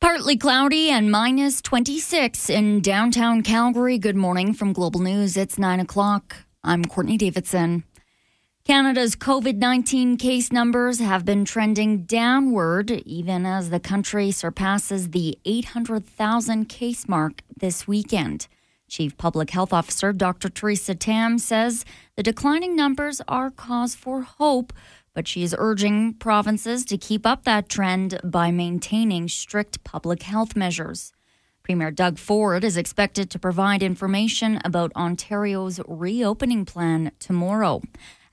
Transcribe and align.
Partly 0.00 0.36
cloudy 0.36 0.90
and 0.90 1.10
minus 1.10 1.62
26 1.62 2.50
in 2.50 2.80
downtown 2.80 3.42
Calgary. 3.42 3.96
Good 3.96 4.14
morning 4.14 4.52
from 4.52 4.74
Global 4.74 5.00
News. 5.00 5.38
It's 5.38 5.58
9 5.58 5.80
o'clock. 5.80 6.36
I'm 6.62 6.84
Courtney 6.84 7.16
Davidson. 7.16 7.82
Canada's 8.64 9.16
COVID 9.16 9.56
19 9.56 10.18
case 10.18 10.52
numbers 10.52 10.98
have 10.98 11.24
been 11.24 11.46
trending 11.46 12.02
downward 12.02 12.90
even 12.90 13.46
as 13.46 13.70
the 13.70 13.80
country 13.80 14.30
surpasses 14.30 15.10
the 15.10 15.38
800,000 15.46 16.66
case 16.68 17.08
mark 17.08 17.42
this 17.56 17.88
weekend. 17.88 18.48
Chief 18.88 19.16
Public 19.16 19.50
Health 19.50 19.72
Officer 19.72 20.12
Dr. 20.12 20.48
Theresa 20.50 20.94
Tam 20.94 21.38
says 21.38 21.84
the 22.16 22.22
declining 22.22 22.76
numbers 22.76 23.22
are 23.26 23.50
cause 23.50 23.94
for 23.94 24.22
hope 24.22 24.72
but 25.16 25.26
she 25.26 25.42
is 25.42 25.56
urging 25.58 26.12
provinces 26.12 26.84
to 26.84 26.98
keep 26.98 27.26
up 27.26 27.44
that 27.44 27.70
trend 27.70 28.20
by 28.22 28.50
maintaining 28.50 29.26
strict 29.28 29.82
public 29.82 30.22
health 30.22 30.54
measures. 30.54 31.10
Premier 31.62 31.90
Doug 31.90 32.18
Ford 32.18 32.62
is 32.62 32.76
expected 32.76 33.30
to 33.30 33.38
provide 33.38 33.82
information 33.82 34.60
about 34.62 34.92
Ontario's 34.94 35.80
reopening 35.88 36.66
plan 36.66 37.12
tomorrow. 37.18 37.80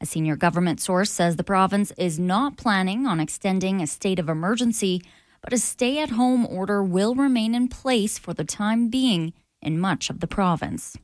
A 0.01 0.05
senior 0.05 0.35
government 0.35 0.81
source 0.81 1.09
says 1.09 1.37
the 1.37 1.43
province 1.45 1.93
is 1.97 2.19
not 2.19 2.57
planning 2.57 3.07
on 3.07 3.21
extending 3.21 3.81
a 3.81 3.87
state 3.87 4.19
of 4.19 4.27
emergency, 4.27 5.01
but 5.41 5.53
a 5.53 5.59
stay 5.59 5.99
at 5.99 6.09
home 6.09 6.45
order 6.45 6.83
will 6.83 7.15
remain 7.15 7.55
in 7.55 7.69
place 7.69 8.17
for 8.17 8.33
the 8.33 8.43
time 8.43 8.89
being 8.89 9.31
in 9.61 9.79
much 9.79 10.09
of 10.09 10.19
the 10.19 10.27
province. 10.27 10.97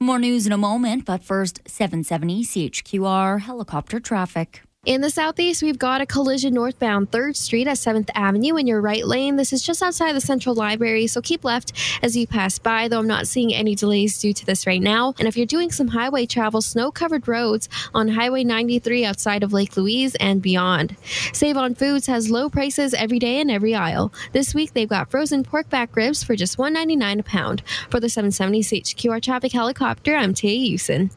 More 0.00 0.18
news 0.18 0.46
in 0.46 0.52
a 0.52 0.58
moment, 0.58 1.04
but 1.04 1.22
first, 1.22 1.60
770 1.66 2.44
CHQR 2.44 3.40
helicopter 3.40 4.00
traffic. 4.00 4.62
In 4.88 5.02
the 5.02 5.10
southeast, 5.10 5.62
we've 5.62 5.78
got 5.78 6.00
a 6.00 6.06
collision 6.06 6.54
northbound 6.54 7.10
3rd 7.10 7.36
Street 7.36 7.68
at 7.68 7.76
7th 7.76 8.08
Avenue 8.14 8.56
in 8.56 8.66
your 8.66 8.80
right 8.80 9.06
lane. 9.06 9.36
This 9.36 9.52
is 9.52 9.60
just 9.60 9.82
outside 9.82 10.14
the 10.14 10.20
Central 10.22 10.54
Library, 10.54 11.06
so 11.06 11.20
keep 11.20 11.44
left 11.44 11.74
as 12.02 12.16
you 12.16 12.26
pass 12.26 12.58
by, 12.58 12.88
though 12.88 13.00
I'm 13.00 13.06
not 13.06 13.26
seeing 13.26 13.52
any 13.52 13.74
delays 13.74 14.18
due 14.18 14.32
to 14.32 14.46
this 14.46 14.66
right 14.66 14.80
now. 14.80 15.12
And 15.18 15.28
if 15.28 15.36
you're 15.36 15.44
doing 15.44 15.70
some 15.70 15.88
highway 15.88 16.24
travel, 16.24 16.62
snow 16.62 16.90
covered 16.90 17.28
roads 17.28 17.68
on 17.92 18.08
Highway 18.08 18.44
93 18.44 19.04
outside 19.04 19.42
of 19.42 19.52
Lake 19.52 19.76
Louise 19.76 20.14
and 20.14 20.40
beyond. 20.40 20.96
Save 21.34 21.58
on 21.58 21.74
Foods 21.74 22.06
has 22.06 22.30
low 22.30 22.48
prices 22.48 22.94
every 22.94 23.18
day 23.18 23.40
in 23.40 23.50
every 23.50 23.74
aisle. 23.74 24.10
This 24.32 24.54
week, 24.54 24.72
they've 24.72 24.88
got 24.88 25.10
frozen 25.10 25.44
pork 25.44 25.68
back 25.68 25.94
ribs 25.96 26.24
for 26.24 26.34
just 26.34 26.56
$1.99 26.56 27.20
a 27.20 27.22
pound. 27.24 27.62
For 27.90 28.00
the 28.00 28.08
770 28.08 28.62
CHQR 28.62 29.20
traffic 29.20 29.52
helicopter, 29.52 30.16
I'm 30.16 30.32
Tia 30.32 30.54
Usen. 30.54 31.10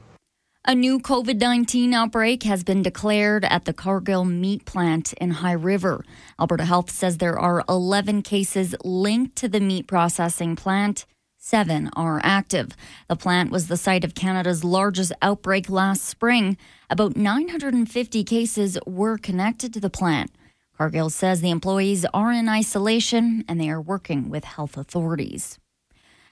A 0.63 0.75
new 0.75 0.99
COVID 0.99 1.39
19 1.39 1.91
outbreak 1.91 2.43
has 2.43 2.63
been 2.63 2.83
declared 2.83 3.43
at 3.45 3.65
the 3.65 3.73
Cargill 3.73 4.25
meat 4.25 4.63
plant 4.63 5.11
in 5.13 5.31
High 5.31 5.53
River. 5.53 6.05
Alberta 6.39 6.65
Health 6.65 6.91
says 6.91 7.17
there 7.17 7.39
are 7.39 7.63
11 7.67 8.21
cases 8.21 8.75
linked 8.85 9.35
to 9.37 9.49
the 9.49 9.59
meat 9.59 9.87
processing 9.87 10.55
plant. 10.55 11.07
Seven 11.35 11.89
are 11.95 12.21
active. 12.23 12.75
The 13.07 13.15
plant 13.15 13.49
was 13.49 13.69
the 13.69 13.75
site 13.75 14.03
of 14.03 14.13
Canada's 14.13 14.63
largest 14.63 15.11
outbreak 15.23 15.67
last 15.67 16.05
spring. 16.05 16.57
About 16.91 17.17
950 17.17 18.23
cases 18.23 18.77
were 18.85 19.17
connected 19.17 19.73
to 19.73 19.79
the 19.79 19.89
plant. 19.89 20.29
Cargill 20.77 21.09
says 21.09 21.41
the 21.41 21.49
employees 21.49 22.05
are 22.13 22.31
in 22.31 22.47
isolation 22.47 23.43
and 23.47 23.59
they 23.59 23.71
are 23.71 23.81
working 23.81 24.29
with 24.29 24.43
health 24.43 24.77
authorities. 24.77 25.57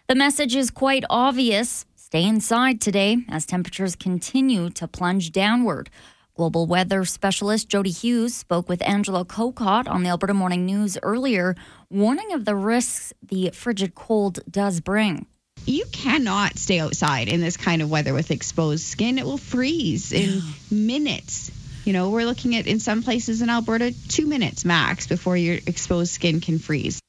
The 0.07 0.13
message 0.13 0.55
is 0.55 0.69
quite 0.69 1.03
obvious. 1.09 1.87
Stay 2.09 2.25
inside 2.25 2.81
today 2.81 3.17
as 3.29 3.45
temperatures 3.45 3.95
continue 3.95 4.71
to 4.71 4.87
plunge 4.87 5.31
downward. 5.31 5.91
Global 6.35 6.65
weather 6.65 7.05
specialist 7.05 7.69
Jody 7.69 7.91
Hughes 7.91 8.33
spoke 8.33 8.67
with 8.67 8.81
Angela 8.81 9.23
Kokott 9.23 9.87
on 9.87 10.01
the 10.01 10.09
Alberta 10.09 10.33
Morning 10.33 10.65
News 10.65 10.97
earlier, 11.03 11.53
warning 11.91 12.33
of 12.33 12.45
the 12.45 12.55
risks 12.55 13.13
the 13.21 13.51
frigid 13.53 13.93
cold 13.93 14.39
does 14.49 14.81
bring. 14.81 15.27
You 15.67 15.85
cannot 15.91 16.57
stay 16.57 16.79
outside 16.79 17.27
in 17.27 17.41
this 17.41 17.57
kind 17.57 17.83
of 17.83 17.91
weather 17.91 18.15
with 18.15 18.31
exposed 18.31 18.85
skin. 18.85 19.19
It 19.19 19.25
will 19.25 19.37
freeze 19.37 20.11
in 20.11 20.41
minutes. 20.71 21.51
You 21.85 21.93
know, 21.93 22.09
we're 22.09 22.25
looking 22.25 22.55
at 22.55 22.65
in 22.65 22.79
some 22.79 23.03
places 23.03 23.43
in 23.43 23.51
Alberta, 23.51 23.93
two 24.07 24.25
minutes 24.25 24.65
max 24.65 25.05
before 25.05 25.37
your 25.37 25.59
exposed 25.67 26.11
skin 26.11 26.41
can 26.41 26.57
freeze. 26.57 26.99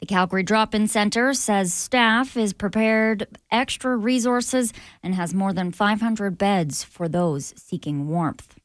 The 0.00 0.06
Calgary 0.06 0.42
Drop 0.42 0.74
In 0.74 0.88
Center 0.88 1.34
says 1.34 1.74
staff 1.74 2.34
is 2.34 2.54
prepared 2.54 3.26
extra 3.50 3.98
resources 3.98 4.72
and 5.02 5.14
has 5.14 5.34
more 5.34 5.52
than 5.52 5.72
500 5.72 6.38
beds 6.38 6.82
for 6.82 7.06
those 7.06 7.52
seeking 7.58 8.08
warmth. 8.08 8.56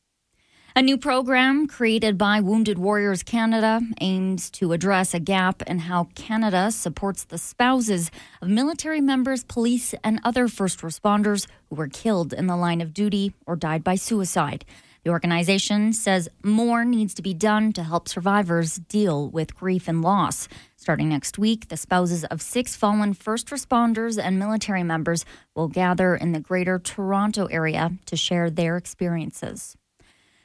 A 0.77 0.81
new 0.81 0.97
program 0.97 1.67
created 1.67 2.17
by 2.17 2.39
Wounded 2.39 2.77
Warriors 2.77 3.21
Canada 3.21 3.81
aims 3.99 4.49
to 4.51 4.71
address 4.71 5.13
a 5.13 5.19
gap 5.19 5.61
in 5.63 5.79
how 5.79 6.09
Canada 6.15 6.71
supports 6.71 7.25
the 7.25 7.37
spouses 7.37 8.11
of 8.41 8.47
military 8.47 9.01
members, 9.01 9.43
police, 9.43 9.93
and 10.05 10.21
other 10.23 10.47
first 10.47 10.79
responders 10.79 11.47
who 11.69 11.75
were 11.75 11.89
killed 11.89 12.31
in 12.31 12.47
the 12.47 12.57
line 12.57 12.79
of 12.79 12.93
duty 12.93 13.33
or 13.45 13.57
died 13.57 13.83
by 13.83 13.95
suicide. 13.95 14.63
The 15.05 15.11
organization 15.11 15.93
says 15.93 16.27
more 16.43 16.83
needs 16.83 17.13
to 17.13 17.21
be 17.21 17.35
done 17.35 17.73
to 17.73 17.83
help 17.83 18.09
survivors 18.09 18.77
deal 18.77 19.29
with 19.29 19.55
grief 19.55 19.87
and 19.87 20.01
loss. 20.01 20.47
Starting 20.85 21.09
next 21.09 21.39
week, 21.39 21.69
the 21.69 21.77
spouses 21.77 22.25
of 22.25 22.43
six 22.43 22.75
fallen 22.75 23.15
first 23.15 23.47
responders 23.47 24.23
and 24.23 24.37
military 24.37 24.83
members 24.83 25.25
will 25.55 25.67
gather 25.67 26.15
in 26.15 26.31
the 26.31 26.39
Greater 26.39 26.77
Toronto 26.77 27.47
area 27.47 27.89
to 28.05 28.15
share 28.15 28.51
their 28.51 28.77
experiences. 28.77 29.75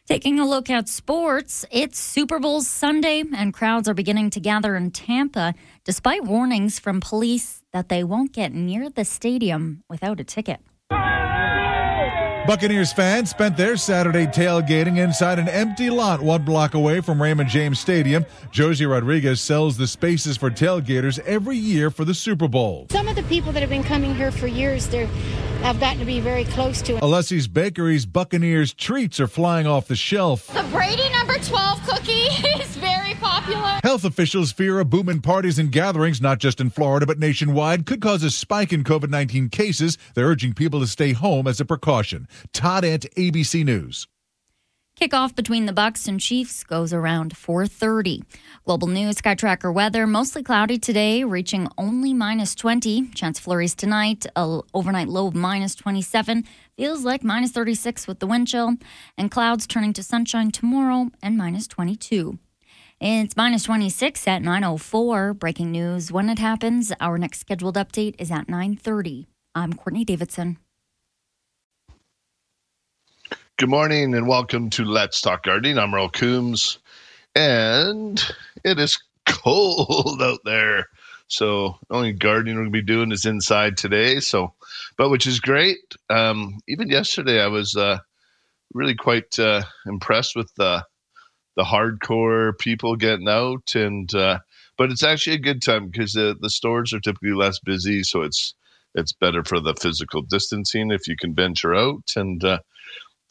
Taking 0.06 0.40
a 0.40 0.48
look 0.48 0.70
at 0.70 0.88
sports, 0.88 1.66
it's 1.70 1.98
Super 1.98 2.38
Bowl 2.38 2.62
Sunday, 2.62 3.22
and 3.36 3.52
crowds 3.52 3.86
are 3.86 3.92
beginning 3.92 4.30
to 4.30 4.40
gather 4.40 4.76
in 4.76 4.92
Tampa 4.92 5.52
despite 5.84 6.24
warnings 6.24 6.78
from 6.78 7.02
police 7.02 7.62
that 7.74 7.90
they 7.90 8.02
won't 8.02 8.32
get 8.32 8.54
near 8.54 8.88
the 8.88 9.04
stadium 9.04 9.84
without 9.90 10.20
a 10.20 10.24
ticket. 10.24 10.60
Buccaneers 12.46 12.92
fans 12.92 13.30
spent 13.30 13.56
their 13.56 13.76
Saturday 13.76 14.26
tailgating 14.26 14.98
inside 14.98 15.38
an 15.38 15.48
empty 15.48 15.90
lot 15.90 16.20
one 16.20 16.42
block 16.42 16.74
away 16.74 17.00
from 17.00 17.20
Raymond 17.22 17.50
James 17.50 17.78
Stadium. 17.78 18.24
Josie 18.50 18.86
Rodriguez 18.86 19.40
sells 19.40 19.76
the 19.76 19.86
spaces 19.86 20.36
for 20.36 20.50
tailgaters 20.50 21.18
every 21.20 21.56
year 21.56 21.90
for 21.90 22.04
the 22.04 22.14
Super 22.14 22.48
Bowl. 22.48 22.86
Some 22.90 23.08
of 23.08 23.14
the 23.14 23.22
people 23.24 23.52
that 23.52 23.60
have 23.60 23.68
been 23.70 23.84
coming 23.84 24.14
here 24.14 24.32
for 24.32 24.46
years, 24.46 24.88
they're 24.88 25.08
I've 25.62 25.78
gotten 25.78 25.98
to 25.98 26.06
be 26.06 26.20
very 26.20 26.44
close 26.44 26.80
to 26.82 26.96
it. 26.96 27.02
Alessi's 27.02 27.46
Bakery's 27.46 28.06
Buccaneers 28.06 28.72
treats 28.72 29.20
are 29.20 29.26
flying 29.26 29.66
off 29.66 29.88
the 29.88 29.94
shelf. 29.94 30.46
The 30.46 30.66
Brady 30.72 31.10
number 31.10 31.38
12 31.38 31.86
cookie 31.86 32.12
is 32.62 32.76
very 32.76 32.79
popular. 33.50 33.80
Health 33.82 34.04
officials 34.04 34.52
fear 34.52 34.78
a 34.80 34.84
boom 34.84 35.08
in 35.08 35.20
parties 35.20 35.58
and 35.58 35.70
gatherings, 35.72 36.20
not 36.20 36.38
just 36.38 36.60
in 36.60 36.70
Florida 36.70 37.06
but 37.06 37.18
nationwide, 37.18 37.86
could 37.86 38.00
cause 38.00 38.22
a 38.22 38.30
spike 38.30 38.72
in 38.72 38.84
COVID 38.84 39.10
19 39.10 39.48
cases. 39.48 39.98
They're 40.14 40.26
urging 40.26 40.54
people 40.54 40.80
to 40.80 40.86
stay 40.86 41.12
home 41.12 41.46
as 41.46 41.60
a 41.60 41.64
precaution. 41.64 42.28
Todd 42.52 42.84
Ent, 42.84 43.06
ABC 43.16 43.64
News. 43.64 44.06
Kickoff 45.00 45.34
between 45.34 45.64
the 45.64 45.72
Bucs 45.72 46.06
and 46.08 46.20
Chiefs 46.20 46.62
goes 46.62 46.92
around 46.92 47.34
4:30. 47.34 48.22
Global 48.66 48.86
News 48.86 49.16
Sky 49.16 49.34
Tracker 49.34 49.72
weather 49.72 50.06
mostly 50.06 50.42
cloudy 50.42 50.78
today, 50.78 51.24
reaching 51.24 51.68
only 51.78 52.12
minus 52.12 52.54
20. 52.54 53.08
Chance 53.14 53.38
flurries 53.38 53.74
tonight. 53.74 54.26
A 54.36 54.60
overnight 54.74 55.08
low 55.08 55.28
of 55.28 55.34
minus 55.34 55.74
27. 55.74 56.44
Feels 56.76 57.02
like 57.02 57.24
minus 57.24 57.50
36 57.52 58.06
with 58.06 58.18
the 58.18 58.26
wind 58.26 58.48
chill, 58.48 58.76
and 59.16 59.30
clouds 59.30 59.66
turning 59.66 59.94
to 59.94 60.02
sunshine 60.02 60.50
tomorrow 60.50 61.08
and 61.22 61.38
minus 61.38 61.66
22. 61.66 62.38
It's 63.02 63.34
minus 63.34 63.62
26 63.62 64.28
at 64.28 64.42
9:04. 64.42 65.32
Breaking 65.32 65.72
news 65.72 66.12
when 66.12 66.28
it 66.28 66.38
happens. 66.38 66.92
Our 67.00 67.16
next 67.16 67.40
scheduled 67.40 67.76
update 67.76 68.14
is 68.18 68.30
at 68.30 68.46
9:30. 68.46 69.26
I'm 69.54 69.72
Courtney 69.72 70.04
Davidson. 70.04 70.58
Good 73.56 73.70
morning 73.70 74.14
and 74.14 74.28
welcome 74.28 74.68
to 74.68 74.84
Let's 74.84 75.22
Talk 75.22 75.44
Gardening. 75.44 75.78
I'm 75.78 75.94
Earl 75.94 76.10
Coombs, 76.10 76.78
and 77.34 78.22
it 78.64 78.78
is 78.78 79.02
cold 79.26 80.20
out 80.20 80.40
there. 80.44 80.86
So 81.26 81.78
only 81.88 82.12
gardening 82.12 82.56
we're 82.56 82.64
gonna 82.64 82.70
be 82.70 82.82
doing 82.82 83.12
is 83.12 83.24
inside 83.24 83.78
today. 83.78 84.20
So, 84.20 84.52
but 84.98 85.08
which 85.08 85.26
is 85.26 85.40
great. 85.40 85.78
Um, 86.10 86.60
even 86.68 86.90
yesterday, 86.90 87.40
I 87.42 87.46
was 87.46 87.74
uh, 87.76 88.00
really 88.74 88.94
quite 88.94 89.38
uh, 89.38 89.62
impressed 89.86 90.36
with 90.36 90.54
the 90.56 90.84
the 91.60 91.64
hardcore 91.64 92.56
people 92.58 92.96
getting 92.96 93.28
out, 93.28 93.74
and 93.74 94.14
uh, 94.14 94.38
but 94.78 94.90
it's 94.90 95.02
actually 95.02 95.36
a 95.36 95.40
good 95.40 95.60
time 95.60 95.88
because 95.88 96.14
the 96.14 96.34
the 96.40 96.48
stores 96.48 96.94
are 96.94 97.00
typically 97.00 97.32
less 97.32 97.58
busy, 97.58 98.02
so 98.02 98.22
it's 98.22 98.54
it's 98.94 99.12
better 99.12 99.44
for 99.44 99.60
the 99.60 99.74
physical 99.74 100.22
distancing 100.22 100.90
if 100.90 101.06
you 101.06 101.16
can 101.16 101.34
venture 101.34 101.74
out 101.74 102.12
and 102.16 102.42
uh, 102.42 102.58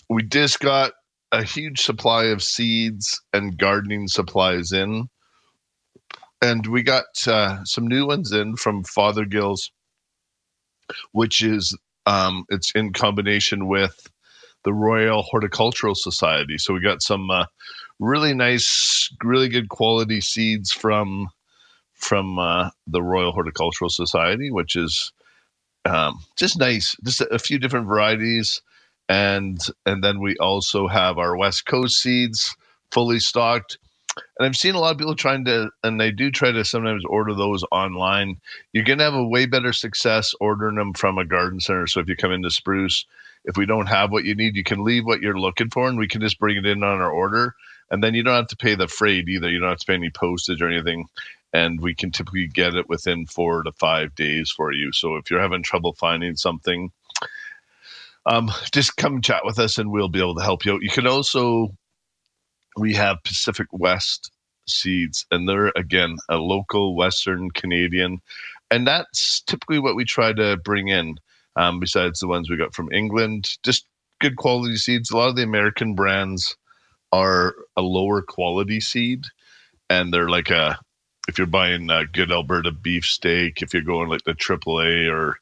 we 0.10 0.24
just 0.24 0.60
got 0.60 0.94
a 1.32 1.44
huge 1.44 1.80
supply 1.80 2.26
of 2.26 2.44
seeds 2.44 3.22
and 3.34 3.58
gardening 3.58 4.08
supplies 4.08 4.72
in. 4.72 5.08
And 6.42 6.66
we 6.68 6.84
got 6.84 7.06
uh, 7.28 7.64
some 7.66 7.88
new 7.88 8.08
ones 8.08 8.32
in 8.32 8.56
from 8.56 8.84
Fothergill's, 8.84 9.72
which 11.12 11.44
is 11.44 11.78
um, 12.06 12.46
it's 12.50 12.72
in 12.72 12.94
combination 12.94 13.68
with 13.68 14.08
the 14.64 14.74
Royal 14.74 15.22
Horticultural 15.22 15.96
Society. 15.96 16.58
So 16.58 16.74
we 16.74 16.82
got 16.82 17.04
some 17.04 17.30
uh, 17.30 17.46
really 18.00 18.34
nice, 18.34 19.14
really 19.24 19.50
good 19.50 19.70
quality 19.70 20.22
seeds 20.22 20.72
from 20.72 21.30
from 21.94 22.40
uh, 22.40 22.70
the 22.88 23.04
Royal 23.04 23.34
Horticultural 23.34 23.90
Society, 23.90 24.50
which 24.52 24.76
is 24.76 25.12
um, 25.86 26.20
just 26.38 26.58
nice. 26.58 26.96
Just 27.04 27.22
a, 27.22 27.28
a 27.34 27.40
few 27.40 27.60
different 27.60 27.88
varieties, 27.88 28.62
and 29.08 29.60
and 29.86 30.04
then 30.04 30.20
we 30.20 30.38
also 30.38 30.88
have 30.88 31.18
our 31.18 31.36
West 31.36 31.66
Coast 31.66 32.02
seeds 32.02 32.56
fully 32.92 33.20
stocked. 33.20 33.78
And 34.38 34.46
I've 34.46 34.58
seen 34.58 34.76
a 34.76 34.80
lot 34.80 34.92
of 34.92 34.98
people 34.98 35.16
trying 35.16 35.46
to, 35.46 35.70
and 35.84 36.00
they 36.00 36.12
do 36.12 36.32
try 36.32 36.52
to 36.52 36.66
sometimes 36.66 37.04
order 37.06 37.34
those 37.34 37.64
online. 37.72 38.38
You're 38.74 38.84
going 38.84 38.98
to 38.98 39.06
have 39.06 39.14
a 39.14 39.26
way 39.26 39.46
better 39.46 39.72
success 39.72 40.34
ordering 40.42 40.76
them 40.76 40.94
from 40.94 41.18
a 41.18 41.26
garden 41.26 41.60
center. 41.62 41.88
So 41.88 42.02
if 42.02 42.10
you 42.10 42.18
come 42.18 42.32
into 42.32 42.50
Spruce, 42.50 43.06
if 43.46 43.56
we 43.56 43.66
don't 43.66 43.86
have 43.86 44.12
what 44.12 44.26
you 44.26 44.36
need, 44.36 44.58
you 44.58 44.64
can 44.64 44.84
leave 44.84 45.06
what 45.06 45.22
you're 45.22 45.40
looking 45.40 45.70
for, 45.70 45.88
and 45.88 45.98
we 45.98 46.08
can 46.08 46.22
just 46.22 46.40
bring 46.40 46.58
it 46.58 46.66
in 46.66 46.84
on 46.84 47.00
our 47.00 47.12
order. 47.12 47.56
And 47.92 48.04
then 48.04 48.14
you 48.14 48.24
don't 48.24 48.36
have 48.36 48.48
to 48.48 48.58
pay 48.58 48.76
the 48.76 48.88
freight 48.88 49.28
either. 49.28 49.50
You 49.50 49.60
don't 49.60 49.70
have 49.70 49.80
to 49.80 49.86
pay 49.86 49.96
any 49.96 50.10
postage 50.10 50.62
or 50.62 50.70
anything. 50.70 51.06
And 51.54 51.82
we 51.82 51.96
can 51.96 52.12
typically 52.12 52.48
get 52.48 52.76
it 52.76 52.88
within 52.88 53.26
four 53.26 53.64
to 53.64 53.72
five 53.72 54.14
days 54.16 54.52
for 54.52 54.72
you. 54.72 54.92
So 54.94 55.16
if 55.16 55.32
you're 55.32 55.42
having 55.42 55.64
trouble 55.64 55.94
finding 55.94 56.36
something, 56.36 56.92
um, 58.26 58.52
just 58.72 58.98
come 58.98 59.22
chat 59.22 59.44
with 59.44 59.58
us 59.58 59.78
and 59.78 59.92
we'll 59.92 60.10
be 60.10 60.20
able 60.20 60.36
to 60.36 60.44
help 60.44 60.66
you 60.66 60.74
out. 60.74 60.84
You 60.84 60.90
can 60.90 61.08
also, 61.08 61.74
we 62.78 62.94
have 62.94 63.24
Pacific 63.24 63.68
West 63.72 64.32
seeds, 64.68 65.26
and 65.32 65.50
they're 65.50 65.72
again 65.76 66.18
a 66.30 66.38
local 66.38 66.96
Western 66.96 67.50
Canadian. 67.52 68.22
And 68.70 68.86
that's 68.86 69.42
typically 69.42 69.80
what 69.80 69.96
we 69.96 70.06
try 70.06 70.32
to 70.34 70.58
bring 70.58 70.90
in 70.90 71.18
um, 71.56 71.80
besides 71.80 72.20
the 72.20 72.28
ones 72.28 72.50
we 72.50 72.58
got 72.58 72.76
from 72.76 72.92
England. 72.92 73.58
Just 73.64 73.86
good 74.20 74.36
quality 74.36 74.76
seeds. 74.76 75.10
A 75.10 75.18
lot 75.18 75.30
of 75.30 75.36
the 75.36 75.44
American 75.44 75.96
brands 75.96 76.56
are 77.12 77.56
a 77.76 77.82
lower 77.82 78.22
quality 78.22 78.80
seed, 78.80 79.26
and 79.90 80.14
they're 80.14 80.30
like 80.30 80.50
a 80.50 80.80
if 81.28 81.38
you're 81.38 81.48
buying 81.48 81.90
a 81.92 82.06
good 82.06 82.32
Alberta 82.32 82.72
beef 82.72 83.06
steak, 83.06 83.62
if 83.62 83.74
you're 83.74 83.84
going 83.84 84.10
like 84.10 84.24
the 84.24 84.34
AAA 84.34 85.12
or 85.12 85.38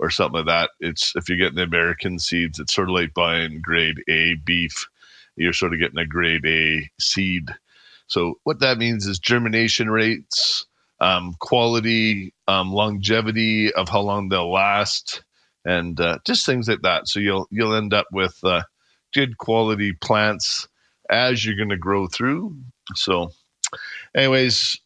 or 0.00 0.10
something 0.10 0.44
like 0.44 0.46
that, 0.46 0.70
it's 0.80 1.14
if 1.16 1.28
you're 1.28 1.38
getting 1.38 1.56
the 1.56 1.62
American 1.62 2.18
seeds, 2.18 2.58
it's 2.58 2.74
sort 2.74 2.88
of 2.88 2.94
like 2.94 3.14
buying 3.14 3.60
grade 3.60 4.02
A 4.08 4.34
beef. 4.34 4.88
You're 5.36 5.52
sort 5.52 5.72
of 5.72 5.80
getting 5.80 5.98
a 5.98 6.06
grade 6.06 6.44
A 6.46 6.90
seed. 7.00 7.50
So 8.08 8.38
what 8.44 8.60
that 8.60 8.78
means 8.78 9.06
is 9.06 9.18
germination 9.18 9.90
rates, 9.90 10.66
um, 11.00 11.34
quality, 11.40 12.32
um, 12.48 12.72
longevity 12.72 13.72
of 13.72 13.88
how 13.88 14.00
long 14.00 14.28
they'll 14.28 14.50
last, 14.50 15.22
and 15.64 16.00
uh, 16.00 16.18
just 16.26 16.46
things 16.46 16.68
like 16.68 16.82
that. 16.82 17.06
So 17.08 17.20
you'll 17.20 17.46
you'll 17.50 17.74
end 17.74 17.94
up 17.94 18.06
with 18.12 18.36
uh, 18.42 18.62
good 19.14 19.38
quality 19.38 19.92
plants 19.92 20.66
as 21.10 21.44
you're 21.44 21.56
going 21.56 21.68
to 21.70 21.76
grow 21.76 22.06
through. 22.06 22.56
So, 22.94 23.30
anyways, 24.16 24.78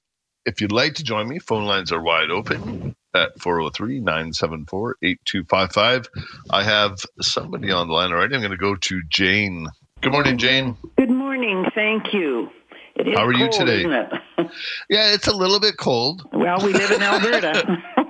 if 0.47 0.61
you'd 0.61 0.73
like 0.73 0.95
to 0.95 1.05
join 1.05 1.29
me, 1.29 1.39
phone 1.39 1.65
lines 1.65 1.93
are 1.93 2.03
wide 2.03 2.31
open 2.31 2.95
at 3.15 3.31
403 3.41 4.01
974 4.01 4.97
8255. 5.03 6.09
I 6.51 6.65
have 6.65 6.99
somebody 7.21 7.71
on 7.71 7.89
the 7.89 7.95
line 7.95 8.13
already. 8.13 8.35
I'm 8.35 8.41
going 8.41 8.51
to 8.51 8.57
go 8.57 8.75
to 8.75 9.03
Jane. 9.09 9.69
Good 10.01 10.13
morning, 10.13 10.39
Jane. 10.39 10.77
Good 10.97 11.11
morning. 11.11 11.65
Thank 11.75 12.13
you. 12.13 12.49
It 12.97 13.09
is 13.09 13.17
How 13.17 13.25
are 13.25 13.33
you 13.33 13.51
today? 13.51 13.85
It? 13.85 14.13
Yeah, 14.91 15.13
it's 15.15 15.29
a 15.29 15.33
little 15.35 15.61
bit 15.61 15.77
cold. 15.79 16.29
well, 16.33 16.59
we 16.65 16.73
live 16.73 16.91
in 16.91 17.03
Alberta. 17.03 17.83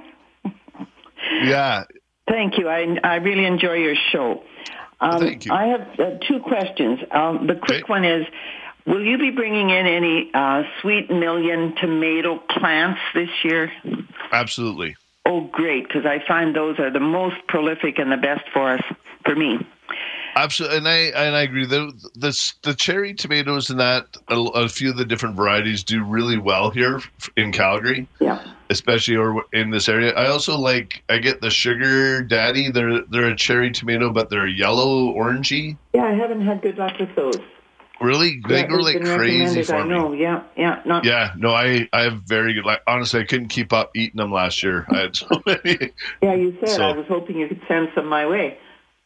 Yeah. 1.45 1.85
Thank 2.29 2.59
you. 2.59 2.69
I, 2.69 2.97
I 3.03 3.17
really 3.17 3.45
enjoy 3.45 3.75
your 3.75 3.95
show. 4.13 4.43
Um, 5.03 5.21
Thank 5.21 5.47
you. 5.47 5.53
I 5.53 5.67
have 5.67 5.81
uh, 5.99 6.19
two 6.29 6.39
questions. 6.39 7.01
Um, 7.11 7.49
the 7.49 7.57
quick 7.57 7.89
one 7.89 8.05
is, 8.05 8.25
will 8.87 9.05
you 9.05 9.19
be 9.19 9.31
bringing 9.31 9.69
in 9.71 9.87
any 9.87 10.31
uh, 10.33 10.63
sweet 10.81 11.11
million 11.11 11.75
tomato 11.75 12.39
plants 12.39 13.01
this 13.13 13.29
year? 13.43 13.73
Absolutely. 14.31 14.95
Oh, 15.27 15.41
great, 15.41 15.89
because 15.89 16.07
I 16.07 16.25
find 16.27 16.55
those 16.55 16.79
are 16.79 16.91
the 16.91 17.01
most 17.01 17.37
prolific 17.49 17.99
and 17.99 18.13
the 18.13 18.17
best 18.17 18.45
for 18.53 18.75
us, 18.75 18.83
for 19.25 19.35
me. 19.35 19.59
Absolutely, 20.35 20.79
and 20.79 20.89
I 20.89 20.97
and 21.27 21.37
I 21.37 21.43
agree. 21.43 21.67
The 21.67 21.93
the, 22.15 22.53
the 22.63 22.75
cherry 22.75 23.15
tomatoes 23.15 23.71
and 23.71 23.79
that 23.81 24.17
a, 24.29 24.39
a 24.41 24.69
few 24.69 24.91
of 24.91 24.97
the 24.97 25.05
different 25.05 25.37
varieties 25.37 25.83
do 25.85 26.03
really 26.05 26.39
well 26.39 26.71
here 26.71 27.01
in 27.37 27.53
Calgary, 27.53 28.09
Yeah. 28.21 28.43
especially 28.71 29.17
or 29.17 29.45
in 29.53 29.71
this 29.71 29.89
area. 29.89 30.13
I 30.15 30.29
also 30.29 30.57
like 30.57 31.03
I 31.11 31.19
get 31.19 31.41
the 31.41 31.51
sugar 31.51 32.23
daddy. 32.23 32.71
They're 32.71 33.03
they're 33.03 33.29
a 33.29 33.37
cherry 33.37 33.71
tomato, 33.73 34.11
but 34.11 34.31
they're 34.31 34.47
yellow 34.47 35.13
orangey. 35.13 35.77
Yeah, 35.93 36.05
I 36.05 36.15
haven't 36.15 36.41
had 36.47 36.63
good 36.63 36.79
luck 36.79 36.99
with 36.99 37.15
those. 37.15 37.37
Really, 38.01 38.41
they 38.49 38.61
Yeah, 38.63 38.67
go 38.67 38.77
like 38.77 39.01
crazy 39.01 39.63
for 39.63 39.77
I 39.77 39.83
me. 39.85 39.91
know. 39.91 40.13
Yeah, 40.13 40.43
yeah. 40.57 40.81
Not 40.85 41.05
Yeah, 41.05 41.35
no, 41.37 41.51
I 41.53 41.89
I 41.93 42.03
have 42.03 42.23
very 42.23 42.55
good. 42.55 42.65
Like 42.65 42.81
honestly, 42.87 43.21
I 43.21 43.25
couldn't 43.25 43.49
keep 43.49 43.73
up 43.73 43.91
eating 43.95 44.17
them 44.17 44.33
last 44.33 44.63
year. 44.63 44.87
I 44.91 44.97
had 45.03 45.15
so 45.17 45.29
many. 45.47 45.91
Yeah, 46.23 46.35
you 46.35 46.57
said 46.61 46.69
So- 46.71 46.83
I 46.89 46.97
was 46.97 47.07
hoping 47.07 47.37
you 47.39 47.47
could 47.49 47.61
send 47.69 47.91
some 47.95 48.07
my 48.09 48.27
way. 48.27 48.59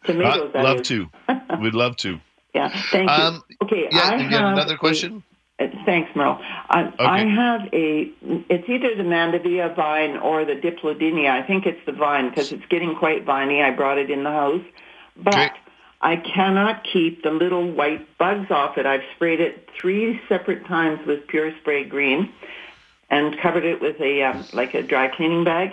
Tomatoes, 0.06 0.52
I'd 0.54 0.64
love 0.64 0.80
is. 0.80 0.88
to. 0.88 1.08
We'd 1.60 1.74
love 1.74 1.96
to. 1.98 2.20
Yeah, 2.54 2.68
thank 2.90 3.08
you. 3.10 3.14
Um, 3.14 3.44
okay, 3.62 3.88
Yeah, 3.90 4.00
I 4.00 4.16
you 4.16 4.28
have 4.28 4.52
another 4.52 4.76
question? 4.76 5.22
uh, 5.60 5.66
thanks, 5.84 6.10
Merle. 6.16 6.38
I, 6.42 6.92
I 6.98 7.24
have 7.26 7.68
a. 7.72 8.10
It's 8.48 8.68
either 8.68 8.94
the 8.96 9.02
Mandevilla 9.02 9.74
vine 9.76 10.16
or 10.18 10.44
the 10.44 10.54
Dipladenia. 10.54 11.30
I 11.30 11.42
think 11.46 11.66
it's 11.66 11.84
the 11.86 11.92
vine 11.92 12.30
because 12.30 12.52
it's 12.52 12.64
getting 12.66 12.94
quite 12.94 13.24
viney. 13.24 13.62
I 13.62 13.70
brought 13.72 13.98
it 13.98 14.10
in 14.10 14.24
the 14.24 14.30
house, 14.30 14.62
but 15.16 15.34
Okay. 15.34 15.50
I 16.00 16.16
cannot 16.16 16.84
keep 16.84 17.22
the 17.22 17.30
little 17.30 17.70
white 17.72 18.06
bugs 18.18 18.50
off 18.50 18.76
it. 18.78 18.86
I've 18.86 19.02
sprayed 19.14 19.40
it 19.40 19.68
three 19.80 20.20
separate 20.28 20.66
times 20.66 21.06
with 21.06 21.26
Pure 21.26 21.52
Spray 21.60 21.84
Green, 21.84 22.32
and 23.10 23.38
covered 23.40 23.64
it 23.64 23.80
with 23.80 24.00
a 24.00 24.22
um, 24.24 24.44
like 24.52 24.74
a 24.74 24.82
dry 24.82 25.08
cleaning 25.08 25.44
bag. 25.44 25.72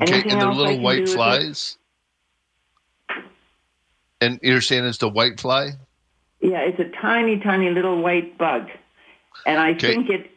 Okay, 0.00 0.12
Anything 0.12 0.32
and 0.32 0.42
I 0.42 0.52
little 0.52 0.78
white 0.80 1.08
flies. 1.08 1.76
And 4.20 4.40
you're 4.42 4.60
saying 4.60 4.84
it's 4.84 4.98
the 4.98 5.08
white 5.08 5.40
fly? 5.40 5.70
Yeah, 6.40 6.60
it's 6.60 6.78
a 6.80 6.88
tiny, 7.00 7.38
tiny 7.40 7.70
little 7.70 8.00
white 8.00 8.36
bug, 8.38 8.68
and 9.46 9.58
I 9.58 9.72
Okay. 9.72 9.94
think 9.94 10.08
it. 10.10 10.30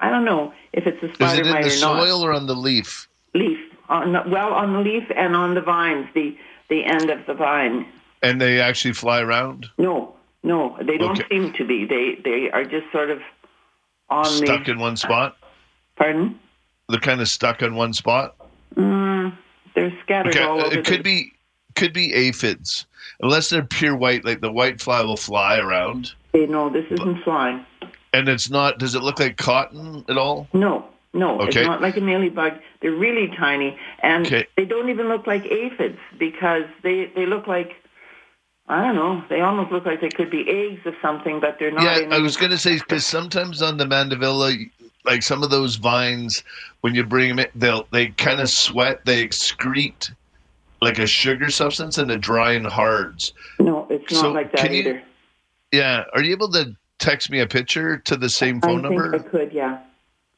I, 0.00 0.08
don't 0.10 0.24
know 0.24 0.52
if 0.72 0.86
it's 0.86 1.02
a 1.02 1.12
spider 1.14 1.44
mite 1.44 1.46
or 1.46 1.50
not. 1.52 1.64
Is 1.66 1.74
it 1.74 1.76
in 1.76 1.80
the 1.80 1.86
or 1.86 1.94
not. 1.96 2.02
soil 2.02 2.24
or 2.24 2.32
on 2.32 2.46
the 2.46 2.54
leaf? 2.54 3.08
Leaf 3.34 3.58
on 3.88 4.12
the, 4.12 4.22
well 4.28 4.52
on 4.52 4.72
the 4.72 4.78
leaf 4.80 5.04
and 5.16 5.36
on 5.36 5.54
the 5.54 5.60
vines, 5.60 6.06
the 6.14 6.36
the 6.68 6.84
end 6.84 7.10
of 7.10 7.18
the 7.26 7.34
vine. 7.34 7.86
And 8.22 8.40
they 8.40 8.60
actually 8.60 8.92
fly 8.94 9.20
around, 9.20 9.66
No, 9.78 10.14
no, 10.42 10.76
they 10.82 10.98
don't 10.98 11.18
Okay. 11.18 11.28
seem 11.30 11.52
to 11.54 11.64
be. 11.66 11.86
They 11.86 12.18
they 12.22 12.50
are 12.50 12.64
just 12.64 12.90
sort 12.92 13.10
of 13.10 13.20
on 14.08 14.24
stuck 14.24 14.64
the. 14.66 14.72
in 14.72 14.78
one 14.78 14.96
spot. 14.96 15.36
Pardon? 15.96 16.38
They're 16.88 17.00
kind 17.00 17.20
of 17.20 17.28
stuck 17.28 17.62
in 17.62 17.74
one 17.74 17.92
spot. 17.92 18.36
Mm, 18.76 19.36
they're 19.74 19.92
scattered 20.02 20.36
Okay, 20.36 20.44
all 20.44 20.60
over. 20.66 20.74
it 20.78 20.84
could 20.84 21.00
the, 21.00 21.02
be 21.02 21.32
could 21.80 21.92
be 21.92 22.12
aphids, 22.14 22.86
unless 23.20 23.48
they're 23.50 23.64
pure 23.64 23.96
white. 23.96 24.24
Like 24.24 24.40
the 24.40 24.52
white 24.52 24.80
fly 24.80 25.02
will 25.02 25.16
fly 25.16 25.58
around, 25.58 26.12
know 26.34 26.68
this 26.70 26.84
isn't 26.90 27.22
flying. 27.24 27.64
and 28.12 28.28
it's 28.28 28.50
not. 28.50 28.78
Does 28.78 28.94
it 28.94 29.02
look 29.02 29.18
like 29.18 29.36
cotton 29.36 30.04
at 30.08 30.16
all? 30.18 30.46
No, 30.52 30.84
no, 31.14 31.40
Okay. 31.40 31.60
it's 31.62 31.66
not 31.66 31.80
like 31.82 31.96
a 31.96 32.00
mealybug. 32.00 32.60
They're 32.82 32.92
really 32.92 33.28
tiny, 33.36 33.76
and 34.02 34.26
Okay. 34.26 34.46
they 34.56 34.64
don't 34.66 34.90
even 34.90 35.08
look 35.08 35.26
like 35.26 35.44
aphids 35.46 35.98
because 36.18 36.64
they 36.82 37.10
they 37.16 37.26
look 37.26 37.46
like 37.46 37.72
I 38.68 38.82
don't 38.84 38.94
know. 38.94 39.24
They 39.28 39.40
almost 39.40 39.72
look 39.72 39.84
like 39.86 40.00
they 40.00 40.10
could 40.10 40.30
be 40.30 40.48
eggs 40.48 40.86
of 40.86 40.94
something, 41.02 41.40
but 41.40 41.58
they're 41.58 41.72
not. 41.72 41.82
Yeah, 41.82 42.14
I 42.14 42.20
was 42.20 42.36
gonna 42.36 42.58
say 42.58 42.74
because 42.78 43.04
sometimes 43.04 43.62
on 43.62 43.78
the 43.78 43.84
mandevilla, 43.86 44.70
like 45.04 45.22
some 45.22 45.42
of 45.42 45.50
those 45.50 45.74
vines, 45.76 46.44
when 46.82 46.94
you 46.94 47.04
bring 47.04 47.30
them 47.30 47.38
in, 47.40 47.48
they'll 47.54 47.86
they 47.90 48.08
kind 48.08 48.38
of 48.40 48.48
sweat. 48.48 49.04
They 49.06 49.26
excrete 49.26 50.12
like 50.80 50.98
a 50.98 51.06
sugar 51.06 51.50
substance 51.50 51.98
and 51.98 52.10
it 52.10 52.20
dry 52.20 52.52
and 52.52 52.66
hards. 52.66 53.32
No, 53.58 53.86
it's 53.90 54.12
not 54.12 54.20
So, 54.20 54.32
like 54.32 54.52
that 54.52 54.60
can 54.60 54.72
you- 54.72 54.80
either. 54.80 55.02
Yeah, 55.72 56.04
are 56.14 56.22
you 56.22 56.32
able 56.32 56.50
to 56.52 56.74
text 56.98 57.30
me 57.30 57.38
a 57.40 57.46
picture 57.46 57.98
to 57.98 58.16
the 58.16 58.28
same 58.28 58.58
I 58.62 58.66
phone 58.66 58.82
think 58.82 58.94
number? 58.94 59.14
I 59.14 59.18
could, 59.20 59.52
yeah. 59.52 59.78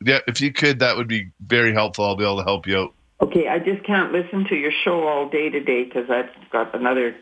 Yeah, 0.04 0.18
if 0.26 0.40
you 0.40 0.52
could, 0.52 0.80
that 0.80 0.96
would 0.96 1.08
be 1.08 1.28
very 1.46 1.72
helpful. 1.72 2.04
I'll 2.04 2.16
be 2.16 2.24
able 2.24 2.36
to 2.38 2.42
help 2.44 2.66
you 2.66 2.78
out. 2.78 2.94
Okay, 3.22 3.48
I 3.48 3.58
just 3.58 3.82
can't 3.84 4.12
listen 4.12 4.44
to 4.48 4.56
your 4.56 4.72
show 4.84 5.06
all 5.06 5.28
day 5.28 5.48
today 5.48 5.84
because 5.84 6.10
I've 6.10 6.28
got 6.50 6.74
another 6.74 7.14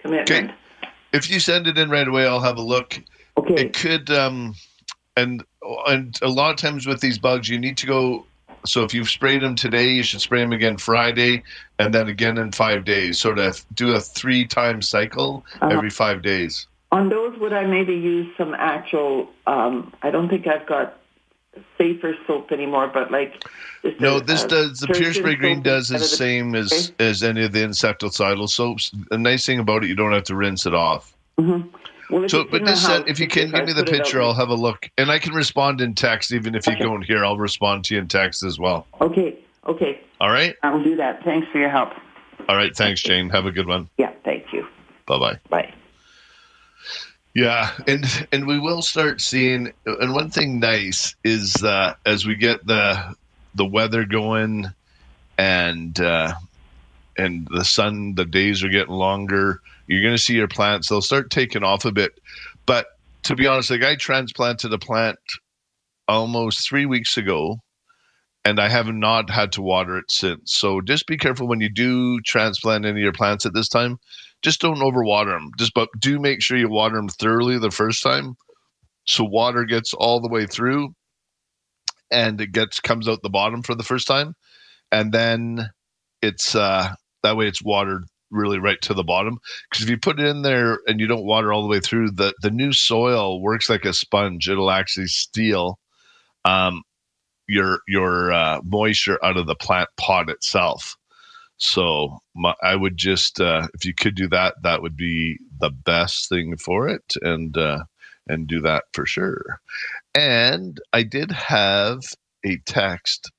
commitment. 0.00 0.50
Okay. 0.50 0.54
If 1.12 1.30
you 1.30 1.38
send 1.40 1.66
it 1.66 1.78
in 1.78 1.88
right 1.88 2.06
away, 2.06 2.26
I'll 2.26 2.40
have 2.40 2.58
a 2.58 2.62
look. 2.62 3.00
Okay. 3.38 3.54
It 3.54 3.72
could, 3.74 4.10
um, 4.10 4.54
and 5.16 5.42
and 5.86 6.18
a 6.20 6.28
lot 6.28 6.50
of 6.50 6.56
times 6.56 6.86
with 6.86 7.00
these 7.00 7.16
bugs, 7.18 7.48
you 7.48 7.58
need 7.58 7.76
to 7.78 7.86
go. 7.86 8.26
So 8.66 8.84
if 8.84 8.92
you've 8.94 9.08
sprayed 9.08 9.42
them 9.42 9.54
today, 9.54 9.88
you 9.90 10.02
should 10.02 10.20
spray 10.20 10.40
them 10.40 10.52
again 10.52 10.76
Friday, 10.76 11.42
and 11.78 11.92
then 11.94 12.08
again 12.08 12.38
in 12.38 12.52
five 12.52 12.84
days. 12.84 13.18
Sort 13.18 13.38
of 13.38 13.64
do 13.74 13.92
a 13.94 14.00
three-time 14.00 14.82
cycle 14.82 15.44
Uh-huh. 15.60 15.74
every 15.74 15.90
five 15.90 16.22
days. 16.22 16.66
On 16.92 17.08
those, 17.08 17.36
would 17.38 17.52
I 17.52 17.66
maybe 17.66 17.94
use 17.94 18.28
some 18.36 18.54
actual? 18.54 19.30
Um, 19.46 19.92
I 20.02 20.10
don't 20.10 20.28
think 20.28 20.46
I've 20.46 20.66
got 20.66 20.98
safer 21.78 22.14
soap 22.26 22.52
anymore, 22.52 22.90
but 22.92 23.10
like 23.10 23.42
No, 23.98 24.20
this 24.20 24.44
a 24.44 24.48
does 24.48 24.80
the 24.80 24.88
Pure 24.88 25.14
Spray 25.14 25.34
Green 25.36 25.62
does 25.62 25.88
the 25.88 25.94
of 25.96 26.00
the- 26.02 26.06
same 26.06 26.54
as 26.54 26.92
as 26.98 27.22
any 27.22 27.44
of 27.44 27.52
the 27.52 27.60
insecticidal 27.60 28.48
soaps. 28.48 28.92
The 29.10 29.18
nice 29.18 29.46
thing 29.46 29.58
about 29.58 29.82
it, 29.84 29.88
you 29.88 29.94
don't 29.96 30.12
have 30.12 30.24
to 30.24 30.34
rinse 30.36 30.66
it 30.66 30.74
off. 30.74 31.12
Mhm. 31.40 31.68
Well, 32.10 32.28
so, 32.28 32.44
but 32.44 32.64
this, 32.64 32.86
uh, 32.88 33.02
if 33.06 33.18
you 33.18 33.26
can 33.26 33.50
give 33.50 33.66
me 33.66 33.72
the 33.72 33.84
picture, 33.84 34.22
I'll 34.22 34.34
have 34.34 34.48
a 34.48 34.54
look, 34.54 34.88
and 34.96 35.10
I 35.10 35.18
can 35.18 35.34
respond 35.34 35.80
in 35.80 35.94
text. 35.94 36.32
Even 36.32 36.54
if 36.54 36.66
you 36.66 36.74
okay. 36.74 36.82
don't 36.82 37.02
hear, 37.02 37.24
I'll 37.24 37.38
respond 37.38 37.84
to 37.86 37.94
you 37.94 38.00
in 38.00 38.08
text 38.08 38.44
as 38.44 38.58
well. 38.58 38.86
Okay. 39.00 39.38
Okay. 39.66 40.00
All 40.20 40.30
right. 40.30 40.54
I'll 40.62 40.82
do 40.82 40.96
that. 40.96 41.24
Thanks 41.24 41.48
for 41.50 41.58
your 41.58 41.70
help. 41.70 41.90
All 42.48 42.56
right. 42.56 42.74
Thanks, 42.76 43.02
Jane. 43.02 43.28
Have 43.30 43.46
a 43.46 43.50
good 43.50 43.66
one. 43.66 43.88
Yeah. 43.98 44.12
Thank 44.24 44.52
you. 44.52 44.66
Bye-bye. 45.06 45.38
Bye. 45.50 45.74
Yeah, 47.34 47.70
and 47.86 48.06
and 48.32 48.46
we 48.46 48.58
will 48.58 48.80
start 48.80 49.20
seeing. 49.20 49.70
And 49.84 50.14
one 50.14 50.30
thing 50.30 50.58
nice 50.58 51.14
is 51.22 51.52
that 51.54 51.98
as 52.06 52.24
we 52.24 52.34
get 52.34 52.66
the 52.66 53.14
the 53.54 53.66
weather 53.66 54.06
going, 54.06 54.68
and 55.36 56.00
uh, 56.00 56.32
and 57.18 57.46
the 57.50 57.62
sun, 57.62 58.14
the 58.14 58.24
days 58.24 58.64
are 58.64 58.70
getting 58.70 58.94
longer. 58.94 59.60
You're 59.86 60.02
going 60.02 60.16
to 60.16 60.22
see 60.22 60.34
your 60.34 60.48
plants; 60.48 60.88
they'll 60.88 61.02
start 61.02 61.30
taking 61.30 61.62
off 61.62 61.84
a 61.84 61.92
bit. 61.92 62.12
But 62.66 62.86
to 63.24 63.36
be 63.36 63.46
honest, 63.46 63.70
like 63.70 63.82
I 63.82 63.96
transplanted 63.96 64.72
a 64.72 64.78
plant 64.78 65.18
almost 66.08 66.68
three 66.68 66.86
weeks 66.86 67.16
ago, 67.16 67.56
and 68.44 68.60
I 68.60 68.68
have 68.68 68.86
not 68.86 69.30
had 69.30 69.52
to 69.52 69.62
water 69.62 69.98
it 69.98 70.10
since. 70.10 70.54
So 70.54 70.80
just 70.80 71.06
be 71.06 71.16
careful 71.16 71.48
when 71.48 71.60
you 71.60 71.68
do 71.68 72.20
transplant 72.20 72.84
any 72.84 73.00
of 73.00 73.04
your 73.04 73.12
plants 73.12 73.46
at 73.46 73.54
this 73.54 73.68
time 73.68 73.98
just 74.42 74.60
don't 74.60 74.78
overwater 74.78 75.34
them. 75.36 75.50
Just 75.58 75.74
but 75.74 75.88
do 75.98 76.18
make 76.18 76.42
sure 76.42 76.56
you 76.56 76.68
water 76.68 76.96
them 76.96 77.08
thoroughly 77.08 77.58
the 77.58 77.70
first 77.70 78.02
time, 78.02 78.34
so 79.04 79.24
water 79.24 79.64
gets 79.64 79.92
all 79.94 80.20
the 80.20 80.28
way 80.28 80.46
through, 80.46 80.90
and 82.10 82.40
it 82.40 82.52
gets 82.52 82.80
comes 82.80 83.08
out 83.08 83.22
the 83.22 83.30
bottom 83.30 83.62
for 83.62 83.74
the 83.74 83.82
first 83.82 84.06
time, 84.06 84.34
and 84.92 85.12
then 85.12 85.70
it's 86.22 86.54
uh, 86.54 86.92
that 87.22 87.36
way 87.36 87.48
it's 87.48 87.62
watered 87.62 88.04
really 88.30 88.58
right 88.58 88.80
to 88.82 88.94
the 88.94 89.04
bottom. 89.04 89.38
Because 89.70 89.84
if 89.84 89.90
you 89.90 89.98
put 89.98 90.20
it 90.20 90.26
in 90.26 90.42
there 90.42 90.80
and 90.86 91.00
you 91.00 91.06
don't 91.06 91.24
water 91.24 91.52
all 91.52 91.62
the 91.62 91.68
way 91.68 91.80
through, 91.80 92.10
the 92.10 92.34
the 92.42 92.50
new 92.50 92.72
soil 92.72 93.40
works 93.40 93.68
like 93.70 93.84
a 93.84 93.92
sponge. 93.92 94.48
It'll 94.48 94.70
actually 94.70 95.06
steal 95.06 95.78
um, 96.44 96.82
your 97.48 97.80
your 97.86 98.32
uh, 98.32 98.60
moisture 98.64 99.24
out 99.24 99.36
of 99.36 99.46
the 99.46 99.54
plant 99.54 99.88
pot 99.96 100.28
itself. 100.30 100.96
So 101.58 102.18
my, 102.34 102.54
I 102.62 102.76
would 102.76 102.98
just, 102.98 103.40
uh, 103.40 103.68
if 103.72 103.86
you 103.86 103.94
could 103.94 104.14
do 104.14 104.28
that, 104.28 104.56
that 104.62 104.82
would 104.82 104.94
be 104.94 105.38
the 105.58 105.70
best 105.70 106.28
thing 106.28 106.56
for 106.58 106.86
it, 106.86 107.14
and 107.22 107.56
uh, 107.56 107.84
and 108.28 108.46
do 108.46 108.60
that 108.60 108.84
for 108.92 109.06
sure. 109.06 109.60
And 110.14 110.78
I 110.92 111.02
did 111.02 111.32
have 111.32 112.00
a 112.44 112.58
text, 112.66 113.30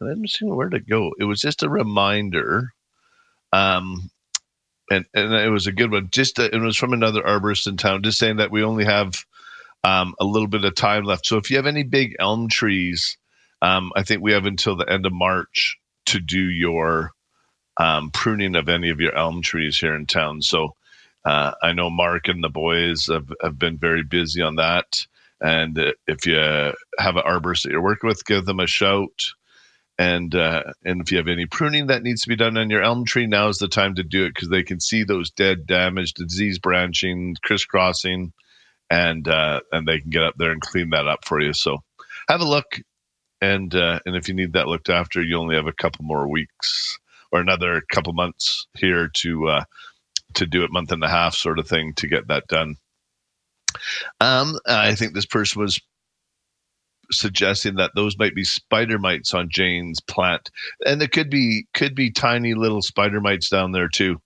and 0.00 0.10
I'm 0.10 0.26
seeing 0.26 0.54
where 0.56 0.70
to 0.70 0.80
go. 0.80 1.12
It 1.18 1.24
was 1.24 1.40
just 1.40 1.62
a 1.62 1.68
reminder, 1.68 2.72
um, 3.52 4.10
and 4.90 5.06
and 5.14 5.32
it 5.32 5.50
was 5.50 5.66
a 5.66 5.72
good 5.72 5.90
one. 5.90 6.08
Just 6.10 6.38
uh, 6.38 6.48
it 6.52 6.58
was 6.58 6.76
from 6.76 6.92
another 6.92 7.22
arborist 7.22 7.66
in 7.66 7.76
town, 7.76 8.02
just 8.02 8.18
saying 8.18 8.36
that 8.36 8.50
we 8.50 8.62
only 8.62 8.84
have 8.84 9.24
um, 9.84 10.14
a 10.20 10.24
little 10.24 10.48
bit 10.48 10.64
of 10.64 10.74
time 10.74 11.04
left. 11.04 11.26
So 11.26 11.36
if 11.36 11.50
you 11.50 11.56
have 11.56 11.66
any 11.66 11.82
big 11.82 12.16
elm 12.18 12.48
trees, 12.48 13.16
um, 13.60 13.92
I 13.96 14.02
think 14.02 14.22
we 14.22 14.32
have 14.32 14.46
until 14.46 14.76
the 14.76 14.90
end 14.90 15.06
of 15.06 15.12
March 15.12 15.78
to 16.06 16.20
do 16.20 16.40
your 16.40 17.12
um, 17.76 18.10
pruning 18.10 18.56
of 18.56 18.68
any 18.68 18.90
of 18.90 19.00
your 19.00 19.16
elm 19.16 19.42
trees 19.42 19.78
here 19.78 19.94
in 19.94 20.06
town. 20.06 20.42
So 20.42 20.74
uh, 21.24 21.52
I 21.62 21.72
know 21.72 21.90
Mark 21.90 22.28
and 22.28 22.42
the 22.42 22.48
boys 22.48 23.06
have, 23.06 23.32
have 23.40 23.58
been 23.58 23.78
very 23.78 24.02
busy 24.02 24.42
on 24.42 24.56
that. 24.56 25.06
And 25.40 25.78
uh, 25.78 25.92
if 26.06 26.26
you 26.26 26.34
have 26.34 27.16
an 27.16 27.22
arborist 27.24 27.62
that 27.62 27.70
you're 27.70 27.82
working 27.82 28.08
with, 28.08 28.24
give 28.24 28.44
them 28.44 28.60
a 28.60 28.66
shout. 28.66 29.32
And 30.02 30.34
uh, 30.34 30.64
and 30.84 31.00
if 31.00 31.12
you 31.12 31.18
have 31.18 31.28
any 31.28 31.46
pruning 31.46 31.86
that 31.86 32.02
needs 32.02 32.22
to 32.22 32.28
be 32.28 32.34
done 32.34 32.56
on 32.56 32.70
your 32.70 32.82
elm 32.82 33.04
tree, 33.04 33.28
now 33.28 33.46
is 33.46 33.58
the 33.58 33.68
time 33.68 33.94
to 33.94 34.02
do 34.02 34.24
it 34.24 34.34
because 34.34 34.48
they 34.48 34.64
can 34.64 34.80
see 34.80 35.04
those 35.04 35.30
dead, 35.30 35.64
damaged, 35.64 36.16
disease 36.16 36.58
branching, 36.58 37.36
crisscrossing, 37.40 38.32
and 38.90 39.28
uh, 39.28 39.60
and 39.70 39.86
they 39.86 40.00
can 40.00 40.10
get 40.10 40.24
up 40.24 40.34
there 40.36 40.50
and 40.50 40.60
clean 40.60 40.90
that 40.90 41.06
up 41.06 41.24
for 41.24 41.40
you. 41.40 41.52
So 41.52 41.84
have 42.28 42.40
a 42.40 42.44
look, 42.44 42.80
and 43.40 43.72
uh, 43.76 44.00
and 44.04 44.16
if 44.16 44.26
you 44.26 44.34
need 44.34 44.54
that 44.54 44.66
looked 44.66 44.90
after, 44.90 45.22
you 45.22 45.38
only 45.38 45.54
have 45.54 45.68
a 45.68 45.72
couple 45.72 46.04
more 46.04 46.28
weeks 46.28 46.98
or 47.30 47.38
another 47.38 47.80
couple 47.92 48.12
months 48.12 48.66
here 48.76 49.08
to 49.18 49.48
uh, 49.50 49.64
to 50.34 50.46
do 50.46 50.64
it 50.64 50.72
month 50.72 50.90
and 50.90 51.04
a 51.04 51.08
half 51.08 51.36
sort 51.36 51.60
of 51.60 51.68
thing 51.68 51.92
to 51.98 52.08
get 52.08 52.26
that 52.26 52.48
done. 52.48 52.74
Um, 54.20 54.58
I 54.66 54.96
think 54.96 55.14
this 55.14 55.26
person 55.26 55.62
was 55.62 55.80
suggesting 57.12 57.76
that 57.76 57.92
those 57.94 58.18
might 58.18 58.34
be 58.34 58.44
spider 58.44 58.98
mites 58.98 59.34
on 59.34 59.48
Jane's 59.50 60.00
plant, 60.00 60.50
and 60.86 61.00
there 61.00 61.08
could 61.08 61.30
be 61.30 61.66
could 61.74 61.94
be 61.94 62.10
tiny 62.10 62.54
little 62.54 62.82
spider 62.82 63.20
mites 63.20 63.48
down 63.48 63.72
there 63.72 63.88
too. 63.88 64.20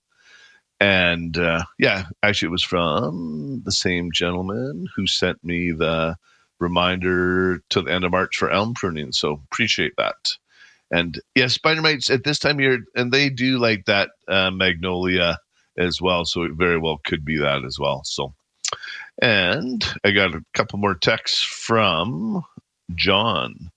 And 0.79 1.37
uh, 1.37 1.63
yeah, 1.79 2.05
actually, 2.21 2.47
it 2.47 2.51
was 2.51 2.63
from 2.63 3.61
the 3.65 3.71
same 3.71 4.11
gentleman 4.11 4.87
who 4.95 5.07
sent 5.07 5.43
me 5.43 5.71
the 5.71 6.15
reminder 6.59 7.61
to 7.69 7.81
the 7.81 7.91
end 7.91 8.03
of 8.03 8.11
March 8.11 8.37
for 8.37 8.51
elm 8.51 8.73
pruning. 8.73 9.11
So 9.11 9.41
appreciate 9.51 9.93
that. 9.97 10.33
And 10.91 11.19
yeah, 11.35 11.47
spider 11.47 11.81
mites 11.81 12.09
at 12.09 12.23
this 12.23 12.39
time 12.39 12.57
of 12.57 12.61
year, 12.61 12.79
and 12.95 13.11
they 13.11 13.29
do 13.29 13.57
like 13.57 13.85
that 13.85 14.11
uh, 14.27 14.51
magnolia 14.51 15.37
as 15.77 16.01
well. 16.01 16.25
So 16.25 16.43
it 16.43 16.53
very 16.53 16.77
well 16.77 16.99
could 17.05 17.25
be 17.25 17.37
that 17.37 17.63
as 17.65 17.77
well. 17.79 18.03
So, 18.05 18.33
and 19.21 19.83
I 20.03 20.11
got 20.11 20.35
a 20.35 20.45
couple 20.53 20.79
more 20.79 20.95
texts 20.95 21.43
from 21.43 22.43
John. 22.95 23.71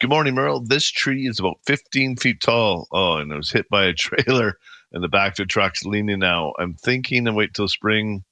Good 0.00 0.10
morning, 0.10 0.34
Merle. 0.34 0.60
This 0.60 0.88
tree 0.88 1.26
is 1.26 1.40
about 1.40 1.58
15 1.66 2.16
feet 2.16 2.40
tall. 2.40 2.86
Oh, 2.92 3.16
and 3.16 3.32
it 3.32 3.36
was 3.36 3.50
hit 3.50 3.68
by 3.68 3.86
a 3.86 3.92
trailer, 3.92 4.58
and 4.92 5.02
the 5.02 5.08
back 5.08 5.32
of 5.32 5.36
the 5.38 5.44
truck's 5.46 5.84
leaning 5.84 6.20
now. 6.20 6.52
I'm 6.58 6.74
thinking 6.74 7.26
and 7.26 7.36
wait 7.36 7.54
till 7.54 7.68
spring, 7.68 8.24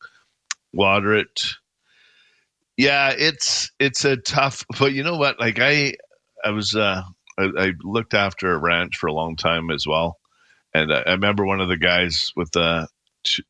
water 0.73 1.15
it. 1.15 1.43
Yeah, 2.77 3.13
it's 3.17 3.71
it's 3.81 4.05
a 4.05 4.17
tough, 4.17 4.65
but 4.79 4.93
you 4.93 5.03
know 5.03 5.17
what? 5.17 5.41
Like 5.41 5.59
I, 5.61 5.95
I 6.45 6.51
was 6.51 6.77
uh, 6.77 7.03
I, 7.39 7.45
I, 7.59 7.73
looked 7.83 8.15
after 8.15 8.53
a 8.53 8.59
ranch 8.59 8.97
for 8.97 9.07
a 9.07 9.13
long 9.13 9.35
time 9.35 9.71
as 9.71 9.87
well, 9.87 10.19
and 10.75 10.93
I, 10.93 11.01
I 11.01 11.11
remember 11.13 11.45
one 11.45 11.61
of 11.61 11.69
the 11.69 11.79
guys 11.79 12.33
with 12.37 12.53
the 12.53 12.87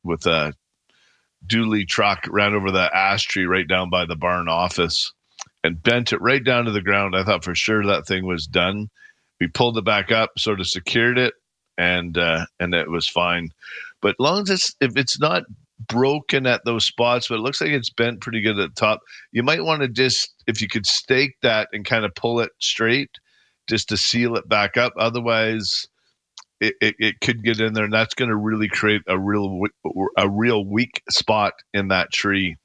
with 0.05 0.27
a 0.27 0.55
dually 1.47 1.87
truck 1.87 2.27
ran 2.31 2.55
over 2.55 2.71
the 2.71 2.97
ash 2.97 3.25
tree 3.25 3.45
right 3.45 3.69
down 3.69 3.91
by 3.91 4.07
the 4.07 4.17
barn 4.17 4.49
office 4.49 5.13
and 5.67 5.83
bent 5.83 6.13
it 6.13 6.21
right 6.21 6.43
down 6.43 6.65
to 6.65 6.71
the 6.71 6.81
ground. 6.81 7.17
I 7.17 7.25
thought 7.25 7.45
for 7.45 7.55
sure 7.55 7.85
that 7.85 8.07
thing 8.07 8.25
was 8.25 8.47
done. 8.47 8.89
We 9.41 9.49
pulled 9.49 9.77
it 9.77 9.85
back 9.85 10.13
up, 10.13 10.31
sort 10.39 10.61
of 10.61 10.69
secured 10.69 11.19
it, 11.19 11.35
and 11.77 12.17
uh, 12.17 12.47
and 12.61 12.73
it 12.75 12.91
was 12.91 13.09
fine. 13.09 13.49
But 14.01 14.17
long 14.19 14.43
as 14.43 14.51
it's 14.51 14.75
if 14.81 14.97
it's 14.97 15.19
not 15.19 15.43
broken 15.89 16.47
at 16.47 16.65
those 16.65 16.87
spots, 16.87 17.29
but 17.29 17.35
it 17.35 17.43
looks 17.43 17.61
like 17.61 17.71
it's 17.71 17.91
bent 17.91 18.21
pretty 18.21 18.43
good 18.43 18.59
at 18.59 18.75
the 18.75 18.81
top. 18.81 19.01
You 19.33 19.43
might 19.43 19.65
want 19.65 19.83
to 19.83 19.89
just 19.89 20.33
if 20.47 20.63
you 20.63 20.69
could 20.69 20.87
stake 20.87 21.35
that 21.43 21.69
and 21.73 21.85
kind 21.85 22.05
of 22.05 22.15
pull 22.15 22.41
it 22.41 22.51
straight 22.61 23.11
just 23.69 23.89
to 23.89 23.97
seal 23.97 24.37
it 24.37 24.49
back 24.49 24.77
up. 24.77 24.93
Otherwise, 24.97 25.87
it, 26.61 26.75
it, 26.81 26.95
it 26.99 27.21
could 27.21 27.43
get 27.43 27.61
in 27.61 27.75
there, 27.75 27.85
and 27.85 27.93
that's 27.93 28.15
going 28.15 28.31
to 28.31 28.37
really 28.37 28.69
create 28.69 29.03
a 29.09 29.19
real 29.19 29.61
a 30.17 30.31
real 30.31 30.65
weak 30.65 31.03
spot 31.11 31.55
in 31.75 31.89
that 31.89 32.13
tree. 32.13 32.57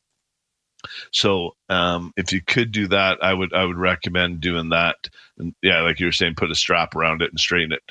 So, 1.11 1.55
um, 1.69 2.13
if 2.17 2.31
you 2.33 2.41
could 2.41 2.71
do 2.71 2.87
that, 2.87 3.19
I 3.21 3.33
would 3.33 3.53
I 3.53 3.65
would 3.65 3.77
recommend 3.77 4.41
doing 4.41 4.69
that. 4.69 4.95
And 5.37 5.53
yeah, 5.61 5.81
like 5.81 5.99
you 5.99 6.07
were 6.07 6.11
saying, 6.11 6.35
put 6.35 6.51
a 6.51 6.55
strap 6.55 6.95
around 6.95 7.21
it 7.21 7.31
and 7.31 7.39
straighten 7.39 7.73
it. 7.73 7.83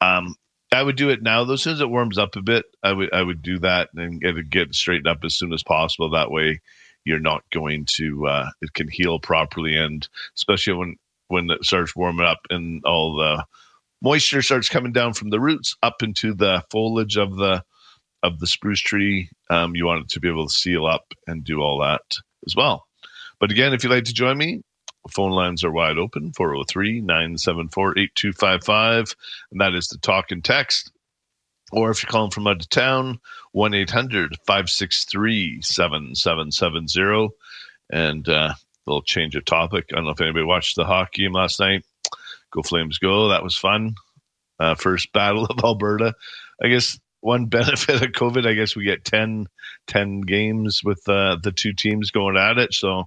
Um, 0.00 0.34
I 0.72 0.82
would 0.82 0.96
do 0.96 1.10
it 1.10 1.22
now. 1.22 1.44
Though, 1.44 1.54
as 1.54 1.62
soon 1.62 1.74
as 1.74 1.80
it 1.80 1.90
warms 1.90 2.18
up 2.18 2.36
a 2.36 2.42
bit, 2.42 2.64
I 2.82 2.92
would 2.92 3.12
I 3.12 3.22
would 3.22 3.42
do 3.42 3.58
that 3.60 3.90
and 3.94 4.20
get 4.20 4.36
it 4.36 4.50
get 4.50 4.74
straightened 4.74 5.08
up 5.08 5.24
as 5.24 5.36
soon 5.36 5.52
as 5.52 5.62
possible. 5.62 6.10
That 6.10 6.30
way, 6.30 6.60
you're 7.04 7.20
not 7.20 7.42
going 7.52 7.86
to 7.96 8.26
uh, 8.26 8.50
it 8.60 8.72
can 8.72 8.88
heal 8.88 9.18
properly, 9.18 9.76
and 9.76 10.06
especially 10.36 10.74
when 10.74 10.96
when 11.28 11.50
it 11.50 11.64
starts 11.64 11.94
warming 11.94 12.26
up 12.26 12.40
and 12.50 12.82
all 12.84 13.16
the 13.16 13.44
moisture 14.02 14.42
starts 14.42 14.68
coming 14.68 14.92
down 14.92 15.14
from 15.14 15.30
the 15.30 15.40
roots 15.40 15.76
up 15.82 16.02
into 16.02 16.34
the 16.34 16.62
foliage 16.70 17.16
of 17.16 17.36
the 17.36 17.62
of 18.22 18.38
the 18.38 18.46
spruce 18.46 18.80
tree. 18.80 19.30
Um, 19.50 19.74
you 19.74 19.86
want 19.86 20.04
it 20.04 20.08
to 20.10 20.20
be 20.20 20.28
able 20.28 20.46
to 20.46 20.54
seal 20.54 20.86
up 20.86 21.12
and 21.26 21.44
do 21.44 21.60
all 21.60 21.80
that 21.80 22.18
as 22.46 22.54
well. 22.56 22.86
But 23.40 23.50
again, 23.50 23.72
if 23.72 23.82
you'd 23.82 23.90
like 23.90 24.04
to 24.04 24.14
join 24.14 24.38
me, 24.38 24.62
phone 25.10 25.32
lines 25.32 25.64
are 25.64 25.72
wide 25.72 25.98
open 25.98 26.32
403 26.32 27.00
974 27.00 27.98
8255. 27.98 29.16
And 29.50 29.60
that 29.60 29.74
is 29.74 29.88
the 29.88 29.98
talk 29.98 30.30
and 30.30 30.44
text. 30.44 30.92
Or 31.72 31.90
if 31.90 32.02
you're 32.02 32.10
calling 32.10 32.30
from 32.30 32.46
out 32.46 32.60
of 32.60 32.68
town, 32.68 33.18
1 33.52 33.74
800 33.74 34.36
563 34.46 35.62
7770. 35.62 37.28
And 37.90 38.28
uh, 38.28 38.54
little 38.86 39.02
change 39.02 39.36
of 39.36 39.44
topic. 39.44 39.86
I 39.90 39.96
don't 39.96 40.04
know 40.04 40.10
if 40.10 40.20
anybody 40.20 40.44
watched 40.44 40.76
the 40.76 40.84
hockey 40.84 41.22
game 41.22 41.32
last 41.32 41.60
night. 41.60 41.84
Go 42.52 42.62
Flames 42.62 42.98
go. 42.98 43.28
That 43.28 43.42
was 43.42 43.56
fun. 43.56 43.94
Uh, 44.58 44.74
first 44.74 45.12
battle 45.12 45.46
of 45.50 45.64
Alberta. 45.64 46.14
I 46.62 46.68
guess 46.68 46.98
one 47.22 47.46
benefit 47.46 48.02
of 48.02 48.12
COVID, 48.12 48.46
I 48.46 48.52
guess 48.52 48.76
we 48.76 48.84
get 48.84 49.04
10, 49.04 49.46
10 49.86 50.20
games 50.20 50.82
with 50.84 51.08
uh, 51.08 51.38
the 51.42 51.52
two 51.52 51.72
teams 51.72 52.10
going 52.10 52.36
at 52.36 52.58
it. 52.58 52.74
So 52.74 53.04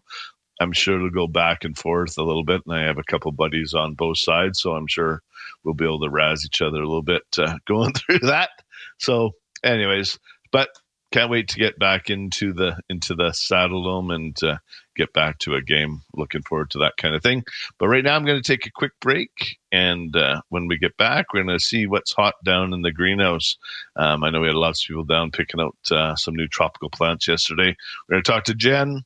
I'm 0.60 0.72
sure 0.72 0.95
it'll 0.95 1.10
go 1.12 1.27
back 1.27 1.63
and 1.63 1.77
forth 1.77 2.17
a 2.17 2.24
little 2.24 2.45
bit. 2.45 2.62
And 2.65 2.75
I 2.75 2.88
have 2.88 2.98
a 2.98 3.03
couple 3.03 3.31
buddies 3.31 3.74
on 3.74 3.93
both 3.93 4.17
sides. 4.17 4.60
So 4.60 4.72
I'm 4.72 4.88
sure 4.88 5.22
we'll 5.63 5.75
be 5.75 5.86
able 5.86 6.00
to 6.00 6.10
razz 6.10 6.45
each 6.45 6.62
other 6.62 6.77
a 6.77 6.88
little 6.88 7.03
bit 7.03 7.24
uh, 7.38 7.57
going 7.67 7.93
through 7.93 8.19
that. 8.19 8.50
So, 8.98 9.31
anyways, 9.63 10.17
but 10.51 10.69
can't 11.15 11.31
wait 11.31 11.48
to 11.48 11.60
get 11.60 11.79
back 11.79 12.10
into 12.10 12.51
the 12.51 12.77
into 12.89 13.15
the 13.15 13.29
Saddledome 13.29 14.13
and 14.13 14.43
uh, 14.43 14.57
get 14.98 15.13
back 15.13 15.39
to 15.39 15.55
a 15.55 15.62
game. 15.62 16.01
Looking 16.13 16.41
forward 16.41 16.72
to 16.72 16.79
that 16.79 16.98
kind 16.98 17.15
of 17.15 17.24
thing. 17.24 17.45
But 17.79 17.88
right 17.88 18.03
now, 18.03 18.17
I'm 18.17 18.25
going 18.25 18.41
to 18.41 18.45
take 18.45 18.65
a 18.65 18.72
quick 18.72 18.91
break, 19.00 19.29
and 19.72 20.13
uh, 20.13 20.41
when 20.50 20.67
we 20.67 20.77
get 20.77 20.98
back, 20.98 21.27
we're 21.34 21.45
going 21.45 21.57
to 21.57 21.63
see 21.63 21.88
what's 21.88 22.12
hot 22.12 22.34
down 22.43 22.74
in 22.74 22.81
the 22.81 22.91
greenhouse. 22.91 23.55
Um, 23.95 24.25
I 24.25 24.29
know 24.29 24.41
we 24.41 24.48
had 24.48 24.57
lots 24.57 24.84
of 24.84 24.89
people 24.89 25.05
down 25.05 25.31
picking 25.31 25.62
out 25.62 25.77
uh, 25.89 26.17
some 26.17 26.36
new 26.36 26.50
tropical 26.50 26.89
plants 26.89 27.29
yesterday. 27.29 27.74
We're 28.10 28.15
going 28.15 28.24
to 28.24 28.31
talk 28.31 28.43
to 28.45 28.53
Jen. 28.53 29.03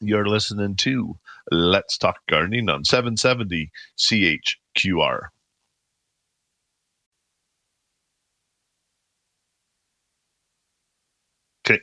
You're 0.00 0.28
listening 0.28 0.76
to 0.76 1.16
Let's 1.50 1.98
Talk 1.98 2.18
Gardening 2.28 2.68
on 2.68 2.84
770 2.84 3.72
CHQR. 3.98 5.22
Okay. 11.68 11.80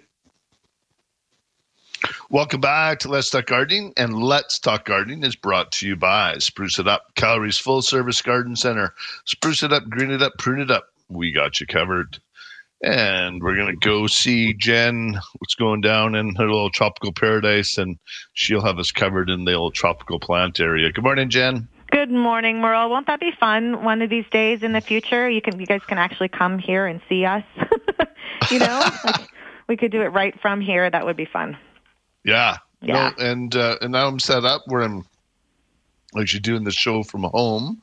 Welcome 2.30 2.62
back 2.62 3.00
to 3.00 3.10
Let's 3.10 3.30
Talk 3.30 3.46
Gardening, 3.46 3.94
and 3.96 4.22
Let's 4.22 4.60
Talk 4.60 4.86
Gardening 4.86 5.24
is 5.24 5.36
brought 5.36 5.72
to 5.74 5.88
you 5.88 5.96
by 5.96 6.38
Spruce 6.40 6.80
It 6.80 6.88
Up, 6.88 7.14
Calgary's 7.16 7.58
full 7.58 7.82
service 7.82 8.22
garden 8.22 8.56
center. 8.56 8.94
Spruce 9.26 9.64
it 9.64 9.72
up, 9.72 9.88
green 9.90 10.12
it 10.12 10.22
up, 10.22 10.34
prune 10.38 10.60
it 10.60 10.72
up. 10.72 10.88
We 11.10 11.32
got 11.32 11.60
you 11.60 11.68
covered. 11.68 12.20
And 12.84 13.42
we're 13.42 13.56
going 13.56 13.68
to 13.68 13.88
go 13.88 14.08
see 14.08 14.54
Jen, 14.54 15.18
what's 15.38 15.56
going 15.56 15.82
down 15.82 16.16
in 16.16 16.36
her 16.36 16.46
little 16.46 16.70
tropical 16.70 17.14
paradise, 17.14 17.78
and 17.78 17.98
she'll 18.34 18.66
have 18.66 18.80
us 18.80 18.92
covered 18.92 19.30
in 19.30 19.46
the 19.46 19.54
old 19.54 19.74
tropical 19.74 20.20
plant 20.20 20.60
area. 20.60 20.92
Good 20.92 21.04
morning, 21.04 21.30
Jen. 21.30 21.68
Good 21.92 22.12
morning, 22.12 22.60
Merle. 22.60 22.90
Won't 22.90 23.08
that 23.08 23.20
be 23.20 23.32
fun? 23.40 23.84
One 23.84 24.02
of 24.02 24.10
these 24.10 24.26
days 24.32 24.64
in 24.64 24.74
the 24.74 24.82
future, 24.82 25.30
you 25.30 25.42
can 25.42 25.60
you 25.60 25.68
guys 25.68 25.82
can 25.88 26.00
actually 26.00 26.30
come 26.30 26.58
here 26.58 26.88
and 26.88 27.00
see 27.08 27.24
us. 27.24 27.44
you 28.52 28.58
know, 28.58 28.90
like 29.06 29.30
we 29.68 29.78
could 29.78 29.92
do 29.92 30.02
it 30.02 30.08
right 30.08 30.34
from 30.42 30.60
here. 30.60 30.90
That 30.90 31.06
would 31.06 31.16
be 31.16 31.26
fun. 31.26 31.56
Yeah. 32.24 32.58
Yeah. 32.82 33.12
No, 33.18 33.26
and 33.26 33.56
uh, 33.56 33.78
and 33.82 33.92
now 33.94 34.08
I'm 34.08 34.20
set 34.20 34.44
up 34.46 34.64
where 34.68 34.82
I'm 34.82 35.06
actually 36.20 36.42
doing 36.42 36.64
the 36.64 36.72
show 36.72 37.04
from 37.04 37.24
home. 37.24 37.82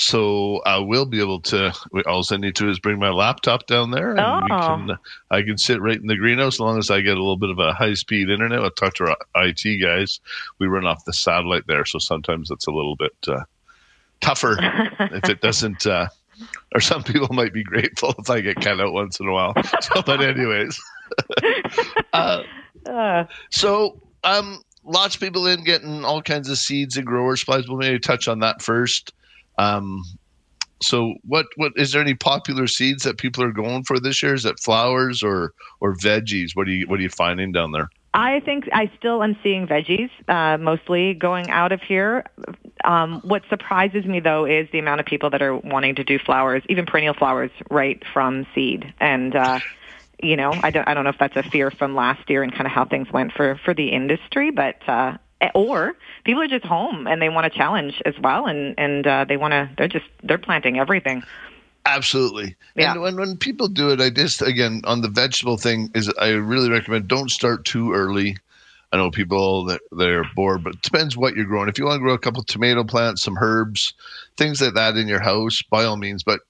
So 0.00 0.62
I 0.64 0.78
will 0.78 1.06
be 1.06 1.20
able 1.20 1.40
to. 1.40 1.72
All 2.06 2.22
I 2.30 2.36
need 2.36 2.54
to 2.56 2.64
do 2.64 2.70
is 2.70 2.78
bring 2.78 3.00
my 3.00 3.10
laptop 3.10 3.66
down 3.66 3.90
there, 3.90 4.10
and 4.14 4.44
we 4.44 4.48
Oh. 4.52 4.58
can. 4.66 4.98
I 5.30 5.42
can 5.42 5.58
sit 5.58 5.80
right 5.82 6.00
in 6.00 6.06
the 6.06 6.16
greenhouse 6.16 6.54
as 6.56 6.60
long 6.60 6.78
as 6.78 6.88
I 6.88 7.00
get 7.00 7.16
a 7.16 7.20
little 7.20 7.36
bit 7.36 7.50
of 7.50 7.58
a 7.58 7.72
high 7.74 7.94
speed 7.94 8.30
internet. 8.30 8.60
I'll 8.60 8.70
talk 8.70 8.94
to 8.94 9.04
our 9.08 9.16
IT 9.44 9.82
guys. 9.82 10.20
We 10.60 10.68
run 10.68 10.86
off 10.86 11.04
the 11.04 11.12
satellite 11.12 11.66
there, 11.66 11.84
so 11.84 11.98
sometimes 11.98 12.50
it's 12.52 12.68
a 12.68 12.70
little 12.70 12.94
bit 12.94 13.12
uh, 13.26 13.42
tougher 14.20 14.56
if 15.00 15.28
it 15.28 15.40
doesn't. 15.40 15.84
Uh, 15.84 16.06
or 16.72 16.80
some 16.80 17.02
people 17.02 17.34
might 17.34 17.52
be 17.52 17.64
grateful 17.64 18.14
if 18.20 18.30
I 18.30 18.40
get 18.40 18.60
cut 18.60 18.80
out 18.80 18.92
once 18.92 19.18
in 19.18 19.26
a 19.26 19.32
while. 19.32 19.52
So, 19.80 20.00
but 20.02 20.20
anyways, 20.22 20.80
uh, 22.12 22.42
Uh, 22.88 23.26
so 23.50 24.00
um, 24.24 24.62
lots 24.84 25.14
of 25.14 25.20
people 25.20 25.46
in 25.46 25.64
getting 25.64 26.04
all 26.04 26.22
kinds 26.22 26.48
of 26.48 26.58
seeds 26.58 26.96
and 26.96 27.06
grower 27.06 27.36
supplies. 27.36 27.68
We'll 27.68 27.78
maybe 27.78 27.98
touch 27.98 28.28
on 28.28 28.40
that 28.40 28.62
first. 28.62 29.12
Um, 29.58 30.04
so 30.80 31.14
what 31.24 31.46
what 31.56 31.72
is 31.76 31.92
there 31.92 32.00
any 32.00 32.14
popular 32.14 32.66
seeds 32.66 33.02
that 33.02 33.18
people 33.18 33.42
are 33.42 33.52
going 33.52 33.84
for 33.84 33.98
this 33.98 34.22
year? 34.22 34.34
Is 34.34 34.44
it 34.44 34.60
flowers 34.60 35.22
or 35.22 35.52
or 35.80 35.96
veggies? 35.96 36.50
What 36.54 36.68
are 36.68 36.72
you 36.72 36.86
what 36.86 37.00
are 37.00 37.02
you 37.02 37.08
finding 37.10 37.52
down 37.52 37.72
there? 37.72 37.90
I 38.14 38.40
think 38.40 38.68
I 38.72 38.90
still 38.98 39.22
am 39.22 39.36
seeing 39.42 39.66
veggies 39.66 40.10
uh, 40.28 40.56
mostly 40.58 41.14
going 41.14 41.50
out 41.50 41.72
of 41.72 41.82
here. 41.82 42.24
Um, 42.84 43.20
what 43.22 43.42
surprises 43.50 44.06
me 44.06 44.20
though 44.20 44.44
is 44.44 44.68
the 44.72 44.78
amount 44.78 45.00
of 45.00 45.06
people 45.06 45.30
that 45.30 45.42
are 45.42 45.56
wanting 45.56 45.94
to 45.96 46.04
do 46.04 46.18
flowers, 46.18 46.62
even 46.68 46.86
perennial 46.86 47.14
flowers, 47.14 47.50
right 47.70 48.02
from 48.12 48.46
seed. 48.54 48.92
And 48.98 49.36
uh, 49.36 49.60
you 50.22 50.36
know, 50.36 50.52
I 50.62 50.70
don't 50.70 50.88
I 50.88 50.94
don't 50.94 51.04
know 51.04 51.10
if 51.10 51.18
that's 51.18 51.36
a 51.36 51.42
fear 51.42 51.70
from 51.70 51.94
last 51.94 52.28
year 52.28 52.42
and 52.42 52.52
kind 52.52 52.66
of 52.66 52.72
how 52.72 52.84
things 52.84 53.10
went 53.12 53.32
for 53.32 53.58
for 53.64 53.74
the 53.74 53.88
industry, 53.88 54.50
but 54.50 54.76
uh, 54.88 55.16
or 55.54 55.96
people 56.24 56.42
are 56.42 56.48
just 56.48 56.64
home 56.64 57.06
and 57.06 57.22
they 57.22 57.28
want 57.28 57.46
a 57.46 57.50
challenge 57.50 58.02
as 58.04 58.14
well, 58.20 58.46
and 58.46 58.74
and 58.78 59.06
uh, 59.06 59.24
they 59.24 59.36
want 59.36 59.52
to 59.52 59.70
they're 59.76 59.88
just 59.88 60.06
they're 60.22 60.38
planting 60.38 60.78
everything. 60.78 61.22
Absolutely. 61.86 62.54
Yeah. 62.76 62.92
And 62.92 63.00
when, 63.00 63.16
when 63.16 63.36
people 63.38 63.66
do 63.66 63.88
it, 63.90 64.00
I 64.00 64.10
just, 64.10 64.42
again, 64.42 64.82
on 64.84 65.00
the 65.00 65.08
vegetable 65.08 65.56
thing, 65.56 65.90
is 65.94 66.12
I 66.20 66.32
really 66.32 66.68
recommend 66.68 67.08
don't 67.08 67.30
start 67.30 67.64
too 67.64 67.94
early. 67.94 68.36
I 68.92 68.98
know 68.98 69.10
people 69.10 69.64
that 69.66 69.80
they're 69.92 70.24
bored, 70.34 70.64
but 70.64 70.74
it 70.74 70.82
depends 70.82 71.16
what 71.16 71.34
you're 71.34 71.46
growing. 71.46 71.68
If 71.68 71.78
you 71.78 71.86
want 71.86 71.96
to 71.96 72.02
grow 72.02 72.12
a 72.12 72.18
couple 72.18 72.42
tomato 72.42 72.84
plants, 72.84 73.22
some 73.22 73.38
herbs, 73.40 73.94
things 74.36 74.60
like 74.60 74.74
that 74.74 74.96
in 74.96 75.08
your 75.08 75.20
house, 75.20 75.62
by 75.62 75.84
all 75.84 75.96
means. 75.96 76.22
But 76.22 76.40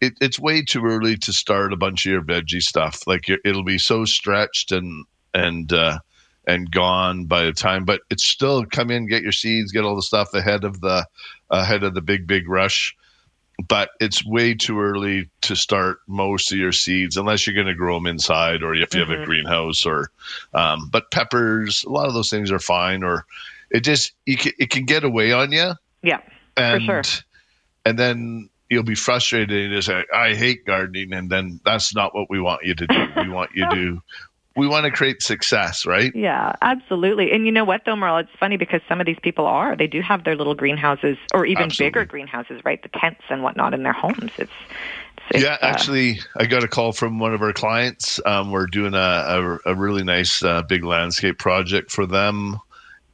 it, 0.00 0.14
it's 0.20 0.38
way 0.38 0.62
too 0.62 0.84
early 0.84 1.16
to 1.18 1.32
start 1.32 1.72
a 1.72 1.76
bunch 1.76 2.06
of 2.06 2.12
your 2.12 2.22
veggie 2.22 2.62
stuff. 2.62 3.06
Like 3.06 3.28
you're, 3.28 3.38
it'll 3.44 3.64
be 3.64 3.78
so 3.78 4.04
stretched 4.04 4.72
and 4.72 5.04
and 5.34 5.72
uh, 5.72 5.98
and 6.46 6.70
gone 6.70 7.24
by 7.26 7.44
the 7.44 7.52
time. 7.52 7.84
But 7.84 8.02
it's 8.10 8.24
still 8.24 8.64
come 8.66 8.90
in, 8.90 9.08
get 9.08 9.22
your 9.22 9.32
seeds, 9.32 9.72
get 9.72 9.84
all 9.84 9.96
the 9.96 10.02
stuff 10.02 10.34
ahead 10.34 10.64
of 10.64 10.80
the 10.80 11.06
ahead 11.50 11.82
of 11.82 11.94
the 11.94 12.02
big 12.02 12.26
big 12.26 12.48
rush 12.48 12.96
but 13.68 13.90
it's 14.00 14.24
way 14.24 14.54
too 14.54 14.80
early 14.80 15.30
to 15.40 15.56
start 15.56 16.00
most 16.06 16.52
of 16.52 16.58
your 16.58 16.72
seeds 16.72 17.16
unless 17.16 17.46
you're 17.46 17.54
going 17.54 17.66
to 17.66 17.74
grow 17.74 17.94
them 17.94 18.06
inside 18.06 18.62
or 18.62 18.74
if 18.74 18.94
you 18.94 19.00
have 19.00 19.10
a 19.10 19.24
greenhouse 19.24 19.86
or 19.86 20.10
um, 20.52 20.88
but 20.90 21.10
peppers 21.10 21.84
a 21.84 21.88
lot 21.88 22.06
of 22.06 22.14
those 22.14 22.30
things 22.30 22.52
are 22.52 22.58
fine 22.58 23.02
or 23.02 23.24
it 23.70 23.80
just 23.80 24.12
you 24.26 24.36
can, 24.36 24.52
it 24.58 24.70
can 24.70 24.84
get 24.84 25.04
away 25.04 25.32
on 25.32 25.52
you 25.52 25.72
Yeah, 26.02 26.20
and 26.56 26.82
sure. 26.82 27.02
and 27.84 27.98
then 27.98 28.50
you'll 28.70 28.82
be 28.82 28.94
frustrated 28.94 29.72
and 29.72 29.84
say 29.84 30.04
i 30.14 30.34
hate 30.34 30.64
gardening 30.64 31.12
and 31.12 31.30
then 31.30 31.60
that's 31.64 31.94
not 31.94 32.14
what 32.14 32.28
we 32.28 32.40
want 32.40 32.64
you 32.64 32.74
to 32.74 32.86
do 32.86 33.06
we 33.16 33.28
want 33.28 33.50
you 33.54 33.68
to 33.70 34.00
we 34.56 34.66
want 34.66 34.86
to 34.86 34.90
create 34.90 35.22
success 35.22 35.84
right 35.84 36.12
Yeah, 36.14 36.52
absolutely. 36.62 37.30
And 37.32 37.44
you 37.44 37.52
know 37.52 37.64
what, 37.64 37.82
though, 37.84 37.94
Merle? 37.94 38.18
It's 38.18 38.30
funny 38.40 38.56
because 38.56 38.80
some 38.88 39.00
of 39.00 39.06
these 39.06 39.18
people 39.22 39.44
are. 39.46 39.76
They 39.76 39.86
do 39.86 40.00
have 40.00 40.24
their 40.24 40.34
little 40.34 40.54
greenhouses 40.54 41.18
or 41.34 41.44
even 41.44 41.64
Absolutely. 41.64 41.90
bigger 41.90 42.04
greenhouses, 42.06 42.62
right? 42.64 42.82
The 42.82 42.88
tents 42.88 43.22
and 43.28 43.42
whatnot 43.42 43.74
in 43.74 43.82
their 43.82 43.92
homes. 43.92 44.32
It's, 44.38 44.52
it's 45.30 45.44
yeah, 45.44 45.58
uh, 45.60 45.66
actually, 45.66 46.20
I 46.36 46.46
got 46.46 46.64
a 46.64 46.68
call 46.68 46.92
from 46.92 47.18
one 47.18 47.34
of 47.34 47.42
our 47.42 47.52
clients. 47.52 48.18
Um, 48.24 48.50
we're 48.50 48.66
doing 48.66 48.94
a, 48.94 48.96
a, 48.96 49.58
a 49.66 49.74
really 49.74 50.04
nice 50.04 50.42
uh, 50.42 50.62
big 50.62 50.84
landscape 50.84 51.38
project 51.38 51.90
for 51.90 52.06
them. 52.06 52.58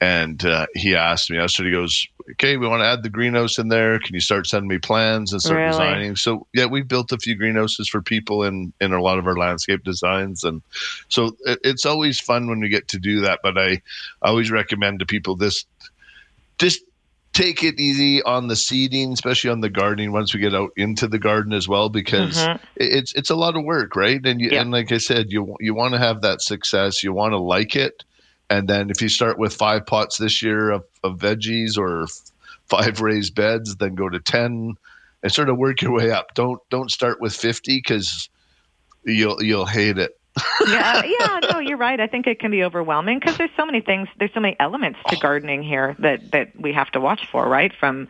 And 0.00 0.44
uh, 0.44 0.66
he 0.74 0.94
asked 0.94 1.30
me 1.30 1.36
yesterday, 1.36 1.70
he 1.70 1.74
goes, 1.74 2.06
Okay, 2.30 2.56
we 2.56 2.68
want 2.68 2.80
to 2.80 2.86
add 2.86 3.02
the 3.02 3.10
greenhouse 3.10 3.58
in 3.58 3.68
there. 3.68 3.98
Can 3.98 4.14
you 4.14 4.20
start 4.20 4.46
sending 4.46 4.68
me 4.68 4.78
plans 4.78 5.32
and 5.32 5.42
start 5.42 5.58
Really? 5.58 5.70
designing? 5.70 6.16
So, 6.16 6.46
yeah, 6.54 6.66
we've 6.66 6.86
built 6.86 7.12
a 7.12 7.18
few 7.18 7.34
greenhouses 7.34 7.88
for 7.88 8.00
people 8.00 8.44
in, 8.44 8.72
in 8.80 8.92
a 8.92 9.02
lot 9.02 9.18
of 9.18 9.26
our 9.26 9.36
landscape 9.36 9.82
designs. 9.84 10.44
And 10.44 10.62
so 11.08 11.36
it, 11.44 11.58
it's 11.64 11.84
always 11.84 12.20
fun 12.20 12.48
when 12.48 12.60
we 12.60 12.68
get 12.68 12.88
to 12.88 12.98
do 12.98 13.20
that. 13.20 13.40
But 13.42 13.58
I, 13.58 13.82
I 14.22 14.28
always 14.28 14.50
recommend 14.50 15.00
to 15.00 15.06
people 15.06 15.36
this 15.36 15.64
just 16.58 16.80
take 17.32 17.64
it 17.64 17.80
easy 17.80 18.22
on 18.22 18.48
the 18.48 18.56
seeding, 18.56 19.12
especially 19.12 19.50
on 19.50 19.60
the 19.60 19.70
gardening 19.70 20.12
once 20.12 20.34
we 20.34 20.40
get 20.40 20.54
out 20.54 20.70
into 20.76 21.08
the 21.08 21.18
garden 21.18 21.52
as 21.52 21.66
well, 21.66 21.88
because 21.88 22.36
Mhm. 22.36 22.60
it's 22.76 23.12
it's 23.14 23.30
a 23.30 23.34
lot 23.36 23.56
of 23.56 23.64
work, 23.64 23.96
right? 23.96 24.24
And 24.24 24.40
you, 24.40 24.50
Yeah. 24.52 24.60
and 24.60 24.70
like 24.70 24.92
I 24.92 24.98
said, 24.98 25.32
you 25.32 25.56
you 25.58 25.74
want 25.74 25.94
to 25.94 25.98
have 25.98 26.20
that 26.20 26.42
success, 26.42 27.02
you 27.02 27.12
want 27.12 27.32
to 27.32 27.38
like 27.38 27.74
it, 27.74 28.04
and 28.50 28.68
then 28.68 28.90
if 28.90 29.00
you 29.00 29.08
start 29.08 29.38
with 29.38 29.54
five 29.54 29.86
pots 29.86 30.18
this 30.18 30.42
year 30.42 30.70
of, 30.70 30.84
of 31.04 31.18
veggies 31.18 31.78
or 31.78 32.06
five 32.66 33.00
raised 33.00 33.34
beds, 33.34 33.76
then 33.76 33.94
go 33.94 34.08
to 34.08 34.20
ten 34.20 34.74
and 35.22 35.32
sort 35.32 35.48
of 35.48 35.58
work 35.58 35.82
your 35.82 35.92
way 35.92 36.10
up. 36.10 36.34
Don't 36.34 36.60
don't 36.70 36.90
start 36.90 37.20
with 37.20 37.34
fifty 37.34 37.78
because 37.78 38.28
you'll 39.04 39.42
you'll 39.42 39.66
hate 39.66 39.98
it. 39.98 40.18
Yeah, 40.66 41.02
yeah, 41.04 41.40
no, 41.44 41.58
you're 41.58 41.76
right. 41.76 42.00
I 42.00 42.06
think 42.06 42.26
it 42.26 42.38
can 42.38 42.50
be 42.50 42.62
overwhelming 42.62 43.18
because 43.18 43.36
there's 43.38 43.50
so 43.56 43.66
many 43.66 43.80
things, 43.80 44.08
there's 44.18 44.32
so 44.32 44.40
many 44.40 44.56
elements 44.60 44.98
to 45.08 45.16
gardening 45.16 45.62
here 45.62 45.96
that 45.98 46.30
that 46.32 46.58
we 46.60 46.72
have 46.72 46.90
to 46.92 47.00
watch 47.00 47.26
for, 47.30 47.48
right? 47.48 47.72
From 47.78 48.08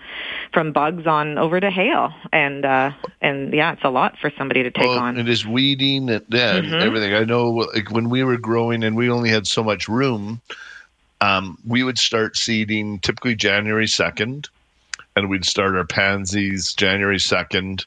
from 0.53 0.73
bugs 0.73 1.07
on 1.07 1.39
over 1.39 1.61
to 1.61 1.71
hail, 1.71 2.13
and 2.33 2.65
uh, 2.65 2.91
and 3.21 3.53
yeah, 3.53 3.73
it's 3.73 3.85
a 3.85 3.91
lot 3.91 4.19
for 4.21 4.31
somebody 4.37 4.63
to 4.63 4.71
take 4.71 4.83
Well, 4.83 4.99
on. 4.99 5.19
It 5.19 5.29
is 5.29 5.47
weeding 5.47 6.11
and, 6.11 6.25
yeah, 6.29 6.61
Mhm. 6.61 6.83
everything. 6.83 7.15
I 7.15 7.25
know 7.25 7.51
like, 7.51 7.91
when 7.91 8.09
we 8.11 8.23
were 8.25 8.39
growing 8.39 8.85
and 8.85 8.97
we 8.97 9.11
only 9.11 9.31
had 9.31 9.47
so 9.47 9.63
much 9.65 9.89
room, 9.89 10.41
um, 11.21 11.59
we 11.67 11.83
would 11.83 11.99
start 11.99 12.37
seeding 12.37 12.99
typically 13.01 13.35
January 13.35 13.87
2nd. 13.87 14.49
And 15.15 15.29
we'd 15.29 15.45
start 15.45 15.75
our 15.77 15.87
pansies 15.87 16.73
January 16.73 17.19
2nd. 17.19 17.85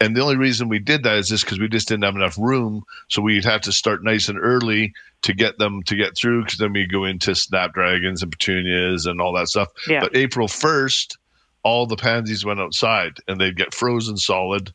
And 0.00 0.16
the 0.16 0.20
only 0.20 0.36
reason 0.36 0.68
we 0.68 0.78
did 0.78 1.02
that 1.02 1.16
is 1.18 1.28
just 1.28 1.44
because 1.44 1.58
we 1.58 1.68
just 1.68 1.88
didn't 1.88 2.04
have 2.04 2.14
enough 2.14 2.38
room. 2.38 2.84
So 3.08 3.20
we'd 3.20 3.44
have 3.44 3.62
to 3.62 3.72
start 3.72 4.04
nice 4.04 4.28
and 4.28 4.38
early 4.38 4.92
to 5.22 5.34
get 5.34 5.58
them 5.58 5.82
to 5.84 5.96
get 5.96 6.16
through 6.16 6.44
because 6.44 6.58
then 6.58 6.72
we'd 6.72 6.92
go 6.92 7.04
into 7.04 7.34
snapdragons 7.34 8.22
and 8.22 8.30
petunias 8.30 9.06
and 9.06 9.20
all 9.20 9.32
that 9.32 9.48
stuff. 9.48 9.68
Yeah. 9.88 10.00
But 10.00 10.16
April 10.16 10.46
1st, 10.46 11.16
all 11.64 11.86
the 11.86 11.96
pansies 11.96 12.44
went 12.44 12.60
outside 12.60 13.18
and 13.26 13.40
they'd 13.40 13.56
get 13.56 13.74
frozen 13.74 14.16
solid 14.16 14.72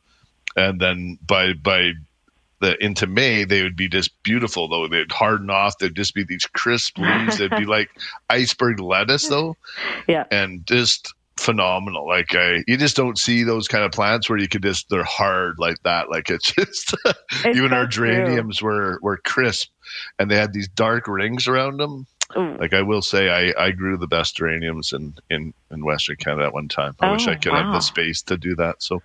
and 0.58 0.80
then 0.82 1.18
by 1.26 1.54
by 1.54 1.94
the 2.60 2.82
into 2.84 3.08
May 3.08 3.46
they 3.46 3.63
would 3.63 3.76
be 3.78 3.88
just 3.88 4.12
beautiful 4.24 4.68
though 4.68 4.88
they'd 4.88 5.12
harden 5.12 5.50
off 5.50 5.78
they'd 5.80 5.96
just 5.96 6.13
be 6.13 6.24
these 6.24 6.46
crisp 6.46 6.98
leaves 6.98 7.38
they'd 7.38 7.50
be 7.52 7.66
like 7.78 7.89
iceberg 8.30 8.80
lettuce 8.80 9.28
though 9.30 9.56
Yeah. 10.08 10.26
and 10.30 10.66
just 10.68 11.13
phenomenal. 11.38 12.08
Like 12.08 12.36
I, 12.36 12.63
you 12.67 12.78
just 12.78 12.96
don't 12.96 13.17
see 13.17 13.43
those 13.43 13.67
kind 13.67 13.84
of 13.84 13.91
plants 13.91 14.30
where 14.30 14.38
you 14.39 14.48
could 14.48 14.63
just 14.63 14.89
they're 14.89 15.04
hard 15.04 15.56
like 15.58 15.82
that. 15.84 16.10
Like 16.10 16.30
it's 16.30 16.52
just 16.56 16.96
It's 17.06 17.46
even 17.46 17.69
so 17.72 17.76
our 17.76 17.88
true. 17.88 18.08
geraniums 18.08 18.62
were 18.62 19.00
were 19.02 19.17
crisp, 19.17 19.69
and 20.19 20.30
they 20.30 20.36
had 20.38 20.54
these 20.54 20.67
dark 20.67 21.08
rings 21.08 21.48
around 21.48 21.78
them. 21.80 22.06
Ooh. 22.38 22.56
Like 22.58 22.74
I 22.74 22.82
will 22.82 23.02
say, 23.04 23.30
I, 23.30 23.65
I 23.65 23.72
grew 23.72 23.96
the 23.96 24.08
best 24.08 24.38
geraniums 24.38 24.91
in, 24.91 25.13
in, 25.30 25.54
in 25.69 25.86
Western 25.86 26.15
Canada 26.15 26.46
at 26.48 26.54
one 26.54 26.67
time. 26.67 26.96
I 27.00 27.12
wish 27.12 27.28
Oh, 27.28 27.32
I 27.32 27.36
could 27.36 27.54
have 27.54 27.74
the 27.74 27.80
space 27.82 28.24
to 28.24 28.38
do 28.38 28.56
that. 28.56 28.82
So, 28.82 29.04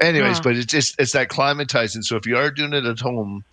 anyways, 0.00 0.38
Wow. 0.38 0.42
but 0.44 0.56
it's 0.56 0.66
just 0.66 0.94
it's 1.00 1.12
that 1.12 1.28
climatizing. 1.28 2.04
So 2.04 2.16
if 2.16 2.26
you 2.26 2.36
are 2.36 2.50
doing 2.50 2.74
it 2.74 2.84
at 2.84 3.00
home, 3.00 3.44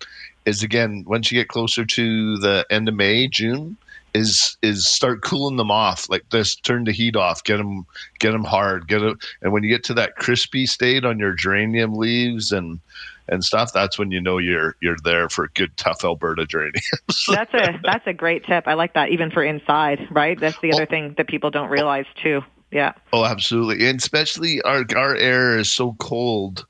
is 0.44 0.62
again 0.62 1.04
once 1.06 1.32
you 1.32 1.40
get 1.40 1.48
closer 1.48 1.86
to 1.86 2.36
the 2.38 2.66
end 2.68 2.86
of 2.88 2.94
May, 2.96 3.26
June, 3.28 3.78
is 4.14 4.56
is 4.62 4.86
start 4.86 5.22
cooling 5.22 5.56
them 5.56 5.70
off. 5.70 6.08
Like 6.08 6.28
this, 6.30 6.54
turn 6.54 6.84
the 6.84 6.92
heat 6.92 7.16
off, 7.16 7.42
get 7.44 7.56
them 7.58 7.84
get 8.20 8.32
them 8.32 8.44
hard, 8.44 8.86
get 8.88 9.02
it. 9.02 9.16
And 9.42 9.52
when 9.52 9.62
you 9.64 9.68
get 9.68 9.84
to 9.84 9.94
that 9.94 10.16
crispy 10.16 10.66
state 10.66 11.04
on 11.04 11.18
your 11.18 11.34
geranium 11.34 11.94
leaves 11.94 12.52
and 12.52 12.80
and 13.28 13.42
stuff, 13.42 13.72
that's 13.72 13.98
when 13.98 14.10
you 14.10 14.20
know 14.20 14.38
you're 14.38 14.76
you're 14.80 14.98
there 15.02 15.28
for 15.28 15.48
good 15.54 15.76
tough 15.76 16.04
Alberta 16.04 16.46
geraniums. 16.46 16.84
That's 17.28 17.54
a 17.54 17.80
that's 17.82 18.06
a 18.06 18.12
great 18.12 18.44
tip. 18.44 18.64
I 18.68 18.74
like 18.74 18.92
that 18.94 19.08
even 19.10 19.30
for 19.30 19.42
inside, 19.42 20.06
right? 20.10 20.38
That's 20.38 20.60
the 20.60 20.72
other 20.72 20.82
Oh. 20.82 20.86
thing 20.86 21.14
that 21.16 21.26
people 21.26 21.50
don't 21.50 21.70
realize 21.70 22.04
too. 22.22 22.42
Yeah. 22.70 22.92
Oh, 23.12 23.24
absolutely, 23.24 23.86
and 23.88 23.98
especially 23.98 24.60
our 24.62 24.84
our 24.96 25.14
air 25.16 25.56
is 25.58 25.70
so 25.72 25.94
cold, 26.00 26.66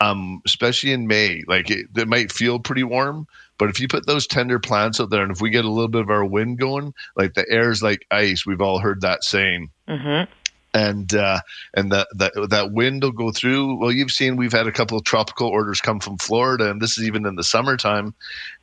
um, 0.00 0.40
especially 0.46 0.92
in 0.92 1.06
May. 1.06 1.42
Like 1.46 1.70
it, 1.70 1.86
it 1.96 2.08
might 2.08 2.32
feel 2.32 2.58
pretty 2.58 2.84
warm, 2.84 3.26
but 3.62 3.70
if 3.70 3.78
you 3.78 3.86
put 3.86 4.06
those 4.06 4.26
tender 4.26 4.58
plants 4.58 4.98
out 4.98 5.10
there, 5.10 5.22
and 5.22 5.30
if 5.30 5.40
we 5.40 5.48
get 5.48 5.64
a 5.64 5.70
little 5.70 5.86
bit 5.86 6.00
of 6.00 6.10
our 6.10 6.24
wind 6.24 6.58
going, 6.58 6.92
like 7.14 7.34
the 7.34 7.48
air 7.48 7.70
is 7.70 7.80
like 7.80 8.04
ice. 8.10 8.44
We've 8.44 8.60
all 8.60 8.80
heard 8.80 9.02
that 9.02 9.22
saying. 9.22 9.70
Mhm. 9.88 10.26
And 10.74 11.14
uh, 11.14 11.38
and 11.72 11.92
that 11.92 12.08
that 12.16 12.32
that 12.50 12.72
wind 12.72 13.04
will 13.04 13.12
go 13.12 13.30
through. 13.30 13.78
Well, 13.78 13.92
you've 13.92 14.10
seen 14.10 14.34
we've 14.34 14.50
had 14.50 14.66
a 14.66 14.72
couple 14.72 14.98
of 14.98 15.04
tropical 15.04 15.46
orders 15.46 15.80
come 15.80 16.00
from 16.00 16.18
Florida, 16.18 16.72
and 16.72 16.82
this 16.82 16.98
is 16.98 17.04
even 17.04 17.24
in 17.24 17.36
the 17.36 17.44
summertime. 17.44 18.14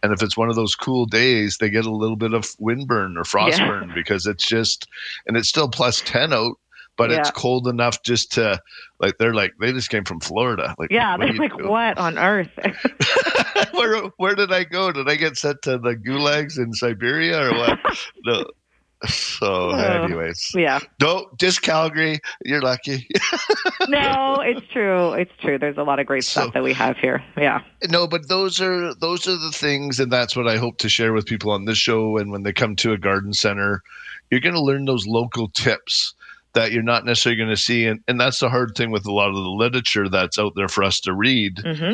And 0.04 0.12
if 0.12 0.22
it's 0.22 0.36
one 0.36 0.50
of 0.50 0.58
those 0.58 0.76
cool 0.76 1.06
days, 1.06 1.60
they 1.62 1.70
get 1.70 1.86
a 1.86 1.96
little 1.96 2.18
bit 2.18 2.34
of 2.34 2.44
windburn 2.60 3.16
or 3.16 3.24
frostburn 3.24 3.94
because 3.96 4.26
it's 4.26 4.46
just, 4.46 4.86
and 5.28 5.38
it's 5.38 5.48
still 5.48 5.70
plus 5.70 6.02
ten 6.02 6.34
out, 6.34 6.58
but 7.00 7.12
it's 7.12 7.32
cold 7.32 7.68
enough 7.68 8.04
just 8.04 8.32
to 8.34 8.62
like 9.00 9.18
they're 9.18 9.34
like 9.34 9.54
they 9.60 9.72
just 9.72 9.90
came 9.90 10.04
from 10.06 10.20
Florida. 10.20 10.76
Like 10.78 10.92
Yeah, 10.92 11.18
they're 11.18 11.34
like, 11.34 11.58
do? 11.58 11.68
what 11.68 11.98
on 11.98 12.20
earth? 12.20 12.52
where 13.74 14.04
where 14.18 14.36
did 14.36 14.52
I 14.52 14.64
go? 14.66 14.92
Did 14.92 15.10
I 15.10 15.16
get 15.16 15.38
sent 15.38 15.62
to 15.64 15.78
the 15.80 15.96
gulags 15.96 16.60
in 16.60 16.74
Siberia 16.74 17.50
or 17.50 17.58
what? 17.58 17.80
no. 18.26 18.46
So, 19.08 19.70
anyways, 19.70 20.52
yeah. 20.54 20.80
no, 21.02 21.30
just 21.40 21.62
Calgary. 21.62 22.20
You're 22.44 22.62
lucky. 22.62 23.08
No, 23.88 24.42
it's 24.42 24.68
true. 24.74 25.14
It's 25.14 25.32
true. 25.40 25.58
There's 25.58 25.78
a 25.78 25.84
lot 25.84 26.00
of 26.00 26.06
great 26.06 26.26
So- 26.26 26.42
stuff 26.42 26.54
that 26.54 26.64
we 26.64 26.74
have 26.74 26.98
here. 26.98 27.24
Yeah. 27.38 27.62
no, 27.90 28.08
but 28.08 28.28
those 28.28 28.60
are 28.60 28.94
those 28.96 29.26
are 29.26 29.38
the 29.38 29.52
things, 29.54 30.02
and 30.02 30.12
that's 30.12 30.36
what 30.36 30.50
I 30.50 30.58
hope 30.58 30.80
to 30.80 30.90
share 30.90 31.14
with 31.14 31.26
people 31.26 31.52
on 31.52 31.64
this 31.64 31.78
show. 31.78 32.18
And 32.18 32.30
when 32.30 32.44
they 32.44 32.52
come 32.52 32.76
to 32.78 32.92
a 32.92 32.98
garden 32.98 33.32
center, 33.32 33.84
you're 34.30 34.42
going 34.42 34.56
to 34.56 34.62
learn 34.62 34.84
those 34.84 35.08
local 35.08 35.48
tips 35.48 36.14
that 36.54 36.72
you're 36.72 36.84
not 36.84 37.06
necessarily 37.06 37.38
going 37.38 37.50
to 37.50 37.58
see, 37.58 37.86
and 37.86 38.02
and 38.08 38.20
that's 38.20 38.40
the 38.40 38.50
hard 38.50 38.76
thing 38.76 38.92
with 38.92 39.06
a 39.06 39.12
lot 39.12 39.30
of 39.30 39.36
the 39.36 39.42
literature 39.42 40.10
that's 40.10 40.40
out 40.40 40.54
there 40.56 40.68
for 40.68 40.84
us 40.84 41.00
to 41.02 41.14
read. 41.14 41.60
hmm 41.60 41.94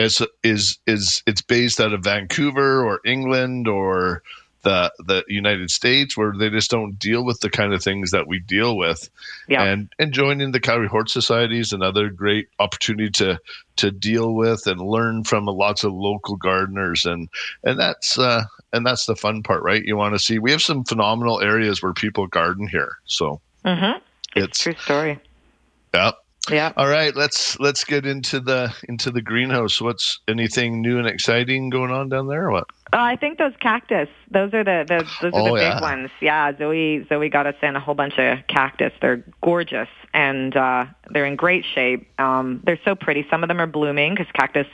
is 0.00 0.22
is 0.42 0.78
is 0.86 1.22
it's 1.26 1.42
based 1.42 1.80
out 1.80 1.92
of 1.92 2.04
Vancouver 2.04 2.82
or 2.84 3.00
England 3.04 3.68
or 3.68 4.22
the 4.62 4.92
the 4.98 5.24
United 5.28 5.70
States 5.70 6.16
where 6.16 6.32
they 6.38 6.50
just 6.50 6.70
don't 6.70 6.98
deal 6.98 7.24
with 7.24 7.40
the 7.40 7.50
kind 7.50 7.72
of 7.72 7.82
things 7.82 8.10
that 8.10 8.26
we 8.26 8.40
deal 8.40 8.76
with. 8.76 9.08
Yeah. 9.48 9.62
And 9.62 9.92
and 9.98 10.12
joining 10.12 10.52
the 10.52 10.60
Calgary 10.60 10.88
Hort 10.88 11.10
Society 11.10 11.58
is 11.58 11.72
another 11.72 12.10
great 12.10 12.48
opportunity 12.58 13.10
to 13.10 13.38
to 13.76 13.90
deal 13.90 14.34
with 14.34 14.66
and 14.66 14.80
learn 14.80 15.24
from 15.24 15.46
lots 15.46 15.84
of 15.84 15.92
local 15.92 16.36
gardeners 16.36 17.04
and 17.06 17.28
and 17.64 17.78
that's 17.78 18.18
uh 18.18 18.44
and 18.72 18.86
that's 18.86 19.06
the 19.06 19.16
fun 19.16 19.42
part, 19.42 19.62
right? 19.62 19.82
You 19.84 19.96
want 19.96 20.14
to 20.14 20.18
see 20.18 20.38
we 20.38 20.50
have 20.50 20.62
some 20.62 20.84
phenomenal 20.84 21.40
areas 21.40 21.82
where 21.82 21.92
people 21.92 22.26
garden 22.26 22.68
here. 22.68 22.98
So 23.04 23.40
hmm 23.64 23.98
it's 24.36 24.46
It's 24.46 24.58
true 24.62 24.74
story. 24.82 25.18
yeah. 25.94 26.12
Yeah. 26.50 26.72
All 26.76 26.88
right, 26.88 27.14
let's 27.14 27.60
let's 27.60 27.84
get 27.84 28.06
into 28.06 28.40
the 28.40 28.74
into 28.88 29.10
the 29.10 29.20
greenhouse. 29.20 29.80
What's 29.80 30.18
anything 30.26 30.80
new 30.80 30.98
and 30.98 31.06
exciting 31.06 31.68
going 31.70 31.90
on 31.90 32.08
down 32.08 32.28
there? 32.28 32.46
Or 32.46 32.50
what? 32.52 32.64
Uh, 32.92 32.96
I 32.96 33.16
think 33.16 33.38
those 33.38 33.52
cactus. 33.60 34.08
Those 34.30 34.52
are 34.54 34.64
the, 34.64 34.84
the 34.88 35.04
those 35.20 35.34
are 35.34 35.38
Oh, 35.38 35.54
the 35.54 35.60
yeah. 35.60 35.74
big 35.74 35.82
ones. 35.82 36.10
Yeah, 36.20 36.56
Zoe 36.56 37.04
Zoe 37.08 37.28
got 37.28 37.46
us 37.46 37.54
in 37.62 37.76
a 37.76 37.80
whole 37.80 37.94
bunch 37.94 38.18
of 38.18 38.38
cactus. 38.48 38.92
They're 39.02 39.22
gorgeous 39.42 39.88
and 40.14 40.56
uh, 40.56 40.86
they're 41.10 41.26
in 41.26 41.36
great 41.36 41.64
shape. 41.64 42.08
Um, 42.18 42.62
they're 42.64 42.80
so 42.84 42.94
pretty. 42.94 43.26
Some 43.30 43.44
of 43.44 43.48
them 43.48 43.60
are 43.60 43.66
blooming 43.66 44.14
because 44.14 44.26
cactus. 44.32 44.66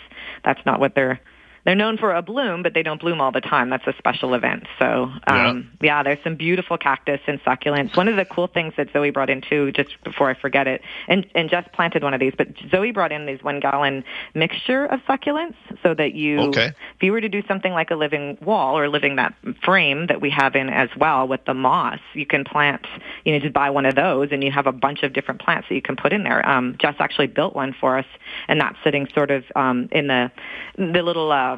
That's 0.44 0.64
not 0.64 0.78
what 0.80 0.94
they're. 0.94 1.20
They're 1.66 1.74
known 1.74 1.98
for 1.98 2.14
a 2.14 2.22
bloom, 2.22 2.62
but 2.62 2.74
they 2.74 2.84
don't 2.84 3.00
bloom 3.00 3.20
all 3.20 3.32
the 3.32 3.40
time. 3.40 3.70
That's 3.70 3.86
a 3.88 3.94
special 3.98 4.34
event. 4.34 4.68
So, 4.78 5.10
um, 5.26 5.68
yeah. 5.82 6.04
there's 6.04 6.22
some 6.22 6.36
beautiful 6.36 6.78
cactus 6.78 7.20
and 7.26 7.42
succulents. 7.42 7.96
One 7.96 8.06
of 8.06 8.14
the 8.14 8.24
cool 8.24 8.46
things 8.46 8.74
that 8.76 8.92
Zoe 8.92 9.10
brought 9.10 9.28
in 9.30 9.40
too, 9.40 9.72
just 9.72 9.90
before 10.04 10.30
I 10.30 10.34
forget 10.34 10.68
it, 10.68 10.80
and 11.08 11.26
and 11.34 11.50
Jess 11.50 11.68
planted 11.72 12.04
one 12.04 12.14
of 12.14 12.20
these, 12.20 12.34
but 12.38 12.48
Zoe 12.70 12.92
brought 12.92 13.10
in 13.10 13.26
these 13.26 13.42
one 13.42 13.58
gallon 13.58 14.04
mixture 14.32 14.86
of 14.86 15.00
succulents 15.08 15.56
so 15.82 15.92
that 15.94 16.14
you 16.14 16.38
Okay. 16.40 16.66
if 16.66 17.02
you 17.02 17.10
were 17.10 17.20
to 17.20 17.28
do 17.28 17.42
something 17.48 17.72
like 17.72 17.90
a 17.90 17.96
living 17.96 18.38
wall 18.40 18.78
or 18.78 18.88
living 18.88 19.16
that 19.16 19.34
frame 19.64 20.06
that 20.06 20.20
we 20.20 20.30
have 20.30 20.54
in 20.54 20.68
as 20.70 20.88
well 20.96 21.26
with 21.26 21.44
the 21.46 21.54
moss, 21.54 21.98
you 22.14 22.26
can 22.26 22.44
plant, 22.44 22.86
you 23.24 23.32
know, 23.32 23.40
just 23.40 23.52
buy 23.52 23.70
one 23.70 23.86
of 23.86 23.96
those 23.96 24.28
and 24.30 24.44
you 24.44 24.52
have 24.52 24.68
a 24.68 24.72
bunch 24.72 25.02
of 25.02 25.12
different 25.12 25.40
plants 25.40 25.66
that 25.68 25.74
you 25.74 25.82
can 25.82 25.96
put 25.96 26.12
in 26.12 26.22
there. 26.22 26.48
Um, 26.48 26.76
Jess 26.80 26.94
actually 27.00 27.26
built 27.26 27.56
one 27.56 27.74
for 27.80 27.98
us 27.98 28.06
and 28.46 28.60
that's 28.60 28.76
sitting 28.84 29.08
sort 29.12 29.32
of 29.32 29.42
um, 29.56 29.88
in 29.90 30.06
the 30.06 30.30
the 30.78 31.02
little 31.02 31.32
uh, 31.32 31.55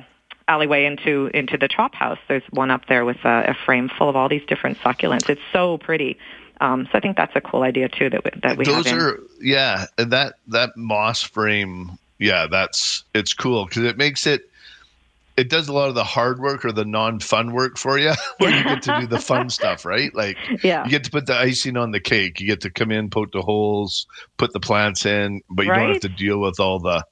alleyway 0.48 0.86
into 0.86 1.30
into 1.34 1.56
the 1.56 1.68
chop 1.68 1.94
house. 1.94 2.18
There's 2.26 2.42
one 2.50 2.70
up 2.70 2.86
there 2.86 3.04
with 3.04 3.18
a, 3.24 3.50
a 3.50 3.54
frame 3.54 3.88
full 3.88 4.08
of 4.08 4.16
all 4.16 4.28
these 4.28 4.44
different 4.46 4.78
succulents. 4.78 5.28
It's 5.28 5.40
so 5.52 5.78
pretty. 5.78 6.18
Um, 6.60 6.88
so 6.90 6.98
I 6.98 7.00
think 7.00 7.16
that's 7.16 7.36
a 7.36 7.40
cool 7.40 7.62
idea 7.62 7.88
too 7.88 8.10
that 8.10 8.24
we, 8.24 8.30
that 8.42 8.56
we 8.56 8.64
Those 8.64 8.86
have 8.86 8.98
in. 8.98 9.00
are 9.00 9.20
yeah, 9.40 9.86
and 9.96 10.10
that 10.10 10.34
that 10.48 10.76
moss 10.76 11.22
frame. 11.22 11.98
Yeah, 12.18 12.48
that's 12.50 13.04
it's 13.14 13.32
cool 13.32 13.66
because 13.66 13.84
it 13.84 13.96
makes 13.96 14.26
it. 14.26 14.50
It 15.36 15.48
does 15.48 15.68
a 15.68 15.72
lot 15.72 15.88
of 15.88 15.94
the 15.94 16.02
hard 16.02 16.40
work 16.40 16.64
or 16.64 16.72
the 16.72 16.84
non-fun 16.84 17.52
work 17.52 17.78
for 17.78 17.96
you, 17.96 18.12
where 18.38 18.50
you 18.50 18.64
get 18.64 18.82
to 18.82 18.98
do 19.02 19.06
the 19.06 19.20
fun 19.20 19.50
stuff, 19.50 19.84
right? 19.84 20.12
Like 20.12 20.36
yeah. 20.64 20.82
you 20.82 20.90
get 20.90 21.04
to 21.04 21.12
put 21.12 21.26
the 21.26 21.36
icing 21.36 21.76
on 21.76 21.92
the 21.92 22.00
cake. 22.00 22.40
You 22.40 22.48
get 22.48 22.62
to 22.62 22.70
come 22.70 22.90
in, 22.90 23.08
poke 23.08 23.30
the 23.30 23.42
holes, 23.42 24.08
put 24.36 24.52
the 24.52 24.58
plants 24.58 25.06
in, 25.06 25.42
but 25.48 25.64
you 25.64 25.72
don't 25.72 25.92
have 25.92 26.00
to 26.00 26.08
deal 26.08 26.40
with 26.40 26.58
all 26.58 26.80
the 26.80 27.04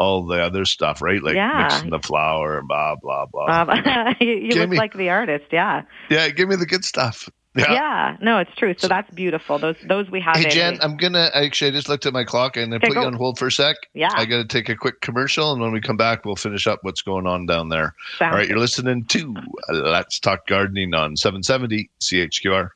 all 0.00 0.26
the 0.26 0.42
other 0.42 0.64
stuff, 0.64 1.00
right? 1.02 1.22
Like 1.22 1.34
Yeah. 1.36 1.68
mixing 1.70 1.90
the 1.90 2.00
flour 2.00 2.62
blah 2.62 2.96
blah 2.96 3.26
blah. 3.26 3.62
Um, 3.62 4.14
you 4.20 4.28
you 4.32 4.48
look 4.48 4.54
Jamie. 4.54 4.76
like 4.76 4.94
the 4.94 5.10
artist, 5.10 5.46
yeah. 5.52 5.82
yeah, 6.10 6.28
give 6.30 6.48
me 6.48 6.56
the 6.56 6.66
good 6.66 6.84
stuff. 6.84 7.28
Yeah. 7.56 7.72
Yeah, 7.72 8.16
no, 8.20 8.38
it's 8.38 8.50
true. 8.56 8.74
So 8.76 8.88
that's 8.88 9.08
beautiful. 9.14 9.60
Those 9.60 9.76
those 9.86 10.10
we 10.10 10.20
have. 10.22 10.34
Hey 10.34 10.48
Jen, 10.50 10.76
I'm 10.82 10.96
gonna 10.96 11.30
actually 11.32 11.68
I 11.68 11.70
just 11.70 11.88
looked 11.88 12.04
at 12.04 12.12
my 12.12 12.24
clock 12.24 12.56
and 12.56 12.74
I 12.74 12.78
Okay, 12.78 12.88
put 12.88 12.94
go. 12.94 13.02
you 13.02 13.06
on 13.06 13.12
hold 13.14 13.38
for 13.38 13.46
a 13.46 13.52
sec. 13.52 13.76
Yeah. 13.94 14.08
I 14.12 14.24
gotta 14.24 14.44
take 14.44 14.68
a 14.68 14.74
quick 14.74 15.00
commercial 15.02 15.52
and 15.52 15.62
when 15.62 15.70
we 15.70 15.80
come 15.80 15.96
back 15.96 16.24
we'll 16.24 16.34
finish 16.34 16.66
up 16.66 16.80
what's 16.82 17.00
going 17.02 17.28
on 17.28 17.46
down 17.46 17.68
there. 17.68 17.94
Sounds 18.18 18.32
All 18.32 18.38
right, 18.38 18.48
you're 18.48 18.58
listening 18.58 19.04
to 19.04 19.36
Let's 19.70 20.18
Talk 20.18 20.48
Gardening 20.48 20.94
on 20.94 21.16
770 21.16 21.88
CHQR. 22.00 22.70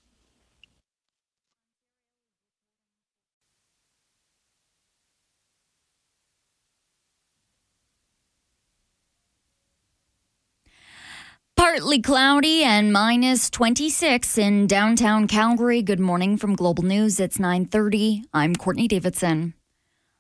Partly 11.71 12.01
cloudy 12.01 12.63
and 12.63 12.95
minus 12.95 13.51
26 13.51 14.39
in 14.39 14.67
downtown 14.67 15.27
Calgary. 15.27 15.83
Good 15.83 16.01
morning 16.01 16.39
from 16.39 16.57
Global 16.57 16.83
News. 16.83 17.21
It's 17.21 17.37
9:30. 17.37 18.25
I'm 18.33 18.57
Courtney 18.57 18.89
Davidson. 18.89 19.53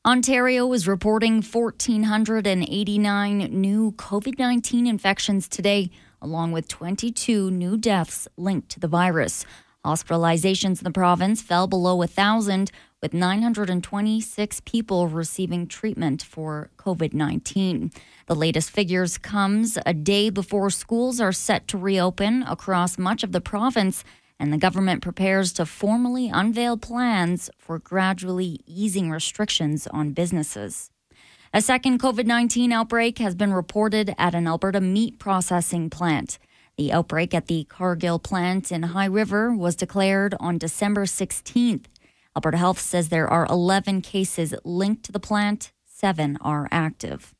Ontario 0.04 0.70
is 0.74 0.86
reporting 0.86 1.40
1489 1.40 3.38
new 3.50 3.92
COVID-19 3.92 4.86
infections 4.86 5.48
today, 5.48 5.90
along 6.20 6.52
with 6.52 6.68
22 6.68 7.50
new 7.50 7.78
deaths 7.78 8.28
linked 8.36 8.68
to 8.68 8.78
the 8.78 8.86
virus. 8.86 9.46
Hospitalizations 9.86 10.80
in 10.80 10.84
the 10.84 10.90
province 10.90 11.40
fell 11.40 11.66
below 11.66 11.96
1,000, 11.96 12.70
with 13.00 13.14
926 13.14 14.60
people 14.60 15.06
receiving 15.06 15.66
treatment 15.66 16.22
for 16.22 16.70
COVID-19. 16.78 17.94
The 18.26 18.34
latest 18.34 18.70
figures 18.70 19.18
comes 19.18 19.78
a 19.86 19.94
day 19.94 20.30
before 20.30 20.70
schools 20.70 21.20
are 21.20 21.32
set 21.32 21.68
to 21.68 21.78
reopen 21.78 22.42
across 22.42 22.98
much 22.98 23.22
of 23.22 23.32
the 23.32 23.40
province, 23.40 24.02
and 24.40 24.52
the 24.52 24.58
government 24.58 25.02
prepares 25.02 25.52
to 25.54 25.66
formally 25.66 26.28
unveil 26.28 26.76
plans 26.76 27.50
for 27.56 27.78
gradually 27.78 28.60
easing 28.66 29.10
restrictions 29.10 29.86
on 29.86 30.12
businesses. 30.12 30.90
A 31.54 31.62
second 31.62 32.00
COVID 32.00 32.26
19 32.26 32.72
outbreak 32.72 33.18
has 33.18 33.34
been 33.34 33.52
reported 33.52 34.14
at 34.18 34.34
an 34.34 34.46
Alberta 34.46 34.80
meat 34.80 35.18
processing 35.18 35.88
plant. 35.88 36.38
The 36.76 36.92
outbreak 36.92 37.32
at 37.32 37.46
the 37.46 37.64
Cargill 37.64 38.18
plant 38.18 38.70
in 38.70 38.82
High 38.82 39.06
River 39.06 39.52
was 39.52 39.74
declared 39.74 40.34
on 40.38 40.58
December 40.58 41.06
16th. 41.06 41.86
Alberta 42.38 42.56
Health 42.56 42.78
says 42.78 43.08
there 43.08 43.26
are 43.26 43.48
11 43.50 44.00
cases 44.00 44.54
linked 44.62 45.02
to 45.02 45.10
the 45.10 45.18
plant, 45.18 45.72
seven 45.84 46.38
are 46.40 46.68
active. 46.70 47.34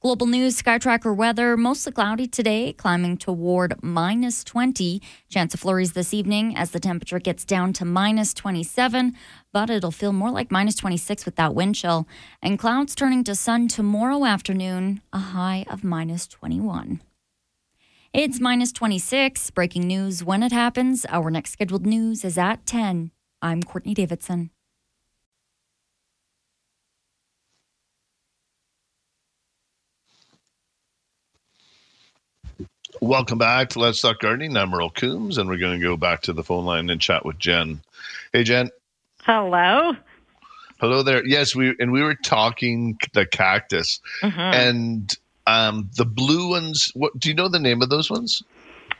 Global 0.00 0.26
news, 0.26 0.60
Skytracker 0.60 1.14
weather, 1.14 1.56
mostly 1.56 1.92
cloudy 1.92 2.26
today, 2.26 2.72
climbing 2.72 3.18
toward 3.18 3.80
minus 3.84 4.42
20. 4.42 5.00
Chance 5.28 5.54
of 5.54 5.60
flurries 5.60 5.92
this 5.92 6.12
evening 6.12 6.56
as 6.56 6.72
the 6.72 6.80
temperature 6.80 7.20
gets 7.20 7.44
down 7.44 7.72
to 7.74 7.84
minus 7.84 8.34
27, 8.34 9.14
but 9.52 9.70
it'll 9.70 9.92
feel 9.92 10.12
more 10.12 10.32
like 10.32 10.50
minus 10.50 10.74
26 10.74 11.24
with 11.24 11.36
that 11.36 11.54
wind 11.54 11.76
chill. 11.76 12.08
And 12.42 12.58
clouds 12.58 12.96
turning 12.96 13.22
to 13.22 13.36
sun 13.36 13.68
tomorrow 13.68 14.24
afternoon, 14.24 15.02
a 15.12 15.20
high 15.20 15.64
of 15.70 15.84
minus 15.84 16.26
21. 16.26 17.00
It's 18.12 18.40
minus 18.40 18.72
26. 18.72 19.52
Breaking 19.52 19.86
news 19.86 20.24
when 20.24 20.42
it 20.42 20.50
happens. 20.50 21.06
Our 21.08 21.30
next 21.30 21.52
scheduled 21.52 21.86
news 21.86 22.24
is 22.24 22.36
at 22.36 22.66
10. 22.66 23.12
I'm 23.42 23.62
Courtney 23.62 23.92
Davidson. 23.94 24.50
Welcome 33.00 33.38
back 33.38 33.70
to 33.70 33.78
Let's 33.78 34.00
Talk 34.00 34.20
Gardening. 34.20 34.56
I'm 34.56 34.72
Earl 34.74 34.90
Coombs, 34.90 35.38
and 35.38 35.48
we're 35.48 35.56
going 35.56 35.80
to 35.80 35.84
go 35.84 35.96
back 35.96 36.22
to 36.22 36.32
the 36.32 36.44
phone 36.44 36.64
line 36.64 36.90
and 36.90 37.00
chat 37.00 37.24
with 37.24 37.38
Jen. 37.38 37.80
Hey, 38.32 38.44
Jen. 38.44 38.70
Hello. 39.22 39.92
Hello 40.78 41.02
there. 41.02 41.24
Yes, 41.26 41.54
we 41.54 41.74
and 41.78 41.90
we 41.92 42.02
were 42.02 42.16
talking 42.16 42.98
the 43.14 43.24
cactus 43.24 44.00
Mm-hmm. 44.22 44.38
and 44.40 45.16
um, 45.46 45.90
the 45.96 46.04
blue 46.04 46.50
ones. 46.50 46.90
What 46.94 47.18
do 47.18 47.28
you 47.28 47.34
know 47.34 47.48
the 47.48 47.58
name 47.60 47.82
of 47.82 47.88
those 47.88 48.10
ones? 48.10 48.42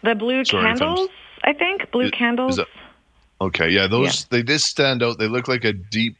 The 0.03 0.15
blue 0.15 0.45
Sorry 0.45 0.65
candles, 0.65 1.09
I 1.45 1.53
think. 1.53 1.91
Blue 1.93 2.07
Is- 2.07 2.11
candles. 2.13 2.53
is 2.53 2.57
that- 2.59 2.69
Okay, 3.43 3.71
yeah, 3.71 3.89
those 3.89 4.25
they 4.27 4.45
just 4.45 4.67
stand 4.67 5.03
out. 5.03 5.19
They 5.19 5.27
look 5.27 5.49
like 5.49 5.65
a 5.65 5.73
deep 5.73 6.17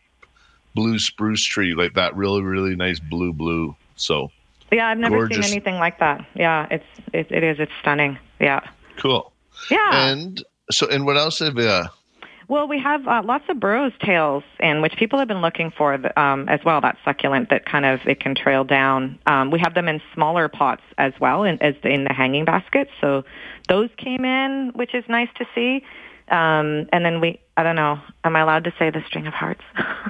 blue 0.75 0.99
spruce 0.99 1.45
tree, 1.45 1.73
like 1.73 1.95
that 1.95 2.17
really 2.17 2.43
really 2.43 2.75
nice 2.75 2.99
blue 2.99 3.33
blue. 3.33 3.77
So 3.95 4.33
yeah, 4.73 4.89
I've 4.89 4.99
never 4.99 5.19
gorgeous. 5.19 5.47
seen 5.47 5.53
anything 5.53 5.77
like 5.77 6.01
that. 6.01 6.27
Yeah, 6.35 6.67
it's 6.71 6.85
it, 7.13 7.31
it 7.31 7.45
is. 7.45 7.61
It's 7.61 7.71
stunning. 7.81 8.19
Yeah. 8.41 8.61
cool. 8.97 9.33
Yeah. 9.71 10.09
And 10.09 10.43
so 10.73 10.89
and 10.89 11.07
what 11.07 11.17
else 11.17 11.39
have 11.39 11.57
uh, 11.59 11.87
Well, 12.49 12.67
we 12.67 12.81
have 12.81 13.07
uh, 13.07 13.23
lots 13.25 13.45
of 13.49 13.61
burro's 13.61 13.93
tails, 14.03 14.43
in 14.59 14.83
which 14.83 14.97
people 14.97 15.21
have 15.21 15.29
been 15.29 15.43
looking 15.43 15.71
for 15.71 15.95
um, 16.19 16.49
as 16.49 16.59
well. 16.65 16.81
That 16.81 16.97
succulent 17.05 17.51
that 17.51 17.67
kind 17.67 17.85
of 17.85 18.01
it 18.05 18.19
can 18.19 18.35
trail 18.35 18.65
down. 18.65 19.17
Um, 19.27 19.53
we 19.53 19.61
have 19.61 19.75
them 19.75 19.87
in 19.87 20.03
smaller 20.13 20.49
pots 20.49 20.83
as 20.99 21.13
well, 21.21 21.45
in, 21.45 21.63
as 21.63 21.77
in 21.85 22.03
the 22.03 22.13
hanging 22.13 22.45
baskets. 22.45 22.91
So 23.01 23.25
those 23.69 23.91
came 23.97 24.25
in, 24.25 24.73
which 24.75 24.93
is 24.93 25.05
nice 25.09 25.29
to 25.37 25.47
see. 25.55 25.85
Um, 26.29 26.89
and 26.93 27.05
then 27.05 27.21
we, 27.21 27.41
I 27.57 27.63
don't 27.63 27.77
know, 27.77 28.01
am 28.25 28.37
I 28.37 28.41
allowed 28.41 28.65
to 28.65 28.73
say 28.79 28.91
the 28.91 29.03
string 29.07 29.27
of 29.27 29.35
hearts? 29.35 29.63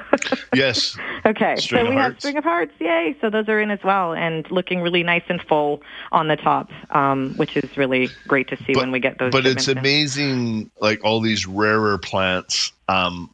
yes? 0.54 0.96
Okay, 1.26 1.56
String 1.56 1.84
so 1.86 1.90
we 1.90 1.96
have 1.96 2.18
string 2.18 2.36
of 2.36 2.44
hearts, 2.44 2.72
yay! 2.78 3.16
So 3.20 3.30
those 3.30 3.48
are 3.48 3.60
in 3.60 3.70
as 3.70 3.80
well, 3.84 4.12
and 4.12 4.48
looking 4.50 4.80
really 4.80 5.02
nice 5.02 5.22
and 5.28 5.40
full 5.48 5.82
on 6.12 6.28
the 6.28 6.36
top, 6.36 6.70
um, 6.90 7.34
which 7.36 7.56
is 7.56 7.76
really 7.76 8.10
great 8.28 8.48
to 8.48 8.56
see 8.64 8.74
when 8.74 8.90
we 8.92 9.00
get 9.00 9.18
those. 9.18 9.32
but 9.32 9.46
it's 9.46 9.68
in. 9.68 9.78
amazing 9.78 10.70
like 10.80 11.04
all 11.04 11.20
these 11.20 11.46
rarer 11.46 11.98
plants 11.98 12.72
um 12.88 13.32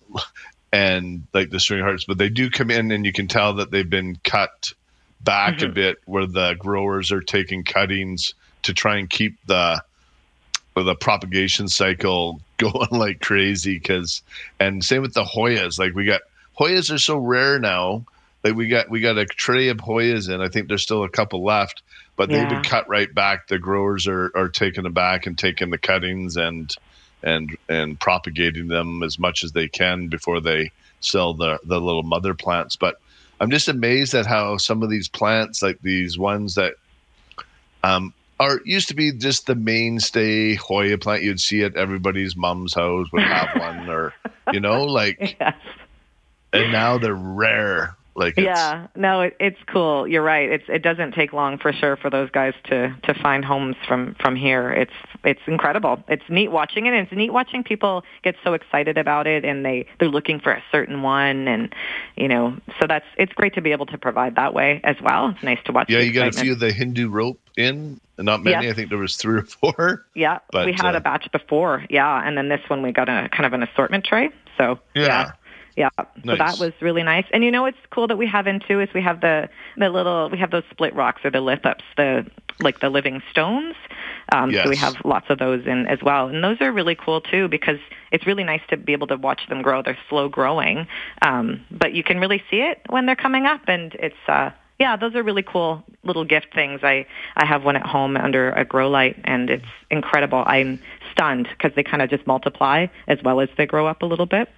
and 0.72 1.26
like 1.34 1.50
the 1.50 1.58
string 1.60 1.80
of 1.80 1.86
hearts 1.86 2.04
but 2.04 2.18
they 2.18 2.28
do 2.28 2.50
come 2.50 2.70
in 2.70 2.90
and 2.90 3.04
you 3.06 3.12
can 3.12 3.26
tell 3.26 3.54
that 3.54 3.70
they've 3.70 3.88
been 3.90 4.16
cut 4.24 4.72
back 5.22 5.62
a 5.62 5.66
Mhm. 5.66 5.74
bit 5.74 5.96
where 6.04 6.26
the 6.26 6.54
growers 6.58 7.10
are 7.10 7.20
taking 7.22 7.64
cuttings 7.64 8.34
to 8.62 8.72
try 8.74 8.96
and 8.96 9.08
keep 9.10 9.36
the 9.46 9.82
the 10.82 10.94
propagation 10.94 11.68
cycle 11.68 12.40
going 12.58 12.90
like 12.90 13.20
crazy 13.20 13.78
because 13.78 14.22
and 14.58 14.84
same 14.84 15.02
with 15.02 15.14
the 15.14 15.24
hoyas 15.24 15.78
like 15.78 15.94
we 15.94 16.04
got 16.04 16.20
hoyas 16.58 16.92
are 16.92 16.98
so 16.98 17.16
rare 17.16 17.58
now 17.58 18.04
like 18.44 18.54
we 18.54 18.68
got 18.68 18.90
we 18.90 19.00
got 19.00 19.18
a 19.18 19.26
tray 19.26 19.68
of 19.68 19.78
hoyas 19.78 20.32
in 20.32 20.40
i 20.40 20.48
think 20.48 20.68
there's 20.68 20.82
still 20.82 21.04
a 21.04 21.08
couple 21.08 21.44
left 21.44 21.82
but 22.16 22.30
they've 22.30 22.48
been 22.48 22.62
cut 22.62 22.88
right 22.88 23.14
back 23.14 23.46
the 23.48 23.58
growers 23.58 24.06
are 24.06 24.30
are 24.34 24.48
taking 24.48 24.82
them 24.82 24.92
back 24.92 25.26
and 25.26 25.38
taking 25.38 25.70
the 25.70 25.78
cuttings 25.78 26.36
and 26.36 26.76
and 27.22 27.56
and 27.68 27.98
propagating 28.00 28.68
them 28.68 29.02
as 29.02 29.18
much 29.18 29.44
as 29.44 29.52
they 29.52 29.68
can 29.68 30.08
before 30.08 30.40
they 30.40 30.70
sell 31.00 31.34
the 31.34 31.58
the 31.64 31.80
little 31.80 32.02
mother 32.02 32.34
plants 32.34 32.76
but 32.76 32.96
i'm 33.40 33.50
just 33.50 33.68
amazed 33.68 34.14
at 34.14 34.26
how 34.26 34.56
some 34.56 34.82
of 34.82 34.90
these 34.90 35.08
plants 35.08 35.62
like 35.62 35.78
these 35.82 36.18
ones 36.18 36.54
that 36.54 36.74
um 37.84 38.12
are 38.40 38.60
used 38.64 38.88
to 38.88 38.94
be 38.94 39.12
just 39.12 39.46
the 39.46 39.54
mainstay 39.54 40.54
Hoya 40.54 40.98
plant 40.98 41.22
you'd 41.22 41.40
see 41.40 41.62
at 41.62 41.76
everybody's 41.76 42.36
mom's 42.36 42.74
house 42.74 43.08
would 43.12 43.22
have 43.22 43.48
one 43.60 43.88
or 43.90 44.14
you 44.52 44.60
know 44.60 44.84
like 44.84 45.36
Yes. 45.40 45.56
and 46.52 46.72
now 46.72 46.98
they're 46.98 47.14
rare 47.14 47.96
like 48.18 48.36
Yeah, 48.36 48.88
no, 48.96 49.22
it, 49.22 49.36
it's 49.40 49.58
cool. 49.66 50.06
You're 50.06 50.22
right. 50.22 50.50
It's 50.50 50.64
it 50.68 50.82
doesn't 50.82 51.12
take 51.12 51.32
long 51.32 51.56
for 51.58 51.72
sure 51.72 51.96
for 51.96 52.10
those 52.10 52.30
guys 52.30 52.52
to 52.64 52.94
to 53.04 53.14
find 53.14 53.44
homes 53.44 53.76
from 53.86 54.14
from 54.20 54.36
here. 54.36 54.70
It's 54.72 54.92
it's 55.24 55.40
incredible. 55.46 56.02
It's 56.08 56.22
neat 56.28 56.48
watching 56.50 56.86
it. 56.86 56.92
And 56.94 57.06
it's 57.06 57.16
neat 57.16 57.32
watching 57.32 57.62
people 57.64 58.04
get 58.22 58.34
so 58.44 58.54
excited 58.54 58.98
about 58.98 59.26
it, 59.26 59.44
and 59.44 59.64
they 59.64 59.86
they're 59.98 60.08
looking 60.08 60.40
for 60.40 60.52
a 60.52 60.62
certain 60.70 61.02
one, 61.02 61.48
and 61.48 61.74
you 62.16 62.28
know, 62.28 62.56
so 62.80 62.86
that's 62.86 63.06
it's 63.16 63.32
great 63.32 63.54
to 63.54 63.60
be 63.62 63.72
able 63.72 63.86
to 63.86 63.96
provide 63.98 64.34
that 64.36 64.52
way 64.52 64.80
as 64.84 64.96
well. 65.02 65.30
It's 65.30 65.42
nice 65.42 65.58
to 65.66 65.72
watch. 65.72 65.88
yeah 65.88 66.00
you 66.00 66.12
got 66.12 66.28
a 66.28 66.32
few 66.32 66.52
of 66.52 66.58
the 66.60 66.72
hindu 66.72 67.08
rope 67.08 67.40
in 67.56 68.00
not 68.18 68.42
many 68.42 68.64
Yeah. 68.66 68.72
i 68.72 68.74
think 68.74 68.88
there 68.88 68.98
was 68.98 69.16
three 69.16 69.38
or 69.38 69.42
four 69.42 70.04
Yeah, 70.14 70.38
But, 70.50 70.66
we 70.66 70.72
had 70.72 70.94
uh, 70.94 70.98
a 70.98 71.00
batch 71.00 71.30
before. 71.32 71.84
Yeah, 71.88 72.20
and 72.26 72.36
then 72.36 72.48
this 72.48 72.60
one 72.68 72.82
we 72.82 72.90
got 72.92 73.08
a 73.08 73.28
kind 73.30 73.46
of 73.46 73.52
an 73.52 73.62
assortment 73.62 74.04
tray. 74.04 74.30
So 74.56 74.80
Yeah. 74.94 75.06
yeah, 75.06 75.30
So 75.86 76.06
Nice. 76.24 76.38
that 76.38 76.58
was 76.58 76.72
really 76.80 77.02
nice. 77.02 77.24
And 77.32 77.44
you 77.44 77.50
know 77.50 77.62
what's 77.62 77.78
cool 77.90 78.08
that 78.08 78.18
we 78.18 78.26
have 78.26 78.46
in 78.46 78.60
too 78.60 78.80
is 78.80 78.88
we 78.94 79.02
have 79.02 79.20
the 79.20 79.48
the 79.76 79.88
little 79.88 80.28
we 80.30 80.38
have 80.38 80.50
those 80.50 80.64
split 80.70 80.94
rocks 80.94 81.24
or 81.24 81.30
the 81.30 81.38
lithops, 81.38 81.82
the 81.96 82.26
like 82.60 82.80
the 82.80 82.90
living 82.90 83.22
stones. 83.30 83.74
Um, 84.32 84.50
So 84.64 84.68
we 84.70 84.76
have 84.76 84.96
lots 85.04 85.30
of 85.30 85.38
those 85.38 85.66
in 85.66 85.86
as 85.86 86.00
well, 86.02 86.28
and 86.28 86.42
those 86.42 86.60
are 86.60 86.72
really 86.72 86.94
cool 86.96 87.20
too 87.20 87.48
because 87.48 87.78
it's 88.10 88.26
really 88.26 88.44
nice 88.44 88.60
to 88.70 88.76
be 88.76 88.92
able 88.92 89.06
to 89.06 89.16
watch 89.16 89.42
them 89.48 89.62
grow. 89.62 89.82
They're 89.82 89.96
slow 90.08 90.28
growing, 90.28 90.86
um, 91.22 91.64
but 91.70 91.92
you 91.92 92.02
can 92.02 92.18
really 92.18 92.42
see 92.50 92.60
it 92.60 92.80
when 92.88 93.06
they're 93.06 93.16
coming 93.16 93.46
up, 93.46 93.62
and 93.68 93.94
it's. 93.94 94.22
Uh, 94.26 94.50
yeah, 94.78 94.96
those 94.96 95.16
are 95.16 95.24
really 95.24 95.42
cool 95.42 95.82
little 96.04 96.24
gift 96.24 96.54
things. 96.54 96.80
I 96.84 97.06
I 97.36 97.46
have 97.46 97.64
one 97.64 97.74
at 97.76 97.84
home 97.84 98.16
under 98.16 98.50
a 98.52 98.64
grow 98.64 98.88
light, 98.88 99.16
and 99.24 99.50
it's 99.50 99.64
incredible. 99.90 100.44
I'm 100.46 100.78
stunned 101.12 101.48
because 101.48 101.72
they 101.74 101.82
kind 101.82 102.00
of 102.00 102.10
just 102.10 102.26
multiply 102.26 102.86
as 103.08 103.18
well 103.24 103.40
as 103.40 103.48
they 103.56 103.66
grow 103.66 103.86
up 103.88 104.02
a 104.02 104.06
little 104.06 104.26
bit. 104.26 104.48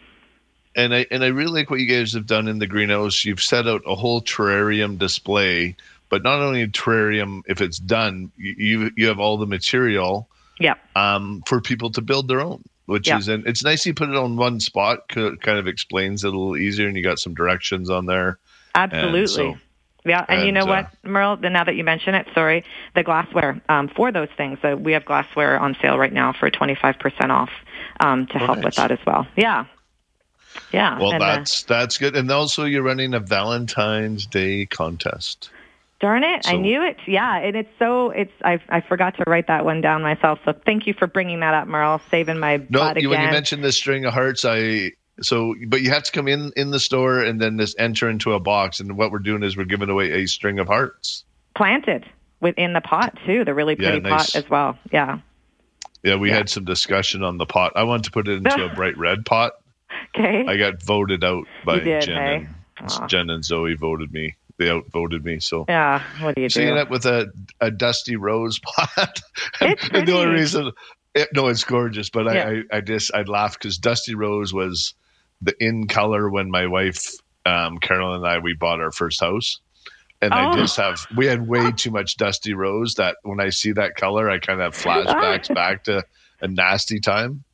And 0.77 0.95
I 0.95 1.07
and 1.11 1.25
I 1.25 1.29
really 1.29 1.53
like 1.53 1.71
what 1.71 1.81
you 1.81 1.87
guys 1.87 2.13
have 2.15 2.27
done 2.27 2.49
in 2.49 2.59
the 2.59 2.67
greenhouse. 2.67 3.25
You've 3.25 3.43
set 3.43 3.67
out 3.67 3.83
a 3.87 3.95
whole 3.95 4.21
terrarium 4.21 4.99
display, 4.99 5.77
but 6.09 6.23
not 6.23 6.41
only 6.41 6.63
a 6.63 6.69
terrarium. 6.69 7.43
If 7.47 7.61
it's 7.61 7.79
done, 7.79 8.31
you 8.37 8.91
you, 8.97 9.07
have 9.09 9.19
all 9.19 9.37
the 9.37 9.47
material 9.47 10.29
Yeah. 10.59 10.75
um, 10.97 11.43
for 11.47 11.61
people 11.61 11.91
to 11.91 12.01
build 12.03 12.29
their 12.29 12.41
own. 12.41 12.63
Which 12.87 13.07
Yeah. 13.07 13.19
is 13.19 13.29
and 13.29 13.47
it's 13.47 13.63
nice 13.63 13.87
you 13.87 13.95
put 13.95 14.09
it 14.09 14.17
on 14.17 14.37
one 14.37 14.59
spot. 14.61 15.09
Kind 15.09 15.39
of 15.47 15.67
explains 15.69 16.25
it 16.25 16.29
a 16.29 16.31
little 16.31 16.57
easier, 16.57 16.89
and 16.89 16.97
you 16.97 17.03
got 17.03 17.19
some 17.19 17.35
directions 17.35 17.89
on 17.91 18.07
there. 18.07 18.39
Absolutely. 18.75 19.57
yeah, 20.05 20.25
and, 20.29 20.47
you 20.47 20.53
know 20.53 20.63
uh, 20.63 20.67
what, 20.67 20.91
Merle? 21.05 21.37
Now 21.37 21.65
that 21.65 21.75
you 21.77 21.85
mention 21.85 22.15
it, 22.15 22.27
sorry, 22.35 22.65
the 22.95 23.03
glassware 23.03 23.61
um, 23.69 23.89
for 23.89 24.11
those 24.13 24.29
things. 24.37 24.59
Uh, 24.63 24.77
we 24.77 24.93
have 24.93 25.05
glassware 25.05 25.59
on 25.59 25.77
sale 25.83 25.99
right 25.99 26.13
now 26.13 26.33
for 26.33 26.51
25% 26.51 27.31
off 27.31 27.51
um, 28.01 28.27
to 28.29 28.35
Oh, 28.37 28.39
help 28.47 28.57
nice. 28.59 28.65
with 28.65 28.75
that 28.77 28.91
as 28.93 28.99
well. 29.07 29.27
Yeah. 29.37 29.67
Yeah. 30.73 30.99
Well, 30.99 31.15
uh, 31.15 31.19
that's 31.19 31.63
that's 31.65 31.99
good. 31.99 32.17
And 32.17 32.31
also, 32.31 32.65
you're 32.65 32.83
running 32.83 33.15
a 33.15 33.21
Valentine's 33.21 34.27
Day 34.27 34.67
contest. 34.67 35.51
Darn 36.01 36.25
it! 36.25 36.47
I 36.49 36.57
knew 36.57 36.83
it. 36.83 36.97
Yeah, 37.07 37.37
and 37.39 37.55
it's 37.57 37.69
so 37.79 38.11
it's 38.11 38.33
I 38.43 38.59
I 38.71 38.81
forgot 38.81 39.17
to 39.19 39.25
write 39.27 39.49
that 39.49 39.65
one 39.65 39.81
down 39.83 40.03
myself. 40.03 40.39
So 40.45 40.53
thank 40.65 40.87
you 40.87 40.95
for 40.95 41.07
bringing 41.07 41.41
that 41.41 41.53
up, 41.53 41.69
Merle. 41.69 42.01
Saving 42.11 42.39
my 42.39 42.57
No, 42.71 42.81
butt 42.81 43.01
you, 43.03 43.11
when 43.11 43.21
you 43.21 43.29
mentioned 43.31 43.63
the 43.63 43.73
string 43.73 44.07
of 44.07 44.15
hearts, 44.15 44.45
I 44.47 44.93
so 45.21 45.55
but 45.67 45.83
you 45.83 45.91
have 45.91 46.03
to 46.05 46.13
come 46.13 46.27
in 46.27 46.53
in 46.57 46.71
the 46.71 46.81
store 46.81 47.21
and 47.21 47.39
then 47.39 47.59
just 47.59 47.79
enter 47.79 48.09
into 48.09 48.33
a 48.33 48.41
box. 48.41 48.81
And 48.81 48.97
what 48.97 49.13
we're 49.13 49.19
doing 49.19 49.43
is 49.43 49.57
we're 49.59 49.65
giving 49.65 49.91
away 49.91 50.11
a 50.13 50.27
string 50.27 50.59
of 50.59 50.69
hearts. 50.69 51.25
Planted 51.55 52.07
within 52.41 52.73
the 52.73 52.81
pot 52.81 53.19
too. 53.27 53.45
The 53.45 53.53
really 53.53 53.77
Yeah, 53.79 53.91
pretty 53.91 54.09
nice. 54.09 54.33
pot 54.33 54.37
as 54.43 54.49
well. 54.49 54.79
Yeah. 54.91 55.19
Yeah, 56.03 56.15
we 56.15 56.31
Yeah. 56.31 56.37
had 56.37 56.49
some 56.49 56.65
discussion 56.65 57.23
on 57.23 57.37
the 57.37 57.45
pot. 57.45 57.73
I 57.77 57.83
wanted 57.83 58.05
to 58.05 58.11
put 58.11 58.27
it 58.27 58.39
into 58.39 58.65
a 58.65 58.69
bright 58.75 58.97
red 58.97 59.27
pot. 59.27 59.53
Okay. 60.19 60.45
I 60.47 60.57
got 60.57 60.83
voted 60.83 61.23
out 61.25 61.47
by 61.65 61.79
did, 61.81 62.03
Jen 62.03 62.17
hey? 62.17 62.47
and 62.79 63.09
Jen 63.11 63.31
and 63.31 63.45
Zoe 63.45 63.75
voted 63.75 64.13
me. 64.13 64.35
They 64.59 64.69
outvoted 64.71 65.25
me. 65.25 65.39
So 65.41 65.65
yeah. 65.69 66.03
What 66.21 66.35
do 66.35 66.41
you 66.43 66.45
you 66.47 66.49
do? 66.51 66.63
end 66.63 66.79
up 66.79 66.91
with 66.91 67.07
a, 67.07 67.33
a 67.61 67.71
dusty 67.71 68.17
rose 68.17 68.59
pot. 68.65 69.21
It's 69.61 69.89
And 69.93 70.07
the 70.07 70.13
only 70.19 70.35
reason, 70.35 70.73
it, 71.15 71.29
no, 71.35 71.49
it's 71.49 71.65
gorgeous. 71.65 72.11
But 72.11 72.27
Yeah. 72.27 72.49
I, 72.49 72.51
I, 72.75 72.79
I 72.79 72.81
just 72.81 73.15
I'd 73.15 73.29
laugh 73.29 73.55
because 73.59 73.79
dusty 73.79 74.15
rose 74.15 74.53
was 74.53 74.95
the 75.41 75.55
in 75.65 75.87
color 75.87 76.29
when 76.29 76.51
my 76.51 76.67
wife 76.67 77.09
um, 77.47 77.79
Carolyn 77.79 78.17
and 78.17 78.27
I 78.27 78.39
we 78.39 78.55
bought 78.55 78.81
our 78.81 78.93
first 78.93 79.21
house. 79.21 79.61
And 80.23 80.35
I 80.35 80.51
Oh. 80.53 80.57
just 80.57 80.77
have 80.77 81.07
we 81.15 81.27
had 81.27 81.47
way 81.47 81.73
too 81.77 81.91
much 81.91 82.17
dusty 82.17 82.53
rose 82.53 82.95
that 82.97 83.17
when 83.23 83.41
I 83.41 83.49
see 83.51 83.73
that 83.73 83.95
color, 83.97 84.29
I 84.29 84.39
kind 84.39 84.61
of 84.61 84.75
have 84.75 84.83
flashbacks 84.83 85.55
back 85.55 85.85
to 85.85 86.05
a 86.43 86.49
nasty 86.49 87.01
time. 87.01 87.45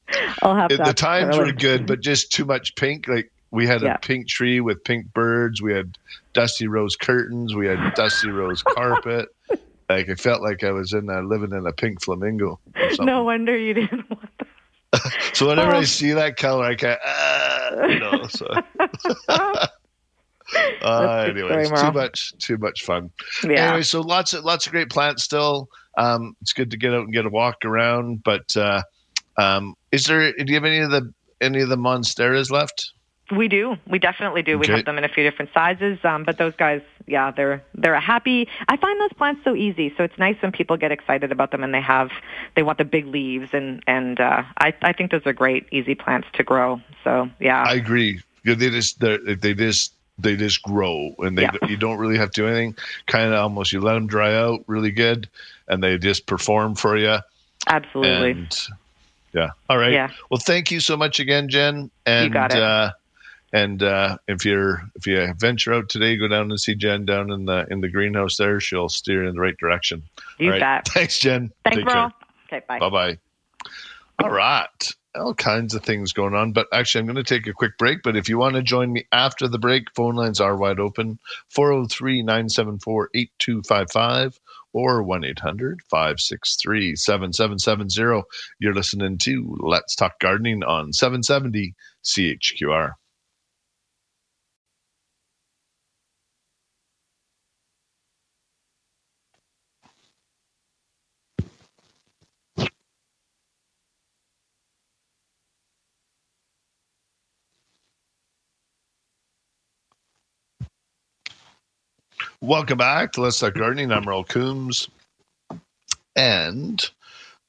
I'll 0.42 0.54
have 0.54 0.70
It- 0.70 0.84
the 0.84 0.92
times 0.94 1.36
were 1.36 1.52
good, 1.52 1.86
but 1.86 2.00
just 2.00 2.32
too 2.32 2.44
much 2.44 2.74
pink. 2.76 3.08
Like 3.08 3.30
We 3.52 3.66
had 3.66 3.82
Yeah. 3.82 3.94
a 3.94 3.98
pink 3.98 4.28
tree 4.28 4.60
with 4.60 4.82
pink 4.84 5.12
birds. 5.14 5.62
We 5.62 5.72
had 5.72 5.96
dusty 6.34 6.66
rose 6.66 6.96
curtains. 6.96 7.54
We 7.54 7.66
had 7.68 7.94
dusty 7.94 8.28
rose 8.28 8.62
carpet. 8.68 9.28
Like 9.88 10.08
it 10.08 10.18
felt 10.18 10.42
like 10.42 10.64
I 10.64 10.72
was 10.72 10.92
in 10.92 11.06
living 11.28 11.52
in 11.52 11.64
a 11.66 11.72
pink 11.72 12.02
flamingo. 12.02 12.58
Or 12.74 12.88
something. 12.90 13.06
No 13.06 13.22
wonder 13.24 13.56
you 13.56 13.72
didn't 13.74 14.10
want 14.10 14.28
that. 14.38 14.48
So 15.34 15.48
whenever 15.48 15.72
I 15.72 15.78
Oh. 15.78 15.82
see 15.84 16.12
that 16.12 16.36
color, 16.36 16.64
I 16.64 16.74
kind 16.74 16.98
uh, 17.06 17.86
you 17.88 17.98
know. 18.00 18.26
So 18.28 18.46
uh, 20.82 21.26
anyways, 21.28 21.68
too 21.70 21.92
much, 21.92 22.32
too 22.38 22.56
much 22.58 22.84
fun. 22.84 23.10
Yeah. 23.44 23.68
Anyway, 23.68 23.82
so 23.82 24.00
lots 24.00 24.32
of 24.32 24.44
lots 24.44 24.66
of 24.66 24.72
great 24.72 24.90
plants 24.90 25.24
still. 25.24 25.68
Um, 25.98 26.36
it's 26.40 26.52
good 26.52 26.70
to 26.70 26.76
get 26.76 26.92
out 26.92 27.04
and 27.04 27.12
get 27.12 27.26
a 27.26 27.30
walk 27.30 27.64
around. 27.64 28.22
But 28.24 28.56
uh, 28.56 28.82
um, 29.38 29.74
is 29.92 30.04
there? 30.04 30.32
Do 30.32 30.44
you 30.46 30.54
have 30.54 30.64
any 30.64 30.78
of 30.78 30.90
the 30.90 31.12
any 31.40 31.60
of 31.60 31.68
the 31.68 31.76
monsteras 31.76 32.50
left? 32.50 32.92
We 33.36 33.48
do. 33.48 33.76
We 33.88 33.98
definitely 33.98 34.42
do. 34.42 34.56
We 34.56 34.68
have 34.68 34.84
them 34.84 34.98
in 34.98 35.04
a 35.04 35.08
few 35.08 35.24
different 35.24 35.50
sizes. 35.52 35.98
Um, 36.04 36.22
but 36.22 36.38
those 36.38 36.54
guys, 36.54 36.80
yeah, 37.08 37.32
they're 37.32 37.60
they're 37.74 37.94
a 37.94 38.00
happy. 38.00 38.46
I 38.68 38.76
find 38.76 39.00
those 39.00 39.12
plants 39.14 39.40
so 39.42 39.56
easy. 39.56 39.92
So 39.96 40.04
it's 40.04 40.16
nice 40.16 40.36
when 40.40 40.52
people 40.52 40.76
get 40.76 40.92
excited 40.92 41.32
about 41.32 41.50
them 41.50 41.64
and 41.64 41.74
they 41.74 41.80
have 41.80 42.10
they 42.54 42.62
want 42.62 42.78
the 42.78 42.84
big 42.84 43.06
leaves 43.06 43.50
and 43.52 43.82
and 43.88 44.20
uh, 44.20 44.44
I 44.58 44.72
I 44.82 44.92
think 44.92 45.10
those 45.10 45.26
are 45.26 45.32
great 45.32 45.66
easy 45.72 45.96
plants 45.96 46.28
to 46.34 46.44
grow. 46.44 46.80
So 47.02 47.28
yeah, 47.40 47.64
I 47.64 47.74
agree. 47.74 48.20
They 48.44 48.54
just 48.54 49.00
they 49.00 49.54
just 49.54 49.92
they 50.18 50.36
just 50.36 50.62
grow 50.62 51.12
and 51.18 51.36
they 51.36 51.42
Yeah. 51.42 51.66
you 51.68 51.76
don't 51.76 51.98
really 51.98 52.18
have 52.18 52.30
to 52.30 52.42
do 52.42 52.46
anything. 52.46 52.76
Kind 53.06 53.32
of 53.32 53.40
almost 53.40 53.72
you 53.72 53.80
let 53.80 53.94
them 53.94 54.06
dry 54.06 54.36
out 54.36 54.62
really 54.68 54.92
good, 54.92 55.28
and 55.66 55.82
they 55.82 55.98
just 55.98 56.26
perform 56.26 56.76
for 56.76 56.96
you. 56.96 57.18
absolutely. 57.66 58.30
And 58.30 58.56
yeah, 59.36 59.50
all 59.68 59.76
right. 59.76 59.92
Yeah. 59.92 60.10
Well, 60.30 60.40
thank 60.40 60.70
you 60.70 60.80
so 60.80 60.96
much 60.96 61.20
again, 61.20 61.48
Jen. 61.50 61.90
And 62.06 62.32
got 62.32 62.52
it. 62.52 62.62
uh 62.62 62.92
and 63.52 63.82
uh 63.82 64.16
if 64.26 64.46
you're 64.46 64.82
if 64.94 65.06
you 65.06 65.32
venture 65.38 65.74
out 65.74 65.90
today, 65.90 66.16
go 66.16 66.26
down 66.26 66.50
and 66.50 66.58
see 66.58 66.74
Jen 66.74 67.04
down 67.04 67.30
in 67.30 67.44
the 67.44 67.66
in 67.70 67.82
the 67.82 67.88
greenhouse 67.90 68.38
there. 68.38 68.58
She'll 68.60 68.88
steer 68.88 69.22
you 69.22 69.28
in 69.28 69.34
the 69.34 69.40
right 69.40 69.56
direction. 69.58 70.02
You 70.38 70.46
All 70.46 70.52
right. 70.52 70.60
bet. 70.60 70.88
Thanks, 70.88 71.18
Jen. 71.18 71.52
Thanks, 71.64 71.76
Take 71.76 71.86
care. 71.86 71.94
Merle. 71.94 72.12
Okay, 72.46 72.64
bye. 72.66 72.78
Bye 72.78 72.88
bye. 72.90 73.18
All 74.22 74.30
right. 74.30 74.94
All 75.14 75.34
kinds 75.34 75.74
of 75.74 75.82
things 75.82 76.12
going 76.12 76.34
on. 76.34 76.52
But 76.52 76.68
actually, 76.72 77.00
I'm 77.00 77.06
going 77.06 77.16
to 77.16 77.24
take 77.24 77.46
a 77.46 77.52
quick 77.52 77.78
break. 77.78 78.02
But 78.02 78.16
if 78.16 78.28
you 78.28 78.38
want 78.38 78.56
to 78.56 78.62
join 78.62 78.92
me 78.92 79.06
after 79.12 79.48
the 79.48 79.58
break, 79.58 79.84
phone 79.94 80.14
lines 80.14 80.40
are 80.40 80.56
wide 80.56 80.78
open 80.78 81.18
403 81.48 82.22
974 82.22 83.10
8255 83.14 84.40
or 84.76 85.02
1 85.02 85.24
800 85.24 85.80
563 85.88 86.96
7770. 86.96 88.22
You're 88.60 88.74
listening 88.74 89.16
to 89.22 89.56
Let's 89.58 89.96
Talk 89.96 90.20
Gardening 90.20 90.62
on 90.64 90.92
770 90.92 91.74
CHQR. 92.04 92.92
Welcome 112.42 112.76
back 112.76 113.12
to 113.12 113.22
Let's 113.22 113.38
Talk 113.38 113.54
Gardening. 113.54 113.90
I'm 113.90 114.04
Merle 114.04 114.22
Coombs. 114.22 114.88
And 116.14 116.84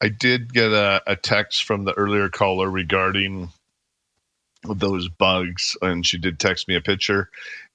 I 0.02 0.08
did 0.08 0.54
get 0.54 0.72
a, 0.72 1.02
a 1.06 1.18
text 1.18 1.66
from 1.66 1.84
the 1.84 1.92
earlier 1.96 2.30
caller 2.30 2.70
regarding 2.70 3.50
those 4.64 5.10
bugs, 5.10 5.76
and 5.82 6.08
she 6.08 6.18
did 6.18 6.40
text 6.40 6.70
me 6.70 6.76
a 6.76 6.82
picture, 6.82 7.30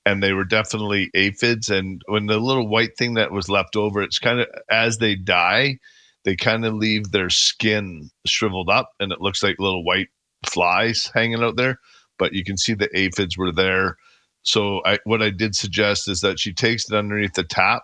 and 0.06 0.22
they 0.22 0.32
were 0.32 0.46
definitely 0.46 1.10
aphids. 1.12 1.68
And 1.68 2.00
when 2.06 2.26
the 2.26 2.38
little 2.38 2.66
white 2.66 2.96
thing 2.96 3.14
that 3.14 3.30
was 3.30 3.50
left 3.50 3.76
over, 3.76 4.02
it's 4.02 4.18
kind 4.18 4.40
of 4.40 4.48
as 4.70 4.96
they 4.96 5.14
die, 5.14 5.80
they 6.24 6.34
kind 6.34 6.64
of 6.64 6.72
leave 6.72 7.10
their 7.10 7.28
skin 7.28 8.10
shriveled 8.26 8.70
up, 8.70 8.92
and 8.98 9.12
it 9.12 9.20
looks 9.20 9.42
like 9.42 9.56
little 9.58 9.84
white 9.84 10.08
flies 10.46 11.10
hanging 11.12 11.42
out 11.42 11.56
there. 11.56 11.78
But 12.18 12.32
you 12.32 12.42
can 12.42 12.56
see 12.56 12.72
the 12.72 12.88
aphids 12.98 13.36
were 13.36 13.52
there. 13.52 13.98
So 14.42 14.82
I, 14.84 14.98
what 15.04 15.22
I 15.22 15.30
did 15.30 15.54
suggest 15.54 16.08
is 16.08 16.20
that 16.20 16.40
she 16.40 16.52
takes 16.52 16.90
it 16.90 16.96
underneath 16.96 17.34
the 17.34 17.44
tap, 17.44 17.82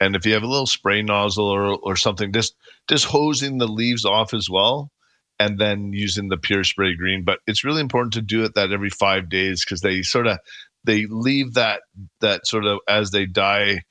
and 0.00 0.16
if 0.16 0.24
you 0.24 0.32
have 0.34 0.42
a 0.42 0.48
little 0.48 0.66
spray 0.66 1.02
nozzle 1.02 1.48
or 1.48 1.78
or 1.78 1.96
something, 1.96 2.32
just 2.32 2.54
just 2.88 3.04
hosing 3.04 3.58
the 3.58 3.68
leaves 3.68 4.04
off 4.04 4.32
as 4.32 4.48
well, 4.48 4.90
and 5.38 5.58
then 5.58 5.92
using 5.92 6.28
the 6.28 6.38
pure 6.38 6.64
spray 6.64 6.94
green. 6.94 7.24
But 7.24 7.40
it's 7.46 7.64
really 7.64 7.80
important 7.80 8.14
to 8.14 8.22
do 8.22 8.44
it 8.44 8.54
that 8.54 8.72
every 8.72 8.90
five 8.90 9.28
days 9.28 9.64
because 9.64 9.80
they 9.80 10.02
sort 10.02 10.26
of 10.26 10.38
they 10.84 11.06
leave 11.06 11.54
that 11.54 11.82
that 12.20 12.46
sort 12.46 12.64
of 12.64 12.78
as 12.88 13.10
they 13.10 13.26
die, 13.26 13.82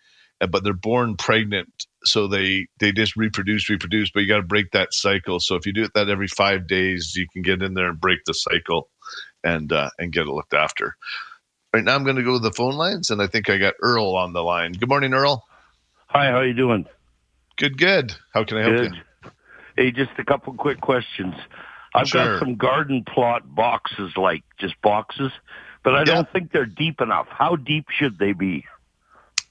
but 0.50 0.63
they're 0.63 0.74
born 0.74 1.16
pregnant, 1.16 1.70
so 2.04 2.28
they 2.28 2.68
they 2.80 2.92
just 2.92 3.16
reproduce, 3.16 3.70
reproduce. 3.70 4.10
But 4.10 4.22
you 4.22 4.28
got 4.28 4.38
to 4.38 4.44
break 4.44 4.72
that 4.72 4.94
cycle. 4.94 5.40
So 5.40 5.56
if 5.56 5.66
you 5.66 5.74
do 5.74 5.84
it 5.84 5.92
that 5.94 6.10
every 6.10 6.28
five 6.28 6.68
days, 6.68 7.13
you 7.16 7.28
can 7.32 7.44
get 7.44 7.62
in 7.62 7.76
there 7.76 7.90
and 7.90 8.00
break 8.00 8.20
the 8.26 8.34
cycle, 8.34 8.90
and 9.44 9.72
uh, 9.72 9.90
and 10.00 10.12
get 10.12 10.28
it 10.28 10.32
looked 10.32 10.56
after. 10.56 10.96
Right 11.73 11.84
now, 11.84 11.95
I'm 11.95 12.03
going 12.03 12.15
to 12.15 12.23
go 12.23 12.34
to 12.34 12.39
the 12.39 12.51
phone 12.51 12.75
lines, 12.75 13.10
and 13.12 13.21
I 13.21 13.27
think 13.27 13.49
I 13.49 13.58
got 13.58 13.73
Earl 13.82 14.15
on 14.15 14.34
the 14.34 14.41
line. 14.43 14.71
Good 14.73 14.89
morning, 14.89 15.13
Earl. 15.13 15.45
Hi, 16.08 16.32
how 16.32 16.41
you 16.41 16.53
doing? 16.53 16.86
Good, 17.58 17.77
good. 17.77 18.13
How 18.34 18.43
can 18.45 18.58
I 18.58 18.62
help 18.62 18.75
Good. 18.75 18.95
you? 18.95 19.32
Hey, 19.75 19.91
just 19.91 20.12
a 20.17 20.23
couple 20.23 20.53
quick 20.53 20.80
questions. 20.80 21.36
I've 21.93 22.08
Sure. 22.08 22.34
got 22.38 22.39
some 22.39 22.56
garden 22.56 23.03
plot 23.03 23.43
boxes, 23.53 24.15
like 24.15 24.43
just 24.60 24.80
boxes, 24.82 25.32
but 25.84 25.93
I 25.95 26.03
don't 26.03 26.32
think 26.32 26.51
they're 26.51 26.65
deep 26.65 27.01
enough. 27.01 27.27
How 27.30 27.56
deep 27.56 27.86
should 27.89 28.17
they 28.17 28.32
be? 28.34 28.65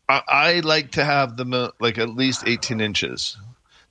I, 0.09 0.23
I 0.29 0.61
like 0.61 0.93
to 0.93 1.05
have 1.05 1.37
them 1.37 1.53
uh, 1.53 1.69
like 1.81 1.99
at 1.99 2.11
least 2.11 2.45
18 2.47 2.81
inches. 2.81 3.37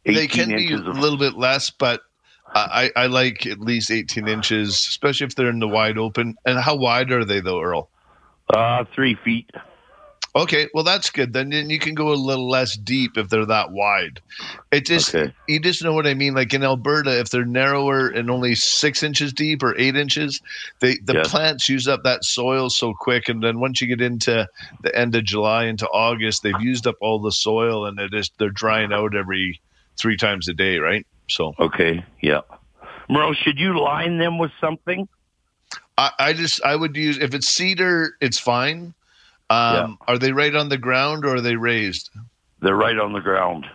they 0.05 0.17
18 0.17 0.27
can 0.29 0.57
be 0.57 0.71
a 0.73 0.77
little 0.77 1.19
bit 1.19 1.35
less, 1.35 1.69
but 1.69 2.01
I, 2.53 2.91
I 2.95 3.07
like 3.07 3.45
at 3.45 3.59
least 3.59 3.91
18 3.91 4.27
inches, 4.27 4.69
especially 4.69 5.27
if 5.27 5.35
they're 5.35 5.49
in 5.49 5.59
the 5.59 5.67
wide 5.67 5.97
open. 5.97 6.35
And 6.45 6.57
how 6.57 6.75
wide 6.75 7.11
are 7.11 7.25
they, 7.25 7.41
though, 7.41 7.61
Earl? 7.61 7.89
Uh, 8.49 8.86
three 8.93 9.15
feet. 9.23 9.49
Okay, 10.38 10.67
well 10.73 10.84
that's 10.84 11.10
good. 11.10 11.31
Then 11.31 11.49
then 11.51 11.69
you 11.69 11.79
can 11.79 11.93
go 11.95 12.10
a 12.10 12.13
little 12.13 12.49
less 12.49 12.75
deep 12.75 13.17
if 13.17 13.29
they're 13.29 13.45
that 13.45 13.71
wide. 13.71 14.19
It 14.69 14.86
just 14.86 15.15
Okay. 15.15 15.34
you 15.47 15.62
just 15.62 15.81
know 15.81 15.93
what 15.93 16.05
I 16.05 16.13
mean. 16.13 16.34
Like 16.34 16.53
in 16.53 16.62
Alberta, 16.62 17.17
if 17.17 17.29
they're 17.29 17.45
narrower 17.45 18.10
and 18.10 18.29
only 18.29 18.53
six 18.53 19.01
inches 19.01 19.31
deep 19.31 19.63
or 19.63 19.77
eight 19.79 19.95
inches, 19.95 20.41
they 20.81 20.97
the 21.05 21.23
plants 21.23 21.69
use 21.69 21.88
up 21.88 22.03
that 22.03 22.25
soil 22.25 22.69
so 22.69 22.93
quick. 22.93 23.29
And 23.29 23.41
then 23.41 23.62
once 23.62 23.79
you 23.79 23.88
get 23.88 24.01
into 24.01 24.45
the 24.84 24.93
end 24.93 25.15
of 25.15 25.23
July 25.23 25.65
into 25.65 25.88
August, 25.88 26.43
they've 26.43 26.60
used 26.60 26.86
up 26.86 26.95
all 26.99 27.19
the 27.19 27.31
soil 27.31 27.86
and 27.86 27.97
it 27.97 28.13
is 28.13 28.29
they're 28.38 28.49
drying 28.49 28.91
out 28.91 29.15
every 29.15 29.62
three 29.97 30.17
times 30.17 30.49
a 30.49 30.53
day, 30.53 30.79
right? 30.79 31.08
So 31.29 31.53
Okay, 31.60 32.03
yeah. 32.21 32.41
Merle, 33.10 33.34
should 33.36 33.58
you 33.58 33.79
line 33.79 34.17
them 34.17 34.38
with 34.38 34.51
something? 34.60 35.08
I, 35.97 36.12
I 36.19 36.34
just 36.34 36.62
I 36.63 36.75
would 36.75 36.95
use 36.95 37.17
if 37.17 37.34
it's 37.34 37.47
cedar, 37.47 38.15
it's 38.21 38.39
fine. 38.39 38.93
Um, 39.49 39.97
Are 40.08 40.17
they 40.17 40.31
right 40.31 40.55
on 40.55 40.69
the 40.69 40.77
ground 40.77 41.23
or 41.23 41.36
are 41.36 41.41
they 41.41 41.55
raised? 41.55 42.10
They're 42.62 42.75
right 42.75 42.97
on 42.97 43.13
the 43.13 43.19
ground. 43.19 43.67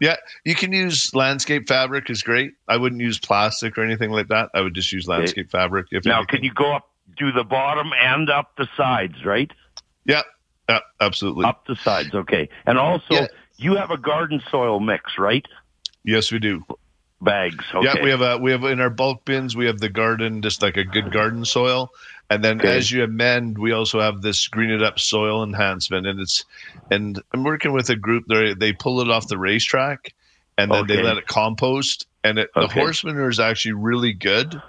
Yeah, 0.00 0.16
you 0.44 0.56
can 0.56 0.72
use 0.72 1.14
landscape 1.14 1.68
fabric 1.68 2.10
is 2.10 2.22
great. 2.22 2.54
I 2.66 2.76
wouldn't 2.76 3.00
use 3.00 3.20
plastic 3.20 3.78
or 3.78 3.84
anything 3.84 4.10
like 4.10 4.26
that. 4.28 4.50
I 4.52 4.60
would 4.60 4.74
just 4.74 4.90
use 4.90 5.06
landscape 5.06 5.50
fabric. 5.52 5.86
If 5.92 6.04
Now, 6.04 6.16
anything. 6.18 6.26
can 6.38 6.44
you 6.44 6.52
go 6.52 6.74
up, 6.74 6.90
do 7.16 7.30
the 7.30 7.44
bottom 7.44 7.92
and 8.02 8.28
up 8.28 8.56
the 8.56 8.66
sides, 8.76 9.24
right? 9.24 9.52
Yeah, 10.04 10.22
yeah, 10.68 10.80
absolutely. 11.00 11.44
Up 11.44 11.64
the 11.66 11.76
sides, 11.76 12.12
okay. 12.12 12.48
And 12.66 12.76
also, 12.76 13.14
Yeah. 13.14 13.26
you 13.56 13.76
have 13.76 13.92
a 13.92 13.96
garden 13.96 14.42
soil 14.50 14.80
mix, 14.80 15.16
right? 15.16 15.46
Yes, 16.02 16.32
we 16.32 16.40
do. 16.40 16.64
Bags, 17.20 17.64
okay. 17.74 17.86
Yeah, 17.86 18.02
we 18.02 18.10
have 18.10 18.20
a 18.20 18.38
we 18.38 18.50
have 18.50 18.64
in 18.64 18.80
our 18.80 18.90
bulk 18.90 19.24
bins. 19.24 19.56
We 19.56 19.66
have 19.66 19.78
the 19.80 19.88
garden, 19.88 20.42
just 20.42 20.62
like 20.62 20.76
a 20.76 20.84
good 20.84 21.10
garden 21.12 21.44
soil, 21.44 21.90
and 22.30 22.44
then 22.44 22.60
Okay. 22.60 22.76
as 22.76 22.90
you 22.90 23.02
amend, 23.04 23.58
we 23.58 23.72
also 23.72 24.00
have 24.00 24.20
this 24.22 24.46
green 24.48 24.70
it 24.70 24.82
up 24.82 24.98
soil 24.98 25.42
enhancement, 25.42 26.06
and 26.06 26.20
it's 26.20 26.44
and 26.90 27.20
I'm 27.32 27.44
working 27.44 27.72
with 27.72 27.88
a 27.90 27.96
group. 27.96 28.24
They 28.28 28.54
they 28.54 28.72
pull 28.72 29.00
it 29.00 29.10
off 29.10 29.28
the 29.28 29.38
racetrack, 29.38 30.12
and 30.58 30.74
then 30.74 30.86
they 30.86 30.98
let 30.98 31.16
it 31.16 31.26
compost, 31.26 32.06
and 32.24 32.38
it, 32.38 32.50
the 32.58 32.66
Okay. 32.66 32.80
horse 32.80 33.04
manure 33.04 33.28
is 33.30 33.40
actually 33.40 33.72
really 33.74 34.12
good. 34.12 34.62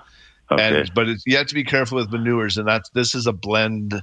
Okay. 0.51 0.83
and 0.83 0.93
but 0.93 1.09
it's, 1.09 1.23
you 1.25 1.37
have 1.37 1.47
to 1.47 1.55
be 1.55 1.63
careful 1.63 1.97
with 1.97 2.11
manures 2.11 2.57
and 2.57 2.67
that's 2.67 2.89
this 2.91 3.15
is 3.15 3.27
a 3.27 3.33
blend 3.33 3.99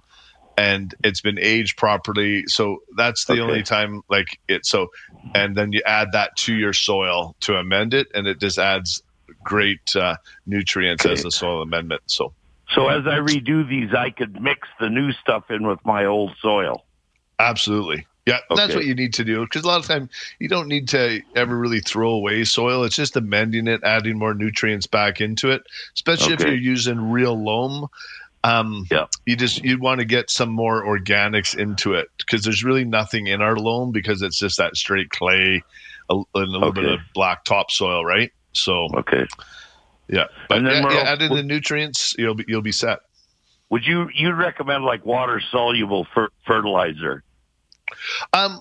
and 0.56 0.94
it's 1.02 1.20
been 1.20 1.38
aged 1.38 1.76
properly. 1.76 2.44
So 2.46 2.78
that's 2.96 3.26
the 3.26 3.34
Okay. 3.34 3.40
only 3.40 3.62
time 3.62 4.02
like 4.08 4.26
it 4.48 4.66
so 4.66 4.88
and 5.34 5.56
then 5.56 5.72
you 5.72 5.80
add 5.86 6.12
that 6.12 6.36
to 6.36 6.54
your 6.54 6.72
soil 6.74 7.34
to 7.40 7.54
amend 7.56 7.94
it 7.94 8.08
and 8.14 8.26
it 8.26 8.38
just 8.40 8.58
adds 8.58 9.02
great 9.44 9.96
uh, 9.96 10.16
nutrients 10.46 11.06
as 11.06 11.24
a 11.24 11.30
soil 11.30 11.62
amendment 11.62 12.02
so. 12.06 12.34
So 12.74 12.88
as 12.88 13.06
I 13.06 13.18
redo 13.18 13.68
these, 13.68 13.94
I 13.94 14.10
could 14.10 14.40
mix 14.40 14.68
the 14.80 14.88
new 14.88 15.12
stuff 15.12 15.44
in 15.50 15.66
with 15.66 15.80
my 15.84 16.06
old 16.06 16.36
soil. 16.40 16.84
absolutely. 17.38 18.06
Yeah 18.26 18.38
that's 18.54 18.74
what 18.74 18.84
you 18.84 18.94
need 18.94 19.14
to 19.14 19.24
do 19.24 19.40
because 19.42 19.64
a 19.64 19.66
lot 19.66 19.80
of 19.80 19.86
time 19.86 20.08
you 20.38 20.48
don't 20.48 20.68
need 20.68 20.88
to 20.90 21.20
ever 21.34 21.58
really 21.58 21.80
throw 21.80 22.10
away 22.10 22.44
soil. 22.44 22.84
It's 22.84 22.94
just 22.96 23.16
amending 23.16 23.66
it 23.66 23.80
adding 23.82 24.18
more 24.18 24.34
nutrients 24.34 24.86
back 24.86 25.20
into 25.20 25.50
it 25.50 25.62
especially 25.96 26.34
if 26.34 26.44
you're 26.44 26.54
using 26.54 27.10
real 27.10 27.42
loam 27.42 27.88
Um, 28.44 28.86
Yeah. 28.90 29.06
you 29.26 29.36
just 29.36 29.62
you 29.64 29.78
want 29.78 30.00
to 30.00 30.04
get 30.04 30.30
some 30.30 30.50
more 30.50 30.84
organics 30.84 31.56
into 31.56 31.94
it 31.94 32.08
because 32.18 32.42
there's 32.42 32.64
really 32.64 32.84
nothing 32.84 33.28
in 33.28 33.40
our 33.40 33.56
loam 33.56 33.92
because 33.92 34.22
it's 34.22 34.38
just 34.38 34.58
that 34.58 34.76
straight 34.76 35.10
clay 35.10 35.62
a, 36.10 36.14
and 36.14 36.26
a 36.34 36.40
little 36.50 36.72
bit 36.72 36.84
of 36.84 37.00
black 37.14 37.44
topsoil, 37.44 38.04
right? 38.04 38.32
So 38.52 38.88
Okay. 38.94 39.26
yeah, 40.08 40.26
but 40.48 40.58
And 40.58 40.66
then 40.66 40.82
yeah, 40.82 40.90
yeah, 40.90 41.10
add 41.10 41.22
in 41.22 41.34
the 41.34 41.42
nutrients, 41.42 42.14
you'll 42.18 42.34
be 42.34 42.44
you'll 42.48 42.62
be 42.62 42.72
set. 42.72 42.98
Would 43.70 43.86
you 43.86 44.08
you 44.14 44.32
recommend 44.34 44.84
like 44.84 45.06
water 45.06 45.40
soluble 45.50 46.06
fer- 46.14 46.30
fertilizer? 46.46 47.22
Um, 48.32 48.60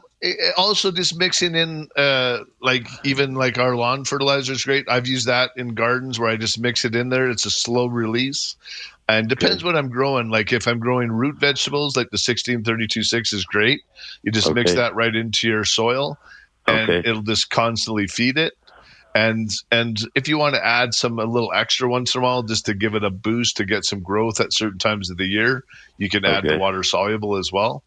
also 0.57 0.91
just 0.91 1.17
mixing 1.17 1.55
in 1.55 1.88
uh 1.95 2.39
like 2.61 2.88
even 3.03 3.34
like 3.34 3.57
our 3.57 3.75
lawn 3.75 4.05
fertilizer 4.05 4.53
is 4.53 4.63
great. 4.63 4.88
I've 4.88 5.07
used 5.07 5.27
that 5.27 5.51
in 5.57 5.73
gardens 5.73 6.19
where 6.19 6.29
I 6.29 6.38
just 6.38 6.59
mix 6.59 6.86
it 6.86 6.95
in 6.95 7.09
there. 7.09 7.29
It's 7.29 7.45
a 7.45 7.51
slow 7.51 7.88
release. 7.88 8.55
And 9.07 9.27
depends 9.27 9.63
what 9.63 9.75
I'm 9.75 9.89
growing. 9.89 10.29
Like 10.29 10.53
if 10.53 10.67
I'm 10.67 10.79
growing 10.79 11.11
root 11.11 11.37
vegetables, 11.39 11.97
like 11.97 12.09
the 12.11 12.17
1632-6 12.17 13.33
is 13.33 13.43
great. 13.45 13.81
You 14.23 14.31
just 14.31 14.53
mix 14.53 14.73
that 14.75 14.95
right 14.95 15.13
into 15.13 15.47
your 15.49 15.65
soil 15.65 16.17
and 16.67 16.83
Okay. 16.89 17.09
it'll 17.09 17.21
just 17.23 17.49
constantly 17.49 18.07
feed 18.07 18.37
it. 18.37 18.53
And 19.13 19.49
and 19.71 19.97
if 20.15 20.29
you 20.29 20.37
want 20.37 20.55
to 20.55 20.65
add 20.65 20.93
some 20.93 21.19
a 21.19 21.25
little 21.25 21.51
extra 21.53 21.89
once 21.89 22.15
in 22.15 22.21
a 22.21 22.23
while 22.23 22.43
just 22.43 22.65
to 22.67 22.73
give 22.73 22.95
it 22.95 23.03
a 23.03 23.09
boost 23.09 23.57
to 23.57 23.65
get 23.65 23.83
some 23.83 24.01
growth 24.01 24.39
at 24.39 24.53
certain 24.53 24.79
times 24.79 25.09
of 25.11 25.17
the 25.17 25.25
year, 25.25 25.65
you 25.97 26.09
can 26.09 26.23
add 26.23 26.47
the 26.47 26.57
water 26.57 26.81
soluble 26.81 27.35
as 27.35 27.51
well. 27.51 27.83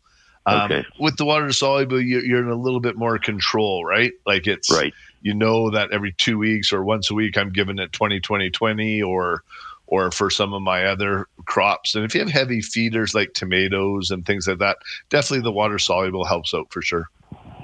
Um, 0.46 0.64
Okay. 0.64 0.84
With 0.98 1.16
the 1.16 1.24
water 1.24 1.50
soluble, 1.52 2.00
you're, 2.02 2.22
you're 2.22 2.42
in 2.44 2.50
a 2.50 2.60
little 2.60 2.80
bit 2.80 2.96
more 2.98 3.18
control, 3.18 3.82
right? 3.86 4.12
Like 4.26 4.46
it's 4.46 4.70
Right. 4.70 4.92
you 5.22 5.32
know 5.34 5.70
that 5.70 5.90
every 5.92 6.12
two 6.12 6.36
weeks 6.36 6.70
or 6.70 6.84
once 6.84 7.10
a 7.10 7.14
week 7.14 7.38
I'm 7.38 7.50
giving 7.50 7.78
it 7.78 7.92
20 7.92 8.20
20 8.20 8.50
20 8.50 9.02
or 9.02 9.42
or 9.86 10.10
for 10.10 10.30
some 10.30 10.54
of 10.54 10.62
my 10.62 10.84
other 10.84 11.26
crops. 11.46 11.94
And 11.94 12.04
if 12.04 12.14
you 12.14 12.20
have 12.20 12.30
heavy 12.30 12.60
feeders 12.60 13.14
like 13.14 13.32
tomatoes 13.34 14.10
and 14.10 14.24
things 14.24 14.46
like 14.48 14.58
that, 14.58 14.78
definitely 15.10 15.42
the 15.42 15.52
water 15.52 15.78
soluble 15.78 16.24
helps 16.24 16.54
out 16.54 16.72
for 16.72 16.82
sure. 16.82 17.06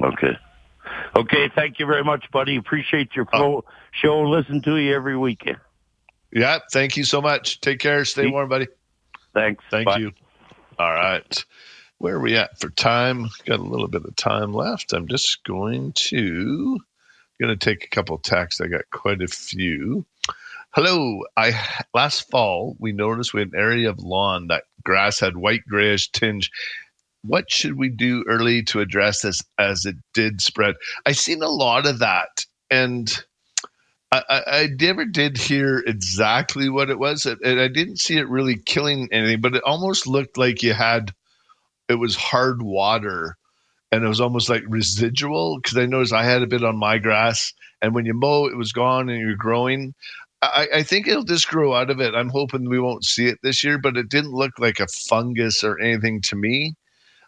Okay. 0.03 0.37
Okay. 1.16 1.51
Thank 1.55 1.79
you 1.79 1.87
very 1.87 2.05
much, 2.05 2.25
buddy. 2.33 2.57
Appreciate 2.57 3.14
your 3.14 3.27
uh, 3.33 3.39
pro- 3.39 3.64
show. 3.93 4.21
Listen 4.23 4.62
to 4.62 4.77
you 4.77 4.95
every 4.95 5.16
weekend. 5.16 5.59
Yeah, 6.33 6.59
thank 6.71 6.97
you 6.97 7.05
so 7.05 7.21
much. 7.21 7.61
Take 7.61 7.81
care. 7.81 8.05
Stay 8.05 8.29
warm, 8.29 8.49
buddy. 8.49 8.68
Thanks. 9.35 9.64
Thank 9.71 9.87
Bye. 9.87 9.99
you. 9.99 10.12
All 10.79 10.93
right. 10.93 11.45
Where 11.99 12.16
are 12.16 12.21
we 12.21 12.37
at 12.37 12.59
for 12.59 12.71
time? 12.71 13.29
Got 13.45 13.59
a 13.59 13.64
little 13.64 13.89
bit 13.89 14.05
of 14.05 14.14
time 14.16 14.55
left. 14.55 14.93
I'm 14.93 15.09
just 15.09 15.45
going 15.45 15.93
to 15.95 16.79
going 17.41 17.57
to 17.57 17.57
take 17.57 17.85
a 17.85 17.89
couple 17.89 18.14
of 18.14 18.23
texts. 18.23 18.61
I 18.61 18.68
got 18.68 18.83
quite 18.91 19.23
a 19.23 19.27
few. 19.27 20.07
Hello. 20.73 21.25
I 21.37 21.53
last 21.95 22.31
fall 22.31 22.77
we 22.79 22.93
noticed 22.93 23.35
we 23.35 23.41
had 23.41 23.53
an 23.53 23.59
area 23.59 23.91
of 23.91 23.99
lawn 23.99 24.47
that 24.47 24.62
grass 24.85 25.18
had 25.18 25.37
white 25.37 25.62
grayish 25.68 26.12
tinge. 26.12 26.49
What 27.23 27.51
should 27.51 27.77
we 27.77 27.89
do 27.89 28.25
early 28.29 28.62
to 28.64 28.79
address 28.79 29.23
this 29.23 29.43
as 29.59 29.85
it 29.85 29.97
did 30.14 30.41
spread? 30.41 30.77
I've 31.05 31.18
seen 31.18 31.43
a 31.43 31.49
lot 31.49 31.89
of 31.89 31.99
that, 31.99 32.47
and 32.71 33.12
I, 34.12 34.23
I, 34.31 34.43
I 34.47 34.68
never 34.81 35.05
did 35.05 35.39
hear 35.39 35.83
exactly 35.85 36.68
what 36.68 36.89
it 36.89 37.01
was, 37.01 37.27
and 37.27 37.61
I 37.61 37.66
didn't 37.66 37.99
see 37.99 38.16
it 38.18 38.29
really 38.29 38.57
killing 38.57 39.09
anything. 39.11 39.41
But 39.41 39.57
it 39.57 39.64
almost 39.64 40.07
looked 40.07 40.39
like 40.39 40.62
you 40.62 40.73
had 40.73 41.12
it 41.89 41.97
was 41.97 42.14
hard 42.14 42.62
water, 42.62 43.37
and 43.91 44.05
it 44.05 44.09
was 44.09 44.21
almost 44.21 44.49
like 44.49 44.62
residual. 44.68 45.59
Because 45.59 45.77
I 45.77 45.87
noticed 45.87 46.12
I 46.12 46.23
had 46.23 46.43
a 46.43 46.47
bit 46.47 46.62
on 46.62 46.77
my 46.77 46.99
grass, 46.99 47.55
and 47.83 47.93
when 47.93 48.07
you 48.07 48.14
mow, 48.14 48.47
it 48.47 48.57
was 48.57 48.71
gone, 48.71 49.09
and 49.09 49.18
you're 49.18 49.35
growing. 49.35 49.95
I, 50.43 50.68
I 50.76 50.82
think 50.82 51.07
it'll 51.07 51.24
just 51.24 51.49
grow 51.49 51.74
out 51.74 51.91
of 51.91 52.01
it. 52.01 52.14
I'm 52.14 52.30
hoping 52.30 52.68
we 52.68 52.80
won't 52.80 53.05
see 53.05 53.26
it 53.26 53.38
this 53.43 53.62
year, 53.62 53.78
but 53.78 53.97
it 53.97 54.09
didn't 54.09 54.32
look 54.32 54.53
like 54.59 54.80
a 54.80 54.86
fungus 55.09 55.62
or 55.62 55.78
anything 55.80 56.20
to 56.22 56.36
me. 56.36 56.74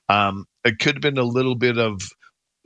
Um, 0.08 0.46
it 0.64 0.78
could 0.78 0.96
have 0.96 1.02
been 1.02 1.18
a 1.18 1.24
little 1.24 1.54
bit 1.54 1.78
of 1.78 2.00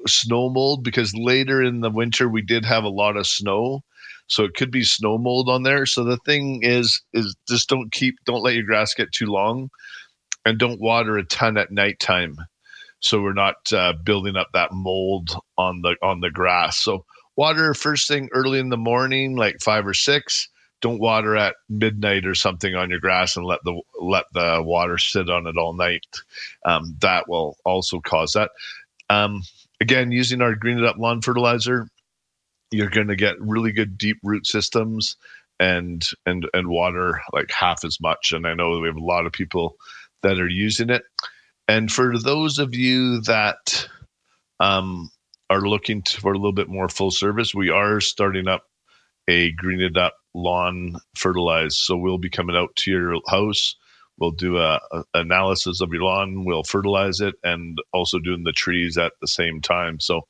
snow 0.06 0.48
mold 0.48 0.84
because 0.84 1.14
later 1.14 1.62
in 1.62 1.80
the 1.80 1.90
winter 1.90 2.28
we 2.28 2.42
did 2.42 2.64
have 2.64 2.84
a 2.84 2.88
lot 2.88 3.16
of 3.16 3.26
snow 3.26 3.82
so 4.28 4.44
it 4.44 4.54
could 4.54 4.70
be 4.70 4.84
snow 4.84 5.18
mold 5.18 5.48
on 5.48 5.62
there 5.62 5.86
so 5.86 6.04
the 6.04 6.18
thing 6.18 6.60
is 6.62 7.02
is 7.12 7.34
just 7.48 7.68
don't 7.68 7.92
keep 7.92 8.14
don't 8.24 8.42
let 8.42 8.54
your 8.54 8.64
grass 8.64 8.94
get 8.94 9.10
too 9.12 9.26
long 9.26 9.68
and 10.44 10.58
don't 10.58 10.80
water 10.80 11.16
a 11.16 11.24
ton 11.24 11.56
at 11.56 11.72
nighttime 11.72 12.36
so 13.00 13.20
we're 13.20 13.32
not 13.32 13.72
uh, 13.72 13.92
building 14.04 14.36
up 14.36 14.48
that 14.52 14.72
mold 14.72 15.30
on 15.58 15.80
the 15.82 15.96
on 16.02 16.20
the 16.20 16.30
grass 16.30 16.78
so 16.78 17.04
water 17.36 17.74
first 17.74 18.08
thing 18.08 18.28
early 18.32 18.58
in 18.58 18.68
the 18.68 18.76
morning 18.76 19.36
like 19.36 19.56
five 19.60 19.86
or 19.86 19.94
six. 19.94 20.48
Don't 20.82 21.00
water 21.00 21.36
at 21.36 21.56
midnight 21.70 22.26
or 22.26 22.34
something 22.34 22.74
on 22.74 22.90
your 22.90 23.00
grass 23.00 23.36
and 23.36 23.46
let 23.46 23.60
the 23.64 23.80
let 24.00 24.24
the 24.34 24.62
water 24.62 24.98
sit 24.98 25.30
on 25.30 25.46
it 25.46 25.56
all 25.56 25.72
night. 25.72 26.04
Um, 26.64 26.96
that 27.00 27.28
will 27.28 27.56
also 27.64 28.00
cause 28.00 28.32
that. 28.32 28.50
Um, 29.08 29.42
again 29.80 30.10
using 30.10 30.42
our 30.42 30.54
green 30.54 30.78
it 30.78 30.84
up 30.84 30.96
lawn 30.98 31.20
fertilizer 31.20 31.86
you're 32.70 32.90
going 32.90 33.08
to 33.08 33.16
get 33.16 33.40
really 33.40 33.72
good 33.72 33.96
deep 33.96 34.18
root 34.22 34.46
systems 34.46 35.16
and 35.58 36.10
and 36.26 36.48
and 36.52 36.68
water 36.68 37.22
like 37.32 37.50
half 37.50 37.84
as 37.84 38.00
much. 38.00 38.32
And 38.32 38.46
i 38.46 38.54
know 38.54 38.78
we 38.78 38.88
have 38.88 38.96
a 38.96 39.00
lot 39.00 39.26
of 39.26 39.32
people 39.32 39.76
that 40.22 40.40
are 40.40 40.48
using 40.48 40.90
it. 40.90 41.02
And 41.68 41.90
for 41.90 42.18
those 42.18 42.58
of 42.58 42.74
you 42.74 43.20
that 43.22 43.88
um, 44.60 45.10
are 45.50 45.60
looking 45.60 46.02
for 46.02 46.32
a 46.32 46.36
little 46.36 46.52
bit 46.52 46.68
more 46.68 46.88
full 46.88 47.10
service 47.10 47.54
we 47.54 47.70
are 47.70 48.00
starting 48.00 48.48
up 48.48 48.64
a 49.28 49.52
green 49.52 49.80
it 49.80 49.96
up 49.96 50.14
lawn 50.34 50.96
fertilized 51.14 51.78
so 51.78 51.96
we'll 51.96 52.18
be 52.18 52.30
coming 52.30 52.56
out 52.56 52.74
to 52.76 52.90
your 52.90 53.20
house. 53.28 53.74
We'll 54.18 54.30
do 54.30 54.58
a, 54.58 54.80
a 54.92 55.04
analysis 55.14 55.80
of 55.80 55.92
your 55.92 56.02
lawn 56.02 56.44
we'll 56.44 56.62
fertilize 56.62 57.20
it 57.20 57.34
and 57.44 57.78
also 57.92 58.18
doing 58.18 58.44
the 58.44 58.52
trees 58.52 58.96
at 58.96 59.12
the 59.20 59.28
same 59.28 59.60
time. 59.60 60.00
So 60.00 60.22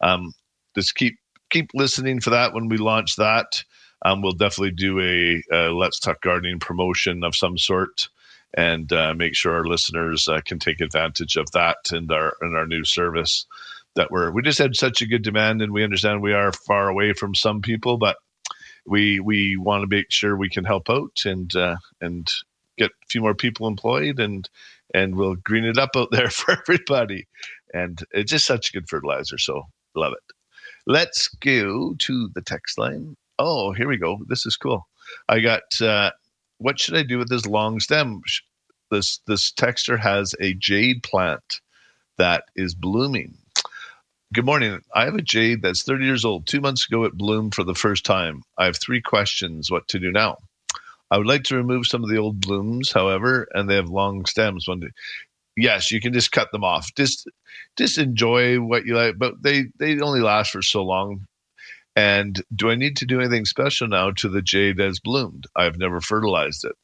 um, 0.00 0.32
just 0.74 0.94
keep 0.94 1.18
keep 1.50 1.70
listening 1.74 2.20
for 2.20 2.30
that 2.30 2.54
when 2.54 2.68
we 2.68 2.76
launch 2.78 3.16
that. 3.16 3.64
Um, 4.02 4.22
we'll 4.22 4.32
definitely 4.32 4.72
do 4.72 5.00
a, 5.00 5.42
a 5.52 5.72
let's 5.72 5.98
talk 5.98 6.20
gardening 6.20 6.58
promotion 6.58 7.24
of 7.24 7.34
some 7.34 7.56
sort 7.58 8.08
and 8.56 8.92
uh, 8.92 9.14
make 9.14 9.34
sure 9.34 9.54
our 9.54 9.66
listeners 9.66 10.28
uh, 10.28 10.40
can 10.44 10.58
take 10.58 10.80
advantage 10.80 11.36
of 11.36 11.50
that 11.52 11.76
and 11.90 12.10
our 12.12 12.36
and 12.40 12.56
our 12.56 12.66
new 12.66 12.84
service 12.84 13.46
that 13.96 14.10
we're 14.10 14.30
we 14.30 14.42
just 14.42 14.58
had 14.58 14.76
such 14.76 15.02
a 15.02 15.06
good 15.06 15.22
demand 15.22 15.62
and 15.62 15.72
we 15.72 15.84
understand 15.84 16.22
we 16.22 16.32
are 16.32 16.52
far 16.52 16.88
away 16.88 17.12
from 17.12 17.34
some 17.34 17.62
people 17.62 17.96
but 17.98 18.16
we 18.86 19.20
we 19.20 19.56
want 19.56 19.82
to 19.82 19.96
make 19.96 20.10
sure 20.10 20.36
we 20.36 20.50
can 20.50 20.64
help 20.64 20.90
out 20.90 21.22
and 21.24 21.54
uh, 21.56 21.76
and 22.00 22.28
get 22.76 22.90
a 22.90 23.06
few 23.08 23.20
more 23.20 23.34
people 23.34 23.66
employed 23.66 24.20
and 24.20 24.48
and 24.92 25.16
we'll 25.16 25.36
green 25.36 25.64
it 25.64 25.78
up 25.78 25.90
out 25.96 26.08
there 26.10 26.30
for 26.30 26.52
everybody. 26.52 27.26
And 27.72 28.00
it's 28.12 28.30
just 28.30 28.46
such 28.46 28.70
a 28.70 28.72
good 28.72 28.88
fertilizer 28.88 29.38
so 29.38 29.64
love 29.94 30.12
it. 30.12 30.34
Let's 30.86 31.28
go 31.28 31.94
to 31.98 32.28
the 32.34 32.42
text 32.42 32.78
line. 32.78 33.16
Oh 33.38 33.72
here 33.72 33.88
we 33.88 33.96
go. 33.96 34.18
This 34.28 34.46
is 34.46 34.56
cool. 34.56 34.86
I 35.28 35.40
got 35.40 35.62
uh 35.80 36.10
what 36.58 36.78
should 36.78 36.96
i 36.96 37.02
do 37.02 37.18
with 37.18 37.28
this 37.28 37.46
long 37.46 37.80
stem? 37.80 38.20
This 38.90 39.20
this 39.26 39.50
texture 39.50 39.96
has 39.96 40.34
a 40.40 40.54
jade 40.54 41.02
plant 41.02 41.60
that 42.16 42.44
is 42.54 42.74
blooming 42.74 43.36
Good 44.34 44.46
morning. 44.46 44.80
I 44.92 45.04
have 45.04 45.14
a 45.14 45.22
jade 45.22 45.62
that's 45.62 45.84
30 45.84 46.04
years 46.04 46.24
old. 46.24 46.48
Two 46.48 46.60
months 46.60 46.88
ago, 46.88 47.04
it 47.04 47.16
bloomed 47.16 47.54
for 47.54 47.62
the 47.62 47.72
first 47.72 48.04
time. 48.04 48.42
I 48.58 48.64
have 48.64 48.76
three 48.76 49.00
questions 49.00 49.70
what 49.70 49.86
to 49.88 50.00
do 50.00 50.10
now. 50.10 50.38
I 51.08 51.18
would 51.18 51.28
like 51.28 51.44
to 51.44 51.56
remove 51.56 51.86
some 51.86 52.02
of 52.02 52.10
the 52.10 52.16
old 52.16 52.40
blooms, 52.40 52.90
however, 52.90 53.46
and 53.54 53.70
they 53.70 53.76
have 53.76 53.90
long 53.90 54.24
stems. 54.26 54.66
One 54.66 54.80
day. 54.80 54.88
Yes, 55.56 55.92
you 55.92 56.00
can 56.00 56.12
just 56.12 56.32
cut 56.32 56.50
them 56.50 56.64
off. 56.64 56.92
Just 56.96 57.30
just 57.76 57.96
enjoy 57.96 58.60
what 58.60 58.86
you 58.86 58.96
like, 58.96 59.18
but 59.18 59.40
they 59.40 59.66
they 59.78 60.00
only 60.00 60.20
last 60.20 60.50
for 60.50 60.62
so 60.62 60.82
long. 60.82 61.28
And 61.94 62.42
do 62.52 62.72
I 62.72 62.74
need 62.74 62.96
to 62.96 63.06
do 63.06 63.20
anything 63.20 63.44
special 63.44 63.86
now 63.86 64.10
to 64.10 64.28
the 64.28 64.42
jade 64.42 64.78
that's 64.78 64.98
bloomed? 64.98 65.44
I've 65.54 65.78
never 65.78 66.00
fertilized 66.00 66.64
it. 66.64 66.74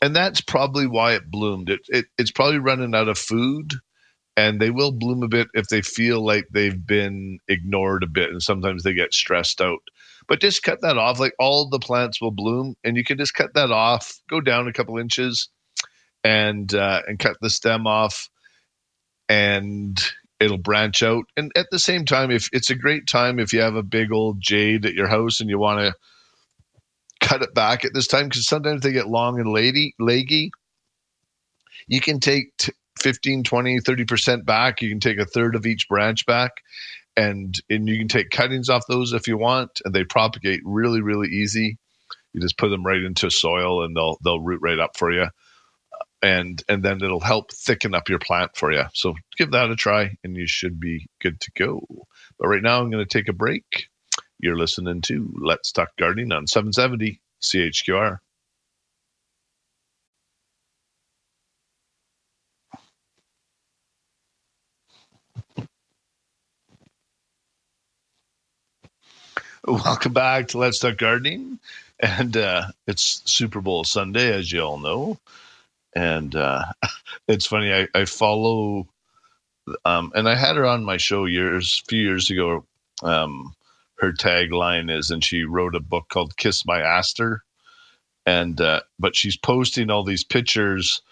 And 0.00 0.16
that's 0.16 0.40
probably 0.40 0.86
why 0.86 1.12
it 1.16 1.30
bloomed. 1.30 1.68
It, 1.68 1.80
it 1.88 2.06
it's 2.16 2.30
probably 2.30 2.60
running 2.60 2.94
out 2.94 3.08
of 3.08 3.18
food 3.18 3.74
and 4.38 4.60
they 4.60 4.70
will 4.70 4.92
bloom 4.92 5.24
a 5.24 5.28
bit 5.28 5.48
if 5.52 5.66
they 5.66 5.82
feel 5.82 6.24
like 6.24 6.46
they've 6.52 6.86
been 6.86 7.40
ignored 7.48 8.04
a 8.04 8.06
bit 8.06 8.30
and 8.30 8.40
sometimes 8.40 8.84
they 8.84 8.94
get 8.94 9.12
stressed 9.12 9.60
out. 9.60 9.80
But 10.28 10.40
just 10.40 10.62
cut 10.62 10.80
that 10.82 10.96
off 10.96 11.18
like 11.18 11.32
all 11.40 11.68
the 11.68 11.80
plants 11.80 12.20
will 12.20 12.30
bloom 12.30 12.76
and 12.84 12.96
you 12.96 13.02
can 13.02 13.18
just 13.18 13.34
cut 13.34 13.52
that 13.54 13.72
off 13.72 14.20
go 14.30 14.40
down 14.40 14.68
a 14.68 14.72
couple 14.72 14.96
inches 14.96 15.48
and 16.22 16.72
uh, 16.72 17.02
and 17.08 17.18
cut 17.18 17.36
the 17.40 17.50
stem 17.50 17.88
off 17.88 18.28
and 19.28 20.00
it'll 20.38 20.56
branch 20.56 21.02
out. 21.02 21.24
And 21.36 21.50
at 21.56 21.66
the 21.72 21.80
same 21.80 22.04
time 22.04 22.30
if 22.30 22.48
it's 22.52 22.70
a 22.70 22.76
great 22.76 23.08
time 23.08 23.40
if 23.40 23.52
you 23.52 23.60
have 23.60 23.74
a 23.74 23.82
big 23.82 24.12
old 24.12 24.40
jade 24.40 24.86
at 24.86 24.94
your 24.94 25.08
house 25.08 25.40
and 25.40 25.50
you 25.50 25.58
want 25.58 25.80
to 25.80 25.94
cut 27.26 27.42
it 27.42 27.54
back 27.54 27.84
at 27.84 27.90
this 27.92 28.06
time 28.06 28.28
because 28.28 28.46
sometimes 28.46 28.82
they 28.82 28.92
get 28.92 29.08
long 29.08 29.40
and 29.40 29.50
lady 29.50 29.94
leggy. 29.98 30.52
You 31.88 32.00
can 32.00 32.20
take 32.20 32.56
t- 32.58 32.72
15 33.00 33.44
20 33.44 33.80
30% 33.80 34.44
back 34.44 34.82
you 34.82 34.88
can 34.88 35.00
take 35.00 35.18
a 35.18 35.24
third 35.24 35.54
of 35.54 35.66
each 35.66 35.88
branch 35.88 36.26
back 36.26 36.52
and 37.16 37.60
and 37.70 37.88
you 37.88 37.98
can 37.98 38.08
take 38.08 38.30
cuttings 38.30 38.68
off 38.68 38.86
those 38.88 39.12
if 39.12 39.26
you 39.26 39.36
want 39.36 39.80
and 39.84 39.94
they 39.94 40.04
propagate 40.04 40.60
really 40.64 41.00
really 41.00 41.28
easy 41.28 41.78
you 42.32 42.40
just 42.40 42.58
put 42.58 42.68
them 42.68 42.84
right 42.84 43.02
into 43.02 43.30
soil 43.30 43.84
and 43.84 43.96
they'll 43.96 44.18
they'll 44.24 44.40
root 44.40 44.60
right 44.62 44.78
up 44.78 44.96
for 44.96 45.12
you 45.12 45.26
and 46.22 46.62
and 46.68 46.82
then 46.82 47.02
it'll 47.02 47.20
help 47.20 47.52
thicken 47.52 47.94
up 47.94 48.08
your 48.08 48.18
plant 48.18 48.56
for 48.56 48.72
you. 48.72 48.84
So 48.94 49.14
give 49.36 49.52
that 49.52 49.70
a 49.70 49.76
try, 49.76 50.16
and 50.24 50.36
you 50.36 50.46
should 50.46 50.80
be 50.80 51.08
good 51.20 51.40
to 51.40 51.50
go. 51.56 51.86
But 52.38 52.48
right 52.48 52.62
now, 52.62 52.80
I'm 52.80 52.90
going 52.90 53.04
to 53.04 53.18
take 53.18 53.28
a 53.28 53.32
break. 53.32 53.88
You're 54.38 54.58
listening 54.58 55.00
to 55.02 55.32
Let's 55.40 55.72
Talk 55.72 55.90
Gardening 55.98 56.32
on 56.32 56.46
770 56.46 57.20
CHQR. 57.42 58.18
Welcome 69.68 70.14
back 70.14 70.48
to 70.48 70.58
Let's 70.58 70.78
Talk 70.78 70.96
Gardening. 70.96 71.58
And 72.00 72.34
uh, 72.38 72.68
it's 72.86 73.20
Super 73.26 73.60
Bowl 73.60 73.84
Sunday, 73.84 74.32
as 74.32 74.50
you 74.50 74.62
all 74.62 74.78
know. 74.78 75.18
And 75.94 76.34
uh, 76.34 76.64
it's 77.28 77.44
funny, 77.44 77.74
I, 77.74 77.86
I 77.94 78.06
follow, 78.06 78.88
um, 79.84 80.10
and 80.14 80.26
I 80.26 80.36
had 80.36 80.56
her 80.56 80.64
on 80.64 80.84
my 80.84 80.96
show 80.96 81.26
years, 81.26 81.82
a 81.84 81.88
few 81.90 82.00
years 82.02 82.30
ago. 82.30 82.64
Um, 83.02 83.54
her 83.96 84.10
tagline 84.10 84.90
is, 84.90 85.10
and 85.10 85.22
she 85.22 85.44
wrote 85.44 85.74
a 85.74 85.80
book 85.80 86.08
called 86.08 86.38
Kiss 86.38 86.64
My 86.64 86.80
Aster. 86.80 87.42
And, 88.24 88.58
uh, 88.62 88.80
but 88.98 89.16
she's 89.16 89.36
posting 89.36 89.90
all 89.90 90.02
these 90.02 90.24
pictures 90.24 91.02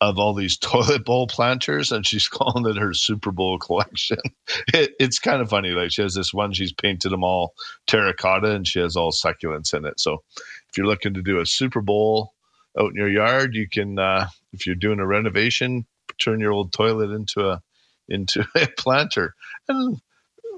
of 0.00 0.18
all 0.18 0.34
these 0.34 0.56
toilet 0.58 1.04
bowl 1.04 1.26
planters 1.26 1.92
and 1.92 2.06
she's 2.06 2.28
calling 2.28 2.66
it 2.66 2.78
her 2.78 2.94
Super 2.94 3.30
Bowl 3.30 3.58
collection. 3.58 4.18
It, 4.72 4.94
it's 4.98 5.18
kind 5.18 5.40
of 5.40 5.50
funny. 5.50 5.70
Like 5.70 5.90
she 5.90 6.02
has 6.02 6.14
this 6.14 6.32
one, 6.32 6.52
she's 6.52 6.72
painted 6.72 7.10
them 7.10 7.24
all 7.24 7.54
terracotta 7.86 8.50
and 8.50 8.66
she 8.66 8.80
has 8.80 8.96
all 8.96 9.12
succulents 9.12 9.74
in 9.74 9.84
it. 9.84 10.00
So 10.00 10.22
if 10.36 10.76
you're 10.76 10.86
looking 10.86 11.14
to 11.14 11.22
do 11.22 11.40
a 11.40 11.46
Super 11.46 11.80
Bowl 11.80 12.32
out 12.78 12.90
in 12.90 12.96
your 12.96 13.10
yard, 13.10 13.54
you 13.54 13.68
can, 13.68 13.98
uh, 13.98 14.28
if 14.52 14.66
you're 14.66 14.74
doing 14.74 15.00
a 15.00 15.06
renovation, 15.06 15.86
turn 16.18 16.40
your 16.40 16.52
old 16.52 16.72
toilet 16.72 17.10
into 17.10 17.48
a, 17.48 17.62
into 18.08 18.44
a 18.56 18.66
planter. 18.78 19.34
And 19.68 20.00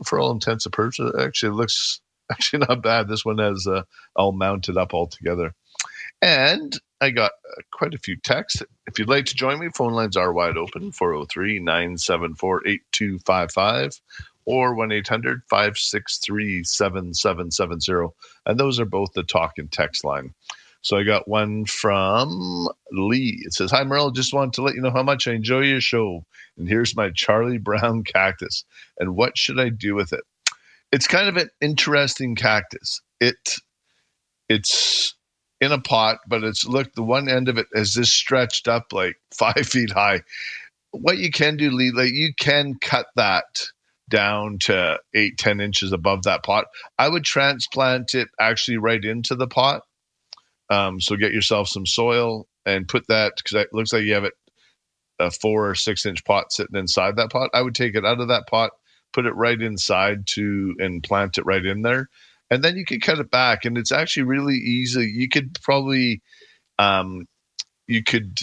for 0.05 0.19
all 0.19 0.33
intents 0.33 0.67
and 0.67 0.73
purposes, 0.73 1.15
actually 1.19 1.53
looks 1.53 2.01
actually 2.31 2.61
not 2.61 2.83
bad. 2.83 3.09
This 3.09 3.25
one 3.25 3.39
has 3.39 3.67
uh, 3.67 3.83
all 4.17 4.33
mounted 4.33 4.77
up 4.77 4.95
all 4.95 5.07
together. 5.07 5.55
And 6.23 6.79
I 7.01 7.11
got 7.11 7.33
uh, 7.51 7.63
quite 7.73 7.95
a 7.95 7.99
few 7.99 8.17
texts. 8.17 8.63
If 8.87 8.99
you'd 8.99 9.09
like 9.09 9.25
to 9.27 9.35
join 9.35 9.59
me, 9.59 9.69
phone 9.75 9.95
lines 9.95 10.17
are 10.17 10.33
wide 10.33 10.57
open 10.57 10.93
403 10.93 11.59
974 11.59 12.67
8255 12.67 14.01
or 14.45 14.75
1 14.75 14.93
800 14.93 15.43
563 15.49 16.65
7770. 16.65 18.15
And 18.47 18.61
those 18.61 18.81
are 18.81 18.85
both 18.85 19.13
the 19.15 19.23
talk 19.23 19.55
and 19.59 19.71
text 19.71 20.05
line. 20.05 20.35
So 20.83 20.97
I 20.97 21.03
got 21.03 21.29
one 21.29 21.67
from 21.67 22.69
Lee. 22.91 23.43
It 23.45 23.53
says, 23.53 23.71
Hi, 23.71 23.85
Merle. 23.85 24.11
Just 24.11 24.33
wanted 24.33 24.55
to 24.55 24.63
let 24.63 24.75
you 24.75 24.81
know 24.81 24.91
how 24.91 25.03
much 25.03 25.29
I 25.29 25.33
enjoy 25.33 25.61
your 25.61 25.81
show. 25.81 26.25
And 26.57 26.69
here's 26.69 26.97
my 26.97 27.11
Charlie 27.11 27.59
Brown 27.59 28.03
cactus. 28.05 28.65
And 28.99 29.17
what 29.17 29.37
should 29.37 29.61
I 29.61 29.69
do 29.69 29.95
with 29.95 30.13
it? 30.13 30.25
It's 30.93 31.07
kind 31.07 31.29
of 31.29 31.37
an 31.37 31.51
interesting 31.61 32.35
cactus. 32.35 33.01
It 33.21 33.57
it's 34.49 35.15
in 35.61 35.73
a 35.73 35.81
pot, 35.81 36.19
but 36.27 36.43
it's 36.43 36.65
look 36.67 36.93
the 36.95 37.03
one 37.03 37.29
end 37.29 37.49
of 37.49 37.59
it 37.59 37.67
is 37.73 37.95
this 37.95 38.13
stretched 38.13 38.69
up 38.69 38.93
like 38.93 39.17
five 39.37 39.67
feet 39.67 39.91
high. 39.93 40.23
What 40.93 41.19
you 41.19 41.31
can 41.31 41.57
do, 41.57 41.71
Lee, 41.71 41.93
like 41.93 42.13
you 42.13 42.35
can 42.39 42.75
cut 42.81 43.07
that 43.17 43.45
down 44.09 44.59
to 44.59 44.99
eight, 45.15 45.39
ten 45.39 45.61
inches 45.61 45.93
above 45.93 46.25
that 46.25 46.43
pot. 46.43 46.67
I 46.99 47.09
would 47.09 47.25
transplant 47.25 48.15
it 48.15 48.29
actually 48.41 48.79
right 48.79 49.05
into 49.05 49.37
the 49.37 49.47
pot. 49.47 49.83
Um, 50.69 51.01
so 51.01 51.17
get 51.17 51.33
yourself 51.33 51.69
some 51.69 51.87
soil 51.87 52.47
and 52.67 52.89
put 52.89 53.07
that 53.09 53.35
because 53.37 53.61
it 53.61 53.69
looks 53.73 53.93
like 53.93 54.03
you 54.05 54.15
have 54.15 54.25
it 54.25 54.35
a 55.19 55.31
four 55.31 55.69
or 55.69 55.75
six 55.75 56.07
inch 56.07 56.25
pot 56.25 56.53
sitting 56.53 56.79
inside 56.79 57.17
that 57.17 57.31
pot. 57.31 57.51
I 57.53 57.63
would 57.63 57.75
take 57.75 57.95
it 57.95 58.07
out 58.07 58.21
of 58.21 58.29
that 58.29 58.49
pot, 58.49 58.71
put 59.13 59.27
it 59.27 59.35
right 59.35 59.61
inside 59.61 60.27
to 60.29 60.75
and 60.79 61.03
plant 61.03 61.39
it 61.39 61.45
right 61.47 61.65
in 61.65 61.83
there 61.83 62.09
and 62.51 62.63
then 62.65 62.77
you 62.77 62.85
can 62.85 63.01
cut 63.01 63.19
it 63.19 63.31
back 63.31 63.65
and 63.65 63.79
it's 63.79 63.93
actually 63.93 64.25
really 64.25 64.57
easy. 64.57 65.07
You 65.07 65.29
could 65.29 65.59
probably 65.63 66.21
um, 66.79 67.27
you 67.87 68.03
could 68.03 68.41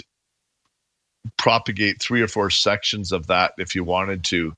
propagate 1.38 2.01
three 2.01 2.22
or 2.22 2.28
four 2.28 2.49
sections 2.49 3.12
of 3.12 3.28
that 3.28 3.53
if 3.58 3.76
you 3.76 3.84
wanted 3.84 4.24
to 4.26 4.53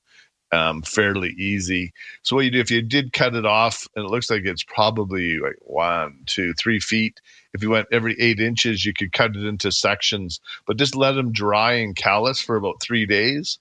um, 0.52 0.82
fairly 0.82 1.30
easy. 1.30 1.92
So 2.22 2.36
what 2.36 2.44
you 2.44 2.50
do 2.50 2.60
if 2.60 2.70
you 2.70 2.82
did 2.82 3.12
cut 3.12 3.34
it 3.34 3.46
off 3.46 3.86
and 3.94 4.04
it 4.04 4.08
looks 4.08 4.30
like 4.30 4.44
it's 4.44 4.64
probably 4.64 5.38
like 5.38 5.56
one 5.60 6.20
two 6.26 6.52
three 6.54 6.80
feet. 6.80 7.20
If 7.52 7.62
you 7.62 7.70
went 7.70 7.88
every 7.92 8.16
eight 8.20 8.40
inches 8.40 8.84
you 8.84 8.92
could 8.92 9.12
cut 9.12 9.36
it 9.36 9.44
into 9.44 9.72
sections 9.72 10.40
but 10.66 10.76
just 10.76 10.94
let 10.94 11.12
them 11.12 11.32
dry 11.32 11.72
and 11.72 11.96
callus 11.96 12.40
for 12.40 12.56
about 12.56 12.80
three 12.82 13.06
days 13.06 13.58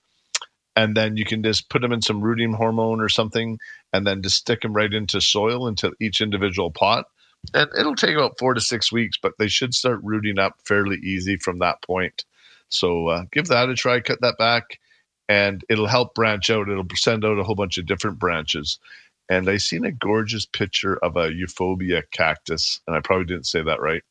and 0.76 0.96
then 0.96 1.18
you 1.18 1.26
can 1.26 1.44
just 1.44 1.70
put 1.70 1.82
them 1.82 1.92
in 1.92 2.02
some 2.02 2.22
rooting 2.22 2.54
hormone 2.54 3.02
or 3.02 3.10
something 3.10 3.60
and 3.92 4.06
then 4.06 4.22
just 4.22 4.38
stick 4.38 4.62
them 4.62 4.74
right 4.74 4.94
into 4.94 5.20
soil 5.22 5.68
into 5.68 5.94
each 6.00 6.22
individual 6.22 6.72
pot. 6.72 7.06
And 7.54 7.70
it'll 7.78 7.96
take 7.96 8.16
about 8.16 8.38
four 8.38 8.54
to 8.54 8.62
six 8.62 8.92
weeks 8.92 9.18
but 9.22 9.34
they 9.40 9.48
should 9.48 9.74
start 9.74 10.00
rooting 10.04 10.40
up 10.40 10.56
fairly 10.66 10.98
easy 10.98 11.38
from 11.38 11.60
that 11.60 11.82
point. 11.82 12.26
So 12.70 13.08
uh, 13.08 13.24
give 13.32 13.48
that 13.48 13.70
a 13.70 13.76
try 13.76 14.00
cut 14.00 14.22
that 14.22 14.38
back 14.38 14.80
and 15.28 15.64
it'll 15.70 15.88
help 15.88 16.16
branch 16.16 16.50
out. 16.50 16.70
It'll 16.70 16.86
send 16.96 17.26
out 17.26 17.40
a 17.40 17.44
whole 17.44 17.56
bunch 17.56 17.78
of 17.78 17.86
different 17.86 18.20
branches. 18.20 18.80
And 19.30 19.48
i 19.50 19.58
seen 19.58 19.86
a 19.86 19.92
gorgeous 19.92 20.46
picture 20.46 20.98
of 20.98 21.16
a 21.16 21.32
euphorbia 21.32 22.04
cactus 22.12 22.82
and 22.88 22.96
i 22.96 23.00
probably 23.00 23.26
didn't 23.26 23.46
say 23.46 23.62
that 23.62 23.80
right 23.80 24.02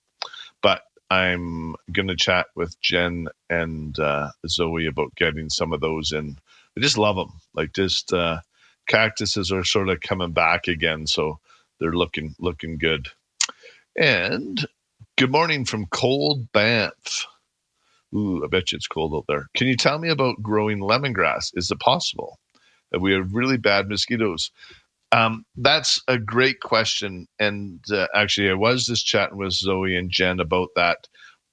but 0.63 0.83
i'm 1.11 1.75
going 1.93 2.07
to 2.07 2.15
chat 2.15 2.47
with 2.55 2.81
jen 2.81 3.27
and 3.51 3.99
uh, 3.99 4.29
zoe 4.47 4.87
about 4.87 5.15
getting 5.17 5.51
some 5.51 5.73
of 5.73 5.81
those 5.81 6.13
in 6.13 6.39
I 6.79 6.81
just 6.81 6.97
love 6.97 7.16
them. 7.16 7.33
Like 7.55 7.72
just 7.72 8.12
uh, 8.12 8.39
cactuses 8.87 9.51
are 9.51 9.64
sort 9.64 9.89
of 9.89 10.01
coming 10.01 10.31
back 10.31 10.68
again, 10.68 11.09
so 11.09 11.41
they're 11.81 11.93
looking 11.93 12.37
looking 12.39 12.79
good. 12.79 13.09
And 13.99 14.64
good 15.16 15.33
morning 15.33 15.64
from 15.64 15.87
cold 15.87 16.53
Banff. 16.53 17.26
Ooh, 18.14 18.45
I 18.45 18.47
bet 18.47 18.70
you 18.70 18.76
it's 18.76 18.87
cold 18.87 19.12
out 19.12 19.24
there. 19.26 19.49
Can 19.55 19.66
you 19.66 19.76
tell 19.76 19.99
me 19.99 20.09
about 20.09 20.41
growing 20.41 20.79
lemongrass? 20.79 21.51
Is 21.55 21.68
it 21.72 21.81
possible? 21.81 22.39
That 22.93 23.01
we 23.01 23.12
have 23.12 23.35
really 23.35 23.57
bad 23.59 23.89
mosquitoes. 23.89 24.53
Um, 25.11 25.45
that's 25.57 26.01
a 26.07 26.16
great 26.16 26.61
question. 26.61 27.26
And 27.41 27.81
uh, 27.91 28.07
actually, 28.14 28.51
I 28.51 28.55
was 28.55 28.87
just 28.87 29.05
chatting 29.05 29.37
with 29.37 29.53
Zoe 29.53 29.97
and 29.97 30.12
Jen 30.12 30.39
about 30.39 30.68
that 30.76 31.09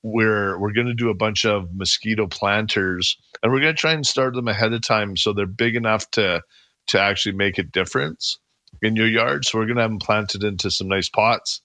we're 0.05 0.59
we're 0.59 0.71
going 0.71 0.85
to 0.85 0.93
do 0.93 1.09
a 1.09 1.15
bunch 1.15 1.45
of 1.45 1.73
mosquito 1.73 2.27
planters 2.27 3.17
and 3.41 3.51
we're 3.51 3.59
going 3.59 3.75
to 3.75 3.81
try 3.81 3.91
and 3.91 4.05
start 4.05 4.35
them 4.35 4.47
ahead 4.47 4.71
of 4.71 4.81
time 4.81 5.17
so 5.17 5.33
they're 5.33 5.47
big 5.47 5.75
enough 5.75 6.09
to 6.11 6.39
to 6.85 7.01
actually 7.01 7.35
make 7.35 7.57
a 7.57 7.63
difference 7.63 8.37
in 8.83 8.95
your 8.95 9.07
yard. 9.07 9.45
So 9.45 9.57
we're 9.57 9.65
going 9.65 9.77
to 9.77 9.81
have 9.81 9.89
them 9.89 9.97
planted 9.97 10.43
into 10.43 10.69
some 10.69 10.89
nice 10.89 11.09
pots. 11.09 11.59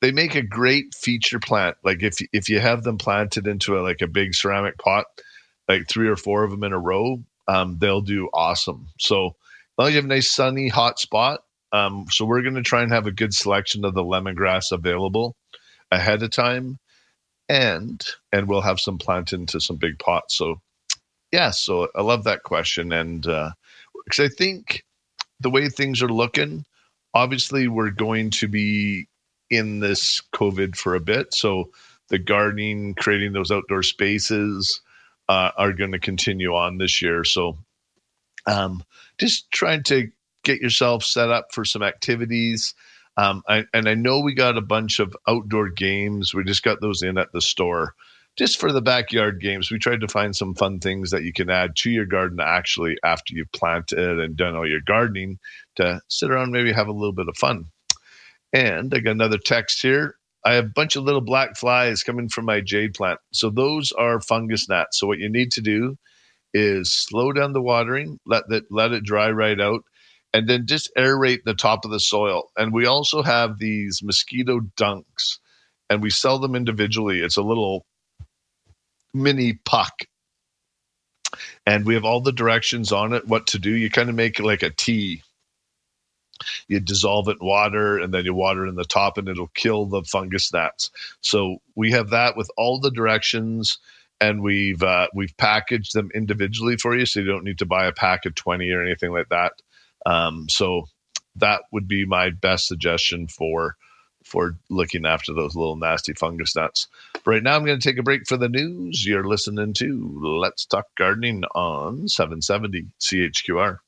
They 0.00 0.12
make 0.12 0.36
a 0.36 0.42
great 0.42 0.94
feature 0.94 1.40
plant. 1.40 1.76
Like 1.82 2.04
if 2.04 2.18
if 2.32 2.48
you 2.48 2.60
have 2.60 2.84
them 2.84 2.98
planted 2.98 3.48
into 3.48 3.76
a 3.76 3.82
like 3.82 4.00
a 4.00 4.06
big 4.06 4.34
ceramic 4.34 4.78
pot 4.78 5.06
like 5.68 5.88
three 5.88 6.08
or 6.08 6.16
four 6.16 6.44
of 6.44 6.52
them 6.52 6.62
in 6.62 6.72
a 6.72 6.78
row 6.78 7.18
um, 7.48 7.78
they'll 7.80 8.00
do 8.00 8.28
awesome. 8.32 8.86
So 9.00 9.26
as 9.26 9.32
long 9.76 9.88
as 9.88 9.94
you 9.94 9.96
have 9.96 10.04
a 10.04 10.08
nice 10.08 10.30
sunny 10.30 10.68
hot 10.68 11.00
spot. 11.00 11.40
Um, 11.72 12.06
so 12.10 12.26
we're 12.26 12.42
going 12.42 12.54
to 12.54 12.62
try 12.62 12.82
and 12.82 12.92
have 12.92 13.08
a 13.08 13.12
good 13.12 13.34
selection 13.34 13.84
of 13.84 13.94
the 13.94 14.04
lemongrass 14.04 14.70
available 14.70 15.34
ahead 15.90 16.22
of 16.22 16.30
time 16.30 16.78
and 17.48 18.04
and 18.32 18.48
we'll 18.48 18.60
have 18.60 18.80
some 18.80 18.98
planted 18.98 19.40
into 19.40 19.60
some 19.60 19.76
big 19.76 19.98
pots. 19.98 20.36
So 20.36 20.60
yeah, 21.32 21.50
so 21.50 21.88
I 21.94 22.02
love 22.02 22.24
that 22.24 22.42
question, 22.42 22.92
and 22.92 23.22
because 23.22 24.20
uh, 24.20 24.24
I 24.24 24.28
think 24.28 24.84
the 25.40 25.50
way 25.50 25.68
things 25.68 26.02
are 26.02 26.08
looking, 26.08 26.64
obviously 27.14 27.68
we're 27.68 27.90
going 27.90 28.30
to 28.30 28.48
be 28.48 29.08
in 29.50 29.80
this 29.80 30.22
COVID 30.34 30.76
for 30.76 30.94
a 30.94 31.00
bit, 31.00 31.34
so 31.34 31.70
the 32.08 32.18
gardening, 32.18 32.94
creating 32.94 33.32
those 33.32 33.50
outdoor 33.50 33.82
spaces 33.82 34.80
uh, 35.28 35.50
are 35.56 35.72
going 35.72 35.92
to 35.92 35.98
continue 35.98 36.54
on 36.54 36.76
this 36.76 37.00
year. 37.00 37.24
So 37.24 37.56
um, 38.46 38.84
just 39.18 39.50
trying 39.50 39.82
to 39.84 40.10
get 40.44 40.60
yourself 40.60 41.04
set 41.04 41.30
up 41.30 41.52
for 41.52 41.64
some 41.64 41.82
activities. 41.82 42.74
Um, 43.16 43.42
I, 43.48 43.64
and 43.74 43.88
I 43.88 43.94
know 43.94 44.20
we 44.20 44.34
got 44.34 44.56
a 44.56 44.62
bunch 44.62 44.98
of 44.98 45.14
outdoor 45.28 45.68
games. 45.68 46.34
We 46.34 46.44
just 46.44 46.62
got 46.62 46.80
those 46.80 47.02
in 47.02 47.18
at 47.18 47.32
the 47.32 47.40
store 47.40 47.94
just 48.36 48.58
for 48.58 48.72
the 48.72 48.80
backyard 48.80 49.40
games. 49.40 49.70
We 49.70 49.78
tried 49.78 50.00
to 50.00 50.08
find 50.08 50.34
some 50.34 50.54
fun 50.54 50.80
things 50.80 51.10
that 51.10 51.22
you 51.22 51.32
can 51.32 51.50
add 51.50 51.76
to 51.76 51.90
your 51.90 52.06
garden 52.06 52.40
actually 52.40 52.96
after 53.04 53.34
you've 53.34 53.52
planted 53.52 54.18
and 54.20 54.36
done 54.36 54.56
all 54.56 54.68
your 54.68 54.80
gardening 54.80 55.38
to 55.76 56.00
sit 56.08 56.30
around, 56.30 56.52
maybe 56.52 56.72
have 56.72 56.88
a 56.88 56.92
little 56.92 57.12
bit 57.12 57.28
of 57.28 57.36
fun. 57.36 57.66
And 58.52 58.92
I 58.94 59.00
got 59.00 59.12
another 59.12 59.38
text 59.38 59.82
here. 59.82 60.16
I 60.44 60.54
have 60.54 60.64
a 60.66 60.72
bunch 60.74 60.96
of 60.96 61.04
little 61.04 61.20
black 61.20 61.56
flies 61.56 62.02
coming 62.02 62.28
from 62.28 62.46
my 62.46 62.60
jade 62.60 62.94
plant. 62.94 63.20
So 63.32 63.50
those 63.50 63.92
are 63.92 64.20
fungus 64.20 64.68
gnats. 64.68 64.98
So 64.98 65.06
what 65.06 65.18
you 65.18 65.28
need 65.28 65.52
to 65.52 65.60
do 65.60 65.96
is 66.52 66.92
slow 66.92 67.32
down 67.32 67.52
the 67.52 67.62
watering, 67.62 68.18
let 68.26 68.48
that 68.48 68.64
let 68.70 68.92
it 68.92 69.04
dry 69.04 69.30
right 69.30 69.58
out, 69.60 69.82
and 70.32 70.48
then 70.48 70.66
just 70.66 70.90
aerate 70.96 71.44
the 71.44 71.54
top 71.54 71.84
of 71.84 71.90
the 71.90 72.00
soil. 72.00 72.50
And 72.56 72.72
we 72.72 72.86
also 72.86 73.22
have 73.22 73.58
these 73.58 74.00
mosquito 74.02 74.60
dunks, 74.76 75.38
and 75.90 76.02
we 76.02 76.10
sell 76.10 76.38
them 76.38 76.54
individually. 76.54 77.20
It's 77.20 77.36
a 77.36 77.42
little 77.42 77.86
mini 79.14 79.54
puck. 79.64 80.06
And 81.64 81.86
we 81.86 81.94
have 81.94 82.04
all 82.04 82.20
the 82.20 82.32
directions 82.32 82.92
on 82.92 83.12
it, 83.12 83.26
what 83.26 83.46
to 83.48 83.58
do. 83.58 83.70
You 83.70 83.90
kind 83.90 84.08
of 84.08 84.14
make 84.14 84.38
like 84.40 84.62
a 84.62 84.70
tea. 84.70 85.22
You 86.66 86.80
dissolve 86.80 87.28
it 87.28 87.38
in 87.40 87.46
water 87.46 87.98
and 87.98 88.12
then 88.12 88.24
you 88.24 88.34
water 88.34 88.66
in 88.66 88.74
the 88.74 88.84
top 88.84 89.16
and 89.16 89.28
it'll 89.28 89.48
kill 89.54 89.86
the 89.86 90.02
fungus 90.02 90.52
gnats. 90.52 90.90
So 91.20 91.58
we 91.76 91.92
have 91.92 92.10
that 92.10 92.36
with 92.36 92.50
all 92.56 92.80
the 92.80 92.90
directions 92.90 93.78
and 94.20 94.42
we've 94.42 94.82
uh, 94.82 95.08
we've 95.14 95.36
packaged 95.36 95.94
them 95.94 96.10
individually 96.14 96.76
for 96.76 96.96
you 96.96 97.06
so 97.06 97.20
you 97.20 97.26
don't 97.26 97.44
need 97.44 97.58
to 97.58 97.66
buy 97.66 97.86
a 97.86 97.92
pack 97.92 98.26
of 98.26 98.34
20 98.34 98.70
or 98.70 98.82
anything 98.82 99.12
like 99.12 99.28
that. 99.28 99.52
Um, 100.06 100.48
so 100.48 100.84
that 101.36 101.62
would 101.72 101.88
be 101.88 102.04
my 102.04 102.30
best 102.30 102.66
suggestion 102.66 103.28
for 103.28 103.76
for 104.24 104.56
looking 104.70 105.04
after 105.04 105.34
those 105.34 105.56
little 105.56 105.76
nasty 105.76 106.12
fungus 106.14 106.54
gnats. 106.54 106.86
right 107.26 107.42
now, 107.42 107.56
I'm 107.56 107.64
going 107.64 107.78
to 107.78 107.88
take 107.88 107.98
a 107.98 108.04
break 108.04 108.26
for 108.28 108.36
the 108.36 108.48
news. 108.48 109.04
You're 109.04 109.26
listening 109.26 109.74
to 109.74 110.20
Let's 110.22 110.64
Talk 110.64 110.86
Gardening 110.96 111.42
on 111.56 112.06
770 112.06 112.86
CHQR. 113.00 113.78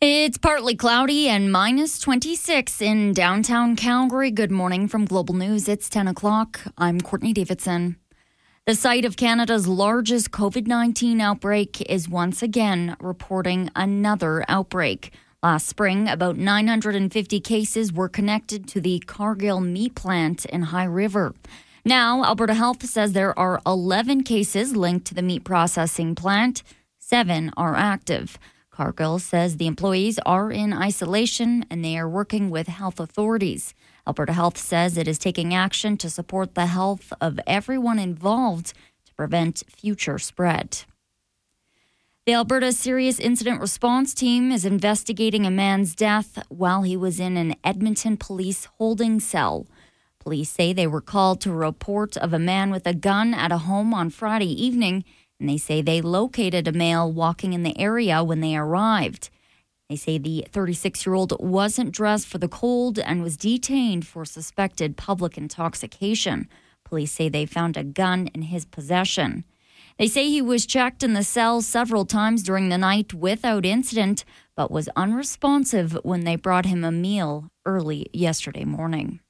It's 0.00 0.36
partly 0.36 0.76
cloudy 0.76 1.28
and 1.28 1.50
minus 1.50 1.98
26 1.98 2.82
in 2.82 3.14
downtown 3.14 3.74
Calgary. 3.74 4.30
Good 4.30 4.50
morning 4.50 4.86
from 4.86 5.06
Global 5.06 5.34
News. 5.34 5.66
It's 5.66 5.88
10 5.88 6.08
o'clock. 6.08 6.60
I'm 6.76 7.00
Courtney 7.00 7.32
Davidson. 7.32 7.96
The 8.66 8.74
site 8.74 9.04
of 9.04 9.18
Canada's 9.18 9.68
largest 9.68 10.30
COVID 10.30 10.66
19 10.66 11.20
outbreak 11.20 11.82
is 11.82 12.08
once 12.08 12.42
again 12.42 12.96
reporting 12.98 13.68
another 13.76 14.42
outbreak. 14.48 15.12
Last 15.42 15.68
spring, 15.68 16.08
about 16.08 16.38
950 16.38 17.40
cases 17.40 17.92
were 17.92 18.08
connected 18.08 18.66
to 18.68 18.80
the 18.80 19.00
Cargill 19.00 19.60
meat 19.60 19.94
plant 19.94 20.46
in 20.46 20.62
High 20.62 20.84
River. 20.84 21.34
Now, 21.84 22.24
Alberta 22.24 22.54
Health 22.54 22.82
says 22.86 23.12
there 23.12 23.38
are 23.38 23.60
11 23.66 24.22
cases 24.22 24.74
linked 24.74 25.06
to 25.08 25.14
the 25.14 25.20
meat 25.20 25.44
processing 25.44 26.14
plant, 26.14 26.62
seven 26.98 27.50
are 27.58 27.76
active. 27.76 28.38
Cargill 28.70 29.18
says 29.18 29.58
the 29.58 29.66
employees 29.66 30.18
are 30.24 30.50
in 30.50 30.72
isolation 30.72 31.66
and 31.68 31.84
they 31.84 31.98
are 31.98 32.08
working 32.08 32.48
with 32.48 32.68
health 32.68 32.98
authorities. 32.98 33.74
Alberta 34.06 34.32
Health 34.32 34.58
says 34.58 34.98
it 34.98 35.08
is 35.08 35.18
taking 35.18 35.54
action 35.54 35.96
to 35.96 36.10
support 36.10 36.54
the 36.54 36.66
health 36.66 37.12
of 37.20 37.40
everyone 37.46 37.98
involved 37.98 38.74
to 39.06 39.14
prevent 39.14 39.62
future 39.68 40.18
spread. 40.18 40.84
The 42.26 42.34
Alberta 42.34 42.72
Serious 42.72 43.20
Incident 43.20 43.60
Response 43.60 44.14
Team 44.14 44.50
is 44.50 44.64
investigating 44.64 45.46
a 45.46 45.50
man's 45.50 45.94
death 45.94 46.42
while 46.48 46.82
he 46.82 46.96
was 46.96 47.20
in 47.20 47.36
an 47.36 47.54
Edmonton 47.62 48.16
police 48.16 48.64
holding 48.78 49.20
cell. 49.20 49.66
Police 50.20 50.48
say 50.48 50.72
they 50.72 50.86
were 50.86 51.02
called 51.02 51.42
to 51.42 51.52
report 51.52 52.16
of 52.16 52.32
a 52.32 52.38
man 52.38 52.70
with 52.70 52.86
a 52.86 52.94
gun 52.94 53.34
at 53.34 53.52
a 53.52 53.58
home 53.58 53.92
on 53.92 54.08
Friday 54.08 54.50
evening, 54.50 55.04
and 55.38 55.48
they 55.48 55.58
say 55.58 55.82
they 55.82 56.00
located 56.00 56.66
a 56.66 56.72
male 56.72 57.12
walking 57.12 57.52
in 57.52 57.62
the 57.62 57.78
area 57.78 58.24
when 58.24 58.40
they 58.40 58.56
arrived. 58.56 59.28
They 59.88 59.96
say 59.96 60.18
the 60.18 60.46
36 60.50 61.04
year 61.04 61.14
old 61.14 61.34
wasn't 61.40 61.92
dressed 61.92 62.26
for 62.26 62.38
the 62.38 62.48
cold 62.48 62.98
and 62.98 63.22
was 63.22 63.36
detained 63.36 64.06
for 64.06 64.24
suspected 64.24 64.96
public 64.96 65.36
intoxication. 65.36 66.48
Police 66.84 67.12
say 67.12 67.28
they 67.28 67.46
found 67.46 67.76
a 67.76 67.84
gun 67.84 68.28
in 68.34 68.42
his 68.42 68.64
possession. 68.64 69.44
They 69.98 70.08
say 70.08 70.28
he 70.28 70.42
was 70.42 70.66
checked 70.66 71.02
in 71.02 71.12
the 71.12 71.22
cell 71.22 71.60
several 71.60 72.04
times 72.04 72.42
during 72.42 72.68
the 72.68 72.78
night 72.78 73.14
without 73.14 73.64
incident, 73.64 74.24
but 74.56 74.70
was 74.70 74.88
unresponsive 74.96 75.96
when 76.02 76.24
they 76.24 76.36
brought 76.36 76.66
him 76.66 76.82
a 76.82 76.90
meal 76.90 77.50
early 77.64 78.08
yesterday 78.12 78.64
morning. 78.64 79.20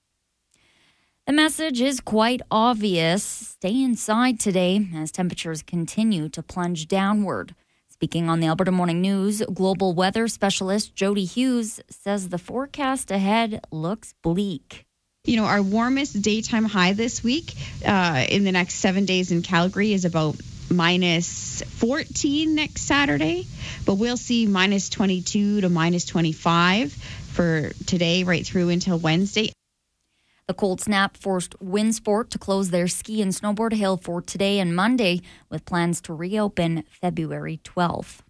The 1.27 1.33
message 1.33 1.81
is 1.81 2.01
quite 2.01 2.43
obvious 2.51 3.25
stay 3.25 3.83
inside 3.83 4.39
today 4.39 4.89
as 4.95 5.11
temperatures 5.11 5.63
continue 5.63 6.29
to 6.31 6.43
plunge 6.43 6.87
downward. 6.87 7.55
Speaking 8.05 8.29
on 8.29 8.41
the 8.41 8.49
Alberta 8.49 8.71
Morning 8.71 9.01
News, 9.01 9.43
global 9.55 9.95
weather 9.95 10.29
specialist 10.29 10.95
Jody 10.95 11.25
Hughes 11.25 11.81
says 11.89 12.29
the 12.29 12.37
forecast 12.37 13.11
ahead 13.11 13.65
looks 13.73 14.13
bleak. 14.21 14.85
You 15.25 15.37
know, 15.37 15.47
our 15.47 15.63
warmest 15.63 16.21
daytime 16.21 16.67
high 16.67 16.93
this 16.93 17.25
week 17.25 17.55
uh, 17.83 18.27
in 18.29 18.45
the 18.45 18.53
next 18.53 18.75
seven 18.75 19.07
days 19.07 19.33
in 19.33 19.41
Calgary 19.41 19.95
is 19.95 20.05
about 20.05 20.37
minus 20.69 21.63
14 21.63 22.55
next 22.55 22.83
Saturday, 22.83 23.47
but 23.87 23.95
we'll 23.95 24.19
see 24.19 24.47
minus 24.47 24.91
22 24.91 25.63
to 25.63 25.71
minus 25.71 26.05
25 26.05 26.93
for 26.93 27.71
today 27.87 28.25
right 28.25 28.45
through 28.45 28.69
until 28.69 28.99
Wednesday. 28.99 29.51
The 30.47 30.55
cold 30.55 30.81
snap 30.83 31.17
forced 31.17 31.59
Winsport 31.59 32.29
to 32.31 32.39
close 32.39 32.71
their 32.71 32.87
ski 32.87 33.23
and 33.23 33.33
snowboard 33.33 33.73
hill 33.73 33.97
for 33.97 34.21
today 34.21 34.59
and 34.59 34.77
Monday, 34.77 35.23
with 35.49 35.65
plans 35.65 36.03
to 36.03 36.13
reopen 36.13 36.85
February 36.91 37.61
12th. 37.65 38.21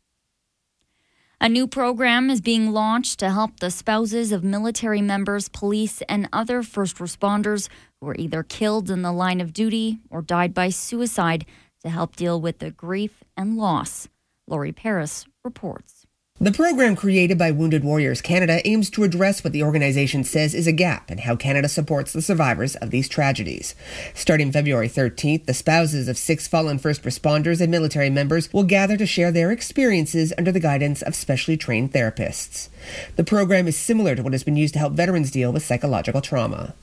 A 1.40 1.48
new 1.48 1.66
program 1.66 2.30
is 2.30 2.40
being 2.40 2.72
launched 2.72 3.18
to 3.18 3.30
help 3.30 3.58
the 3.58 3.70
spouses 3.70 4.30
of 4.30 4.44
military 4.44 5.02
members, 5.02 5.48
police, 5.48 6.02
and 6.08 6.28
other 6.32 6.62
first 6.62 6.98
responders 6.98 7.68
who 8.00 8.06
were 8.06 8.16
either 8.16 8.44
killed 8.44 8.90
in 8.90 9.02
the 9.02 9.12
line 9.12 9.40
of 9.40 9.52
duty 9.52 9.98
or 10.08 10.22
died 10.22 10.54
by 10.54 10.68
suicide 10.68 11.44
to 11.82 11.90
help 11.90 12.14
deal 12.14 12.40
with 12.40 12.60
the 12.60 12.70
grief 12.70 13.24
and 13.36 13.56
loss. 13.56 14.08
Lori 14.46 14.72
Paris 14.72 15.26
reports. 15.44 15.93
The 16.40 16.50
program 16.50 16.94
created 16.94 17.38
by 17.38 17.52
Wounded 17.52 17.84
Warriors 17.84 18.20
Canada 18.20 18.60
aims 18.68 18.90
to 18.90 19.04
address 19.04 19.42
what 19.42 19.54
the 19.54 19.62
organization 19.62 20.24
says 20.24 20.52
is 20.52 20.66
a 20.66 20.72
gap 20.72 21.10
in 21.10 21.18
how 21.18 21.36
Canada 21.36 21.68
supports 21.70 22.12
the 22.12 22.20
survivors 22.20 22.74
of 22.76 22.90
these 22.90 23.08
tragedies. 23.08 23.74
Starting 24.12 24.52
February 24.52 24.88
13th, 24.88 25.46
the 25.46 25.54
spouses 25.54 26.06
of 26.06 26.18
six 26.18 26.46
fallen 26.46 26.76
first 26.76 27.02
responders 27.04 27.62
and 27.62 27.70
military 27.70 28.10
members 28.10 28.52
will 28.52 28.64
gather 28.64 28.96
to 28.98 29.06
share 29.06 29.32
their 29.32 29.52
experiences 29.52 30.34
under 30.36 30.52
the 30.52 30.60
guidance 30.60 31.02
of 31.02 31.14
specially 31.14 31.56
trained 31.56 31.92
therapists. 31.92 32.68
The 33.14 33.24
program 33.24 33.66
is 33.66 33.78
similar 33.78 34.16
to 34.16 34.22
what 34.22 34.32
has 34.34 34.44
been 34.44 34.56
used 34.56 34.74
to 34.74 34.80
help 34.80 34.92
veterans 34.92 35.30
deal 35.30 35.50
with 35.52 35.64
psychological 35.64 36.20
trauma. 36.20 36.74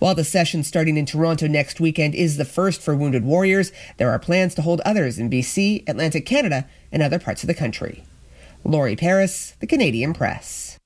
While 0.00 0.16
the 0.16 0.24
session 0.24 0.64
starting 0.64 0.96
in 0.96 1.06
Toronto 1.06 1.46
next 1.46 1.80
weekend 1.80 2.16
is 2.16 2.36
the 2.36 2.44
first 2.44 2.82
for 2.82 2.96
Wounded 2.96 3.24
Warriors, 3.24 3.70
there 3.96 4.10
are 4.10 4.18
plans 4.18 4.56
to 4.56 4.62
hold 4.62 4.80
others 4.80 5.18
in 5.18 5.30
BC, 5.30 5.88
Atlantic 5.88 6.26
Canada, 6.26 6.68
and 6.90 7.00
other 7.00 7.20
parts 7.20 7.44
of 7.44 7.46
the 7.46 7.54
country. 7.54 8.04
Lori 8.64 8.96
Paris, 8.96 9.56
The 9.60 9.66
Canadian 9.66 10.12
Press. 10.12 10.76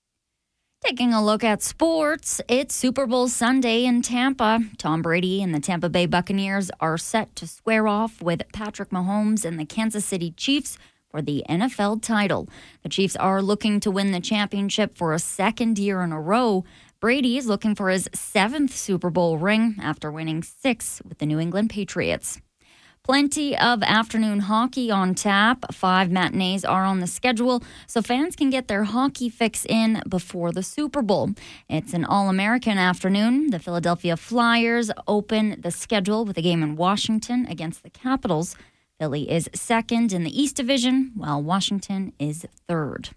Taking 0.85 1.13
a 1.13 1.25
look 1.25 1.45
at 1.45 1.63
sports, 1.63 2.41
it's 2.49 2.75
Super 2.75 3.07
Bowl 3.07 3.29
Sunday 3.29 3.85
in 3.85 4.03
Tampa. 4.03 4.61
Tom 4.79 5.01
Brady 5.01 5.43
and 5.43 5.55
the 5.55 5.61
Tampa 5.61 5.89
Bay 5.89 6.07
Buccaneers 6.07 6.71
are 6.81 6.99
set 6.99 7.35
to 7.37 7.47
square 7.47 7.87
off 7.87 8.21
with 8.21 8.43
Patrick 8.53 8.91
Mahomes 8.91 9.45
and 9.45 9.59
the 9.59 9.65
Kansas 9.65 10.05
City 10.05 10.33
Chiefs 10.33 10.79
for 11.09 11.23
the 11.23 11.45
NFL 11.49 12.03
title. 12.03 12.49
The 12.83 12.89
Chiefs 12.89 13.15
are 13.17 13.41
looking 13.43 13.79
to 13.81 13.91
win 13.91 14.11
the 14.11 14.21
championship 14.21 14.97
for 14.97 15.13
a 15.13 15.19
second 15.21 15.79
year 15.79 16.03
in 16.03 16.11
a 16.11 16.21
row. 16.21 16.65
Brady 17.01 17.37
is 17.39 17.47
looking 17.47 17.75
for 17.75 17.89
his 17.89 18.09
seventh 18.13 18.75
Super 18.75 19.11
Bowl 19.11 19.39
ring 19.39 19.77
after 19.81 20.11
winning 20.11 20.43
six 20.43 21.01
with 21.09 21.19
the 21.19 21.27
New 21.27 21.39
England 21.39 21.71
Patriots. 21.71 22.41
Plenty 23.05 23.59
of 23.59 23.83
afternoon 23.83 24.39
hockey 24.39 24.89
on 24.89 25.17
tap. 25.17 25.75
Five 25.75 26.09
matinees 26.13 26.65
are 26.65 26.85
on 26.85 27.01
the 27.01 27.09
schedule, 27.09 27.61
so 27.89 28.01
fans 28.01 28.37
can 28.37 28.49
get 28.49 28.69
their 28.69 28.85
hockey 28.85 29.29
fix 29.29 29.67
in 29.67 30.01
before 30.09 30.53
the 30.53 30.63
Super 30.63 31.03
Bowl. 31.03 31.31
It's 31.69 31.95
an 31.95 32.05
All 32.05 32.29
American 32.29 32.79
afternoon. 32.79 33.51
The 33.51 33.59
Philadelphia 33.59 34.17
Flyers 34.17 34.93
open 35.09 35.61
the 35.61 35.73
schedule 35.73 36.25
with 36.25 36.39
a 36.39 36.43
game 36.43 36.63
in 36.63 36.77
Washington 36.77 37.45
against 37.47 37.83
the 37.83 37.91
Capitals. 37.91 38.55
Philly 39.01 39.29
is 39.29 39.51
second 39.53 40.13
in 40.13 40.23
the 40.23 40.41
East 40.41 40.55
Division, 40.55 41.11
while 41.17 41.43
Washington 41.43 42.13
is 42.21 42.47
third. 42.69 43.11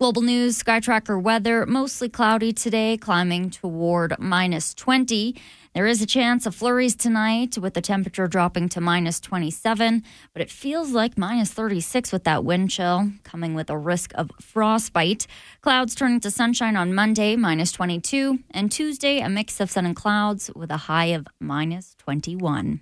Global 0.00 0.22
news, 0.22 0.60
Skytracker 0.60 1.22
weather, 1.22 1.66
mostly 1.66 2.08
cloudy 2.08 2.54
today, 2.54 2.96
climbing 2.96 3.50
toward 3.50 4.18
minus 4.18 4.72
20. 4.72 5.36
There 5.72 5.86
is 5.86 6.02
a 6.02 6.06
chance 6.06 6.46
of 6.46 6.54
flurries 6.56 6.96
tonight 6.96 7.56
with 7.56 7.74
the 7.74 7.80
temperature 7.80 8.26
dropping 8.26 8.70
to 8.70 8.80
minus 8.80 9.20
27, 9.20 10.02
but 10.32 10.42
it 10.42 10.50
feels 10.50 10.90
like 10.90 11.16
minus 11.16 11.52
36 11.52 12.10
with 12.10 12.24
that 12.24 12.44
wind 12.44 12.72
chill, 12.72 13.12
coming 13.22 13.54
with 13.54 13.70
a 13.70 13.78
risk 13.78 14.10
of 14.16 14.32
frostbite. 14.40 15.28
Clouds 15.60 15.94
turning 15.94 16.18
to 16.20 16.30
sunshine 16.30 16.74
on 16.74 16.92
Monday, 16.92 17.36
minus 17.36 17.70
22, 17.70 18.40
and 18.50 18.72
Tuesday, 18.72 19.20
a 19.20 19.28
mix 19.28 19.60
of 19.60 19.70
sun 19.70 19.86
and 19.86 19.94
clouds 19.94 20.50
with 20.56 20.72
a 20.72 20.88
high 20.88 21.06
of 21.06 21.28
minus 21.38 21.94
21. 21.98 22.80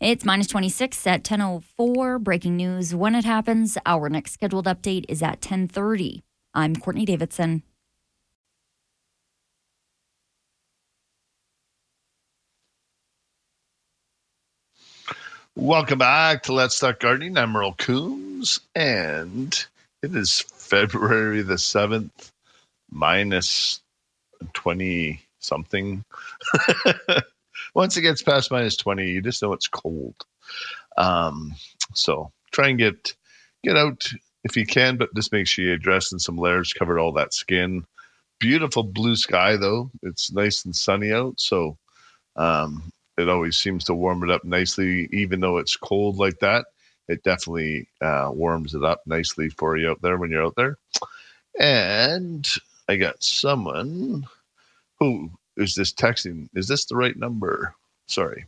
It's 0.00 0.24
minus 0.24 0.46
26 0.46 1.06
at 1.06 1.22
10.04. 1.22 2.18
Breaking 2.24 2.56
news 2.56 2.94
when 2.94 3.14
it 3.14 3.26
happens. 3.26 3.76
Our 3.84 4.08
next 4.08 4.32
scheduled 4.32 4.64
update 4.64 5.04
is 5.10 5.22
at 5.22 5.42
10.30. 5.42 6.22
I'm 6.54 6.76
Courtney 6.76 7.04
Davidson. 7.04 7.62
Welcome 15.56 15.98
back 15.98 16.44
to 16.44 16.52
Let's 16.52 16.78
Talk 16.78 17.00
Gardening. 17.00 17.36
I'm 17.36 17.50
Merle 17.50 17.74
Coombs, 17.74 18.60
and 18.76 19.52
it 20.00 20.14
is 20.14 20.40
February 20.40 21.42
the 21.42 21.54
7th, 21.54 22.30
minus 22.88 23.80
20, 24.52 25.20
something. 25.40 26.04
Once 27.74 27.96
it 27.96 28.02
gets 28.02 28.22
past 28.22 28.52
minus 28.52 28.76
20, 28.76 29.10
you 29.10 29.20
just 29.20 29.42
know 29.42 29.52
it's 29.52 29.66
cold. 29.66 30.14
Um, 30.96 31.56
so 31.94 32.30
try 32.52 32.68
and 32.68 32.78
get 32.78 33.12
get 33.64 33.76
out 33.76 34.08
if 34.44 34.56
you 34.56 34.64
can, 34.64 34.98
but 34.98 35.12
just 35.16 35.32
make 35.32 35.48
sure 35.48 35.64
you 35.64 35.76
dress 35.76 36.12
in 36.12 36.20
some 36.20 36.38
layers, 36.38 36.72
cover 36.72 37.00
all 37.00 37.12
that 37.14 37.34
skin. 37.34 37.84
Beautiful 38.38 38.84
blue 38.84 39.16
sky 39.16 39.56
though. 39.56 39.90
It's 40.04 40.32
nice 40.32 40.64
and 40.64 40.76
sunny 40.76 41.12
out, 41.12 41.40
so 41.40 41.76
um, 42.36 42.92
it 43.20 43.28
always 43.28 43.56
seems 43.56 43.84
to 43.84 43.94
warm 43.94 44.22
it 44.24 44.30
up 44.30 44.44
nicely, 44.44 45.08
even 45.12 45.40
though 45.40 45.58
it's 45.58 45.76
cold 45.76 46.16
like 46.16 46.38
that. 46.40 46.66
It 47.08 47.22
definitely 47.24 47.88
uh, 48.00 48.30
warms 48.32 48.74
it 48.74 48.84
up 48.84 49.02
nicely 49.06 49.48
for 49.50 49.76
you 49.76 49.90
out 49.90 50.00
there 50.02 50.16
when 50.16 50.30
you're 50.30 50.44
out 50.44 50.54
there. 50.56 50.78
And 51.58 52.48
I 52.88 52.96
got 52.96 53.22
someone 53.22 54.26
who 54.98 55.30
is 55.56 55.74
this 55.74 55.92
texting? 55.92 56.48
Is 56.54 56.68
this 56.68 56.84
the 56.84 56.96
right 56.96 57.16
number? 57.16 57.74
Sorry. 58.06 58.46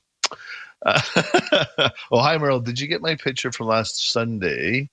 Uh, 0.84 1.00
oh, 2.10 2.20
hi, 2.20 2.38
Merle. 2.38 2.60
Did 2.60 2.80
you 2.80 2.86
get 2.86 3.02
my 3.02 3.16
picture 3.16 3.52
from 3.52 3.66
last 3.66 4.12
Sunday? 4.12 4.88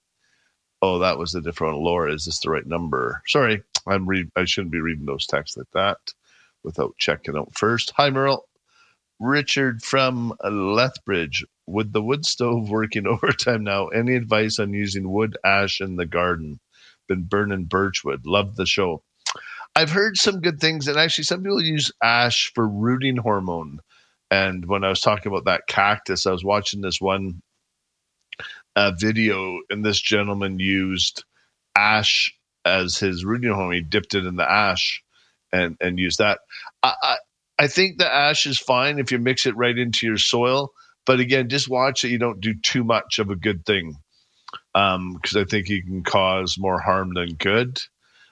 Oh, 0.82 1.00
that 1.00 1.18
was 1.18 1.36
a 1.36 1.42
different 1.42 1.76
one. 1.76 1.84
Laura, 1.84 2.14
is 2.14 2.26
this 2.26 2.40
the 2.40 2.50
right 2.50 2.66
number? 2.66 3.22
Sorry, 3.28 3.62
I'm. 3.88 4.08
I 4.36 4.46
shouldn't 4.46 4.72
be 4.72 4.80
reading 4.80 5.06
those 5.06 5.28
texts 5.28 5.58
like 5.58 5.70
that 5.74 5.98
without 6.64 6.96
checking 6.98 7.38
out 7.38 7.54
first. 7.54 7.92
Hi, 7.98 8.10
Merle. 8.10 8.46
Richard 9.20 9.84
from 9.84 10.34
Lethbridge. 10.44 11.46
With 11.68 11.94
the 11.94 12.02
wood 12.02 12.26
stove 12.26 12.70
working 12.70 13.06
overtime 13.08 13.64
now, 13.64 13.88
any 13.88 14.16
advice 14.16 14.60
on 14.60 14.74
using 14.74 15.12
wood 15.12 15.38
ash 15.44 15.82
in 15.82 15.96
the 15.96 16.06
garden? 16.06 16.60
Been 17.08 17.24
burning 17.24 17.66
birchwood. 17.66 18.26
Love 18.26 18.56
the 18.56 18.66
show. 18.66 19.04
I've 19.76 19.92
heard 19.92 20.18
some 20.18 20.42
good 20.42 20.60
things, 20.60 20.88
and 20.88 20.98
actually, 20.98 21.26
some 21.26 21.44
people 21.44 21.62
use 21.62 21.92
ash 22.04 22.52
for 22.54 22.68
rooting 22.68 23.18
hormone. 23.18 23.80
And 24.32 24.66
when 24.66 24.84
I 24.84 24.90
was 24.90 25.02
talking 25.02 25.32
about 25.32 25.46
that 25.46 25.68
cactus, 25.68 26.26
I 26.26 26.32
was 26.32 26.44
watching 26.44 26.82
this 26.82 27.00
one 27.00 27.42
uh, 28.76 28.92
video, 28.98 29.60
and 29.70 29.86
this 29.86 30.00
gentleman 30.00 30.60
used 30.60 31.24
ash 31.76 32.34
as 32.66 32.98
his 32.98 33.26
rooting 33.26 33.52
hormone. 33.52 33.74
He 33.74 33.82
dipped 33.82 34.16
it 34.16 34.26
in 34.26 34.36
the 34.36 34.50
ash 34.50 35.04
and 35.52 35.78
and 35.82 36.00
used 36.00 36.20
that. 36.20 36.40
I, 36.84 36.94
I 37.02 37.18
I 37.60 37.68
think 37.68 37.98
the 37.98 38.12
ash 38.12 38.46
is 38.48 38.58
fine 38.58 39.00
if 39.00 39.12
you 39.12 39.20
mix 39.20 39.46
it 39.46 39.56
right 39.58 39.78
into 39.78 40.08
your 40.08 40.18
soil. 40.18 40.72
But 41.06 41.20
again, 41.20 41.50
just 41.50 41.70
watch 41.70 42.02
that 42.02 42.10
you 42.10 42.18
don't 42.18 42.40
do 42.40 42.54
too 42.54 42.84
much 42.84 43.20
of 43.20 43.30
a 43.30 43.36
good 43.36 43.66
thing, 43.66 43.96
because 44.74 44.96
um, 44.96 45.20
I 45.36 45.44
think 45.44 45.68
you 45.68 45.84
can 45.84 46.04
cause 46.04 46.58
more 46.58 46.80
harm 46.80 47.14
than 47.16 47.34
good. 47.34 47.82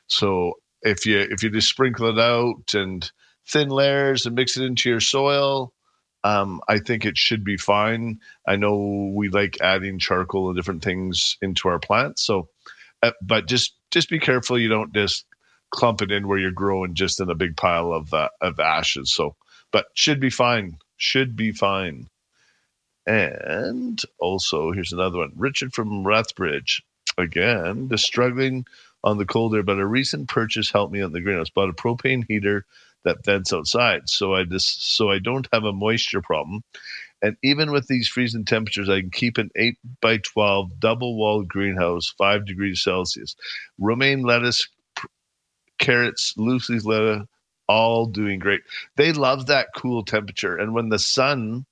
So 0.08 0.54
if 0.82 1.06
you 1.06 1.20
if 1.20 1.44
you 1.44 1.50
just 1.50 1.70
sprinkle 1.70 2.10
it 2.10 2.20
out 2.22 2.74
and 2.74 3.10
thin 3.48 3.70
layers 3.70 4.26
and 4.26 4.36
mix 4.36 4.58
it 4.58 4.64
into 4.64 4.90
your 4.90 5.00
soil, 5.00 5.74
um, 6.24 6.62
I 6.68 6.80
think 6.80 7.06
it 7.06 7.18
should 7.18 7.44
be 7.44 7.58
fine. 7.58 8.20
I 8.48 8.56
know 8.58 9.12
we 9.16 9.30
like 9.30 9.60
adding 9.62 10.00
charcoal 10.00 10.50
and 10.50 10.56
different 10.56 10.84
things 10.84 11.38
into 11.42 11.68
our 11.70 11.80
plants, 11.80 12.24
so 12.24 12.50
uh, 13.04 13.12
but 13.22 13.48
just 13.48 13.76
just 13.92 14.10
be 14.10 14.20
careful 14.20 14.60
you 14.60 14.70
don't 14.70 14.94
just 14.94 15.26
clump 15.72 16.02
it 16.02 16.12
in 16.12 16.28
where 16.28 16.38
you're 16.40 16.52
growing 16.52 16.96
just 16.96 17.20
in 17.20 17.30
a 17.30 17.36
big 17.36 17.58
pile 17.58 17.94
of 17.94 18.14
uh, 18.14 18.30
of 18.42 18.60
ashes. 18.60 19.14
So, 19.14 19.36
but 19.72 19.88
should 19.94 20.20
be 20.20 20.30
fine. 20.30 20.78
Should 20.98 21.36
be 21.36 21.52
fine. 21.52 22.08
And 23.06 24.02
also, 24.20 24.72
here's 24.72 24.92
another 24.92 25.20
one. 25.20 25.32
Richard 25.36 25.74
from 25.74 26.04
Rathbridge. 26.04 26.82
Again, 27.18 27.90
just 27.90 28.06
struggling 28.06 28.66
on 29.04 29.18
the 29.18 29.26
cold 29.26 29.56
air, 29.56 29.64
but 29.64 29.80
a 29.80 29.88
recent 29.88 30.28
purchase 30.28 30.70
helped 30.70 30.94
me 30.94 31.02
on 31.02 31.14
the 31.14 31.22
greenhouse. 31.22 31.50
Bought 31.50 31.70
a 31.70 31.74
propane 31.74 32.26
heater 32.28 32.66
that 33.06 33.24
vents 33.24 33.54
outside, 33.54 34.10
so 34.10 34.36
I 34.36 34.44
just 34.44 34.96
so 34.96 35.10
I 35.10 35.20
don't 35.20 35.48
have 35.54 35.64
a 35.64 35.74
moisture 35.74 36.22
problem. 36.22 36.64
And 37.22 37.36
even 37.44 37.72
with 37.72 37.88
these 37.88 38.08
freezing 38.08 38.46
temperatures, 38.46 38.90
I 38.90 39.02
can 39.02 39.10
keep 39.10 39.38
an 39.38 39.50
8 39.56 39.78
by 40.02 40.18
12 40.18 40.80
double 40.80 41.18
walled 41.18 41.48
greenhouse, 41.48 42.14
5 42.18 42.46
degrees 42.46 42.84
Celsius. 42.84 43.36
Romaine 43.80 44.22
lettuce, 44.22 44.68
carrots, 45.78 46.34
Lucy's 46.38 46.86
lettuce, 46.86 47.28
all 47.68 48.06
doing 48.06 48.40
great. 48.40 48.62
They 48.96 49.14
love 49.14 49.48
that 49.48 49.68
cool 49.76 50.04
temperature. 50.04 50.56
And 50.56 50.74
when 50.74 50.90
the 50.90 51.00
sun 51.00 51.66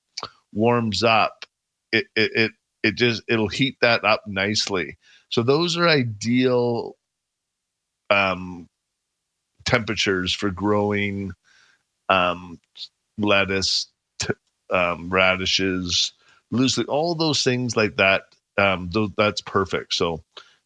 warms 0.54 1.04
up, 1.04 1.46
it, 1.92 2.06
it, 2.16 2.32
it, 2.36 2.52
it 2.84 2.96
just, 2.96 3.24
it'll 3.28 3.48
heat 3.48 3.78
that 3.82 4.04
up 4.04 4.24
nicely. 4.28 4.98
So 5.30 5.44
those 5.44 5.78
are 5.78 5.88
ideal 5.88 6.96
um, 8.10 8.68
temperatures 9.66 10.34
for 10.34 10.52
growing 10.52 11.32
um, 12.10 12.60
lettuce, 13.18 13.88
t- 14.20 14.34
um, 14.70 15.10
radishes, 15.10 16.14
loosely, 16.52 16.86
all 16.86 17.16
those 17.16 17.44
things 17.44 17.76
like 17.76 17.98
that. 17.98 18.24
Um, 18.58 18.90
th- 18.90 19.10
that's 19.18 19.42
perfect. 19.42 19.94
So, 19.94 20.24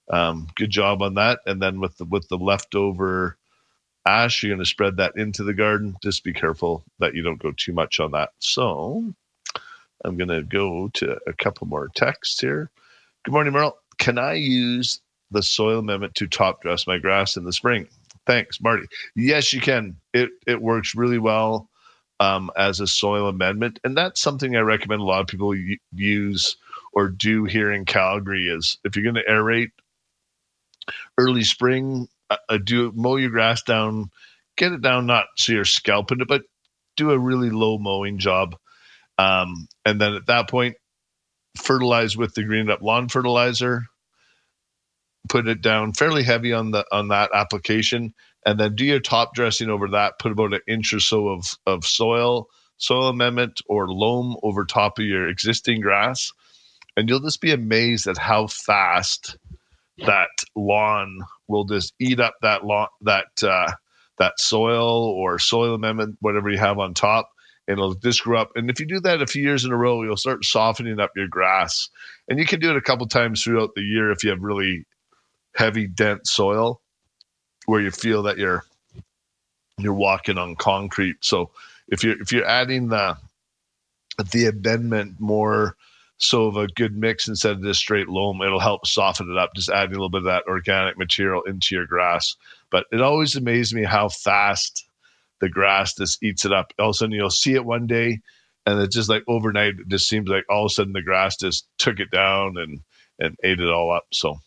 um, 0.10 0.48
good 0.56 0.70
job 0.70 1.02
on 1.02 1.16
that. 1.16 1.40
And 1.46 1.62
then 1.62 1.80
with 1.80 1.98
the 1.98 2.06
with 2.06 2.28
the 2.30 2.38
leftover 2.38 3.38
ash, 4.06 4.42
you're 4.42 4.52
going 4.52 4.64
to 4.64 4.70
spread 4.70 4.98
that 4.98 5.14
into 5.16 5.44
the 5.44 5.54
garden. 5.54 5.96
Just 6.04 6.24
be 6.24 6.34
careful 6.34 6.84
that 7.00 7.14
you 7.14 7.22
don't 7.22 7.42
go 7.42 7.52
too 7.52 7.74
much 7.74 8.00
on 8.00 8.12
that. 8.12 8.30
So, 8.40 9.14
I'm 10.06 10.18
going 10.18 10.30
to 10.30 10.44
go 10.44 10.90
to 10.96 11.18
a 11.28 11.34
couple 11.34 11.68
more 11.68 11.90
texts 11.96 12.40
here. 12.40 12.70
Good 13.26 13.32
morning, 13.32 13.54
Merle. 13.54 13.78
Can 13.98 14.18
I 14.18 14.34
use 14.34 15.02
the 15.32 15.44
soil 15.44 15.80
amendment 15.80 16.16
to 16.16 16.28
top 16.28 16.62
dress 16.62 16.88
my 16.88 16.98
grass 16.98 17.38
in 17.38 17.44
the 17.44 17.54
spring? 17.54 17.88
Thanks, 18.26 18.62
Marty. 18.62 18.88
Yes, 19.16 19.54
you 19.54 19.62
can. 19.62 19.96
It 20.14 20.30
it 20.48 20.62
works 20.62 20.96
really 20.96 21.18
well 21.18 21.70
um, 22.20 22.52
as 22.58 22.80
a 22.80 22.88
soil 22.88 23.28
amendment, 23.28 23.80
and 23.84 23.98
that's 23.98 24.22
something 24.22 24.56
I 24.56 24.62
recommend 24.62 25.02
a 25.02 25.06
lot 25.06 25.22
of 25.22 25.28
people 25.28 25.54
use 25.94 26.56
or 26.94 27.10
do 27.10 27.44
here 27.46 27.72
in 27.72 27.86
Calgary. 27.86 28.48
Is 28.48 28.78
if 28.84 28.96
you're 28.96 29.04
going 29.04 29.16
to 29.16 29.32
aerate 29.32 29.72
early 31.18 31.44
spring, 31.44 32.08
uh, 32.30 32.38
uh, 32.50 32.58
do 32.58 32.92
mow 32.96 33.16
your 33.16 33.30
grass 33.30 33.64
down, 33.64 34.10
get 34.58 34.72
it 34.72 34.82
down 34.82 35.06
not 35.06 35.28
so 35.38 35.54
you're 35.54 35.66
scalping 35.66 36.22
it, 36.22 36.28
but 36.28 36.44
do 36.98 37.12
a 37.12 37.20
really 37.20 37.50
low 37.50 37.78
mowing 37.78 38.20
job, 38.20 38.56
um, 39.18 39.68
and 39.86 40.00
then 40.00 40.14
at 40.14 40.28
that 40.28 40.50
point, 40.50 40.76
fertilize 41.58 42.16
with 42.16 42.34
the 42.34 42.44
green 42.44 42.70
up 42.70 42.82
lawn 42.82 43.10
fertilizer. 43.10 43.84
Put 45.28 45.48
it 45.48 45.62
down 45.62 45.94
fairly 45.94 46.24
heavy 46.24 46.54
on 46.54 46.72
the 46.72 46.86
on 46.92 47.10
that 47.10 47.32
application, 47.34 48.14
and 48.46 48.60
then 48.60 48.76
do 48.76 48.86
your 48.86 49.00
top 49.00 49.34
dressing 49.36 49.70
over 49.70 49.90
that. 49.90 50.20
Put 50.20 50.32
about 50.32 50.54
an 50.54 50.62
inch 50.68 50.94
or 50.94 51.00
so 51.00 51.28
of 51.30 51.46
of 51.66 51.86
soil, 51.86 52.48
soil 52.78 53.10
amendment, 53.10 53.62
or 53.68 53.88
loam 53.90 54.38
over 54.44 54.66
top 54.66 54.98
of 54.98 55.06
your 55.06 55.28
existing 55.28 55.82
grass, 55.82 56.32
and 56.96 57.08
you'll 57.10 57.20
just 57.20 57.42
be 57.42 57.52
amazed 57.52 58.08
at 58.08 58.18
how 58.18 58.48
fast 58.48 59.38
that 60.06 60.30
lawn 60.56 61.20
will 61.48 61.66
just 61.66 61.94
eat 62.00 62.20
up 62.20 62.36
that 62.42 62.66
lawn 62.66 62.88
that 63.02 63.28
uh, 63.44 63.72
that 64.18 64.40
soil 64.40 65.04
or 65.04 65.40
soil 65.40 65.74
amendment, 65.74 66.18
whatever 66.22 66.50
you 66.50 66.58
have 66.58 66.80
on 66.80 66.94
top, 66.94 67.30
and 67.68 67.78
it'll 67.78 67.96
just 67.96 68.24
grow 68.24 68.42
up. 68.42 68.52
And 68.56 68.70
if 68.70 68.80
you 68.80 68.86
do 68.86 69.00
that 69.02 69.22
a 69.22 69.28
few 69.28 69.42
years 69.42 69.66
in 69.66 69.72
a 69.72 69.78
row, 69.78 70.04
you'll 70.04 70.18
start 70.18 70.44
softening 70.44 71.00
up 71.00 71.12
your 71.16 71.28
grass. 71.28 71.90
And 72.28 72.38
you 72.40 72.46
can 72.46 72.60
do 72.60 72.72
it 72.72 72.78
a 72.78 72.82
couple 72.82 73.08
times 73.08 73.44
throughout 73.44 73.72
the 73.76 73.82
year 73.82 74.12
if 74.12 74.24
you 74.24 74.30
have 74.30 74.42
really 74.42 74.86
heavy, 75.56 75.88
dense 75.88 76.32
soil 76.32 76.82
where 77.66 77.82
you 77.82 77.92
feel 77.92 78.24
that 78.24 78.38
you're 78.38 78.64
you're 79.78 79.94
walking 79.94 80.38
on 80.38 80.56
concrete. 80.56 81.18
So 81.22 81.52
if 81.88 82.04
you're 82.04 82.20
if 82.22 82.32
you're 82.32 82.46
adding 82.46 82.90
the 82.90 83.18
the 84.32 84.48
amendment 84.48 85.20
more 85.20 85.76
so 86.20 86.46
of 86.46 86.58
a 86.58 86.68
good 86.68 86.96
mix 86.96 87.28
instead 87.28 87.54
of 87.54 87.62
this 87.62 87.80
straight 87.80 88.10
loam. 88.10 88.42
It'll 88.42 88.60
help 88.60 88.86
soften 88.86 89.32
it 89.32 89.38
up, 89.38 89.56
just 89.56 89.70
adding 89.70 89.92
a 89.96 89.98
little 89.98 90.10
bit 90.10 90.20
of 90.20 90.26
that 90.26 90.44
organic 90.48 90.98
material 90.98 91.42
into 91.44 91.76
your 91.76 91.88
grass. 91.88 92.36
But 92.70 92.86
it 92.92 93.02
always 93.02 93.36
amazes 93.36 93.74
me 93.74 93.84
how 93.84 94.10
fast 94.10 94.86
the 95.40 95.50
grass 95.50 95.96
just 95.96 96.22
eats 96.22 96.46
it 96.46 96.54
up. 96.54 96.74
All 96.78 96.90
of 96.90 96.92
a 96.92 96.94
sudden, 96.94 97.16
you'll 97.16 97.30
see 97.30 97.54
it 97.54 97.66
one 97.66 97.88
day, 97.88 98.20
and 98.66 98.80
it's 98.82 98.96
just 98.96 99.10
like 99.10 99.24
overnight. 99.28 99.80
It 99.80 99.88
just 99.88 100.10
seems 100.10 100.30
like 100.30 100.46
all 100.50 100.66
of 100.66 100.72
a 100.72 100.74
sudden 100.74 100.94
the 100.94 101.02
grass 101.02 101.38
just 101.38 101.66
took 101.78 102.00
it 102.00 102.12
down 102.12 102.58
and 102.58 102.82
and 103.20 103.36
ate 103.44 103.60
it 103.60 103.70
all 103.70 103.92
up. 103.92 104.06
So 104.12 104.40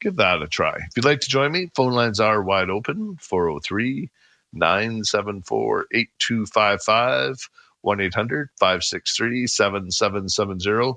give 0.00 0.16
that 0.16 0.42
a 0.42 0.46
try. 0.46 0.76
If 0.76 0.96
you'd 0.96 1.04
like 1.04 1.20
to 1.20 1.28
join 1.30 1.52
me, 1.52 1.70
phone 1.74 1.92
lines 1.92 2.20
are 2.20 2.42
wide 2.42 2.70
open 2.70 3.16
403 3.20 4.10
974 4.52 5.86
8255. 5.92 7.48
1 7.82 8.00
800 8.00 8.48
563 8.58 9.46
7770. 9.46 10.94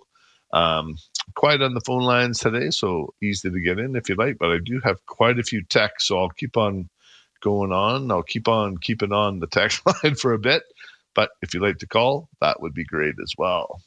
Um, 0.53 0.95
quiet 1.35 1.61
on 1.61 1.73
the 1.73 1.81
phone 1.81 2.03
lines 2.03 2.39
today, 2.39 2.71
so 2.71 3.13
easy 3.23 3.49
to 3.49 3.61
get 3.61 3.79
in 3.79 3.95
if 3.95 4.09
you 4.09 4.15
like. 4.15 4.37
But 4.37 4.51
I 4.51 4.57
do 4.63 4.81
have 4.83 5.05
quite 5.05 5.39
a 5.39 5.43
few 5.43 5.63
texts, 5.63 6.09
so 6.09 6.19
I'll 6.19 6.29
keep 6.29 6.57
on 6.57 6.89
going 7.41 7.71
on. 7.71 8.11
I'll 8.11 8.23
keep 8.23 8.47
on 8.47 8.77
keeping 8.77 9.11
on 9.11 9.39
the 9.39 9.47
text 9.47 9.81
line 10.03 10.15
for 10.15 10.33
a 10.33 10.39
bit. 10.39 10.63
But 11.13 11.31
if 11.41 11.53
you'd 11.53 11.63
like 11.63 11.79
to 11.79 11.87
call, 11.87 12.29
that 12.39 12.61
would 12.61 12.73
be 12.73 12.85
great 12.85 13.15
as 13.21 13.33
well. 13.37 13.81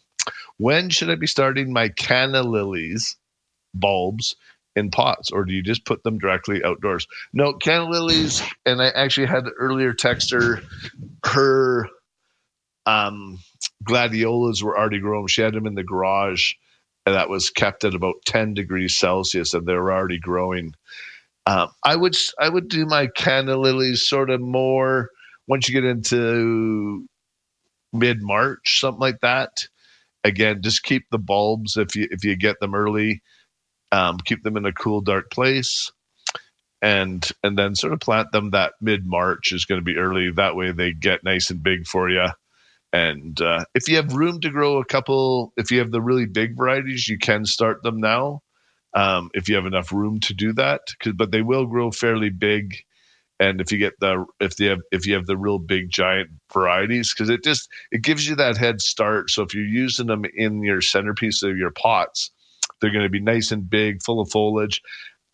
When 0.58 0.90
should 0.90 1.10
I 1.10 1.16
be 1.16 1.26
starting 1.26 1.72
my 1.72 1.88
canna 1.88 2.42
lilies 2.42 3.16
bulbs 3.74 4.36
in 4.76 4.90
pots, 4.90 5.30
or 5.30 5.44
do 5.44 5.52
you 5.52 5.62
just 5.62 5.84
put 5.84 6.02
them 6.02 6.18
directly 6.18 6.62
outdoors? 6.64 7.06
No, 7.32 7.52
canna 7.54 7.88
lilies, 7.88 8.42
and 8.66 8.82
I 8.82 8.88
actually 8.88 9.26
had 9.26 9.44
the 9.44 9.52
earlier 9.52 9.92
texter 9.92 10.64
her 11.24 11.88
um, 12.86 13.38
gladiolas 13.82 14.62
were 14.62 14.78
already 14.78 15.00
grown. 15.00 15.26
She 15.26 15.42
had 15.42 15.54
them 15.54 15.66
in 15.66 15.74
the 15.74 15.84
garage, 15.84 16.54
and 17.06 17.14
that 17.14 17.28
was 17.28 17.50
kept 17.50 17.84
at 17.84 17.94
about 17.94 18.16
10 18.26 18.54
degrees 18.54 18.96
Celsius, 18.96 19.54
and 19.54 19.66
they 19.66 19.74
were 19.74 19.92
already 19.92 20.18
growing. 20.18 20.74
Um, 21.46 21.68
I 21.84 21.94
would 21.96 22.16
I 22.40 22.48
would 22.48 22.68
do 22.68 22.86
my 22.86 23.06
canna 23.08 23.56
lilies 23.56 24.06
sort 24.08 24.30
of 24.30 24.40
more 24.40 25.10
once 25.46 25.68
you 25.68 25.74
get 25.74 25.84
into 25.88 27.06
mid 27.92 28.22
March, 28.22 28.80
something 28.80 29.00
like 29.00 29.20
that. 29.20 29.68
Again, 30.24 30.62
just 30.62 30.82
keep 30.82 31.04
the 31.10 31.18
bulbs 31.18 31.76
if 31.76 31.96
you 31.96 32.08
if 32.10 32.24
you 32.24 32.36
get 32.36 32.60
them 32.60 32.74
early. 32.74 33.22
Um, 33.92 34.16
keep 34.18 34.42
them 34.42 34.56
in 34.56 34.64
a 34.64 34.72
cool, 34.72 35.02
dark 35.02 35.30
place, 35.30 35.92
and 36.80 37.28
and 37.42 37.58
then 37.58 37.74
sort 37.74 37.92
of 37.92 38.00
plant 38.00 38.32
them 38.32 38.50
that 38.52 38.72
mid 38.80 39.06
March 39.06 39.52
is 39.52 39.66
going 39.66 39.80
to 39.80 39.84
be 39.84 39.98
early. 39.98 40.30
That 40.30 40.56
way 40.56 40.72
they 40.72 40.92
get 40.92 41.24
nice 41.24 41.50
and 41.50 41.62
big 41.62 41.86
for 41.86 42.08
you. 42.08 42.28
And 42.94 43.40
uh, 43.42 43.64
if 43.74 43.88
you 43.88 43.96
have 43.96 44.14
room 44.14 44.40
to 44.42 44.50
grow 44.50 44.78
a 44.78 44.84
couple, 44.84 45.52
if 45.56 45.72
you 45.72 45.80
have 45.80 45.90
the 45.90 46.00
really 46.00 46.26
big 46.26 46.56
varieties, 46.56 47.08
you 47.08 47.18
can 47.18 47.44
start 47.44 47.82
them 47.82 47.98
now. 47.98 48.40
Um, 48.94 49.30
if 49.34 49.48
you 49.48 49.56
have 49.56 49.66
enough 49.66 49.90
room 49.90 50.20
to 50.20 50.32
do 50.32 50.52
that, 50.52 50.82
but 51.16 51.32
they 51.32 51.42
will 51.42 51.66
grow 51.66 51.90
fairly 51.90 52.30
big. 52.30 52.76
And 53.40 53.60
if 53.60 53.72
you 53.72 53.78
get 53.78 53.94
the 53.98 54.24
if 54.38 54.56
they 54.56 54.66
have 54.66 54.78
if 54.92 55.08
you 55.08 55.14
have 55.14 55.26
the 55.26 55.36
real 55.36 55.58
big 55.58 55.90
giant 55.90 56.30
varieties, 56.52 57.12
because 57.12 57.30
it 57.30 57.42
just 57.42 57.68
it 57.90 58.02
gives 58.02 58.28
you 58.28 58.36
that 58.36 58.56
head 58.56 58.80
start. 58.80 59.28
So 59.28 59.42
if 59.42 59.52
you're 59.52 59.64
using 59.64 60.06
them 60.06 60.22
in 60.32 60.62
your 60.62 60.80
centerpiece 60.80 61.42
of 61.42 61.56
your 61.56 61.72
pots, 61.72 62.30
they're 62.80 62.92
going 62.92 63.02
to 63.02 63.10
be 63.10 63.18
nice 63.20 63.50
and 63.50 63.68
big, 63.68 64.04
full 64.04 64.20
of 64.20 64.30
foliage. 64.30 64.80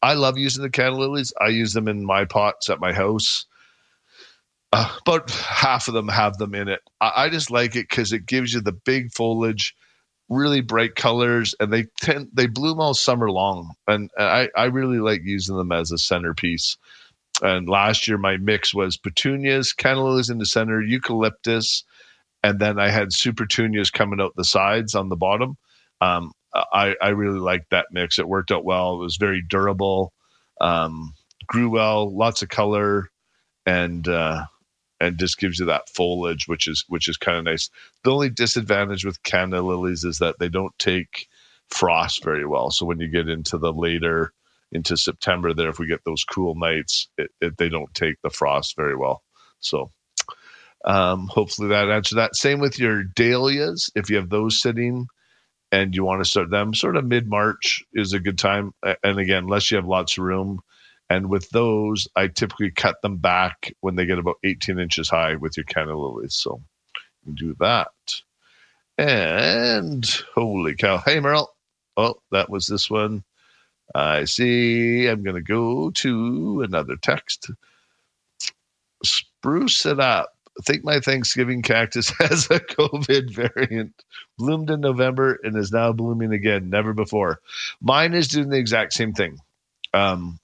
I 0.01 0.15
love 0.15 0.39
using 0.39 0.63
the 0.63 0.71
canna 0.71 0.97
lilies. 0.97 1.35
I 1.39 1.49
use 1.49 1.75
them 1.75 1.89
in 1.89 2.07
my 2.07 2.25
pots 2.25 2.71
at 2.71 2.81
my 2.81 2.95
house. 2.95 3.45
Uh, 4.73 4.97
about 5.05 5.31
half 5.31 5.89
of 5.89 5.95
them 5.95 6.09
have 6.09 6.37
them 6.39 6.55
in 6.55 6.69
it. 6.69 6.81
I, 7.01 7.25
I 7.25 7.29
just 7.29 7.51
like 7.51 7.75
it 7.75 7.89
because 7.89 8.13
it 8.13 8.27
gives 8.27 8.53
you 8.53 8.61
the 8.61 8.73
big 8.73 9.13
foliage, 9.13 9.75
really 10.29 10.61
bright 10.61 10.95
colors, 10.95 11.55
and 11.59 11.73
they 11.73 11.87
tend 12.01 12.29
they 12.33 12.47
bloom 12.47 12.81
all 12.81 12.95
summer 12.95 13.31
long. 13.31 13.75
And 13.89 14.11
I 14.17 14.49
I 14.57 14.67
really 14.67 14.99
like 14.99 15.23
using 15.25 15.57
them 15.57 15.73
as 15.73 15.91
a 15.91 15.99
centerpiece. 15.99 16.77
And 17.43 17.69
last 17.69 18.07
year 18.07 18.19
my 18.19 18.37
mix 18.37 18.73
was 18.75 18.97
petunias, 18.97 19.73
canna 19.73 20.05
lilies 20.05 20.31
in 20.31 20.39
the 20.39 20.47
center, 20.47 20.81
eucalyptus, 20.81 21.85
and 22.43 22.59
then 22.61 22.79
I 22.79 22.91
had 22.91 23.09
Supertunias 23.09 23.93
coming 23.93 24.21
out 24.21 24.35
the 24.37 24.45
sides 24.45 24.95
on 24.95 25.09
the 25.09 25.17
bottom. 25.17 25.57
Um, 26.01 26.33
I 26.55 26.95
I 27.03 27.09
really 27.09 27.41
liked 27.41 27.71
that 27.71 27.87
mix. 27.91 28.19
It 28.19 28.29
worked 28.29 28.53
out 28.53 28.65
well. 28.65 28.95
It 28.95 29.05
was 29.05 29.17
very 29.17 29.43
durable, 29.43 30.13
um, 30.61 31.15
grew 31.47 31.71
well, 31.71 32.15
lots 32.15 32.43
of 32.43 32.49
color, 32.49 33.11
and 33.67 34.07
uh, 34.09 34.45
and 35.01 35.19
just 35.19 35.39
gives 35.39 35.59
you 35.59 35.67
that 35.67 35.89
foliage, 35.89 36.47
which 36.47 36.69
is 36.69 36.85
which 36.89 37.09
is 37.09 37.17
kind 37.17 37.39
of 37.39 37.45
nice. 37.45 37.71
The 38.05 38.13
only 38.13 38.31
disadvantage 38.31 39.05
with 39.05 39.23
canna 39.23 39.63
lilies 39.63 40.05
is 40.05 40.19
that 40.19 40.39
they 40.39 40.49
don't 40.49 40.79
take 40.79 41.29
frost 41.69 42.23
very 42.23 42.47
well. 42.47 42.71
So 42.71 42.85
when 42.87 43.01
you 43.01 43.09
get 43.09 43.29
into 43.29 43.59
the 43.59 43.73
later 43.73 44.33
into 44.73 44.97
September, 44.97 45.55
there 45.55 45.71
if 45.71 45.79
we 45.79 45.87
get 45.87 46.05
those 46.05 46.25
cool 46.25 46.55
nights, 46.55 47.09
it, 47.19 47.31
it, 47.41 47.57
they 47.57 47.69
don't 47.69 47.93
take 47.95 48.17
the 48.23 48.31
frost 48.31 48.77
very 48.77 48.97
well. 48.97 49.23
So 49.61 49.91
um, 50.85 51.29
hopefully 51.29 51.69
that 51.69 51.91
answers 51.91 52.17
that. 52.17 52.37
Same 52.37 52.61
with 52.61 52.79
your 52.79 53.03
dahlias. 53.03 53.91
If 53.95 54.11
you 54.11 54.17
have 54.17 54.31
those 54.31 54.61
sitting 54.61 55.07
and 55.73 55.95
you 55.95 56.05
want 56.05 56.23
to 56.23 56.29
start 56.29 56.51
them, 56.51 56.75
sort 56.75 56.97
of 56.97 57.05
mid 57.05 57.29
March 57.29 57.83
is 57.93 58.13
a 58.13 58.21
good 58.21 58.39
time. 58.39 58.73
And 59.03 59.19
again, 59.19 59.45
unless 59.45 59.71
you 59.71 59.77
have 59.77 59.87
lots 59.87 60.19
of 60.19 60.25
room, 60.25 60.61
and 61.11 61.29
with 61.29 61.51
those, 61.51 62.07
I 62.15 62.29
typically 62.29 62.71
cut 62.71 63.03
them 63.03 63.17
back 63.17 63.75
when 63.81 63.97
they 63.97 64.07
get 64.07 64.21
about 64.21 64.37
18 64.45 64.79
inches 64.79 65.09
high 65.11 65.35
with 65.35 65.57
your 65.57 65.65
canna 65.65 65.99
lilies. 65.99 66.37
So 66.37 66.63
you 66.95 67.01
can 67.25 67.35
do 67.35 67.57
that. 67.59 67.89
And 68.97 70.09
holy 70.35 70.77
cow. 70.77 70.99
Hey, 70.99 71.19
Merle. 71.19 71.53
Oh, 71.97 72.15
that 72.31 72.49
was 72.49 72.69
this 72.69 72.89
one. 72.89 73.25
I 73.93 74.25
see. 74.25 75.09
I'm 75.09 75.25
going 75.25 75.35
to 75.35 75.43
go 75.43 75.91
to 75.91 76.63
another 76.63 76.97
text. 76.97 77.51
Spruce 79.05 79.87
it 79.87 79.99
up. 79.99 80.33
I 80.59 80.63
think 80.63 80.85
my 80.85 81.01
Thanksgiving 81.01 81.63
cactus 81.63 82.11
has 82.21 82.47
a 82.51 82.61
COVID 82.61 83.31
variant. 83.31 83.95
Bloomed 84.39 84.71
in 84.71 84.81
November 84.81 85.41
and 85.43 85.57
is 85.57 85.73
now 85.73 85.93
blooming 85.93 86.33
again. 86.33 86.71
Never 86.71 86.93
before. 86.93 87.41
Mine 87.81 88.15
is 88.15 88.29
doing 88.29 88.51
the 88.51 88.59
exact 88.59 88.93
same 88.93 89.13
thing. 89.13 89.39
Um, 89.95 90.40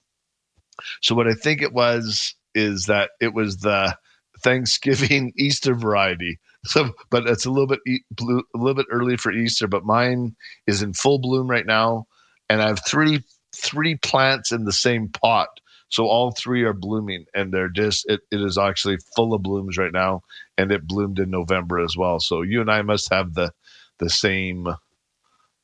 so 1.01 1.15
what 1.15 1.27
I 1.27 1.33
think 1.33 1.61
it 1.61 1.73
was 1.73 2.35
is 2.55 2.85
that 2.85 3.11
it 3.21 3.33
was 3.33 3.57
the 3.57 3.97
Thanksgiving 4.41 5.33
Easter 5.37 5.75
variety. 5.75 6.39
So, 6.65 6.91
but 7.09 7.27
it's 7.27 7.45
a 7.45 7.51
little 7.51 7.67
bit 7.67 7.79
a 7.87 8.57
little 8.57 8.73
bit 8.73 8.87
early 8.91 9.17
for 9.17 9.31
Easter. 9.31 9.67
But 9.67 9.85
mine 9.85 10.35
is 10.65 10.81
in 10.81 10.93
full 10.93 11.19
bloom 11.19 11.49
right 11.49 11.65
now, 11.65 12.07
and 12.49 12.61
I 12.61 12.67
have 12.67 12.85
three 12.85 13.23
three 13.55 13.95
plants 13.95 14.51
in 14.51 14.65
the 14.65 14.73
same 14.73 15.09
pot. 15.09 15.47
So 15.89 16.05
all 16.05 16.31
three 16.31 16.63
are 16.63 16.73
blooming, 16.73 17.25
and 17.33 17.53
they're 17.53 17.69
just 17.69 18.09
it, 18.09 18.21
it 18.31 18.41
is 18.41 18.57
actually 18.57 18.97
full 19.15 19.33
of 19.33 19.43
blooms 19.43 19.77
right 19.77 19.93
now, 19.93 20.21
and 20.57 20.71
it 20.71 20.87
bloomed 20.87 21.19
in 21.19 21.29
November 21.29 21.79
as 21.79 21.95
well. 21.95 22.19
So 22.19 22.41
you 22.41 22.59
and 22.59 22.71
I 22.71 22.81
must 22.81 23.13
have 23.13 23.33
the 23.33 23.51
the 23.99 24.09
same 24.09 24.67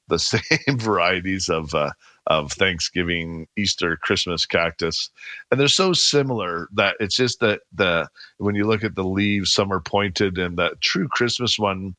the 0.07 0.19
same 0.19 0.77
varieties 0.77 1.49
of 1.49 1.73
uh, 1.75 1.91
of 2.27 2.51
Thanksgiving, 2.53 3.47
Easter, 3.57 3.97
Christmas 3.97 4.45
cactus, 4.45 5.09
and 5.51 5.59
they're 5.59 5.67
so 5.67 5.93
similar 5.93 6.67
that 6.73 6.95
it's 6.99 7.15
just 7.15 7.39
that 7.41 7.61
the 7.73 8.07
when 8.37 8.55
you 8.55 8.65
look 8.65 8.83
at 8.83 8.95
the 8.95 9.03
leaves, 9.03 9.53
some 9.53 9.71
are 9.73 9.81
pointed, 9.81 10.37
and 10.37 10.57
that 10.57 10.81
true 10.81 11.07
Christmas 11.07 11.59
one 11.59 11.95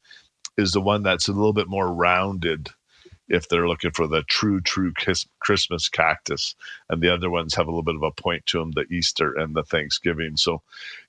is 0.57 0.73
the 0.73 0.81
one 0.81 1.03
that's 1.03 1.29
a 1.29 1.33
little 1.33 1.53
bit 1.53 1.69
more 1.69 1.93
rounded. 1.93 2.71
If 3.27 3.49
they're 3.49 3.67
looking 3.67 3.93
for 3.93 4.07
the 4.07 4.23
true, 4.25 4.61
true 4.61 4.93
Christmas 5.41 5.89
cactus, 5.89 6.55
and 6.91 7.01
the 7.01 7.13
other 7.13 7.31
ones 7.31 7.55
have 7.55 7.67
a 7.67 7.71
little 7.71 7.83
bit 7.83 7.97
of 7.97 8.03
a 8.03 8.11
point 8.11 8.45
to 8.47 8.59
them, 8.59 8.73
the 8.73 8.85
Easter 8.93 9.33
and 9.33 9.55
the 9.57 9.63
Thanksgiving. 9.63 10.37
So, 10.37 10.61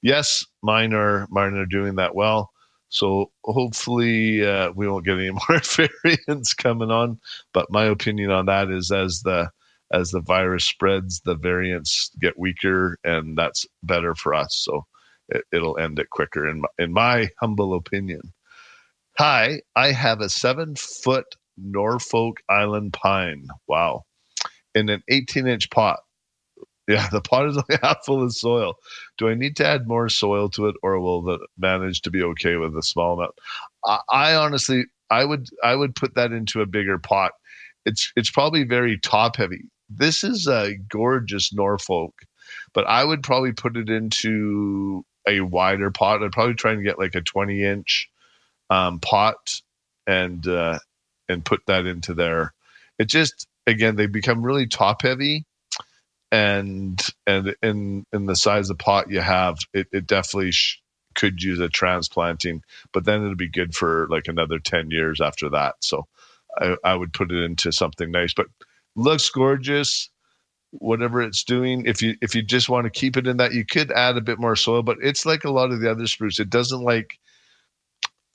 yes, 0.01 0.45
mine 0.61 0.93
are 0.93 1.27
mine 1.29 1.55
are 1.55 1.65
doing 1.65 1.95
that 1.95 2.15
well. 2.15 2.51
So 2.95 3.29
hopefully 3.43 4.47
uh, 4.47 4.71
we 4.73 4.87
won't 4.87 5.03
get 5.03 5.17
any 5.17 5.31
more 5.49 5.59
variants 5.59 6.53
coming 6.53 6.91
on. 6.91 7.19
But 7.53 7.69
my 7.69 7.83
opinion 7.83 8.31
on 8.31 8.45
that 8.45 8.71
is 8.71 8.89
as 8.89 9.21
the 9.21 9.49
as 9.93 10.11
the 10.11 10.21
virus 10.21 10.65
spreads, 10.65 11.19
the 11.25 11.35
variants 11.35 12.09
get 12.19 12.39
weaker, 12.39 12.97
and 13.03 13.37
that's 13.37 13.65
better 13.83 14.15
for 14.15 14.33
us. 14.33 14.55
So 14.55 14.85
it, 15.29 15.43
will 15.51 15.77
end 15.77 15.99
it 15.99 16.09
quicker, 16.09 16.47
in 16.47 16.61
my, 16.61 16.67
in 16.79 16.91
my 16.91 17.29
humble 17.39 17.75
opinion. 17.75 18.21
Hi, 19.19 19.61
I 19.75 19.91
have 19.91 20.21
a 20.21 20.29
seven 20.29 20.75
foot 20.75 21.25
Norfolk 21.57 22.41
Island 22.49 22.93
pine. 22.93 23.47
Wow. 23.67 24.05
In 24.73 24.89
an 24.89 25.03
18 25.09 25.47
inch 25.47 25.69
pot. 25.69 25.99
Yeah, 26.87 27.07
the 27.09 27.21
pot 27.21 27.47
is 27.47 27.57
only 27.69 27.79
half 27.81 28.05
full 28.05 28.23
of 28.23 28.33
soil. 28.33 28.75
Do 29.17 29.29
I 29.29 29.33
need 29.33 29.55
to 29.57 29.65
add 29.65 29.87
more 29.87 30.09
soil 30.09 30.49
to 30.49 30.67
it, 30.67 30.75
or 30.83 30.99
will 30.99 31.27
it 31.29 31.41
manage 31.57 32.01
to 32.01 32.11
be 32.11 32.21
okay 32.23 32.55
with 32.57 32.77
a 32.77 32.83
small 32.83 33.13
amount? 33.13 33.35
I, 33.83 33.99
I 34.11 34.35
honestly, 34.35 34.85
I 35.09 35.25
would, 35.25 35.47
I 35.63 35.75
would 35.75 35.95
put 35.95 36.15
that 36.15 36.31
into 36.31 36.61
a 36.61 36.65
bigger 36.65 36.97
pot. 36.97 37.31
It's, 37.85 38.11
it's 38.15 38.31
probably 38.31 38.63
very 38.63 38.99
top 38.99 39.37
heavy. 39.37 39.65
This 39.89 40.23
is 40.23 40.47
a 40.47 40.75
gorgeous 40.89 41.53
Norfolk, 41.53 42.13
but 42.73 42.85
I 42.87 43.03
would 43.03 43.23
probably 43.23 43.51
put 43.53 43.77
it 43.77 43.89
into 43.89 45.05
a 45.27 45.41
wider 45.41 45.91
pot. 45.91 46.23
I'd 46.23 46.31
probably 46.31 46.55
try 46.55 46.71
and 46.71 46.83
get 46.83 46.99
like 46.99 47.15
a 47.15 47.21
20 47.21 47.63
inch 47.63 48.09
um, 48.69 48.99
pot 48.99 49.61
and 50.07 50.47
uh, 50.47 50.79
and 51.29 51.45
put 51.45 51.61
that 51.67 51.85
into 51.85 52.13
there. 52.13 52.53
It 52.99 53.05
just 53.05 53.47
again 53.67 53.95
they 53.95 54.07
become 54.07 54.43
really 54.43 54.67
top 54.67 55.01
heavy 55.01 55.45
and 56.31 57.01
and 57.27 57.55
in 57.61 58.05
in 58.13 58.25
the 58.25 58.35
size 58.35 58.69
of 58.69 58.77
pot 58.77 59.09
you 59.09 59.21
have, 59.21 59.57
it, 59.73 59.87
it 59.91 60.07
definitely 60.07 60.51
sh- 60.51 60.81
could 61.15 61.41
use 61.41 61.59
a 61.59 61.69
transplanting, 61.69 62.63
but 62.93 63.05
then 63.05 63.23
it'd 63.23 63.37
be 63.37 63.49
good 63.49 63.75
for 63.75 64.07
like 64.09 64.27
another 64.27 64.59
ten 64.59 64.91
years 64.91 65.21
after 65.21 65.49
that. 65.49 65.75
So 65.81 66.07
I, 66.59 66.75
I 66.83 66.95
would 66.95 67.13
put 67.13 67.31
it 67.31 67.43
into 67.43 67.71
something 67.71 68.11
nice, 68.11 68.33
but 68.33 68.47
looks 68.95 69.29
gorgeous. 69.29 70.09
Whatever 70.71 71.21
it's 71.21 71.43
doing, 71.43 71.85
if 71.85 72.01
you 72.01 72.15
if 72.21 72.35
you 72.35 72.41
just 72.41 72.67
want 72.67 72.85
to 72.85 72.89
keep 72.89 73.15
it 73.15 73.27
in 73.27 73.37
that, 73.37 73.53
you 73.53 73.65
could 73.65 73.91
add 73.91 74.17
a 74.17 74.21
bit 74.21 74.39
more 74.39 74.57
soil. 74.57 74.83
But 74.83 74.97
it's 75.01 75.25
like 75.25 75.45
a 75.45 75.51
lot 75.51 75.71
of 75.71 75.79
the 75.79 75.89
other 75.89 76.07
spruce; 76.07 76.39
it 76.39 76.49
doesn't 76.49 76.81
like 76.81 77.17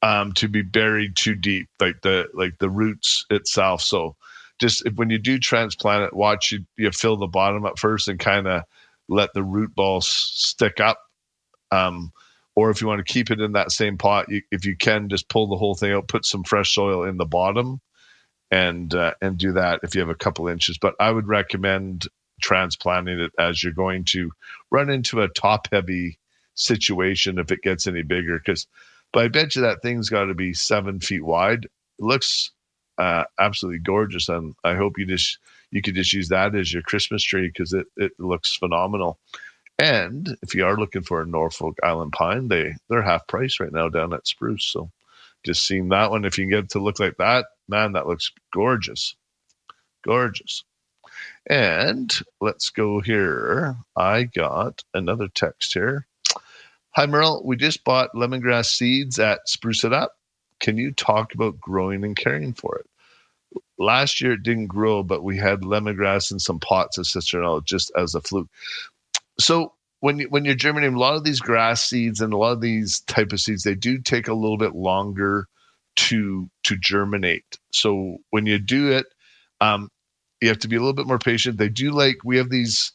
um, 0.02 0.32
to 0.34 0.48
be 0.48 0.62
buried 0.62 1.16
too 1.16 1.34
deep, 1.34 1.68
like 1.80 2.00
the 2.02 2.28
like 2.34 2.58
the 2.58 2.70
roots 2.70 3.26
itself. 3.30 3.82
So 3.82 4.16
just 4.60 4.86
when 4.94 5.10
you 5.10 5.18
do 5.18 5.38
transplant 5.38 6.04
it, 6.04 6.14
watch 6.14 6.52
you, 6.52 6.60
you 6.76 6.90
fill 6.92 7.16
the 7.16 7.26
bottom 7.26 7.64
up 7.64 7.78
first 7.78 8.08
and 8.08 8.18
kind 8.18 8.46
of 8.46 8.62
let 9.08 9.32
the 9.34 9.42
root 9.42 9.74
balls 9.74 10.06
stick 10.06 10.80
up. 10.80 11.00
Um, 11.72 12.12
or 12.54 12.70
if 12.70 12.80
you 12.80 12.86
want 12.86 13.04
to 13.04 13.12
keep 13.12 13.30
it 13.30 13.40
in 13.40 13.52
that 13.52 13.72
same 13.72 13.96
pot, 13.96 14.28
you, 14.28 14.42
if 14.50 14.64
you 14.66 14.76
can, 14.76 15.08
just 15.08 15.28
pull 15.28 15.46
the 15.46 15.56
whole 15.56 15.74
thing 15.74 15.92
out, 15.92 16.08
put 16.08 16.26
some 16.26 16.44
fresh 16.44 16.74
soil 16.74 17.04
in 17.04 17.16
the 17.16 17.24
bottom, 17.24 17.80
and 18.50 18.94
uh, 18.94 19.14
and 19.22 19.38
do 19.38 19.52
that 19.52 19.80
if 19.82 19.94
you 19.94 20.00
have 20.00 20.10
a 20.10 20.14
couple 20.14 20.48
inches. 20.48 20.76
But 20.76 20.94
I 21.00 21.10
would 21.10 21.28
recommend 21.28 22.06
transplanting 22.42 23.20
it 23.20 23.32
as 23.38 23.62
you're 23.62 23.72
going 23.72 24.04
to 24.04 24.30
run 24.70 24.90
into 24.90 25.22
a 25.22 25.28
top 25.28 25.68
heavy 25.72 26.18
situation 26.54 27.38
if 27.38 27.50
it 27.50 27.62
gets 27.62 27.86
any 27.86 28.02
bigger. 28.02 28.38
Because, 28.38 28.66
but 29.12 29.24
I 29.24 29.28
bet 29.28 29.54
you 29.54 29.62
that 29.62 29.80
thing's 29.80 30.08
got 30.08 30.24
to 30.24 30.34
be 30.34 30.52
seven 30.52 31.00
feet 31.00 31.24
wide. 31.24 31.64
It 31.64 32.04
looks 32.04 32.50
uh, 33.00 33.24
absolutely 33.38 33.78
gorgeous, 33.78 34.28
and 34.28 34.54
I 34.62 34.74
hope 34.74 34.98
you 34.98 35.06
just 35.06 35.38
you 35.70 35.80
could 35.80 35.94
just 35.94 36.12
use 36.12 36.28
that 36.28 36.54
as 36.54 36.70
your 36.70 36.82
Christmas 36.82 37.22
tree 37.22 37.48
because 37.48 37.72
it 37.72 37.86
it 37.96 38.12
looks 38.18 38.54
phenomenal. 38.54 39.18
And 39.78 40.36
if 40.42 40.54
you 40.54 40.66
are 40.66 40.76
looking 40.76 41.00
for 41.00 41.22
a 41.22 41.26
Norfolk 41.26 41.78
Island 41.82 42.12
pine, 42.12 42.48
they 42.48 42.74
they're 42.90 43.00
half 43.00 43.26
price 43.26 43.58
right 43.58 43.72
now 43.72 43.88
down 43.88 44.12
at 44.12 44.26
Spruce. 44.26 44.66
So 44.66 44.90
just 45.44 45.66
seeing 45.66 45.88
that 45.88 46.10
one, 46.10 46.26
if 46.26 46.36
you 46.36 46.44
can 46.44 46.50
get 46.50 46.64
it 46.64 46.70
to 46.70 46.78
look 46.78 47.00
like 47.00 47.16
that, 47.16 47.46
man, 47.66 47.92
that 47.92 48.06
looks 48.06 48.32
gorgeous, 48.52 49.16
gorgeous. 50.04 50.64
And 51.48 52.12
let's 52.38 52.68
go 52.68 53.00
here. 53.00 53.76
I 53.96 54.24
got 54.24 54.84
another 54.92 55.28
text 55.28 55.72
here. 55.72 56.06
Hi 56.90 57.06
Merle, 57.06 57.42
we 57.46 57.56
just 57.56 57.82
bought 57.82 58.14
lemongrass 58.14 58.66
seeds 58.66 59.18
at 59.18 59.48
Spruce 59.48 59.84
It 59.84 59.94
Up. 59.94 60.19
Can 60.60 60.76
you 60.76 60.92
talk 60.92 61.34
about 61.34 61.60
growing 61.60 62.04
and 62.04 62.16
caring 62.16 62.52
for 62.52 62.78
it? 62.78 62.86
Last 63.78 64.20
year 64.20 64.32
it 64.32 64.42
didn't 64.42 64.66
grow, 64.66 65.02
but 65.02 65.24
we 65.24 65.36
had 65.36 65.62
lemongrass 65.62 66.30
in 66.30 66.38
some 66.38 66.60
pots 66.60 66.98
of 66.98 67.06
citronella 67.06 67.64
just 67.64 67.90
as 67.96 68.14
a 68.14 68.20
fluke. 68.20 68.48
So 69.38 69.72
when 70.00 70.18
you, 70.18 70.28
when 70.28 70.44
you're 70.44 70.54
germinating, 70.54 70.94
a 70.94 70.98
lot 70.98 71.16
of 71.16 71.24
these 71.24 71.40
grass 71.40 71.82
seeds 71.88 72.20
and 72.20 72.32
a 72.32 72.36
lot 72.36 72.52
of 72.52 72.60
these 72.60 73.00
type 73.00 73.32
of 73.32 73.40
seeds, 73.40 73.62
they 73.62 73.74
do 73.74 73.98
take 73.98 74.28
a 74.28 74.34
little 74.34 74.58
bit 74.58 74.74
longer 74.74 75.46
to 75.96 76.48
to 76.64 76.76
germinate. 76.76 77.58
So 77.72 78.18
when 78.30 78.46
you 78.46 78.58
do 78.58 78.92
it, 78.92 79.06
um, 79.60 79.90
you 80.40 80.48
have 80.48 80.58
to 80.60 80.68
be 80.68 80.76
a 80.76 80.78
little 80.78 80.94
bit 80.94 81.06
more 81.06 81.18
patient. 81.18 81.58
They 81.58 81.68
do 81.68 81.90
like 81.90 82.18
we 82.24 82.38
have 82.38 82.50
these 82.50 82.92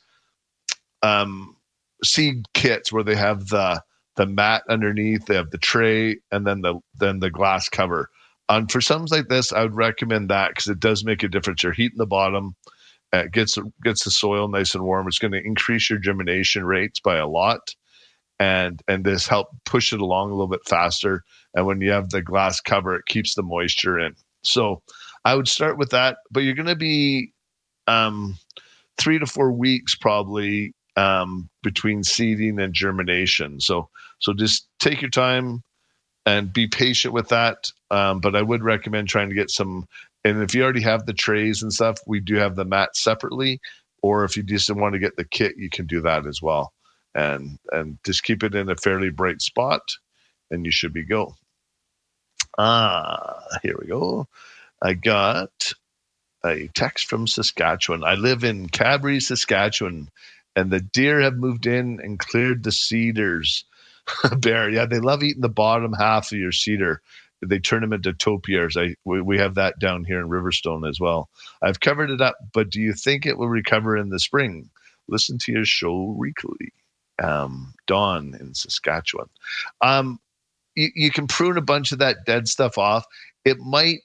um, 1.03 1.55
seed 2.03 2.45
kits 2.53 2.91
where 2.91 3.03
they 3.03 3.15
have 3.15 3.47
the 3.47 3.83
the 4.15 4.25
mat 4.25 4.63
underneath, 4.69 5.25
they 5.25 5.35
have 5.35 5.51
the 5.51 5.57
tray, 5.57 6.17
and 6.31 6.45
then 6.45 6.61
the 6.61 6.79
then 6.99 7.19
the 7.19 7.29
glass 7.29 7.69
cover. 7.69 8.09
And 8.47 8.71
for 8.71 8.81
something 8.81 9.17
like 9.17 9.27
this, 9.27 9.51
I 9.51 9.63
would 9.63 9.75
recommend 9.75 10.29
that 10.29 10.49
because 10.49 10.67
it 10.67 10.79
does 10.79 11.03
make 11.03 11.23
a 11.23 11.27
difference. 11.27 11.63
You're 11.63 11.71
heating 11.73 11.97
the 11.97 12.05
bottom, 12.05 12.55
uh, 13.11 13.23
gets 13.31 13.57
gets 13.83 14.03
the 14.03 14.11
soil 14.11 14.47
nice 14.47 14.75
and 14.75 14.83
warm. 14.83 15.07
It's 15.07 15.19
going 15.19 15.31
to 15.31 15.43
increase 15.43 15.89
your 15.89 15.99
germination 15.99 16.65
rates 16.65 16.99
by 16.99 17.17
a 17.17 17.27
lot, 17.27 17.75
and 18.39 18.81
and 18.87 19.03
this 19.03 19.27
help 19.27 19.47
push 19.65 19.93
it 19.93 20.01
along 20.01 20.29
a 20.29 20.33
little 20.33 20.47
bit 20.47 20.67
faster. 20.67 21.23
And 21.53 21.65
when 21.65 21.81
you 21.81 21.91
have 21.91 22.09
the 22.09 22.21
glass 22.21 22.61
cover, 22.61 22.95
it 22.95 23.05
keeps 23.07 23.35
the 23.35 23.43
moisture 23.43 23.99
in. 23.99 24.15
So 24.43 24.81
I 25.23 25.35
would 25.35 25.47
start 25.47 25.77
with 25.77 25.89
that, 25.89 26.17
but 26.31 26.41
you're 26.41 26.53
going 26.53 26.67
to 26.67 26.75
be 26.75 27.31
um, 27.87 28.37
three 28.97 29.17
to 29.19 29.25
four 29.25 29.51
weeks 29.51 29.95
probably 29.95 30.73
um, 30.95 31.49
between 31.63 32.03
seeding 32.03 32.59
and 32.59 32.73
germination. 32.73 33.59
So 33.59 33.89
so 34.19 34.33
just 34.33 34.67
take 34.79 35.01
your 35.01 35.11
time 35.11 35.63
and 36.25 36.51
be 36.51 36.67
patient 36.67 37.13
with 37.13 37.29
that. 37.29 37.71
Um, 37.91 38.19
but 38.19 38.35
I 38.35 38.41
would 38.41 38.63
recommend 38.63 39.07
trying 39.07 39.29
to 39.29 39.35
get 39.35 39.51
some. 39.51 39.87
And 40.23 40.41
if 40.41 40.55
you 40.55 40.63
already 40.63 40.81
have 40.81 41.05
the 41.05 41.13
trays 41.13 41.61
and 41.61 41.71
stuff, 41.71 41.99
we 42.07 42.19
do 42.19 42.35
have 42.35 42.55
the 42.55 42.65
mat 42.65 42.95
separately. 42.95 43.59
Or 44.01 44.23
if 44.23 44.37
you 44.37 44.43
just 44.43 44.69
want 44.69 44.93
to 44.93 44.99
get 44.99 45.15
the 45.15 45.25
kit, 45.25 45.57
you 45.57 45.69
can 45.69 45.85
do 45.85 46.01
that 46.01 46.25
as 46.25 46.41
well. 46.41 46.73
And 47.13 47.59
and 47.71 47.97
just 48.05 48.23
keep 48.23 48.43
it 48.43 48.55
in 48.55 48.69
a 48.69 48.75
fairly 48.75 49.09
bright 49.09 49.41
spot, 49.41 49.81
and 50.51 50.65
you 50.65 50.71
should 50.71 50.93
be 50.93 51.03
go. 51.03 51.35
Ah, 52.57 53.39
here 53.63 53.75
we 53.79 53.87
go. 53.87 54.27
I 54.81 54.93
got 54.93 55.73
a 56.45 56.67
text 56.75 57.07
from 57.07 57.27
Saskatchewan. 57.27 58.03
I 58.03 58.15
live 58.15 58.43
in 58.43 58.69
Cabri, 58.69 59.21
Saskatchewan, 59.21 60.09
and 60.55 60.71
the 60.71 60.81
deer 60.81 61.21
have 61.21 61.35
moved 61.35 61.65
in 61.65 61.99
and 62.01 62.19
cleared 62.19 62.63
the 62.63 62.71
cedars. 62.71 63.65
Bear, 64.39 64.69
yeah, 64.69 64.85
they 64.85 64.99
love 64.99 65.23
eating 65.23 65.41
the 65.41 65.49
bottom 65.49 65.93
half 65.93 66.31
of 66.31 66.37
your 66.37 66.51
cedar. 66.51 67.01
They 67.45 67.59
turn 67.59 67.81
them 67.81 67.93
into 67.93 68.13
topiaries. 68.13 68.77
I 68.77 68.95
we, 69.03 69.21
we 69.21 69.37
have 69.37 69.55
that 69.55 69.77
down 69.79 70.03
here 70.03 70.19
in 70.19 70.29
Riverstone 70.29 70.87
as 70.89 70.99
well. 70.99 71.29
I've 71.61 71.79
covered 71.79 72.09
it 72.09 72.21
up, 72.21 72.35
but 72.53 72.69
do 72.69 72.81
you 72.81 72.93
think 72.93 73.25
it 73.25 73.37
will 73.37 73.49
recover 73.49 73.97
in 73.97 74.09
the 74.09 74.19
spring? 74.19 74.69
Listen 75.07 75.37
to 75.39 75.51
your 75.51 75.65
show 75.65 76.15
weekly. 76.17 76.73
Um, 77.21 77.73
Dawn 77.87 78.35
in 78.39 78.55
Saskatchewan. 78.55 79.29
Um, 79.81 80.19
you, 80.75 80.89
you 80.95 81.11
can 81.11 81.27
prune 81.27 81.57
a 81.57 81.61
bunch 81.61 81.91
of 81.91 81.99
that 81.99 82.25
dead 82.25 82.47
stuff 82.47 82.77
off. 82.77 83.05
It 83.45 83.59
might 83.59 83.99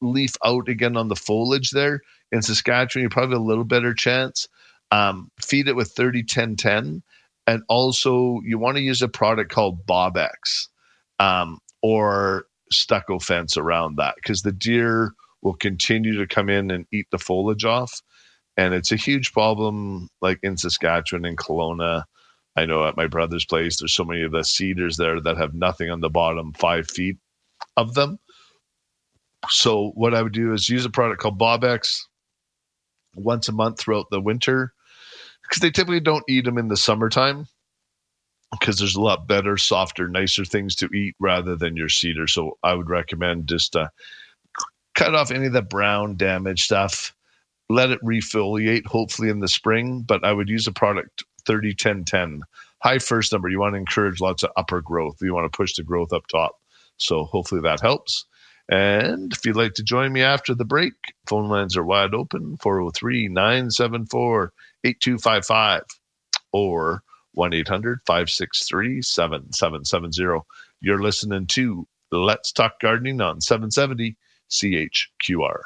leaf 0.00 0.34
out 0.44 0.68
again 0.68 0.96
on 0.96 1.08
the 1.08 1.16
foliage 1.16 1.70
there. 1.70 2.00
In 2.32 2.42
Saskatchewan, 2.42 3.04
you 3.04 3.08
probably 3.08 3.36
a 3.36 3.40
little 3.40 3.64
better 3.64 3.94
chance. 3.94 4.48
Um, 4.90 5.30
feed 5.40 5.68
it 5.68 5.76
with 5.76 5.92
30 5.92 6.24
10 6.24 6.56
10. 6.56 7.02
And 7.46 7.62
also, 7.68 8.40
you 8.44 8.58
want 8.58 8.76
to 8.76 8.82
use 8.82 9.02
a 9.02 9.08
product 9.08 9.52
called 9.52 9.86
Bobbex 9.86 10.68
um, 11.18 11.58
or 11.82 12.46
stucco 12.72 13.18
fence 13.18 13.56
around 13.56 13.96
that 13.96 14.14
because 14.16 14.42
the 14.42 14.52
deer 14.52 15.12
will 15.42 15.54
continue 15.54 16.16
to 16.18 16.26
come 16.26 16.48
in 16.48 16.70
and 16.70 16.86
eat 16.92 17.06
the 17.10 17.18
foliage 17.18 17.64
off. 17.64 18.00
And 18.56 18.72
it's 18.72 18.92
a 18.92 18.96
huge 18.96 19.32
problem, 19.32 20.08
like 20.22 20.38
in 20.42 20.56
Saskatchewan 20.56 21.24
and 21.24 21.36
Kelowna. 21.36 22.04
I 22.56 22.66
know 22.66 22.86
at 22.86 22.96
my 22.96 23.08
brother's 23.08 23.44
place, 23.44 23.78
there's 23.78 23.92
so 23.92 24.04
many 24.04 24.22
of 24.22 24.32
the 24.32 24.44
cedars 24.44 24.96
there 24.96 25.20
that 25.20 25.36
have 25.36 25.54
nothing 25.54 25.90
on 25.90 26.00
the 26.00 26.10
bottom 26.10 26.52
five 26.52 26.88
feet 26.88 27.16
of 27.76 27.94
them. 27.94 28.18
So 29.48 29.90
what 29.94 30.14
I 30.14 30.22
would 30.22 30.32
do 30.32 30.52
is 30.52 30.68
use 30.68 30.84
a 30.84 30.90
product 30.90 31.20
called 31.20 31.38
Bobbex 31.38 31.98
once 33.16 33.48
a 33.48 33.52
month 33.52 33.78
throughout 33.78 34.06
the 34.10 34.20
winter 34.20 34.72
because 35.44 35.60
they 35.60 35.70
typically 35.70 36.00
don't 36.00 36.24
eat 36.28 36.44
them 36.44 36.58
in 36.58 36.68
the 36.68 36.76
summertime 36.76 37.46
because 38.52 38.78
there's 38.78 38.96
a 38.96 39.00
lot 39.00 39.26
better, 39.26 39.56
softer, 39.56 40.08
nicer 40.08 40.44
things 40.44 40.74
to 40.76 40.86
eat 40.86 41.14
rather 41.18 41.56
than 41.56 41.76
your 41.76 41.88
cedar. 41.88 42.26
So 42.26 42.58
I 42.62 42.74
would 42.74 42.88
recommend 42.88 43.48
just 43.48 43.76
uh, 43.76 43.88
cut 44.94 45.14
off 45.14 45.30
any 45.30 45.46
of 45.46 45.52
the 45.52 45.62
brown 45.62 46.16
damage 46.16 46.64
stuff, 46.64 47.14
let 47.68 47.90
it 47.90 48.02
refoliate 48.02 48.86
hopefully 48.86 49.28
in 49.28 49.40
the 49.40 49.48
spring. 49.48 50.02
But 50.02 50.24
I 50.24 50.32
would 50.32 50.48
use 50.48 50.66
a 50.66 50.72
product 50.72 51.24
30 51.46 51.74
10 51.74 52.04
10. 52.04 52.42
High 52.82 52.98
first 52.98 53.32
number. 53.32 53.48
You 53.48 53.60
want 53.60 53.74
to 53.74 53.78
encourage 53.78 54.20
lots 54.20 54.42
of 54.42 54.50
upper 54.56 54.80
growth. 54.80 55.16
You 55.20 55.34
want 55.34 55.50
to 55.50 55.56
push 55.56 55.74
the 55.74 55.82
growth 55.82 56.12
up 56.12 56.26
top. 56.26 56.60
So 56.98 57.24
hopefully 57.24 57.62
that 57.62 57.80
helps. 57.80 58.26
And 58.68 59.32
if 59.32 59.44
you'd 59.44 59.56
like 59.56 59.74
to 59.74 59.82
join 59.82 60.12
me 60.12 60.22
after 60.22 60.54
the 60.54 60.64
break, 60.64 60.94
phone 61.26 61.48
lines 61.48 61.76
are 61.76 61.84
wide 61.84 62.14
open 62.14 62.56
403 62.58 63.28
974 63.28 64.52
8255 64.84 65.82
or 66.52 67.02
1 67.32 67.52
800 67.52 68.00
563 68.06 69.02
7770. 69.02 70.44
You're 70.80 71.02
listening 71.02 71.46
to 71.48 71.86
Let's 72.12 72.52
Talk 72.52 72.78
Gardening 72.80 73.20
on 73.20 73.40
770 73.40 74.16
CHQR. 74.50 75.60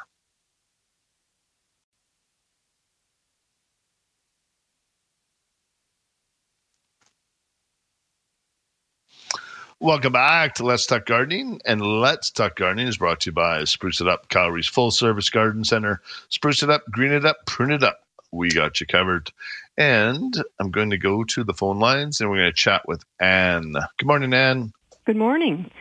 Welcome 9.81 10.11
back 10.11 10.55
to 10.55 10.65
Let's 10.65 10.85
Talk 10.85 11.05
Gardening. 11.05 11.61
And 11.65 11.81
Let's 11.81 12.31
Talk 12.31 12.57
Gardening 12.57 12.87
is 12.87 12.97
brought 12.97 13.21
to 13.21 13.29
you 13.29 13.33
by 13.33 13.63
Spruce 13.63 14.01
It 14.01 14.09
Up, 14.09 14.27
Calgary's 14.27 14.67
full 14.67 14.91
service 14.91 15.29
garden 15.29 15.63
center. 15.63 16.01
Spruce 16.27 16.63
it 16.63 16.69
up, 16.69 16.83
green 16.91 17.13
it 17.13 17.25
up, 17.25 17.37
prune 17.45 17.71
it 17.71 17.83
up. 17.83 17.99
We 18.31 18.49
got 18.51 18.79
you 18.79 18.87
covered. 18.87 19.31
And 19.77 20.35
I'm 20.59 20.71
going 20.71 20.89
to 20.89 20.97
go 20.97 21.23
to 21.23 21.43
the 21.43 21.53
phone 21.53 21.79
lines 21.79 22.19
and 22.19 22.29
we're 22.29 22.37
going 22.37 22.51
to 22.51 22.55
chat 22.55 22.87
with 22.87 23.03
Anne. 23.19 23.75
Good 23.97 24.07
morning, 24.07 24.33
Anne. 24.33 24.73
Good 25.05 25.15
morning. 25.15 25.71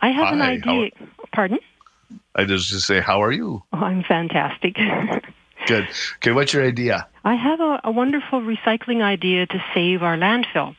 I 0.00 0.08
have 0.08 0.28
Hi, 0.28 0.34
an 0.34 0.42
idea. 0.42 0.90
Pardon? 1.32 1.58
I 2.34 2.44
just 2.44 2.70
to 2.70 2.80
say, 2.80 3.00
how 3.00 3.22
are 3.22 3.30
you? 3.32 3.62
Oh, 3.72 3.78
I'm 3.78 4.02
fantastic. 4.02 4.74
Good. 5.66 5.86
Okay, 6.16 6.32
what's 6.32 6.52
your 6.52 6.66
idea? 6.66 7.06
I 7.24 7.34
have 7.36 7.60
a, 7.60 7.80
a 7.84 7.90
wonderful 7.92 8.40
recycling 8.40 9.02
idea 9.02 9.46
to 9.46 9.64
save 9.74 10.02
our 10.02 10.16
landfill. 10.16 10.74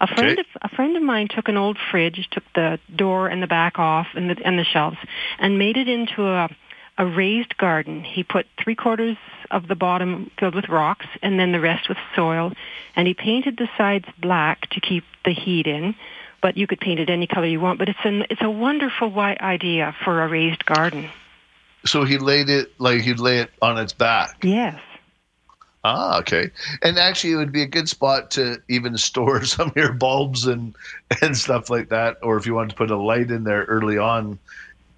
A 0.00 0.06
friend, 0.06 0.38
Okay. 0.38 0.40
of, 0.40 0.46
a 0.62 0.74
friend 0.74 0.96
of 0.96 1.02
mine 1.02 1.28
took 1.28 1.48
an 1.48 1.56
old 1.56 1.78
fridge, 1.90 2.28
took 2.30 2.44
the 2.54 2.78
door 2.94 3.28
and 3.28 3.42
the 3.42 3.46
back 3.46 3.78
off 3.78 4.08
and 4.14 4.30
the, 4.30 4.36
and 4.44 4.58
the 4.58 4.64
shelves, 4.64 4.96
and 5.38 5.58
made 5.58 5.76
it 5.76 5.88
into 5.88 6.26
a, 6.26 6.48
a 6.96 7.06
raised 7.06 7.56
garden. 7.58 8.02
He 8.02 8.22
put 8.24 8.46
three 8.62 8.74
quarters 8.74 9.16
of 9.50 9.68
the 9.68 9.74
bottom 9.74 10.30
filled 10.38 10.54
with 10.54 10.68
rocks 10.68 11.06
and 11.22 11.38
then 11.38 11.52
the 11.52 11.60
rest 11.60 11.88
with 11.88 11.98
soil, 12.14 12.52
and 12.96 13.06
he 13.06 13.14
painted 13.14 13.56
the 13.56 13.68
sides 13.76 14.06
black 14.18 14.68
to 14.70 14.80
keep 14.80 15.04
the 15.24 15.32
heat 15.32 15.66
in. 15.66 15.94
But 16.42 16.56
you 16.58 16.66
could 16.66 16.80
paint 16.80 17.00
it 17.00 17.08
any 17.08 17.26
color 17.26 17.46
you 17.46 17.60
want. 17.60 17.78
But 17.78 17.88
it's 17.88 18.04
an 18.04 18.26
it's 18.28 18.42
a 18.42 18.50
wonderful 18.50 19.08
wi- 19.08 19.38
idea 19.40 19.94
for 20.04 20.22
a 20.22 20.28
raised 20.28 20.66
garden. 20.66 21.08
So 21.86 22.04
he 22.04 22.18
laid 22.18 22.48
it 22.48 22.78
like 22.78 23.00
he'd 23.00 23.18
lay 23.18 23.38
it 23.38 23.50
on 23.62 23.78
its 23.78 23.92
back. 23.92 24.42
Yes. 24.42 24.78
Ah, 25.84 26.18
okay. 26.20 26.50
And 26.82 26.98
actually, 26.98 27.34
it 27.34 27.36
would 27.36 27.52
be 27.52 27.62
a 27.62 27.66
good 27.66 27.88
spot 27.88 28.30
to 28.32 28.62
even 28.68 28.96
store 28.98 29.44
some 29.44 29.68
of 29.68 29.76
your 29.76 29.92
bulbs 29.92 30.46
and 30.46 30.74
and 31.20 31.36
stuff 31.36 31.70
like 31.70 31.90
that. 31.90 32.18
Or 32.22 32.36
if 32.36 32.46
you 32.46 32.54
wanted 32.54 32.70
to 32.70 32.76
put 32.76 32.90
a 32.90 32.96
light 32.96 33.30
in 33.30 33.44
there 33.44 33.64
early 33.64 33.98
on, 33.98 34.38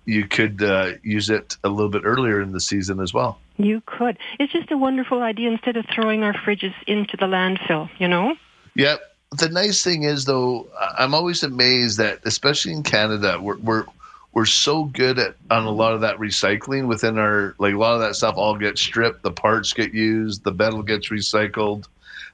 you 0.07 0.27
could 0.27 0.63
uh, 0.63 0.93
use 1.03 1.29
it 1.29 1.57
a 1.65 1.69
little 1.69 1.91
bit 1.91 2.03
earlier 2.05 2.41
in 2.41 2.53
the 2.53 2.61
season 2.61 3.01
as 3.01 3.13
well. 3.13 3.39
You 3.59 3.83
could. 3.87 4.17
It's 4.39 4.53
just 4.53 4.71
a 4.71 4.79
wonderful 4.79 5.23
idea 5.23 5.51
instead 5.51 5.77
of 5.77 5.85
throwing 5.93 6.23
our 6.23 6.33
fridges 6.33 6.75
into 6.87 7.17
the 7.17 7.27
landfill, 7.27 7.91
you 7.99 8.09
know? 8.09 8.37
Yep. 8.75 9.01
the 9.39 9.49
nice 9.49 9.83
thing 9.83 10.05
is 10.05 10.25
though, 10.25 10.69
I'm 10.99 11.15
always 11.15 11.43
amazed 11.43 11.99
that, 11.99 12.21
especially 12.25 12.73
in 12.73 12.83
Canada, 12.83 13.39
we're 13.41 13.59
we're 13.59 13.87
we're 14.33 14.45
so 14.45 14.85
good 14.85 15.19
at 15.19 15.35
on 15.51 15.65
a 15.65 15.71
lot 15.71 15.95
of 15.95 16.03
that 16.03 16.19
recycling 16.19 16.87
within 16.87 17.19
our 17.19 17.55
like 17.59 17.75
a 17.75 17.79
lot 17.79 17.95
of 17.95 18.01
that 18.01 18.17
stuff 18.17 18.37
all 18.37 18.57
gets 18.57 18.83
stripped, 18.83 19.23
the 19.23 19.33
parts 19.33 19.73
get 19.73 19.95
used, 19.95 20.45
the 20.45 20.53
metal 20.53 20.83
gets 20.83 21.09
recycled. 21.09 21.87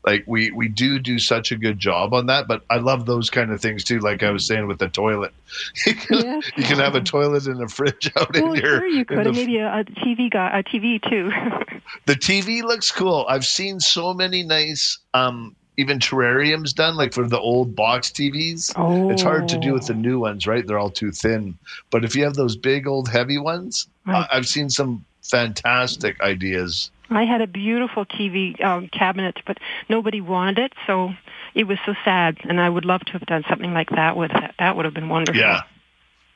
Like 0.05 0.25
we 0.27 0.51
we 0.51 0.69
do 0.69 0.99
do 0.99 1.19
such 1.19 1.53
a 1.53 1.57
good 1.57 1.79
job 1.79 2.13
on 2.13 2.27
that, 2.27 2.49
but 2.49 2.65
I 2.71 2.79
love 2.79 3.07
those 3.07 3.31
kind 3.31 3.53
of 3.53 3.61
things 3.61 3.85
too. 3.85 4.01
Like 4.01 4.23
I 4.25 4.31
was 4.31 4.45
saying 4.47 4.67
with 4.67 4.79
the 4.79 4.89
toilet, 4.89 5.33
you 5.87 5.95
can, 5.95 6.19
Yeah. 6.19 6.41
you 6.57 6.65
can 6.65 6.79
have 6.79 6.95
a 6.97 7.01
toilet 7.01 7.47
in 7.47 7.63
a 7.63 7.69
fridge 7.69 8.11
out 8.17 8.35
well, 8.35 8.53
in 8.53 8.61
your. 8.61 8.79
sure 8.81 8.87
you 8.89 9.05
could, 9.05 9.19
the 9.19 9.29
and 9.29 9.37
maybe 9.37 9.59
a, 9.59 9.69
a 9.81 9.85
TV 9.85 10.29
guy, 10.31 10.59
a 10.59 10.63
TV 10.65 11.01
too. 11.09 11.31
The 12.07 12.15
TV 12.15 12.63
looks 12.63 12.91
cool. 12.91 13.27
I've 13.29 13.45
seen 13.45 13.79
so 13.79 14.15
many 14.15 14.43
nice, 14.43 14.99
um, 15.15 15.55
even 15.77 15.99
terrariums 15.99 16.75
done, 16.75 16.97
like 16.97 17.13
for 17.13 17.29
the 17.29 17.39
old 17.39 17.77
box 17.77 18.09
TVs. 18.11 18.73
Oh. 18.77 19.11
It's 19.11 19.23
hard 19.23 19.47
to 19.49 19.59
do 19.59 19.73
with 19.75 19.87
the 19.87 19.95
new 19.95 20.19
ones, 20.19 20.47
right? 20.47 20.67
They're 20.67 20.79
all 20.79 20.91
too 20.91 21.13
thin. 21.13 21.57
But 21.91 22.05
if 22.05 22.17
you 22.17 22.25
have 22.25 22.35
those 22.35 22.57
big 22.57 22.87
old 22.87 23.09
heavy 23.09 23.39
ones. 23.39 23.89
I- 24.07 24.27
I've 24.33 24.49
seen 24.49 24.69
some 24.71 25.05
fantastic 25.23 26.21
ideas. 26.23 26.91
I 27.17 27.25
had 27.25 27.41
a 27.41 27.47
beautiful 27.47 28.05
TV 28.05 28.63
um, 28.65 28.89
cabinet, 28.89 29.41
but 29.47 29.59
nobody 29.89 30.21
wanted 30.21 30.59
it, 30.59 30.73
so 30.87 31.13
it 31.55 31.65
was 31.65 31.79
so 31.85 31.95
sad. 32.05 32.39
And 32.45 32.61
I 32.61 32.69
would 32.69 32.85
love 32.85 33.03
to 33.07 33.13
have 33.13 33.27
done 33.27 33.45
something 33.49 33.73
like 33.75 33.91
that 33.91 34.17
with 34.17 34.31
it. 34.35 34.53
That 34.59 34.77
would 34.77 34.85
have 34.85 34.95
been 34.95 35.09
wonderful. 35.09 35.41
Yeah. 35.41 35.63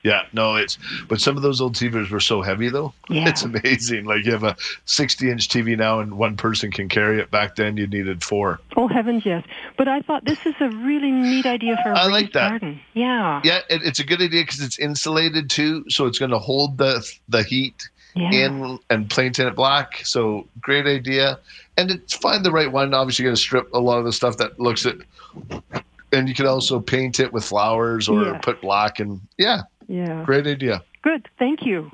Yeah, 0.02 0.22
no, 0.32 0.54
it's 0.54 0.78
but 1.08 1.20
some 1.20 1.36
of 1.36 1.42
those 1.42 1.60
old 1.60 1.74
TVs 1.74 2.10
were 2.10 2.20
so 2.20 2.40
heavy 2.40 2.68
though. 2.68 2.92
Yeah. 3.08 3.28
It's 3.28 3.42
amazing. 3.42 4.04
Like 4.04 4.24
you 4.24 4.30
have 4.30 4.44
a 4.44 4.54
60 4.84 5.30
inch 5.30 5.48
TV 5.48 5.76
now 5.76 5.98
and 5.98 6.16
one 6.16 6.36
person 6.36 6.70
can 6.70 6.88
carry 6.88 7.20
it. 7.20 7.32
Back 7.32 7.56
then 7.56 7.76
you 7.76 7.88
needed 7.88 8.22
four. 8.22 8.60
Oh 8.76 8.86
heavens, 8.86 9.26
yes! 9.26 9.44
But 9.76 9.88
I 9.88 10.02
thought 10.02 10.24
this 10.24 10.38
is 10.46 10.54
a 10.60 10.68
really 10.68 11.10
neat 11.10 11.44
idea 11.46 11.76
for 11.82 11.90
a 11.90 11.98
I 11.98 12.06
like 12.06 12.32
that. 12.34 12.50
garden. 12.50 12.80
Yeah. 12.94 13.40
Yeah, 13.42 13.60
it, 13.68 13.82
it's 13.82 13.98
a 13.98 14.04
good 14.04 14.20
idea 14.22 14.42
because 14.42 14.60
it's 14.60 14.78
insulated 14.78 15.50
too, 15.50 15.84
so 15.88 16.06
it's 16.06 16.20
going 16.20 16.30
to 16.30 16.38
hold 16.38 16.78
the 16.78 17.04
the 17.28 17.42
heat 17.42 17.88
Yeah. 18.16 18.30
in 18.32 18.78
and 18.90 19.10
paint 19.10 19.38
it 19.38 19.54
black. 19.54 20.00
So 20.04 20.46
great 20.60 20.86
idea, 20.86 21.38
and 21.76 21.90
it's 21.90 22.14
find 22.14 22.44
the 22.44 22.50
right 22.50 22.70
one. 22.72 22.94
Obviously, 22.94 23.24
you 23.24 23.30
got 23.30 23.36
to 23.36 23.40
strip 23.42 23.68
a 23.74 23.78
lot 23.78 23.98
of 23.98 24.04
the 24.04 24.12
stuff 24.12 24.38
that 24.38 24.58
looks 24.58 24.86
it, 24.86 24.98
and 26.12 26.28
you 26.28 26.34
could 26.34 26.46
also 26.46 26.80
paint 26.80 27.20
it 27.20 27.32
with 27.32 27.44
flowers 27.44 28.08
or 28.08 28.24
Yeah. 28.24 28.38
put 28.38 28.60
black 28.62 29.00
and 29.00 29.20
yeah, 29.38 29.62
Yeah. 29.86 30.22
great 30.24 30.46
idea. 30.46 30.82
Good. 31.02 31.28
Thank 31.38 31.64
you. 31.66 31.90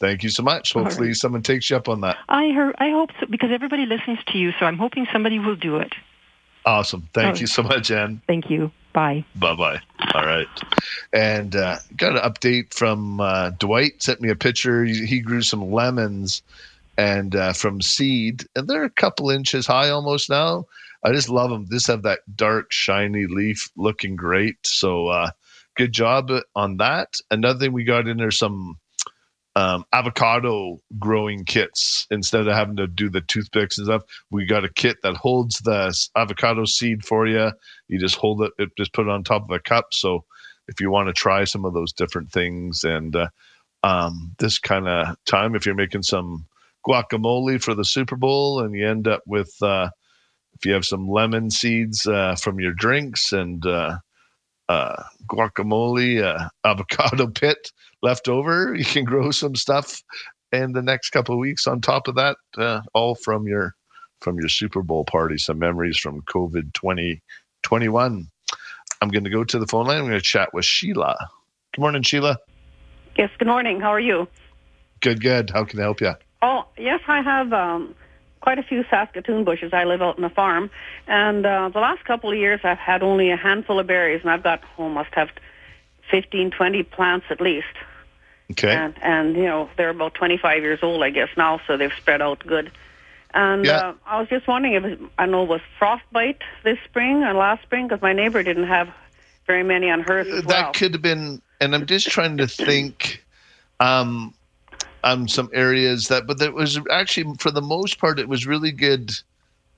Thank 0.00 0.22
you 0.24 0.30
so 0.30 0.42
much. 0.42 0.72
Hopefully, 0.72 1.08
right. 1.08 1.16
someone 1.16 1.42
takes 1.42 1.70
you 1.70 1.76
up 1.76 1.88
on 1.88 2.00
that. 2.00 2.16
I 2.28 2.50
heard. 2.50 2.74
I 2.78 2.90
hope 2.90 3.10
so 3.20 3.26
because 3.26 3.50
everybody 3.52 3.86
listens 3.86 4.18
to 4.28 4.38
you, 4.38 4.52
so 4.58 4.66
I'm 4.66 4.78
hoping 4.78 5.06
somebody 5.12 5.38
will 5.38 5.54
do 5.54 5.76
it. 5.76 5.92
Awesome. 6.64 7.08
Thank 7.12 7.36
Oh. 7.36 7.40
you 7.40 7.46
so 7.46 7.62
much, 7.62 7.90
Anne. 7.90 8.20
Thank 8.26 8.50
you. 8.50 8.70
Bye. 8.92 9.24
Bye 9.36 9.54
bye. 9.56 9.80
All 10.14 10.26
right. 10.26 10.46
And 11.12 11.56
uh, 11.56 11.78
got 11.96 12.12
an 12.16 12.30
update 12.30 12.74
from 12.74 13.20
uh, 13.20 13.50
Dwight. 13.50 14.02
Sent 14.02 14.20
me 14.20 14.28
a 14.28 14.36
picture. 14.36 14.84
He, 14.84 15.06
he 15.06 15.20
grew 15.20 15.42
some 15.42 15.72
lemons 15.72 16.42
and 16.98 17.34
uh, 17.34 17.52
from 17.54 17.80
seed, 17.80 18.44
and 18.54 18.68
they're 18.68 18.84
a 18.84 18.90
couple 18.90 19.30
inches 19.30 19.66
high 19.66 19.88
almost 19.88 20.28
now. 20.28 20.66
I 21.04 21.10
just 21.12 21.30
love 21.30 21.50
them. 21.50 21.66
Just 21.70 21.86
have 21.86 22.02
that 22.02 22.20
dark, 22.36 22.70
shiny 22.70 23.26
leaf, 23.26 23.70
looking 23.76 24.14
great. 24.14 24.56
So 24.66 25.08
uh, 25.08 25.30
good 25.74 25.92
job 25.92 26.30
on 26.54 26.76
that. 26.76 27.14
Another 27.30 27.58
thing 27.58 27.72
we 27.72 27.84
got 27.84 28.06
in 28.06 28.18
there 28.18 28.30
some 28.30 28.76
um, 29.54 29.84
avocado 29.92 30.80
growing 30.98 31.44
kits 31.44 32.06
instead 32.10 32.46
of 32.46 32.54
having 32.54 32.76
to 32.76 32.86
do 32.86 33.10
the 33.10 33.20
toothpicks 33.20 33.78
and 33.78 33.86
stuff. 33.86 34.02
We 34.30 34.46
got 34.46 34.64
a 34.64 34.72
kit 34.72 34.98
that 35.02 35.16
holds 35.16 35.58
the 35.58 35.94
avocado 36.16 36.64
seed 36.64 37.04
for 37.04 37.26
you. 37.26 37.52
You 37.88 37.98
just 37.98 38.16
hold 38.16 38.42
it, 38.42 38.52
it 38.58 38.70
just 38.76 38.92
put 38.92 39.06
it 39.06 39.10
on 39.10 39.24
top 39.24 39.44
of 39.44 39.50
a 39.50 39.60
cup. 39.60 39.86
So 39.92 40.24
if 40.68 40.80
you 40.80 40.90
want 40.90 41.08
to 41.08 41.12
try 41.12 41.44
some 41.44 41.64
of 41.64 41.74
those 41.74 41.92
different 41.92 42.32
things, 42.32 42.84
and 42.84 43.14
uh, 43.14 43.28
um, 43.82 44.34
this 44.38 44.58
kind 44.58 44.88
of 44.88 45.16
time, 45.26 45.54
if 45.54 45.66
you're 45.66 45.74
making 45.74 46.02
some 46.02 46.46
guacamole 46.86 47.62
for 47.62 47.74
the 47.74 47.84
Super 47.84 48.16
Bowl, 48.16 48.60
and 48.60 48.74
you 48.74 48.88
end 48.88 49.06
up 49.06 49.22
with 49.26 49.54
uh, 49.60 49.90
if 50.54 50.64
you 50.64 50.72
have 50.72 50.84
some 50.84 51.08
lemon 51.08 51.50
seeds 51.50 52.06
uh, 52.06 52.36
from 52.36 52.58
your 52.60 52.72
drinks 52.72 53.32
and 53.32 53.66
uh, 54.72 55.02
guacamole, 55.28 56.22
uh, 56.22 56.48
avocado 56.64 57.26
pit 57.26 57.72
left 58.02 58.28
over. 58.28 58.74
You 58.74 58.84
can 58.84 59.04
grow 59.04 59.30
some 59.30 59.54
stuff 59.54 60.02
in 60.52 60.72
the 60.72 60.82
next 60.82 61.10
couple 61.10 61.34
of 61.34 61.38
weeks 61.38 61.66
on 61.66 61.80
top 61.80 62.08
of 62.08 62.14
that, 62.16 62.36
uh, 62.56 62.80
all 62.94 63.14
from 63.14 63.46
your 63.46 63.74
from 64.20 64.38
your 64.38 64.48
Super 64.48 64.82
Bowl 64.82 65.04
party. 65.04 65.38
Some 65.38 65.58
memories 65.58 65.98
from 65.98 66.22
COVID 66.22 66.72
twenty 66.72 67.22
twenty 67.62 67.88
one. 67.88 68.28
I'm 69.00 69.08
going 69.08 69.24
to 69.24 69.30
go 69.30 69.44
to 69.44 69.58
the 69.58 69.66
phone 69.66 69.86
line. 69.86 69.98
I'm 69.98 70.06
going 70.06 70.18
to 70.18 70.20
chat 70.20 70.54
with 70.54 70.64
Sheila. 70.64 71.16
Good 71.74 71.80
morning, 71.80 72.02
Sheila. 72.02 72.38
Yes, 73.16 73.30
good 73.38 73.48
morning. 73.48 73.80
How 73.80 73.92
are 73.92 74.00
you? 74.00 74.28
Good, 75.00 75.20
good. 75.20 75.50
How 75.50 75.64
can 75.64 75.80
I 75.80 75.82
help 75.82 76.00
you? 76.00 76.12
Oh, 76.40 76.62
yes, 76.78 77.00
I 77.08 77.20
have 77.20 77.52
um, 77.52 77.96
quite 78.42 78.58
a 78.58 78.62
few 78.62 78.84
Saskatoon 78.90 79.44
bushes. 79.44 79.72
I 79.72 79.84
live 79.84 80.02
out 80.02 80.18
in 80.18 80.24
a 80.24 80.30
farm, 80.30 80.70
and 81.06 81.46
uh, 81.46 81.70
the 81.72 81.78
last 81.80 82.04
couple 82.04 82.30
of 82.30 82.36
years 82.36 82.60
I've 82.64 82.78
had 82.78 83.02
only 83.02 83.30
a 83.30 83.36
handful 83.36 83.78
of 83.80 83.86
berries, 83.86 84.20
and 84.22 84.30
I've 84.30 84.42
got, 84.42 84.60
oh, 84.78 84.88
must 84.90 85.14
have 85.14 85.30
15, 86.10 86.50
20 86.50 86.82
plants 86.82 87.26
at 87.30 87.40
least. 87.40 87.74
Okay. 88.50 88.74
And, 88.74 88.94
and 89.02 89.36
you 89.36 89.44
know, 89.44 89.70
they're 89.78 89.90
about 89.90 90.14
25 90.14 90.62
years 90.62 90.80
old, 90.82 91.02
I 91.02 91.10
guess, 91.10 91.28
now, 91.38 91.60
so 91.66 91.76
they've 91.78 91.92
spread 91.96 92.20
out 92.20 92.40
good. 92.46 92.70
And 93.32 93.64
Yeah. 93.64 93.76
uh, 93.78 93.94
I 94.04 94.18
was 94.20 94.28
just 94.28 94.46
wondering 94.46 94.74
if, 94.74 94.84
it- 94.84 95.00
I 95.18 95.24
know, 95.26 95.44
it 95.44 95.48
was 95.48 95.62
frostbite 95.78 96.42
this 96.64 96.78
spring 96.84 97.22
or 97.24 97.32
last 97.32 97.62
spring, 97.62 97.88
because 97.88 98.02
my 98.02 98.12
neighbor 98.12 98.42
didn't 98.42 98.66
have 98.68 98.88
very 99.46 99.62
many 99.62 99.88
on 99.90 100.00
hers 100.00 100.26
as 100.30 100.42
that 100.44 100.48
well. 100.62 100.72
could 100.72 100.92
have 100.94 101.02
been 101.02 101.42
and 101.60 101.74
i'm 101.74 101.84
just 101.84 102.08
trying 102.08 102.36
to 102.36 102.46
think 102.46 103.24
um 103.80 104.32
on 105.04 105.26
some 105.28 105.50
areas 105.52 106.08
that 106.08 106.26
but 106.26 106.38
that 106.38 106.52
was 106.52 106.78
actually 106.90 107.34
for 107.38 107.50
the 107.50 107.62
most 107.62 107.98
part 107.98 108.18
it 108.18 108.28
was 108.28 108.46
really 108.46 108.70
good 108.72 109.10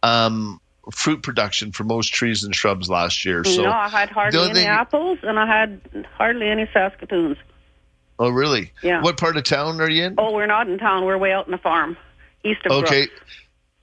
um 0.03 0.61
fruit 0.93 1.22
production 1.22 1.72
for 1.72 1.85
most 1.85 2.12
trees 2.12 2.45
and 2.45 2.55
shrubs 2.55 2.91
last 2.91 3.25
year 3.25 3.43
so 3.45 3.62
no, 3.62 3.70
I 3.72 3.89
had 3.89 4.11
hardly 4.11 4.41
any 4.41 4.53
thing- 4.55 4.66
apples, 4.66 5.18
and 5.22 5.39
I 5.39 5.47
had 5.47 5.81
hardly 6.16 6.49
any 6.49 6.68
Saskatoons. 6.75 7.39
oh 8.18 8.29
really 8.29 8.70
Yeah. 8.83 9.01
what 9.01 9.16
part 9.16 9.37
of 9.37 9.45
town 9.45 9.81
are 9.81 9.89
you 9.89 10.05
in 10.05 10.14
Oh, 10.18 10.33
we're 10.33 10.47
not 10.47 10.68
in 10.68 10.79
town. 10.79 11.05
We're 11.05 11.16
way 11.18 11.33
out 11.33 11.47
in 11.47 11.53
the 11.53 11.59
farm, 11.59 11.97
east 12.45 12.61
of 12.66 12.72
okay 12.72 13.07
Brooks. 13.07 13.20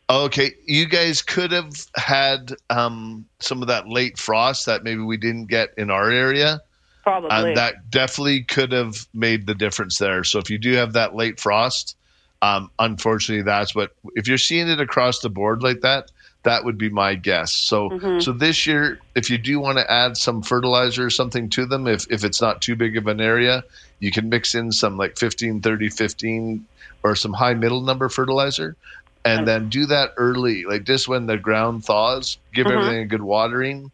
okay 0.10 0.52
you 0.68 0.86
guys 0.86 1.24
could 1.24 1.52
have 1.52 1.72
had 1.96 2.54
um 2.70 3.26
some 3.40 3.64
of 3.64 3.68
that 3.70 3.88
late 3.88 4.20
frost 4.20 4.68
that 4.68 4.84
maybe 4.84 5.02
we 5.02 5.18
didn't 5.18 5.48
get 5.48 5.70
in 5.78 5.90
our 5.90 6.12
area 6.12 6.62
Probably. 7.04 7.30
and 7.32 7.58
that 7.58 7.90
definitely 7.90 8.44
could 8.44 8.72
have 8.72 9.08
made 9.14 9.48
the 9.48 9.56
difference 9.56 9.98
there. 9.98 10.24
So 10.24 10.40
if 10.40 10.50
you 10.50 10.58
do 10.58 10.74
have 10.74 10.94
that 10.94 11.16
late 11.16 11.40
frost, 11.40 11.96
um, 12.42 12.70
unfortunately, 12.80 13.44
that's 13.44 13.76
what. 13.76 13.92
If 14.16 14.28
you're 14.28 14.38
seeing 14.38 14.68
it 14.68 14.80
across 14.82 15.20
the 15.20 15.30
board 15.30 15.62
like 15.64 15.82
that, 15.82 16.12
that 16.44 16.66
would 16.66 16.78
be 16.78 16.90
my 16.90 17.16
guess. 17.16 17.54
So 17.54 17.92
Mhm. 17.92 18.22
so 18.22 18.32
this 18.32 18.66
year, 18.66 19.00
if 19.16 19.30
you 19.30 19.38
do 19.38 19.60
want 19.60 19.78
to 19.78 19.92
add 19.92 20.18
some 20.18 20.42
fertilizer 20.42 21.06
or 21.06 21.10
something 21.12 21.50
to 21.52 21.66
them, 21.66 21.88
if 21.88 22.06
if 22.10 22.24
it's 22.24 22.42
not 22.42 22.62
too 22.62 22.76
big 22.76 22.98
of 22.98 23.08
an 23.08 23.22
area, 23.22 23.64
you 24.00 24.12
can 24.12 24.30
mix 24.30 24.56
in 24.56 24.72
some 24.72 24.98
like 24.98 25.18
15, 25.20 25.62
30, 25.62 25.90
15 25.90 26.68
or 27.04 27.16
some 27.16 27.34
high 27.34 27.54
middle 27.54 27.82
number 27.82 28.10
fertilizer. 28.10 28.76
And 29.24 29.48
then 29.48 29.70
do 29.70 29.86
that 29.86 30.12
early, 30.18 30.66
like 30.66 30.84
just 30.84 31.08
when 31.08 31.28
the 31.28 31.38
ground 31.38 31.86
thaws, 31.86 32.40
give 32.56 32.68
Mhm. 32.68 32.72
everything 32.72 33.02
a 33.04 33.06
good 33.06 33.22
watering, 33.22 33.92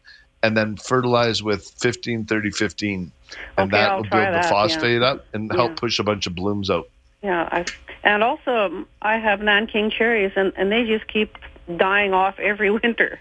and 0.47 0.55
then 0.55 0.77
fertilize 0.77 1.43
with 1.43 1.65
15 1.79 2.25
30 2.25 2.51
15 2.51 3.11
and 3.57 3.67
Okay, 3.67 3.71
that 3.71 3.89
I'll 3.91 3.97
will 3.97 4.03
build 4.03 4.11
try 4.11 4.25
the 4.31 4.37
that, 4.37 4.43
yeah. 4.45 4.49
phosphate 4.49 5.01
up 5.03 5.25
and 5.33 5.51
help 5.51 5.71
Yeah. 5.71 5.75
push 5.75 5.99
a 5.99 6.03
bunch 6.03 6.25
of 6.25 6.33
blooms 6.35 6.69
out 6.69 6.85
Yeah, 7.21 7.49
I, 7.51 7.65
and 8.03 8.23
also 8.23 8.51
um, 8.67 8.87
I 9.01 9.17
have 9.17 9.41
Nanking 9.41 9.91
cherries, 9.91 10.31
and, 10.37 10.53
and 10.55 10.71
they 10.71 10.85
just 10.85 11.07
keep 11.07 11.37
dying 11.75 12.13
off 12.13 12.39
every 12.39 12.71
winter. 12.83 13.19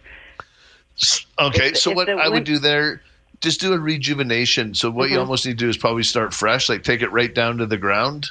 okay 1.41 1.69
If- 1.69 1.79
so 1.79 1.91
if 1.91 1.97
what 1.97 2.09
i 2.09 2.29
would 2.29 2.45
do 2.45 2.59
there 2.59 3.03
just 3.43 3.61
do 3.61 3.75
a 3.75 3.79
rejuvenation 3.79 4.73
so 4.75 4.91
what 4.91 5.11
you 5.11 5.17
Mhm. 5.17 5.21
almost 5.21 5.45
need 5.45 5.59
to 5.59 5.65
do 5.65 5.69
is 5.69 5.77
probably 5.77 6.03
start 6.05 6.33
fresh 6.33 6.69
like 6.71 6.85
take 6.85 7.03
it 7.03 7.13
right 7.13 7.35
down 7.35 7.59
to 7.59 7.67
the 7.67 7.77
ground 7.77 8.31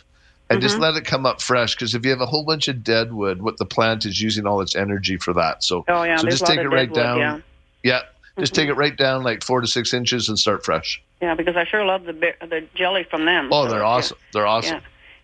and 0.50 0.62
just 0.62 0.78
Mhm. 0.78 0.82
let 0.82 0.96
it 0.96 1.06
come 1.06 1.26
up 1.28 1.42
fresh 1.44 1.76
because 1.76 1.94
if 1.94 2.04
you 2.04 2.10
have 2.12 2.22
a 2.22 2.26
whole 2.26 2.44
bunch 2.44 2.68
of 2.68 2.84
dead 2.84 3.14
wood 3.14 3.42
what 3.44 3.58
the 3.58 3.66
plant 3.66 4.04
is 4.06 4.20
using 4.20 4.48
all 4.48 4.62
its 4.62 4.76
energy 4.76 5.18
for 5.18 5.32
that 5.34 5.64
so 5.64 5.84
Oh 5.88 6.04
yeah, 6.04 6.16
so 6.18 6.24
there's 6.24 6.40
just 6.40 6.50
take 6.52 6.60
it 6.60 6.70
right 6.70 6.92
down 6.92 7.20
Yeah. 7.20 7.40
yeah 7.84 8.02
just 8.38 8.54
take 8.54 8.70
it 8.70 8.74
right 8.74 8.96
down 8.98 9.24
like 9.24 9.44
four 9.44 9.62
to 9.62 9.68
six 9.68 9.94
inches 9.94 10.30
and 10.30 10.38
start 10.38 10.64
fresh 10.66 11.02
Yeah, 11.22 11.36
because 11.36 11.56
I 11.56 11.66
sure 11.66 11.86
love 11.86 12.04
the 12.06 12.14
the 12.14 12.66
jelly 12.76 13.04
from 13.10 13.26
them. 13.26 13.50
oh 13.52 13.66
So, 13.66 13.70
they're 13.72 13.80
yeah. 13.80 13.86
awesome 13.86 14.18
they're 14.34 14.48
awesome 14.48 14.76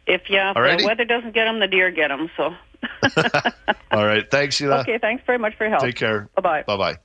Yeah. 0.08 0.16
If 0.16 0.30
yeah, 0.30 0.54
if 0.56 0.80
the 0.80 0.86
weather 0.86 1.06
doesn't 1.06 1.34
get 1.34 1.46
them, 1.46 1.60
the 1.60 1.68
deer 1.68 1.92
get 1.92 2.08
them. 2.10 2.30
So 2.36 2.56
all 3.92 4.06
right 4.06 4.30
thanks 4.32 4.56
Sheila. 4.56 4.80
okay, 4.82 4.98
thanks 4.98 5.24
very 5.26 5.38
much 5.38 5.56
for 5.56 5.66
your 5.66 5.72
help. 5.72 5.84
Take 5.84 5.96
care. 5.96 6.30
Bye 6.36 6.42
bye. 6.42 6.64
Bye 6.64 6.78
bye. 6.78 6.98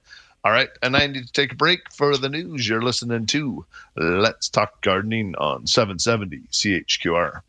All 0.45 0.53
right. 0.53 0.69
And 0.81 0.97
I 0.97 1.09
need 1.09 1.27
to 1.27 1.33
take 1.33 1.51
a 1.53 1.57
break 1.57 1.81
for 1.93 2.17
the 2.17 2.29
news. 2.29 2.69
You're 2.69 2.81
listening 2.81 3.27
to 3.27 3.67
Let's 3.97 4.49
Talk 4.49 4.81
Gardening 4.81 5.35
on 5.37 5.67
770 5.67 6.43
CHQR. 6.53 7.41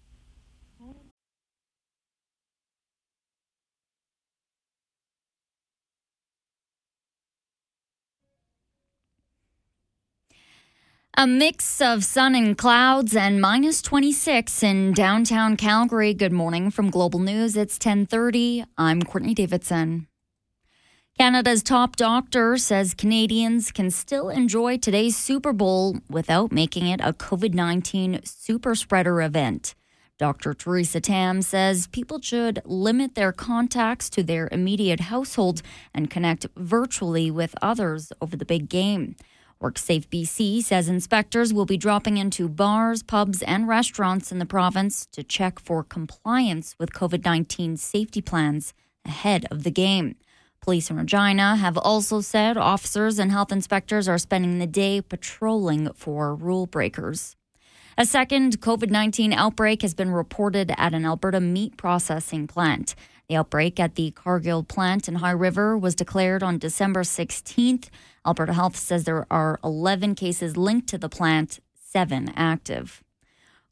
A 11.20 11.26
mix 11.26 11.82
of 11.82 12.04
sun 12.04 12.36
and 12.36 12.56
clouds 12.56 13.16
and 13.16 13.42
minus 13.42 13.82
26 13.82 14.62
in 14.62 14.94
downtown 14.94 15.58
Calgary. 15.58 16.14
Good 16.14 16.32
morning 16.32 16.70
from 16.70 16.92
Global 16.92 17.18
News. 17.18 17.58
It's 17.58 17.80
10:30. 17.80 18.66
I'm 18.78 19.02
Courtney 19.02 19.34
Davidson. 19.34 20.06
Canada's 21.18 21.64
top 21.64 21.96
doctor 21.96 22.56
says 22.60 22.94
Canadians 22.94 23.72
can 23.72 23.90
still 23.90 24.30
enjoy 24.30 24.78
today's 24.78 25.18
Super 25.18 25.54
Bowl 25.54 25.98
without 26.08 26.52
making 26.52 26.86
it 26.86 27.02
a 27.02 27.14
COVID-19 27.14 28.22
super 28.24 28.76
spreader 28.76 29.20
event. 29.20 29.74
Dr. 30.20 30.54
Theresa 30.54 31.02
Tam 31.02 31.42
says 31.42 31.88
people 31.88 32.22
should 32.22 32.62
limit 32.64 33.16
their 33.16 33.32
contacts 33.32 34.08
to 34.12 34.22
their 34.22 34.50
immediate 34.52 35.00
household 35.00 35.64
and 35.96 36.12
connect 36.12 36.46
virtually 36.56 37.32
with 37.32 37.56
others 37.60 38.12
over 38.22 38.38
the 38.38 38.46
big 38.46 38.70
game. 38.70 39.16
WorkSafe 39.62 40.08
BC 40.10 40.64
says 40.64 40.88
inspectors 40.88 41.52
will 41.52 41.66
be 41.66 41.78
dropping 41.78 42.18
into 42.18 42.48
bars, 42.48 43.02
pubs, 43.02 43.42
and 43.42 43.68
restaurants 43.68 44.32
in 44.32 44.38
the 44.38 44.46
province 44.46 45.08
to 45.08 45.24
check 45.24 45.60
for 45.60 45.84
compliance 45.84 46.76
with 46.78 46.94
COVID 46.94 47.26
19 47.26 47.76
safety 47.78 48.22
plans 48.22 48.76
ahead 49.04 49.46
of 49.50 49.64
the 49.64 49.72
game. 49.72 50.16
Police 50.62 50.92
in 50.92 50.98
Regina 50.98 51.56
have 51.56 51.78
also 51.78 52.22
said 52.22 52.56
officers 52.56 53.18
and 53.18 53.32
health 53.32 53.52
inspectors 53.52 54.08
are 54.08 54.20
spending 54.20 54.60
the 54.60 54.68
day 54.68 55.02
patrolling 55.02 55.92
for 55.94 56.36
rule 56.36 56.68
breakers. 56.68 57.36
A 57.98 58.06
second 58.06 58.62
COVID 58.62 58.92
19 58.92 59.34
outbreak 59.34 59.82
has 59.82 59.96
been 59.96 60.12
reported 60.12 60.72
at 60.78 60.94
an 60.94 61.04
Alberta 61.04 61.40
meat 61.40 61.78
processing 61.78 62.46
plant. 62.46 62.94
The 63.28 63.36
outbreak 63.36 63.80
at 63.80 63.96
the 63.96 64.12
Cargill 64.12 64.64
plant 64.64 65.08
in 65.08 65.16
High 65.16 65.32
River 65.32 65.78
was 65.78 65.96
declared 65.96 66.44
on 66.44 66.60
December 66.60 67.02
16th. 67.02 67.90
Alberta 68.28 68.54
Health 68.54 68.76
says 68.76 69.06
there 69.06 69.26
are 69.32 69.58
11 69.64 70.14
cases 70.16 70.58
linked 70.58 70.88
to 70.90 70.98
the 70.98 71.08
plant, 71.08 71.60
seven 71.74 72.34
active. 72.36 73.02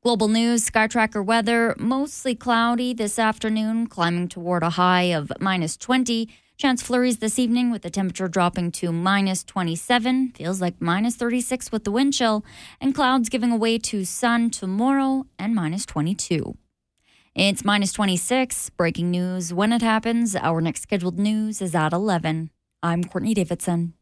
Global 0.02 0.30
news, 0.30 0.70
Skytracker 0.70 1.26
weather, 1.26 1.76
mostly 1.78 2.36
cloudy 2.36 2.94
this 2.94 3.20
afternoon, 3.20 3.88
climbing 3.88 4.30
toward 4.30 4.64
a 4.64 4.72
high 4.72 5.14
of 5.14 5.32
minus 5.42 5.76
20. 5.76 6.30
Chance 6.58 6.84
flurries 6.84 7.18
this 7.18 7.38
evening 7.38 7.70
with 7.70 7.82
the 7.82 7.90
temperature 7.90 8.30
dropping 8.30 8.72
to 8.72 8.94
minus 8.94 9.44
27. 9.44 10.32
Feels 10.32 10.62
like 10.62 10.80
minus 10.80 11.16
36 11.18 11.70
with 11.74 11.84
the 11.84 11.92
wind 11.92 12.14
chill. 12.14 12.46
And 12.80 12.96
clouds 12.96 13.28
giving 13.28 13.52
away 13.52 13.78
to 13.80 14.06
sun 14.06 14.52
tomorrow 14.52 15.26
and 15.38 15.54
minus 15.54 15.86
22. 15.86 16.56
It's 17.34 17.66
minus 17.66 17.92
26. 17.92 18.70
Breaking 18.70 19.12
news 19.12 19.54
when 19.54 19.74
it 19.74 19.82
happens. 19.82 20.34
Our 20.34 20.62
next 20.62 20.84
scheduled 20.84 21.20
news 21.20 21.62
is 21.62 21.76
at 21.76 21.92
11. 21.92 22.52
I'm 22.82 23.04
Courtney 23.04 23.34
Davidson. 23.34 23.96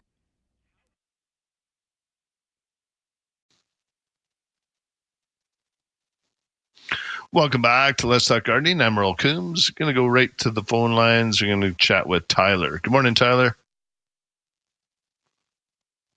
Welcome 7.33 7.63
back 7.63 7.97
to 7.97 8.05
Let's 8.05 8.25
Talk 8.25 8.43
Gardening. 8.43 8.79
I'm 8.79 8.93
Merle 8.93 9.15
Coombs. 9.15 9.71
Going 9.71 9.87
to 9.87 9.99
go 9.99 10.05
right 10.05 10.29
to 10.37 10.51
the 10.51 10.61
phone 10.61 10.91
lines. 10.91 11.41
We're 11.41 11.47
going 11.47 11.61
to 11.61 11.73
chat 11.79 12.05
with 12.05 12.27
Tyler. 12.27 12.79
Good 12.83 12.91
morning, 12.91 13.15
Tyler. 13.15 13.57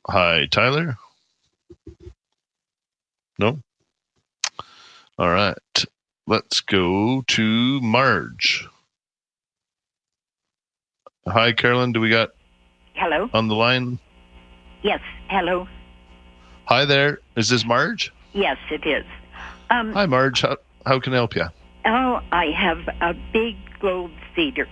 Hi, 0.06 0.44
Tyler. 0.50 0.98
No? 3.38 3.58
All 5.18 5.30
right. 5.30 5.56
Let's 6.26 6.60
go 6.60 7.22
to 7.28 7.80
Marge. 7.80 8.68
Hi, 11.26 11.52
Carolyn. 11.54 11.92
Do 11.92 12.00
we 12.00 12.10
got 12.10 12.32
Hello. 12.92 13.30
on 13.32 13.48
the 13.48 13.54
line? 13.54 13.98
Yes. 14.82 15.00
Hello. 15.30 15.66
Hi 16.66 16.84
there. 16.84 17.20
Is 17.36 17.48
this 17.48 17.64
Marge? 17.64 18.12
Yes, 18.34 18.58
it 18.70 18.86
is. 18.86 19.06
Um, 19.70 19.94
Hi, 19.94 20.04
Marge. 20.04 20.42
How, 20.42 20.58
how 20.86 21.00
can 21.00 21.12
I 21.12 21.16
help 21.16 21.34
you? 21.34 21.44
oh, 21.84 22.20
I 22.32 22.46
have 22.56 22.78
a 23.00 23.14
big 23.32 23.56
globe 23.80 24.12
cedar. 24.34 24.68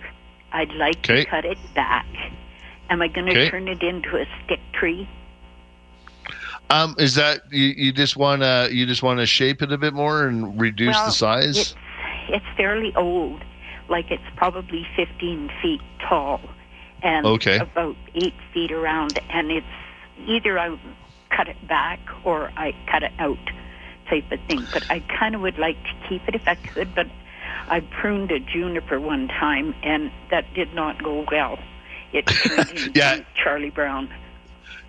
I'd 0.51 0.71
like 0.73 0.97
Okay. 0.99 1.23
to 1.23 1.29
cut 1.29 1.45
it 1.45 1.57
back. 1.75 2.05
Am 2.89 3.01
I 3.01 3.07
going 3.07 3.25
to 3.27 3.31
Okay. 3.31 3.49
turn 3.49 3.67
it 3.67 3.81
into 3.83 4.15
a 4.17 4.25
stick 4.43 4.59
tree? 4.73 5.07
Um, 6.69 6.95
is 6.97 7.15
that 7.15 7.41
you, 7.51 7.73
you 7.77 7.91
just 7.91 8.17
want 8.17 8.41
to 8.41 8.69
you 8.71 8.85
just 8.85 9.03
want 9.03 9.19
to 9.19 9.25
shape 9.25 9.61
it 9.61 9.71
a 9.71 9.77
bit 9.77 9.93
more 9.93 10.27
and 10.27 10.59
reduce 10.59 10.95
well, 10.95 11.05
the 11.05 11.11
size? 11.11 11.57
It's, 11.57 11.75
it's 12.29 12.45
fairly 12.57 12.93
old. 12.95 13.43
Like 13.89 14.09
it's 14.09 14.23
probably 14.35 14.87
15 14.95 15.51
feet 15.61 15.81
tall 16.09 16.41
and 17.03 17.25
Okay. 17.25 17.57
about 17.59 17.95
eight 18.15 18.33
feet 18.53 18.71
around. 18.71 19.19
And 19.29 19.51
it's 19.51 19.65
either 20.27 20.57
I 20.57 20.75
cut 21.29 21.47
it 21.47 21.67
back 21.67 21.99
or 22.23 22.51
I 22.57 22.73
cut 22.91 23.03
it 23.03 23.11
out 23.19 23.37
type 24.09 24.31
of 24.31 24.39
thing. 24.47 24.65
But 24.73 24.89
I 24.89 24.99
kind 24.99 25.35
of 25.35 25.41
would 25.41 25.57
like 25.57 25.81
to 25.83 26.09
keep 26.09 26.27
it 26.27 26.35
if 26.35 26.47
I 26.47 26.55
could. 26.55 26.93
But 26.95 27.07
I 27.67 27.79
pruned 27.79 28.31
a 28.31 28.39
juniper 28.39 28.99
one 28.99 29.27
time 29.27 29.73
and 29.83 30.11
that 30.31 30.45
did 30.53 30.73
not 30.73 31.01
go 31.03 31.25
well. 31.31 31.57
It 32.13 32.27
turned 32.27 32.69
into 32.69 32.91
Yeah. 32.95 33.19
Charlie 33.41 33.69
Brown. 33.71 34.09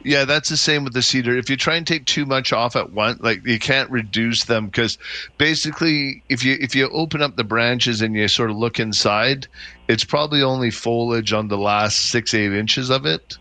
Yeah, 0.05 0.25
that's 0.25 0.49
the 0.49 0.57
same 0.57 0.85
with 0.85 0.93
the 0.93 1.03
cedar. 1.03 1.37
If 1.37 1.51
you 1.51 1.57
try 1.57 1.75
and 1.75 1.85
take 1.85 2.05
too 2.05 2.27
much 2.27 2.53
off 2.53 2.77
at 2.77 2.93
once, 2.93 3.21
like 3.21 3.45
you 3.45 3.59
can't 3.59 3.91
reduce 3.91 4.45
them 4.45 4.67
because 4.67 4.99
basically, 5.37 6.23
if 6.29 6.45
you 6.45 6.57
if 6.61 6.77
you 6.77 6.89
open 6.91 7.23
up 7.23 7.35
the 7.35 7.43
branches 7.43 8.03
and 8.03 8.15
you 8.15 8.29
sort 8.29 8.51
of 8.51 8.57
look 8.57 8.79
inside, 8.79 9.49
it's 9.89 10.05
probably 10.05 10.43
only 10.43 10.71
foliage 10.71 11.33
on 11.33 11.49
the 11.49 11.59
last 11.59 11.97
six 12.11 12.35
eight 12.35 12.53
inches 12.53 12.89
of 12.91 13.05
it, 13.05 13.37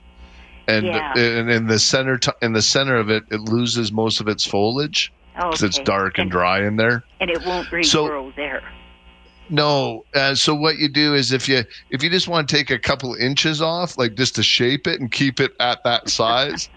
and 0.67 0.87
Yeah. 0.87 1.13
and 1.15 1.51
in 1.51 1.67
the 1.67 1.77
center 1.77 2.17
t- 2.17 2.31
in 2.41 2.53
the 2.53 2.63
center 2.63 2.95
of 2.95 3.11
it, 3.11 3.25
it 3.29 3.41
loses 3.41 3.91
most 3.91 4.19
of 4.19 4.27
its 4.27 4.43
foliage 4.43 5.13
because 5.35 5.63
it's 5.63 5.79
dark 5.79 6.17
and 6.17 6.23
And- 6.23 6.31
dry 6.31 6.65
in 6.65 6.75
there. 6.77 7.03
And 7.19 7.29
it 7.29 7.45
won't 7.45 7.67
So- 7.85 8.31
there. 8.35 8.63
No. 9.49 10.05
Uh, 10.15 10.33
so 10.33 10.55
what 10.55 10.77
you 10.79 10.89
do 10.89 11.13
is 11.13 11.31
if 11.31 11.47
you 11.47 11.63
if 11.91 12.01
you 12.01 12.09
just 12.09 12.27
want 12.27 12.49
to 12.49 12.55
take 12.55 12.71
a 12.71 12.79
couple 12.79 13.13
inches 13.15 13.61
off, 13.61 13.95
like 13.97 14.15
just 14.15 14.33
to 14.35 14.43
shape 14.43 14.87
it 14.87 14.99
and 14.99 15.11
keep 15.11 15.39
it 15.39 15.51
at 15.59 15.83
that 15.83 16.09
size, 16.19 16.67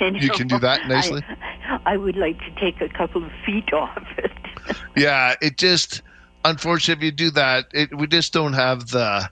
And 0.00 0.22
you 0.22 0.28
can 0.30 0.46
do 0.46 0.58
that 0.58 0.86
nicely. 0.86 1.22
I, 1.62 1.78
I 1.86 1.96
would 1.96 2.16
like 2.16 2.38
to 2.40 2.50
take 2.60 2.80
a 2.82 2.88
couple 2.90 3.24
of 3.24 3.30
feet 3.46 3.72
off 3.72 4.06
it. 4.18 4.32
yeah, 4.96 5.34
it 5.40 5.56
just 5.56 6.02
unfortunately 6.44 7.06
if 7.08 7.12
you 7.12 7.16
do 7.16 7.30
that, 7.30 7.66
it 7.72 7.96
we 7.96 8.06
just 8.06 8.32
don't 8.34 8.52
have 8.54 8.88
the. 8.88 9.28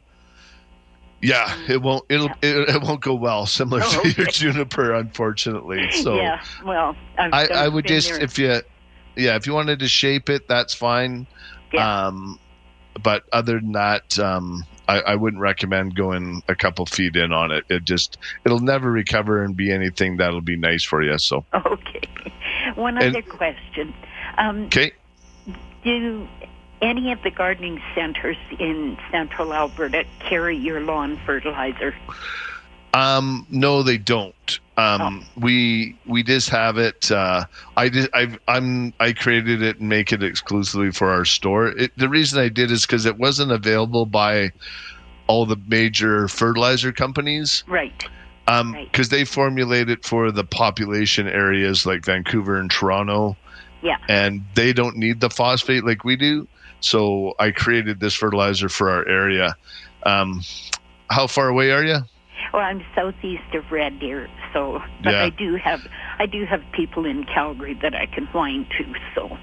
Yeah, 1.21 1.53
it 1.69 1.83
won't. 1.83 2.05
It'll. 2.09 2.31
It, 2.43 2.69
it 2.69 2.83
won't 2.83 3.01
go 3.01 3.15
well. 3.15 3.45
Similar 3.47 3.83
Oh, 3.85 4.03
to 4.03 4.11
your 4.11 4.27
juniper, 4.29 4.95
unfortunately. 4.95 5.89
So 5.93 6.17
yeah, 6.17 6.43
well, 6.65 6.95
I've 7.19 7.51
I, 7.51 7.69
would 7.69 7.87
just 7.87 8.11
there. 8.11 8.21
if 8.23 8.39
you, 8.39 8.61
yeah, 9.17 9.35
if 9.35 9.47
you 9.47 9.53
wanted 9.55 9.81
to 9.81 9.89
shape 9.89 10.31
it, 10.31 10.47
that's 10.47 10.75
fine. 10.75 11.27
Um, 11.77 12.39
but 13.03 13.25
other 13.33 13.61
than 13.61 13.73
that, 13.73 14.19
um, 14.19 14.65
I, 14.87 15.01
I 15.01 15.15
wouldn't 15.17 15.41
recommend 15.43 15.97
going 15.97 16.43
a 16.49 16.55
couple 16.55 16.87
feet 16.87 17.17
in 17.17 17.33
on 17.33 17.51
it. 17.51 17.65
It 17.69 17.85
just 17.85 18.17
it'll 18.45 18.61
never 18.61 18.91
recover 18.91 19.43
and 19.43 19.57
be 19.57 19.73
anything 19.73 20.17
that'll 20.19 20.41
be 20.41 20.57
nice 20.57 20.85
for 20.85 21.03
you. 21.03 21.19
So 21.19 21.45
Okay. 21.55 22.01
One 22.77 22.97
And- 22.97 23.17
other 23.17 23.23
question. 23.23 23.93
Um, 24.39 24.67
okay, 24.67 24.93
do 25.83 26.29
any 26.81 27.13
of 27.13 27.23
the 27.23 27.31
gardening 27.31 27.81
centers 27.95 28.37
in 28.59 28.97
central 29.11 29.53
Alberta 29.53 30.05
carry 30.21 30.57
your 30.57 30.81
lawn 30.81 31.19
fertilizer? 31.25 31.95
Um, 32.95 33.47
no, 33.51 33.83
they 33.83 33.99
don't. 33.99 34.61
Um, 34.77 35.25
we 35.37 35.97
we 36.07 36.23
just 36.23 36.49
have 36.51 36.79
it. 36.79 37.11
Uh, 37.11 37.45
I 37.77 37.89
did. 37.89 38.09
I 38.15 38.39
I'm 38.47 38.93
I 39.01 39.13
created 39.13 39.61
it 39.61 39.81
and 39.81 39.89
make 39.89 40.13
it 40.13 40.23
exclusively 40.23 40.93
for 40.93 41.11
our 41.11 41.25
store. 41.25 41.69
It, 41.69 41.91
the 41.97 42.09
reason 42.09 42.41
I 42.41 42.49
did 42.49 42.71
is 42.71 42.87
because 42.87 43.05
it 43.05 43.19
wasn't 43.19 43.51
available 43.51 44.07
by 44.07 44.53
all 45.27 45.47
the 45.47 45.57
major 45.67 46.29
fertilizer 46.29 46.93
companies. 46.93 47.65
Right. 47.67 48.05
Um, 48.47 48.73
because 48.73 49.11
they 49.11 49.25
formulate 49.25 49.91
it 49.91 50.05
for 50.07 50.31
the 50.31 50.45
population 50.45 51.29
areas 51.29 51.85
like 51.85 52.05
Vancouver 52.07 52.57
and 52.59 52.71
Toronto, 52.71 53.37
Yeah. 53.83 53.99
and 54.09 54.43
they 54.55 54.73
don't 54.73 54.97
need 54.97 55.21
the 55.21 55.29
phosphate 55.29 55.85
like 55.85 56.03
we 56.03 56.17
do. 56.17 56.49
So 56.81 57.35
I 57.39 57.51
created 57.51 58.01
this 58.01 58.15
fertilizer 58.15 58.69
for 58.69 58.91
our 58.91 59.07
area. 59.09 59.57
Um, 60.05 60.43
how 61.11 61.27
far 61.27 61.49
away 61.49 61.73
are 61.73 61.83
you? 61.85 61.99
Well, 62.53 62.63
I'm 62.63 62.83
southeast 62.95 63.55
of 63.55 63.71
Red 63.71 63.99
Deer, 63.99 64.29
so 64.53 64.81
but 65.03 65.13
Yeah. 65.13 65.25
I 65.25 65.31
do 65.31 65.57
have 65.57 65.81
I 66.19 66.27
do 66.27 66.45
have 66.47 66.63
people 66.73 67.05
in 67.05 67.25
Calgary 67.25 67.75
that 67.83 67.95
I 67.95 68.07
can 68.07 68.27
whine 68.27 68.67
to. 68.79 68.95
So 69.15 69.37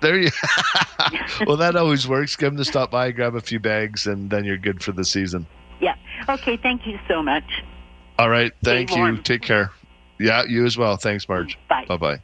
There 0.00 0.18
you. 0.18 0.30
well, 1.46 1.56
that 1.56 1.76
always 1.76 2.06
works. 2.08 2.36
Get 2.36 2.46
them 2.46 2.56
to 2.56 2.64
stop 2.64 2.90
by, 2.90 3.12
grab 3.12 3.34
a 3.34 3.40
few 3.40 3.60
bags, 3.60 4.06
and 4.06 4.30
then 4.30 4.44
you're 4.44 4.58
good 4.58 4.82
for 4.82 4.92
the 4.92 5.04
season. 5.04 5.46
yeah. 5.80 5.94
Okay. 6.28 6.56
Thank 6.56 6.86
you 6.86 6.98
so 7.08 7.22
much. 7.22 7.62
All 8.18 8.28
right. 8.28 8.52
Thank 8.62 8.94
you. 8.94 9.16
Take 9.18 9.42
care. 9.42 9.70
Yeah, 10.18 10.44
you 10.44 10.66
as 10.66 10.76
well. 10.76 10.96
Thanks, 10.96 11.28
Marge. 11.28 11.58
Bye. 11.68 11.84
Bye 11.88 11.96
bye. 11.96 12.18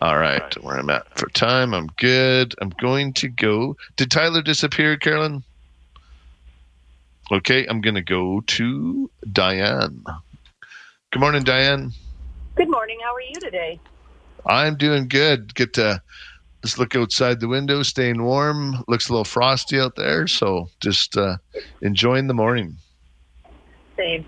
All 0.00 0.18
right. 0.18 0.54
Where 0.62 0.78
I'm 0.78 0.88
at 0.88 1.18
for 1.18 1.28
time, 1.28 1.74
I'm 1.74 1.88
good. 1.98 2.54
I'm 2.62 2.72
going 2.80 3.12
to 3.14 3.28
go. 3.28 3.76
Did 3.96 4.10
Tyler 4.10 4.40
disappear, 4.40 4.96
Carolyn? 4.96 5.44
Okay, 7.30 7.66
I'm 7.66 7.82
going 7.82 7.96
to 7.96 8.02
go 8.02 8.40
to 8.40 9.10
Diane. 9.30 10.02
Good 11.12 11.20
morning, 11.20 11.42
Diane. 11.42 11.92
Good 12.56 12.70
morning. 12.70 12.98
How 13.02 13.14
are 13.14 13.20
you 13.20 13.40
today? 13.40 13.78
I'm 14.46 14.76
doing 14.76 15.06
good. 15.06 15.54
Get 15.54 15.74
to 15.74 16.00
just 16.64 16.78
look 16.78 16.96
outside 16.96 17.40
the 17.40 17.48
window, 17.48 17.82
staying 17.82 18.22
warm. 18.22 18.82
Looks 18.88 19.08
a 19.08 19.12
little 19.12 19.24
frosty 19.24 19.78
out 19.78 19.96
there, 19.96 20.26
so 20.26 20.70
just 20.80 21.16
uh, 21.16 21.36
enjoying 21.82 22.26
the 22.26 22.34
morning. 22.34 22.76
Same. 23.98 24.24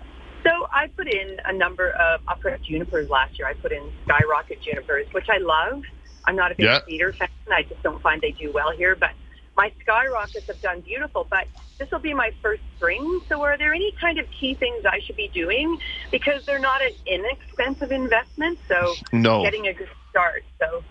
I 0.83 0.87
put 0.87 1.07
in 1.07 1.37
a 1.45 1.53
number 1.53 1.91
of 1.91 2.19
upright 2.27 2.61
junipers 2.61 3.09
last 3.09 3.39
year. 3.39 3.47
I 3.47 3.53
put 3.53 3.71
in 3.71 3.89
skyrocket 4.03 4.61
junipers, 4.61 5.07
which 5.13 5.27
I 5.29 5.37
love. 5.37 5.81
I'm 6.25 6.35
not 6.35 6.51
a 6.51 6.55
big 6.55 6.65
Yeah. 6.65 6.79
cedar 6.85 7.13
fan. 7.13 7.29
I 7.49 7.63
just 7.63 7.81
don't 7.83 8.01
find 8.01 8.21
they 8.21 8.31
do 8.31 8.51
well 8.51 8.73
here. 8.75 8.93
But 8.93 9.11
my 9.55 9.71
skyrockets 9.81 10.47
have 10.47 10.61
done 10.61 10.81
beautiful. 10.81 11.25
But 11.29 11.47
this 11.79 11.89
will 11.89 11.99
be 11.99 12.13
my 12.13 12.31
first 12.41 12.63
spring. 12.75 13.21
So 13.29 13.41
are 13.43 13.57
there 13.57 13.73
any 13.73 13.93
kind 14.01 14.19
of 14.19 14.25
key 14.37 14.55
things 14.55 14.83
I 14.85 14.99
should 15.05 15.15
be 15.15 15.29
doing? 15.33 15.77
Because 16.11 16.41
they're 16.45 16.59
not 16.59 16.81
an 16.81 16.91
inexpensive 17.05 17.93
investment. 17.93 18.59
So 18.67 18.95
No. 19.13 19.41
getting 19.41 19.67
a 19.67 19.73
good 19.73 19.87
start. 20.11 20.43
So 20.59 20.83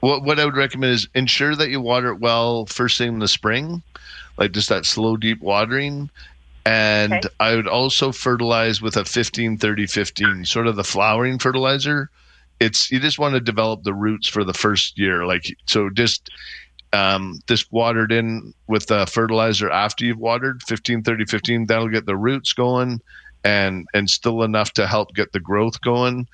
What 0.00 0.22
what 0.22 0.38
I 0.38 0.44
would 0.44 0.56
recommend 0.56 0.92
is 0.92 1.08
ensure 1.16 1.56
that 1.56 1.70
you 1.70 1.80
water 1.80 2.10
it 2.12 2.20
well 2.20 2.66
first 2.66 2.98
thing 2.98 3.14
in 3.14 3.18
the 3.18 3.26
spring, 3.26 3.82
like 4.36 4.52
just 4.52 4.68
that 4.68 4.86
slow 4.86 5.16
deep 5.16 5.40
watering. 5.40 6.08
And 6.68 7.12
Okay. 7.14 7.28
I 7.40 7.56
would 7.56 7.66
also 7.66 8.12
fertilize 8.12 8.82
with 8.82 8.96
a 8.98 9.04
15 9.06 9.56
30 9.56 9.86
15, 9.86 10.44
sort 10.44 10.66
of 10.66 10.76
the 10.76 10.84
flowering 10.84 11.38
fertilizer. 11.38 12.10
It's 12.60 12.90
you 12.90 13.00
just 13.00 13.18
want 13.18 13.34
to 13.34 13.40
develop 13.40 13.84
the 13.84 13.94
roots 13.94 14.28
for 14.28 14.44
the 14.44 14.52
first 14.52 14.98
year. 14.98 15.24
Like 15.24 15.56
so 15.66 15.88
just 15.88 16.28
um, 16.92 17.40
just 17.48 17.72
watered 17.72 18.12
in 18.12 18.52
with 18.66 18.86
the 18.88 19.06
fertilizer 19.06 19.70
after 19.70 20.04
you've 20.04 20.18
watered 20.18 20.62
15 20.64 21.02
30 21.02 21.24
15 21.24 21.66
that'll 21.66 21.88
get 21.88 22.04
the 22.04 22.16
roots 22.16 22.52
going 22.52 23.00
and 23.44 23.86
and 23.94 24.10
still 24.10 24.42
enough 24.42 24.72
to 24.74 24.86
help 24.86 25.14
get 25.14 25.32
the 25.32 25.40
growth 25.40 25.80
going 25.80 26.26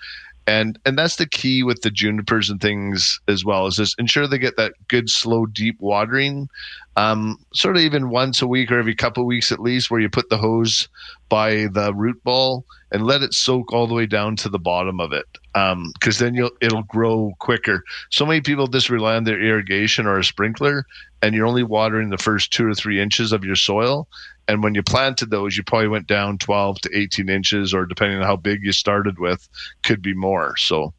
and 0.47 0.79
and 0.85 0.99
that's 0.99 1.17
the 1.17 1.27
key 1.27 1.63
with 1.63 1.83
the 1.83 1.91
junipers 1.91 2.51
and 2.51 2.61
things 2.61 3.21
as 3.29 3.45
well 3.45 3.67
is 3.67 3.77
just 3.77 3.99
ensure 3.99 4.27
they 4.27 4.39
get 4.39 4.57
that 4.57 4.75
good 4.89 5.09
slow 5.09 5.47
deep 5.47 5.77
watering 5.81 6.49
um, 6.97 7.39
sort 7.55 7.77
of 7.77 7.83
even 7.83 8.11
once 8.11 8.41
a 8.41 8.47
week 8.47 8.71
or 8.71 8.79
every 8.79 8.95
couple 8.95 9.23
of 9.23 9.27
weeks 9.27 9.51
at 9.51 9.59
least 9.59 9.91
where 9.91 10.01
you 10.01 10.09
put 10.09 10.29
the 10.29 10.39
hose 10.39 10.89
by 11.29 11.67
the 11.73 11.93
root 11.95 12.23
ball 12.23 12.65
and 12.93 13.05
let 13.05 13.23
it 13.23 13.35
soak 13.35 13.73
all 13.73 13.89
the 13.89 13.95
way 13.95 14.07
down 14.07 14.37
to 14.37 14.49
the 14.49 14.59
bottom 14.59 15.01
of 15.01 15.13
it 15.13 15.27
because 15.53 16.19
then 16.19 16.35
you'll 16.35 16.53
it'll 16.61 16.85
grow 16.85 17.33
quicker. 17.41 17.83
So 18.11 18.25
many 18.25 18.41
people 18.41 18.69
just 18.69 18.91
rely 18.91 19.17
on 19.17 19.25
their 19.25 19.41
irrigation 19.41 20.07
or 20.07 20.19
a 20.19 20.25
sprinkler 20.25 20.87
and 21.21 21.35
you're 21.35 21.47
only 21.47 21.65
watering 21.65 22.11
the 22.11 22.19
first 22.19 22.53
two 22.53 22.67
or 22.67 22.75
three 22.75 23.01
inches 23.01 23.33
of 23.33 23.45
your 23.45 23.57
soil 23.57 24.07
and 24.49 24.63
when 24.63 24.75
you 24.75 24.83
planted 24.83 25.31
those 25.31 25.57
you 25.57 25.63
probably 25.63 25.89
went 25.89 26.07
down 26.07 26.39
12 26.39 26.81
to 26.81 26.97
18 26.97 27.29
inches 27.29 27.75
or 27.75 27.87
depending 27.87 28.19
on 28.19 28.25
how 28.25 28.37
big 28.37 28.63
you 28.63 28.73
started 28.73 29.19
with 29.19 29.49
could 29.83 30.03
be 30.03 30.15
more 30.15 30.57
so 30.57 30.93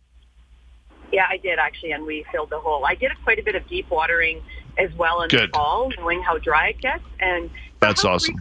yeah, 1.11 1.27
I 1.29 1.37
did 1.37 1.59
actually, 1.59 1.93
and 1.93 2.05
we 2.05 2.25
filled 2.31 2.49
the 2.49 2.59
hole. 2.59 2.85
I 2.85 2.95
did 2.95 3.11
quite 3.23 3.39
a 3.39 3.43
bit 3.43 3.55
of 3.55 3.67
deep 3.67 3.89
watering 3.89 4.41
as 4.77 4.93
well 4.95 5.21
in 5.21 5.29
Good. 5.29 5.49
the 5.49 5.57
fall, 5.57 5.89
knowing 5.97 6.21
how 6.21 6.37
dry 6.37 6.69
it 6.69 6.81
gets. 6.81 7.03
And 7.19 7.49
That's 7.79 8.03
awesome. 8.03 8.35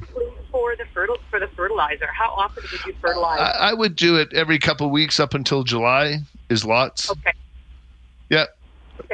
For 0.51 0.75
the 0.77 0.85
for 1.31 1.41
the 1.41 1.49
fertilizer, 1.57 2.07
how 2.07 2.31
often 2.33 2.65
would 2.71 2.85
you 2.85 2.95
fertilize? 3.01 3.41
I, 3.41 3.71
I 3.71 3.75
would 3.75 3.97
do 3.97 4.17
it 4.17 4.33
every 4.33 4.59
couple 4.59 4.87
of 4.87 4.93
weeks 4.93 5.21
up 5.21 5.35
until 5.35 5.63
July 5.63 6.19
is 6.49 6.65
lots. 6.65 7.11
Okay. 7.11 7.33
Yeah. 8.31 8.47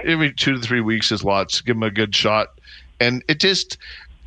Every 0.05 0.33
two 0.33 0.55
to 0.55 0.61
three 0.61 0.81
weeks 0.81 1.11
is 1.13 1.25
lots. 1.25 1.61
Give 1.61 1.77
them 1.77 1.83
a 1.83 1.91
good 1.91 2.15
shot. 2.15 2.49
And 3.01 3.25
it 3.29 3.41
just 3.41 3.79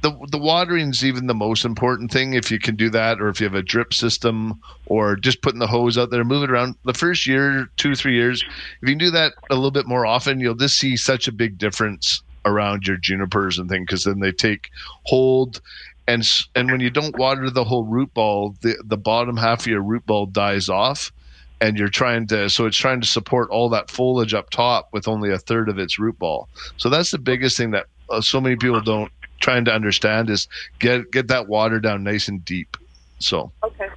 the 0.04 0.12
the 0.30 0.38
watering 0.38 0.90
is 0.90 1.04
even 1.04 1.28
the 1.28 1.34
most 1.34 1.66
important 1.66 2.12
thing 2.12 2.34
if 2.34 2.52
you 2.52 2.60
can 2.60 2.76
do 2.76 2.90
that 2.90 3.22
or 3.22 3.30
if 3.30 3.40
you 3.40 3.46
have 3.46 3.56
a 3.56 3.64
drip 3.64 3.94
system 3.94 4.60
or 4.86 5.16
just 5.16 5.42
putting 5.42 5.60
the 5.60 5.68
hose 5.68 5.98
out 5.98 6.12
there, 6.12 6.24
move 6.24 6.44
it 6.44 6.52
around. 6.52 6.76
The 6.84 6.94
first 6.94 7.26
year, 7.26 7.68
two 7.78 7.96
three 7.96 8.14
years, 8.14 8.44
if 8.44 8.90
you 8.90 8.90
can 8.90 8.98
do 8.98 9.12
that 9.12 9.34
a 9.50 9.56
little 9.56 9.72
bit 9.72 9.88
more 9.88 10.06
often, 10.06 10.40
you'll 10.40 10.56
just 10.56 10.78
see 10.78 10.98
such 10.98 11.28
a 11.28 11.32
big 11.32 11.58
difference 11.58 12.22
around 12.46 12.86
your 12.86 12.98
junipers 12.98 13.58
and 13.58 13.70
things 13.70 13.86
because 13.86 14.04
then 14.04 14.20
they 14.20 14.34
take 14.34 14.70
hold 15.06 15.62
and 16.08 16.30
and 16.54 16.70
when 16.70 16.82
you 16.82 16.90
don't 16.90 17.18
water 17.18 17.50
the 17.50 17.64
whole 17.64 17.86
root 17.86 18.14
ball, 18.14 18.56
the 18.62 18.76
the 18.86 18.98
bottom 18.98 19.38
half 19.38 19.62
of 19.62 19.68
your 19.68 19.82
root 19.82 20.06
ball 20.06 20.26
dies 20.26 20.68
off, 20.68 21.14
and 21.62 21.78
you're 21.78 21.88
trying 21.88 22.28
to 22.28 22.50
so 22.50 22.66
it's 22.66 22.78
trying 22.78 23.00
to 23.00 23.08
support 23.08 23.50
all 23.50 23.70
that 23.70 23.90
foliage 23.90 24.34
up 24.34 24.50
top 24.50 24.90
with 24.92 25.08
only 25.08 25.32
a 25.32 25.40
third 25.40 25.70
of 25.70 25.80
its 25.80 25.98
root 25.98 26.20
ball. 26.20 26.50
So 26.76 26.90
that's 26.90 27.12
the 27.12 27.20
biggest 27.20 27.56
thing 27.56 27.72
that 27.72 27.86
uh, 28.10 28.20
so 28.20 28.42
many 28.42 28.58
people 28.58 28.82
don't 28.82 29.12
trying 29.44 29.66
to 29.66 29.74
understand 29.74 30.30
is 30.30 30.48
get 30.80 31.12
get 31.12 31.28
that 31.28 31.48
water 31.48 31.80
down 31.80 32.04
nice 32.04 32.28
and 32.28 32.44
deep. 32.46 32.78
So 33.20 33.54
Okay. 33.64 33.90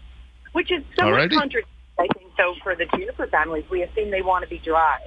Which 0.52 0.70
is 0.72 0.82
somewhat 0.98 1.30
Alrighty. 1.30 1.38
contradictory, 1.38 1.64
I 1.98 2.06
think. 2.18 2.32
So 2.36 2.54
for 2.62 2.74
the 2.76 2.86
juniper 2.96 3.26
families, 3.28 3.64
we 3.70 3.82
assume 3.82 4.10
they 4.10 4.22
want 4.22 4.42
to 4.44 4.48
be 4.48 4.58
dry, 4.58 4.98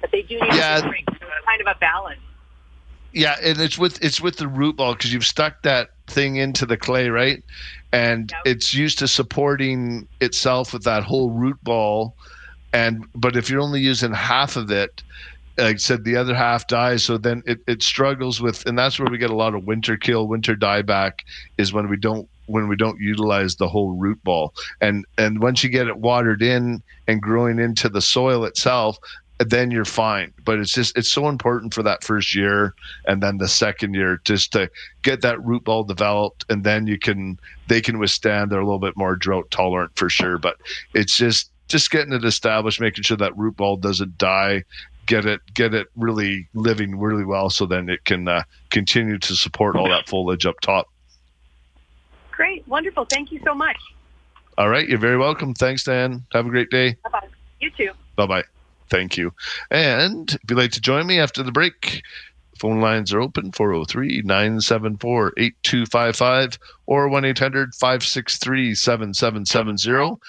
but 0.00 0.10
they 0.12 0.22
do 0.22 0.34
need 0.40 0.54
Yeah. 0.54 0.80
to 0.80 0.88
drink. 0.88 1.04
So 1.10 1.16
it's 1.26 1.46
kind 1.46 1.60
of 1.60 1.66
a 1.68 1.78
balance. 1.78 2.20
yeah, 3.14 3.36
and 3.42 3.60
it's 3.60 3.78
with 3.78 4.02
it's 4.02 4.20
with 4.20 4.36
the 4.38 4.48
root 4.48 4.76
ball 4.76 4.94
because 4.94 5.12
you've 5.12 5.26
stuck 5.26 5.62
that 5.62 5.88
thing 6.06 6.36
into 6.36 6.64
the 6.66 6.76
clay, 6.78 7.10
right? 7.10 7.42
And 7.92 8.32
it's 8.46 8.72
used 8.72 8.98
to 9.00 9.08
supporting 9.08 10.08
itself 10.20 10.72
with 10.72 10.84
that 10.84 11.02
whole 11.04 11.30
root 11.30 11.58
ball. 11.62 12.16
And 12.72 13.04
but 13.14 13.36
if 13.36 13.50
you're 13.50 13.60
only 13.60 13.80
using 13.82 14.12
half 14.14 14.56
of 14.56 14.70
it, 14.70 15.02
like 15.62 15.76
I 15.76 15.78
said, 15.78 16.04
the 16.04 16.16
other 16.16 16.34
half 16.34 16.66
dies. 16.66 17.04
So 17.04 17.18
then 17.18 17.42
it, 17.46 17.60
it 17.66 17.82
struggles 17.82 18.40
with, 18.40 18.66
and 18.66 18.76
that's 18.76 18.98
where 18.98 19.10
we 19.10 19.18
get 19.18 19.30
a 19.30 19.36
lot 19.36 19.54
of 19.54 19.64
winter 19.64 19.96
kill, 19.96 20.26
winter 20.26 20.56
dieback 20.56 21.20
is 21.56 21.72
when 21.72 21.88
we 21.88 21.96
don't 21.96 22.28
when 22.46 22.66
we 22.68 22.74
don't 22.74 23.00
utilize 23.00 23.54
the 23.54 23.68
whole 23.68 23.92
root 23.92 24.22
ball. 24.24 24.52
And 24.80 25.06
and 25.16 25.40
once 25.40 25.62
you 25.62 25.70
get 25.70 25.86
it 25.86 25.96
watered 25.96 26.42
in 26.42 26.82
and 27.06 27.22
growing 27.22 27.60
into 27.60 27.88
the 27.88 28.00
soil 28.00 28.44
itself, 28.44 28.98
then 29.38 29.70
you're 29.70 29.84
fine. 29.84 30.32
But 30.44 30.58
it's 30.58 30.72
just 30.72 30.98
it's 30.98 31.12
so 31.12 31.28
important 31.28 31.72
for 31.72 31.84
that 31.84 32.02
first 32.02 32.34
year 32.34 32.74
and 33.06 33.22
then 33.22 33.38
the 33.38 33.48
second 33.48 33.94
year 33.94 34.20
just 34.24 34.52
to 34.52 34.68
get 35.02 35.22
that 35.22 35.42
root 35.44 35.62
ball 35.62 35.84
developed 35.84 36.44
and 36.50 36.64
then 36.64 36.88
you 36.88 36.98
can 36.98 37.38
they 37.68 37.80
can 37.80 37.98
withstand 38.00 38.50
they're 38.50 38.60
a 38.60 38.64
little 38.64 38.80
bit 38.80 38.96
more 38.96 39.14
drought 39.14 39.50
tolerant 39.52 39.92
for 39.94 40.08
sure. 40.08 40.38
But 40.38 40.56
it's 40.92 41.16
just 41.16 41.52
just 41.68 41.90
getting 41.90 42.12
it 42.12 42.24
established, 42.24 42.80
making 42.80 43.04
sure 43.04 43.16
that 43.16 43.36
root 43.36 43.56
ball 43.56 43.76
doesn't 43.76 44.18
die, 44.18 44.62
get 45.06 45.26
it 45.26 45.40
get 45.54 45.74
it 45.74 45.88
really 45.96 46.48
living 46.54 46.98
really 46.98 47.24
well 47.24 47.50
so 47.50 47.66
then 47.66 47.88
it 47.88 48.04
can 48.04 48.28
uh, 48.28 48.42
continue 48.70 49.18
to 49.18 49.34
support 49.34 49.76
all 49.76 49.88
that 49.88 50.08
foliage 50.08 50.46
up 50.46 50.60
top. 50.60 50.88
Great, 52.30 52.66
wonderful. 52.66 53.04
Thank 53.04 53.30
you 53.32 53.40
so 53.44 53.54
much. 53.54 53.76
All 54.58 54.68
right, 54.68 54.88
you're 54.88 54.98
very 54.98 55.18
welcome. 55.18 55.54
Thanks, 55.54 55.84
Dan. 55.84 56.24
Have 56.32 56.46
a 56.46 56.50
great 56.50 56.70
day. 56.70 56.96
Bye 57.04 57.10
bye. 57.10 57.28
You 57.60 57.70
too. 57.70 57.90
Bye 58.16 58.26
bye. 58.26 58.44
Thank 58.90 59.16
you. 59.16 59.32
And 59.70 60.30
if 60.30 60.50
you'd 60.50 60.58
like 60.58 60.72
to 60.72 60.80
join 60.80 61.06
me 61.06 61.18
after 61.18 61.42
the 61.42 61.52
break, 61.52 62.02
phone 62.58 62.80
lines 62.80 63.12
are 63.12 63.20
open 63.20 63.50
403 63.52 64.22
974 64.24 65.32
8255 65.38 66.58
or 66.86 67.08
1 67.08 67.24
800 67.24 67.74
563 67.74 68.74
7770. 68.74 70.20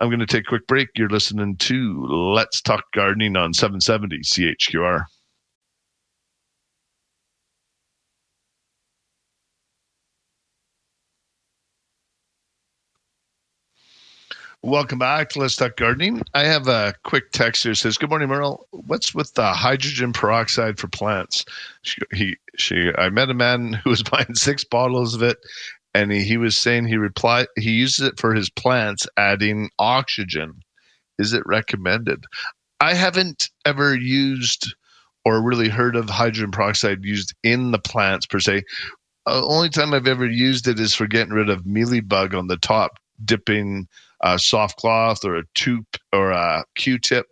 I'm 0.00 0.10
going 0.10 0.20
to 0.20 0.26
take 0.26 0.42
a 0.42 0.48
quick 0.48 0.66
break. 0.68 0.90
You're 0.94 1.08
listening 1.08 1.56
to 1.56 2.06
Let's 2.06 2.60
Talk 2.60 2.84
Gardening 2.94 3.36
on 3.36 3.52
770 3.52 4.20
CHQR. 4.20 5.04
Welcome 14.62 14.98
back 14.98 15.30
to 15.30 15.40
Let's 15.40 15.56
Talk 15.56 15.76
Gardening. 15.76 16.22
I 16.34 16.44
have 16.44 16.68
a 16.68 16.94
quick 17.04 17.30
text 17.32 17.62
here. 17.62 17.74
Says, 17.74 17.96
"Good 17.96 18.10
morning, 18.10 18.28
Merle. 18.28 18.66
What's 18.70 19.14
with 19.14 19.34
the 19.34 19.52
hydrogen 19.52 20.12
peroxide 20.12 20.78
for 20.78 20.88
plants?" 20.88 21.44
She, 21.82 22.00
he, 22.12 22.36
she. 22.56 22.90
I 22.98 23.08
met 23.08 23.30
a 23.30 23.34
man 23.34 23.72
who 23.72 23.90
was 23.90 24.02
buying 24.10 24.34
six 24.34 24.64
bottles 24.64 25.14
of 25.14 25.22
it, 25.22 25.38
and 25.94 26.12
he, 26.12 26.22
he 26.22 26.36
was 26.36 26.56
saying 26.56 26.86
he 26.86 26.96
replied 26.96 27.46
he 27.56 27.72
uses 27.72 28.06
it 28.06 28.20
for 28.20 28.34
his 28.34 28.50
plants, 28.50 29.06
adding 29.16 29.70
oxygen. 29.78 30.62
Is 31.18 31.32
it 31.32 31.42
recommended? 31.46 32.24
I 32.80 32.94
haven't 32.94 33.50
ever 33.64 33.94
used 33.94 34.74
or 35.24 35.42
really 35.42 35.68
heard 35.68 35.96
of 35.96 36.08
hydrogen 36.08 36.52
peroxide 36.52 37.04
used 37.04 37.34
in 37.42 37.70
the 37.70 37.78
plants 37.78 38.26
per 38.26 38.38
se. 38.38 38.62
Uh, 39.26 39.44
only 39.46 39.68
time 39.68 39.92
I've 39.92 40.06
ever 40.06 40.26
used 40.26 40.68
it 40.68 40.80
is 40.80 40.94
for 40.94 41.06
getting 41.06 41.34
rid 41.34 41.50
of 41.50 41.64
mealybug 41.64 42.38
on 42.38 42.46
the 42.46 42.56
top, 42.56 42.92
dipping 43.24 43.88
a 44.22 44.38
soft 44.38 44.76
cloth 44.76 45.24
or 45.24 45.36
a 45.36 45.44
tube 45.54 45.84
or 46.12 46.30
a 46.30 46.64
Q-tip 46.76 47.26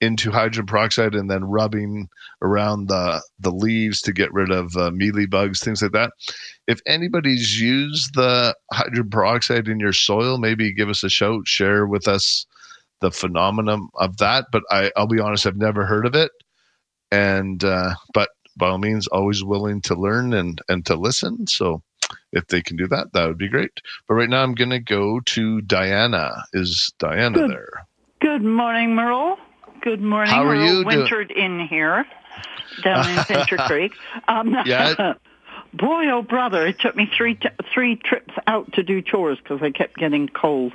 into 0.00 0.30
hydrogen 0.30 0.66
peroxide 0.66 1.14
and 1.14 1.30
then 1.30 1.44
rubbing 1.44 2.08
around 2.42 2.88
the 2.88 3.20
the 3.40 3.50
leaves 3.50 4.00
to 4.02 4.12
get 4.12 4.32
rid 4.32 4.50
of 4.50 4.76
uh, 4.76 4.90
mealybugs, 4.90 5.62
things 5.62 5.82
like 5.82 5.92
that. 5.92 6.12
If 6.66 6.80
anybody's 6.86 7.60
used 7.60 8.14
the 8.14 8.54
hydrogen 8.72 9.10
peroxide 9.10 9.68
in 9.68 9.80
your 9.80 9.92
soil, 9.92 10.38
maybe 10.38 10.72
give 10.72 10.88
us 10.88 11.02
a 11.02 11.08
shout, 11.08 11.46
share 11.46 11.86
with 11.86 12.06
us 12.06 12.46
the 13.00 13.10
phenomenon 13.10 13.88
of 13.96 14.16
that. 14.18 14.46
But 14.52 14.62
I, 14.70 14.92
I'll 14.96 15.06
be 15.06 15.20
honest, 15.20 15.46
I've 15.46 15.56
never 15.56 15.84
heard 15.86 16.06
of 16.06 16.14
it, 16.14 16.30
and 17.10 17.62
uh, 17.64 17.94
but 18.14 18.30
by 18.56 18.68
all 18.68 18.78
means, 18.78 19.06
always 19.08 19.42
willing 19.42 19.80
to 19.82 19.94
learn 19.94 20.32
and 20.32 20.60
and 20.68 20.84
to 20.86 20.94
listen. 20.96 21.46
So 21.46 21.82
if 22.32 22.46
they 22.48 22.62
can 22.62 22.76
do 22.76 22.86
that, 22.88 23.12
that 23.12 23.26
would 23.26 23.38
be 23.38 23.48
great. 23.48 23.80
But 24.06 24.14
right 24.14 24.28
now, 24.28 24.42
I'm 24.42 24.54
going 24.54 24.70
to 24.70 24.80
go 24.80 25.20
to 25.20 25.60
Diana. 25.62 26.44
Is 26.52 26.92
Diana 26.98 27.38
Good. 27.38 27.50
there? 27.50 27.86
Good 28.20 28.42
morning, 28.42 28.94
Merle. 28.94 29.38
Good 29.80 30.00
morning. 30.00 30.32
How 30.32 30.44
are 30.44 30.54
you 30.56 30.82
doing? 30.84 30.86
wintered 30.86 31.30
in 31.30 31.66
here 31.66 32.06
down 32.82 33.08
in 33.18 33.24
Pincher 33.24 33.56
Creek. 33.66 33.92
Um, 34.26 34.56
Yeah. 34.64 35.14
boy, 35.74 36.06
oh 36.10 36.22
brother, 36.22 36.66
it 36.66 36.78
took 36.80 36.96
me 36.96 37.10
three 37.16 37.34
t- 37.36 37.48
three 37.72 37.96
trips 37.96 38.34
out 38.46 38.72
to 38.72 38.82
do 38.82 39.02
chores 39.02 39.38
because 39.38 39.60
I 39.62 39.70
kept 39.70 39.96
getting 39.96 40.28
cold. 40.28 40.72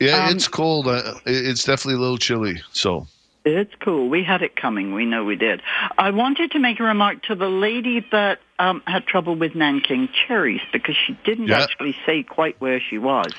Yeah, 0.00 0.26
Um, 0.26 0.34
it's 0.36 0.48
cold. 0.48 0.86
Uh, 0.88 1.14
it's 1.26 1.64
definitely 1.64 1.94
a 1.94 2.00
little 2.00 2.18
chilly. 2.18 2.60
So 2.72 3.06
It's 3.44 3.72
cool. 3.80 4.08
We 4.08 4.22
had 4.24 4.42
it 4.42 4.56
coming. 4.56 4.94
We 4.94 5.04
know 5.06 5.24
we 5.24 5.36
did. 5.36 5.62
I 5.98 6.10
wanted 6.10 6.50
to 6.52 6.58
make 6.58 6.78
a 6.80 6.82
remark 6.84 7.22
to 7.24 7.34
the 7.34 7.48
lady 7.48 8.04
that 8.12 8.38
um, 8.58 8.82
had 8.86 9.06
trouble 9.06 9.34
with 9.34 9.54
Nanking 9.54 10.08
cherries 10.26 10.60
because 10.72 10.96
she 10.96 11.18
didn't 11.24 11.48
Yeah. 11.48 11.62
actually 11.62 11.94
say 12.04 12.22
quite 12.22 12.60
where 12.60 12.80
she 12.80 12.98
was. 12.98 13.32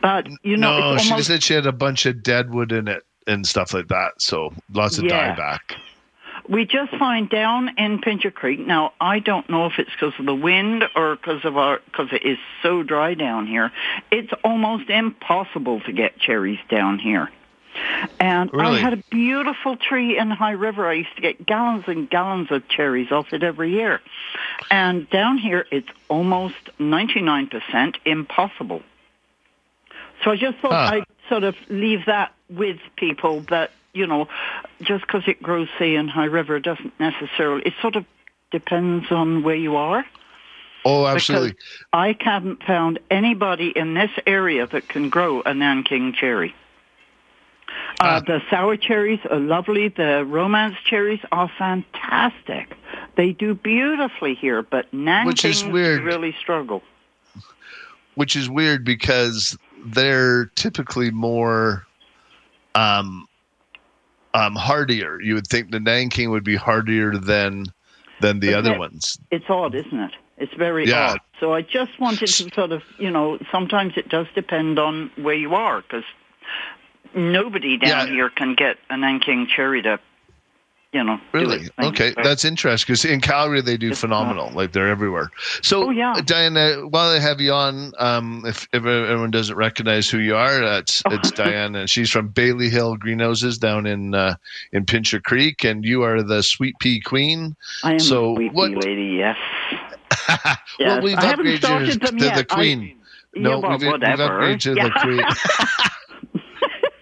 But 0.00 0.28
you 0.42 0.56
know, 0.56 0.78
no, 0.78 0.94
it's 0.94 1.02
she 1.04 1.22
said 1.22 1.42
she 1.42 1.54
had 1.54 1.66
a 1.66 1.72
bunch 1.72 2.06
of 2.06 2.22
deadwood 2.22 2.70
in 2.72 2.86
it 2.88 3.02
and 3.26 3.46
stuff 3.46 3.74
like 3.74 3.88
that. 3.88 4.20
So 4.20 4.52
lots 4.72 4.98
of 4.98 5.04
Yeah. 5.04 5.34
dieback. 5.34 5.76
We 6.48 6.64
just 6.64 6.90
find 6.96 7.28
down 7.30 7.70
in 7.78 8.00
Pincher 8.00 8.30
Creek. 8.32 8.58
Now, 8.58 8.94
I 9.00 9.20
don't 9.20 9.48
know 9.48 9.66
if 9.66 9.78
it's 9.78 9.90
because 9.90 10.12
of 10.18 10.26
the 10.26 10.34
wind 10.34 10.84
or 10.96 11.14
because 11.16 11.44
of 11.44 11.56
our 11.56 11.80
because 11.84 12.08
it 12.12 12.24
is 12.24 12.38
so 12.62 12.82
dry 12.82 13.14
down 13.14 13.46
here. 13.46 13.70
It's 14.10 14.32
almost 14.42 14.90
impossible 14.90 15.80
to 15.82 15.92
get 15.92 16.18
cherries 16.18 16.58
down 16.68 16.98
here. 16.98 17.30
And 18.20 18.50
I 18.58 18.78
had 18.80 18.92
a 18.92 19.02
beautiful 19.10 19.76
tree 19.76 20.18
in 20.18 20.30
High 20.30 20.52
River. 20.52 20.86
I 20.88 20.94
used 20.94 21.14
to 21.16 21.22
get 21.22 21.46
gallons 21.46 21.84
and 21.86 22.08
gallons 22.10 22.50
of 22.50 22.68
cherries 22.68 23.10
off 23.10 23.32
it 23.32 23.42
every 23.42 23.72
year. 23.72 24.00
And 24.70 25.08
down 25.10 25.38
here, 25.38 25.66
it's 25.70 25.88
almost 26.08 26.56
99% 26.78 27.96
impossible. 28.04 28.82
So 30.22 30.32
I 30.32 30.36
just 30.36 30.58
thought 30.58 30.72
Huh. 30.72 30.96
I'd 30.96 31.04
sort 31.28 31.44
of 31.44 31.54
leave 31.68 32.06
that 32.06 32.32
with 32.50 32.78
people 32.96 33.40
that, 33.50 33.70
you 33.92 34.06
know, 34.06 34.28
just 34.82 35.06
because 35.06 35.22
it 35.26 35.42
grows, 35.42 35.68
say, 35.78 35.94
in 35.94 36.08
High 36.08 36.24
River 36.26 36.58
doesn't 36.60 36.98
necessarily, 36.98 37.62
it 37.64 37.74
sort 37.80 37.96
of 37.96 38.04
depends 38.50 39.10
on 39.10 39.42
where 39.42 39.56
you 39.56 39.76
are. 39.76 40.04
Oh, 40.84 41.06
absolutely. 41.06 41.50
Because 41.50 41.84
I 41.92 42.16
haven't 42.20 42.62
found 42.64 42.98
anybody 43.10 43.72
in 43.74 43.94
this 43.94 44.10
area 44.26 44.66
that 44.66 44.88
can 44.88 45.10
grow 45.10 45.40
a 45.42 45.54
Nanking 45.54 46.12
cherry. 46.12 46.54
Uh, 48.00 48.20
the 48.20 48.40
sour 48.50 48.76
cherries 48.76 49.20
are 49.30 49.38
lovely. 49.38 49.88
The 49.88 50.24
romance 50.24 50.76
cherries 50.84 51.20
are 51.30 51.50
fantastic. 51.56 52.76
They 53.16 53.32
do 53.32 53.54
beautifully 53.54 54.34
here, 54.34 54.62
but 54.62 54.92
Nanking 54.92 55.28
Which 55.28 55.44
is 55.44 55.64
weird. 55.64 56.02
really 56.02 56.34
struggle. 56.40 56.82
which 58.14 58.34
is 58.36 58.50
weird 58.50 58.84
because 58.84 59.56
they're 59.86 60.46
typically 60.56 61.10
more 61.10 61.84
um 62.74 63.26
um 64.34 64.54
hardier. 64.54 65.20
You 65.20 65.34
would 65.34 65.46
think 65.46 65.70
the 65.70 65.80
Nanking 65.80 66.30
would 66.30 66.44
be 66.44 66.56
hardier 66.56 67.16
than 67.16 67.66
than 68.20 68.40
the 68.40 68.48
Isn't 68.48 68.58
other 68.58 68.74
it? 68.74 68.78
ones. 68.78 69.18
It's 69.30 69.44
odd, 69.48 69.74
isn't 69.74 69.98
it? 69.98 70.12
It's 70.38 70.54
very 70.54 70.86
Yeah. 70.88 71.12
odd. 71.12 71.20
So 71.40 71.54
I 71.54 71.62
just 71.62 71.98
wanted 71.98 72.28
to 72.28 72.50
sort 72.54 72.72
of, 72.72 72.82
you 72.98 73.10
know, 73.10 73.38
sometimes 73.50 73.94
it 73.96 74.08
does 74.08 74.26
depend 74.34 74.78
on 74.78 75.10
where 75.16 75.34
you 75.34 75.54
are 75.54 75.82
because 75.82 76.04
nobody 77.14 77.76
down 77.76 78.06
here 78.08 78.30
can 78.30 78.54
get 78.54 78.76
a 78.90 78.96
Nanking 78.96 79.46
cherry 79.46 79.82
to, 79.82 79.98
you 80.92 81.02
know, 81.02 81.18
Really? 81.32 81.68
Okay, 81.82 82.12
that's 82.22 82.44
interesting 82.44 82.92
because 82.92 83.04
in 83.04 83.20
Calgary 83.20 83.62
they 83.62 83.76
do 83.78 83.94
phenomenal. 83.94 84.50
Like 84.52 84.72
they're 84.72 84.88
everywhere. 84.88 85.30
So, 85.62 85.84
Oh, 85.86 85.90
yeah. 85.90 86.14
Diana, 86.24 86.86
while 86.88 87.08
I 87.10 87.18
have 87.18 87.40
you 87.40 87.52
on, 87.52 87.92
um, 87.98 88.42
if, 88.46 88.68
if 88.72 88.84
everyone 88.84 89.30
doesn't 89.30 89.56
recognize 89.56 90.10
who 90.10 90.18
you 90.18 90.36
are, 90.36 90.62
it's 90.78 91.02
Oh. 91.06 91.14
it's 91.14 91.30
Diana. 91.30 91.80
And 91.80 91.90
she's 91.94 92.10
from 92.10 92.28
Bailey 92.28 92.68
Hill 92.68 92.96
Greenhouses 92.96 93.56
down 93.58 93.86
in 93.86 94.14
uh, 94.14 94.34
in 94.72 94.84
Pincher 94.84 95.20
Creek, 95.20 95.64
and 95.64 95.84
you 95.84 96.02
are 96.02 96.22
the 96.22 96.42
sweet 96.42 96.78
pea 96.78 97.00
queen. 97.00 97.56
I 97.82 97.92
am 97.94 97.98
so 98.00 98.34
sweet 98.34 98.52
what? 98.52 98.70
pea 98.72 98.76
lady, 98.76 99.16
yes. 99.18 99.36
Well, 100.28 100.56
Yes. 100.78 101.02
we've 101.02 101.16
upgraded 101.16 101.86
you 101.86 101.92
to 101.92 101.98
them 101.98 102.18
the 102.18 102.24
yet. 102.26 102.38
I- 102.38 102.42
queen. 102.54 102.98
no, 103.34 103.60
we've, 103.60 103.80
we've 103.80 103.92
upgraded 103.92 104.64
you 104.66 104.74
to 104.74 104.80
Yeah. 104.80 104.88
the 104.88 104.90
queen. 105.00 105.20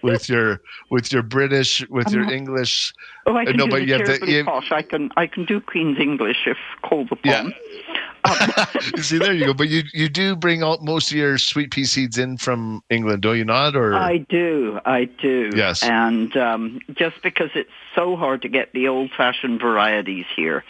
With 0.03 0.29
your 0.29 0.61
with 0.89 1.11
your 1.11 1.23
British 1.23 1.87
with 1.89 2.11
your 2.11 2.31
English. 2.31 2.93
Oh, 3.25 3.35
I 3.35 3.43
uh, 3.43 3.45
can 3.45 3.57
no, 3.57 3.65
do 3.65 3.71
but 3.71 3.79
the 3.79 3.85
you 3.85 3.93
have 3.93 4.05
the, 4.07 4.43
posh. 4.43 4.71
I 4.71 4.81
can 4.81 5.09
I 5.17 5.27
can 5.27 5.45
do 5.45 5.59
Queen's 5.61 5.99
English 5.99 6.45
if 6.45 6.57
called 6.83 7.09
Yeah. 7.23 7.41
upon. 8.23 9.01
See, 9.01 9.17
there 9.17 9.33
you 9.33 9.45
go. 9.45 9.53
But 9.53 9.69
you 9.69 9.83
you 9.93 10.09
do 10.09 10.35
bring 10.35 10.63
all 10.63 10.79
most 10.81 11.11
of 11.11 11.17
your 11.17 11.37
sweet 11.37 11.71
pea 11.71 11.85
seeds 11.85 12.17
in 12.17 12.37
from 12.37 12.81
England, 12.89 13.21
do 13.21 13.33
you 13.33 13.45
not? 13.45 13.75
Or 13.75 13.95
I 13.95 14.17
do, 14.17 14.79
I 14.85 15.05
do. 15.05 15.51
Yes. 15.55 15.83
And 15.83 16.35
um, 16.37 16.79
just 16.93 17.21
because 17.23 17.49
it's 17.55 17.69
so 17.95 18.15
hard 18.15 18.41
to 18.43 18.49
get 18.49 18.71
the 18.73 18.87
old-fashioned 18.87 19.59
varieties 19.59 20.25
here, 20.35 20.63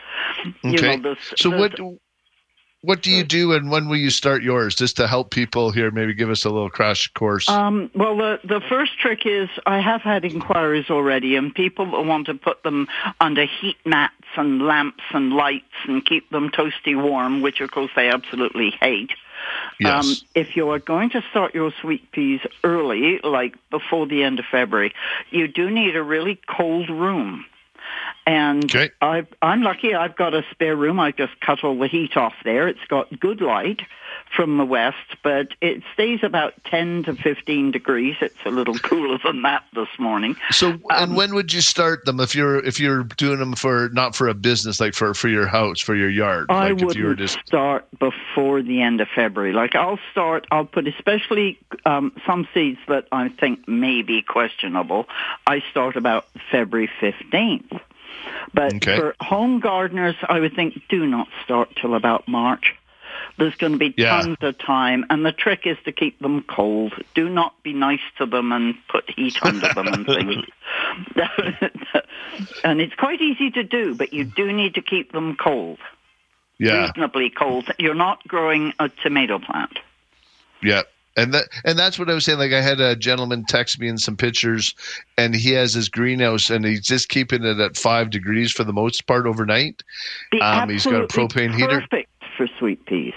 you 0.64 0.74
okay. 0.76 0.98
know, 0.98 1.16
the, 1.16 1.36
so 1.36 1.50
the- 1.50 1.58
what 1.58 1.80
what 2.82 3.04
do 3.04 3.12
you 3.12 3.24
do, 3.24 3.54
and 3.54 3.70
when 3.70 3.88
will 3.88 3.98
you 3.98 4.10
start 4.10 4.42
yours? 4.42 4.74
Just 4.74 4.98
to 4.98 5.08
help 5.08 5.30
people 5.30 5.72
here, 5.72 5.92
maybe 5.92 6.16
give 6.16 6.32
us 6.32 6.46
a 6.46 6.50
little 6.50 6.70
crash 6.70 7.08
course. 7.14 7.48
Um, 7.48 7.92
well, 7.94 8.18
the, 8.18 8.40
the 8.44 8.62
first 8.68 8.98
trick 9.00 9.26
is 9.26 9.50
I 9.68 9.80
have 9.80 10.02
had 10.02 10.26
inquiries 10.26 10.90
already, 10.90 11.36
and 11.36 11.54
people 11.54 11.86
want 11.86 12.26
to 12.26 12.34
put 12.34 12.64
them 12.64 12.88
under 13.20 13.46
heat 13.46 13.78
mats 13.86 14.16
and 14.36 14.64
lamps 14.66 15.04
and 15.14 15.32
lights 15.34 15.66
and 15.88 16.04
keep 16.04 16.30
them 16.32 16.50
toasty 16.50 17.00
warm, 17.00 17.42
which 17.42 17.62
of 17.62 17.70
course 17.70 17.92
they 17.96 18.10
absolutely 18.10 18.72
hate. 18.82 19.12
Yes. 19.80 20.06
Um, 20.06 20.28
if 20.36 20.56
you 20.56 20.70
are 20.70 20.80
going 20.80 21.12
to 21.12 21.22
start 21.30 21.54
your 21.54 21.72
sweet 21.82 22.12
peas 22.12 22.42
early, 22.64 23.20
like 23.24 23.56
before 23.70 24.08
the 24.08 24.24
end 24.24 24.40
of 24.40 24.46
February, 24.52 24.94
you 25.30 25.48
do 25.48 25.70
need 25.70 25.96
a 25.96 26.04
really 26.04 26.40
cold 26.48 26.90
room. 26.90 27.46
And 28.26 28.70
I've, 29.02 29.28
I'm 29.42 29.64
lucky 29.64 29.96
I've 29.96 30.16
got 30.16 30.34
a 30.34 30.44
spare 30.52 30.76
room. 30.76 31.00
I 31.00 31.12
just 31.12 31.40
cut 31.42 31.64
all 31.64 31.78
the 31.78 31.88
heat 31.88 32.16
off 32.16 32.34
there. 32.44 32.68
It's 32.68 32.86
got 32.88 33.20
good 33.20 33.42
light 33.42 33.82
from 34.36 34.58
the 34.58 34.66
west, 34.66 34.98
but 35.24 35.50
it 35.62 35.84
stays 35.94 36.20
about 36.24 36.54
10 36.66 37.04
to 37.04 37.16
15 37.16 37.72
degrees. 37.72 38.16
It's 38.22 38.36
a 38.46 38.50
little 38.50 38.76
cooler 38.80 39.18
than 39.24 39.42
that 39.44 39.64
this 39.74 39.90
morning. 40.00 40.36
So, 40.52 40.70
Um, 40.70 40.82
and 40.90 41.16
when 41.16 41.36
would 41.36 41.54
you 41.54 41.62
start 41.62 42.06
them 42.06 42.20
if 42.20 42.34
you're 42.36 42.64
if 42.66 42.80
you're 42.80 43.04
doing 43.04 43.40
them 43.40 43.54
for 43.54 43.90
not 43.94 44.16
for 44.16 44.28
a 44.28 44.34
business, 44.34 44.80
like 44.80 44.94
for 44.94 45.14
for 45.14 45.28
your 45.28 45.48
house, 45.48 45.80
for 45.80 45.96
your 45.96 46.10
yard? 46.10 46.48
I 46.50 46.72
like 46.72 46.84
wouldn't 46.84 47.20
just 47.20 47.38
start 47.46 47.88
before 48.00 48.62
the 48.62 48.82
end 48.82 49.02
of 49.02 49.08
February. 49.14 49.54
Like 49.54 49.76
I'll 49.76 50.00
start, 50.12 50.48
I'll 50.52 50.66
put 50.66 50.88
especially 50.88 51.60
um, 51.86 52.12
some 52.26 52.48
seeds 52.54 52.80
that 52.88 53.08
I 53.12 53.30
think 53.30 53.68
may 53.68 54.02
be 54.02 54.22
questionable. 54.22 55.08
I 55.48 55.62
start 55.72 55.96
about 55.96 56.26
February 56.52 56.90
15th. 57.02 57.80
But 58.54 58.76
Okay. 58.76 58.98
for 58.98 59.16
home 59.20 59.60
gardeners, 59.60 60.16
I 60.28 60.40
would 60.40 60.56
think 60.56 60.82
do 60.90 61.06
not 61.06 61.28
start 61.44 61.70
till 61.76 61.96
about 61.96 62.28
March. 62.28 62.76
There's 63.38 63.56
going 63.56 63.74
to 63.74 63.78
be 63.80 63.94
Yeah. 63.98 64.22
tons 64.22 64.38
of 64.42 64.58
time, 64.58 65.06
and 65.10 65.26
the 65.26 65.32
trick 65.32 65.66
is 65.66 65.78
to 65.86 65.92
keep 65.92 66.20
them 66.20 66.44
cold. 66.44 66.94
Do 67.16 67.30
not 67.30 67.62
be 67.64 67.74
nice 67.74 68.02
to 68.18 68.26
them 68.26 68.52
and 68.52 68.76
put 68.88 69.10
heat 69.10 69.38
under 69.44 69.74
them 69.74 69.88
and 69.88 70.06
things. 70.18 70.46
and 72.64 72.82
it's 72.82 72.96
quite 72.96 73.22
easy 73.22 73.52
to 73.52 73.64
do, 73.64 73.96
but 73.96 74.14
you 74.14 74.24
do 74.24 74.52
need 74.52 74.76
to 74.76 74.82
keep 74.82 75.12
them 75.12 75.36
cold 75.36 75.80
yeah 76.60 76.88
reasonably 76.88 77.30
cold. 77.30 77.70
You're 77.80 77.96
not 77.96 78.26
growing 78.28 78.74
a 78.80 78.88
tomato 78.90 79.40
plant. 79.40 79.80
yeah. 80.62 80.84
And 81.18 81.34
that 81.34 81.50
and 81.66 81.78
that's 81.78 82.00
what 82.00 82.10
I 82.10 82.14
was 82.14 82.24
saying. 82.24 82.40
Like 82.40 82.54
I 82.54 82.62
had 82.62 82.80
a 82.80 82.96
gentleman 82.96 83.44
text 83.46 83.78
me 83.82 83.90
in 83.90 83.98
some 83.98 84.16
pictures, 84.16 84.74
and 85.18 85.36
he 85.36 85.52
has 85.52 85.74
his 85.74 85.90
greenhouse, 85.90 86.50
and 86.50 86.64
he's 86.64 86.86
just 86.86 87.10
keeping 87.10 87.44
it 87.44 87.60
at 87.60 87.76
five 87.76 88.12
degrees 88.12 88.54
for 88.54 88.64
the 88.64 88.72
most 88.72 89.08
part 89.08 89.28
overnight. 89.28 89.84
Be 90.32 90.40
Um, 90.40 90.70
he's 90.70 90.86
got 90.86 91.02
a 91.04 91.08
propane 91.08 91.54
heater. 91.54 91.86
For 92.42 92.48
sweet 92.58 92.84
peas. 92.88 93.14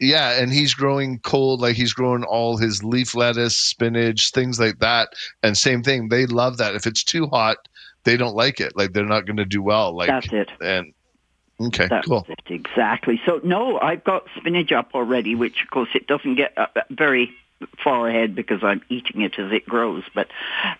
Yeah, 0.00 0.38
and 0.38 0.52
he's 0.52 0.74
growing 0.74 1.18
cold, 1.20 1.62
like 1.62 1.76
he's 1.76 1.94
growing 1.94 2.24
all 2.24 2.58
his 2.58 2.84
leaf 2.84 3.14
lettuce, 3.14 3.56
spinach, 3.56 4.32
things 4.32 4.60
like 4.60 4.80
that. 4.80 5.08
And 5.42 5.56
same 5.56 5.82
thing, 5.82 6.10
they 6.10 6.26
love 6.26 6.58
that. 6.58 6.74
If 6.74 6.86
it's 6.86 7.02
too 7.02 7.26
hot, 7.28 7.56
they 8.04 8.18
don't 8.18 8.36
like 8.36 8.60
it. 8.60 8.76
Like 8.76 8.92
they're 8.92 9.06
not 9.06 9.24
going 9.24 9.38
to 9.38 9.46
do 9.46 9.62
well. 9.62 9.96
Like 9.96 10.08
That's 10.08 10.30
it. 10.30 10.50
And 10.60 10.92
okay, 11.58 11.86
That's 11.88 12.06
cool. 12.06 12.26
it, 12.28 12.38
exactly. 12.48 13.18
So 13.24 13.40
no, 13.42 13.80
I've 13.80 14.04
got 14.04 14.26
spinach 14.36 14.72
up 14.72 14.90
already, 14.94 15.34
which 15.34 15.62
of 15.62 15.70
course 15.70 15.88
it 15.94 16.06
doesn't 16.06 16.34
get 16.34 16.52
uh, 16.58 16.66
very 16.90 17.30
far 17.82 18.10
ahead 18.10 18.34
because 18.34 18.62
I'm 18.62 18.82
eating 18.90 19.22
it 19.22 19.38
as 19.38 19.52
it 19.52 19.64
grows. 19.64 20.04
But 20.14 20.28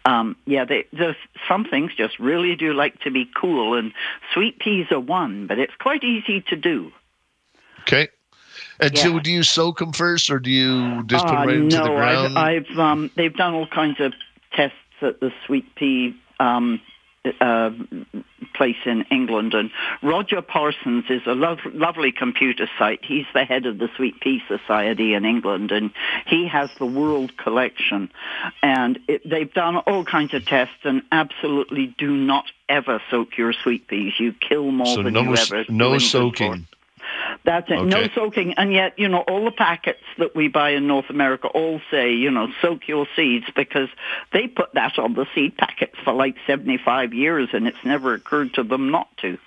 um, 0.05 0.37
yeah, 0.45 0.67
they, 0.67 0.85
there's 0.93 1.17
some 1.49 1.65
things 1.65 1.95
just 1.95 2.19
really 2.19 2.57
do 2.57 2.75
like 2.75 3.01
to 3.01 3.11
be 3.11 3.27
cool, 3.35 3.73
and 3.73 3.95
sweet 4.35 4.59
peas 4.59 4.89
are 4.91 5.01
one, 5.01 5.47
but 5.47 5.59
it's 5.59 5.75
quite 5.77 6.05
easy 6.05 6.43
to 6.43 6.57
do. 6.57 6.93
Okay. 7.87 8.09
And 8.79 8.95
Yeah. 8.95 9.03
so, 9.05 9.19
do 9.21 9.31
you 9.31 9.43
soak 9.43 9.79
them 9.79 9.93
first, 9.93 10.31
or 10.31 10.39
do 10.39 10.51
you 10.51 11.03
just 11.07 11.25
put 11.25 11.33
Uh, 11.35 11.37
them 11.39 11.47
right 11.49 11.57
into 11.57 11.77
the 11.77 11.89
ground? 11.89 12.39
I've, 12.39 12.67
I've 12.69 12.79
um, 12.79 13.11
they've 13.17 13.35
done 13.35 13.55
all 13.55 13.67
kinds 13.67 14.01
of 14.01 14.13
tests 14.53 14.77
at 15.01 15.21
the 15.21 15.33
sweet 15.47 15.75
pea 15.77 16.15
um, 16.41 16.81
uh, 17.41 17.71
place 18.55 18.77
in 18.85 19.05
England. 19.11 19.55
And 19.55 19.71
Roger 20.03 20.43
Parsons 20.43 21.05
is 21.09 21.23
a 21.27 21.35
lo- 21.35 21.57
lovely 21.73 22.13
computer 22.13 22.69
site. 22.79 23.01
He's 23.03 23.27
the 23.35 23.45
head 23.45 23.67
of 23.67 23.79
the 23.79 23.89
Sweet 23.97 24.21
Pea 24.21 24.43
Society 24.47 25.15
in 25.15 25.25
England, 25.25 25.73
and 25.73 25.91
he 26.27 26.47
has 26.49 26.71
the 26.79 26.87
world 26.87 27.37
collection. 27.37 28.11
And 28.63 28.99
it, 29.09 29.29
they've 29.29 29.53
done 29.53 29.77
all 29.79 30.05
kinds 30.05 30.35
of 30.35 30.45
tests 30.45 30.85
and 30.85 31.03
absolutely 31.13 31.95
do 31.99 32.15
not 32.15 32.45
ever 32.69 33.01
soak 33.11 33.37
your 33.39 33.53
sweet 33.53 33.89
peas. 33.89 34.13
You 34.19 34.33
kill 34.33 34.71
more 34.71 34.87
so 34.87 35.03
than 35.03 35.15
no, 35.15 35.23
you 35.23 35.37
ever. 35.37 35.65
no 35.69 35.99
soaking. 35.99 36.67
That's 37.45 37.71
it. 37.71 37.79
Okay. 37.79 37.89
No 37.89 38.09
soaking. 38.15 38.55
And 38.55 38.73
yet, 38.73 38.99
you 38.99 39.09
know, 39.09 39.21
all 39.21 39.45
the 39.45 39.51
packets 39.51 40.03
that 40.19 40.35
we 40.35 40.49
buy 40.49 40.71
in 40.71 40.87
North 40.87 41.11
America 41.11 41.49
all 41.49 41.81
say, 41.91 42.13
you 42.13 42.31
know, 42.31 42.49
soak 42.61 42.89
your 42.89 43.07
seeds 43.17 43.47
because 43.55 43.89
they 44.33 44.47
put 44.49 44.75
that 44.75 44.99
on 44.99 45.15
the 45.15 45.27
seed 45.35 45.57
packets 45.57 45.97
for 46.05 46.13
like 46.13 46.37
75 46.47 47.15
years 47.15 47.49
and 47.53 47.67
it's 47.67 47.85
never 47.85 48.15
occurred 48.15 48.55
to 48.55 48.63
them 48.63 48.91
not 48.91 49.09
to. 49.19 49.39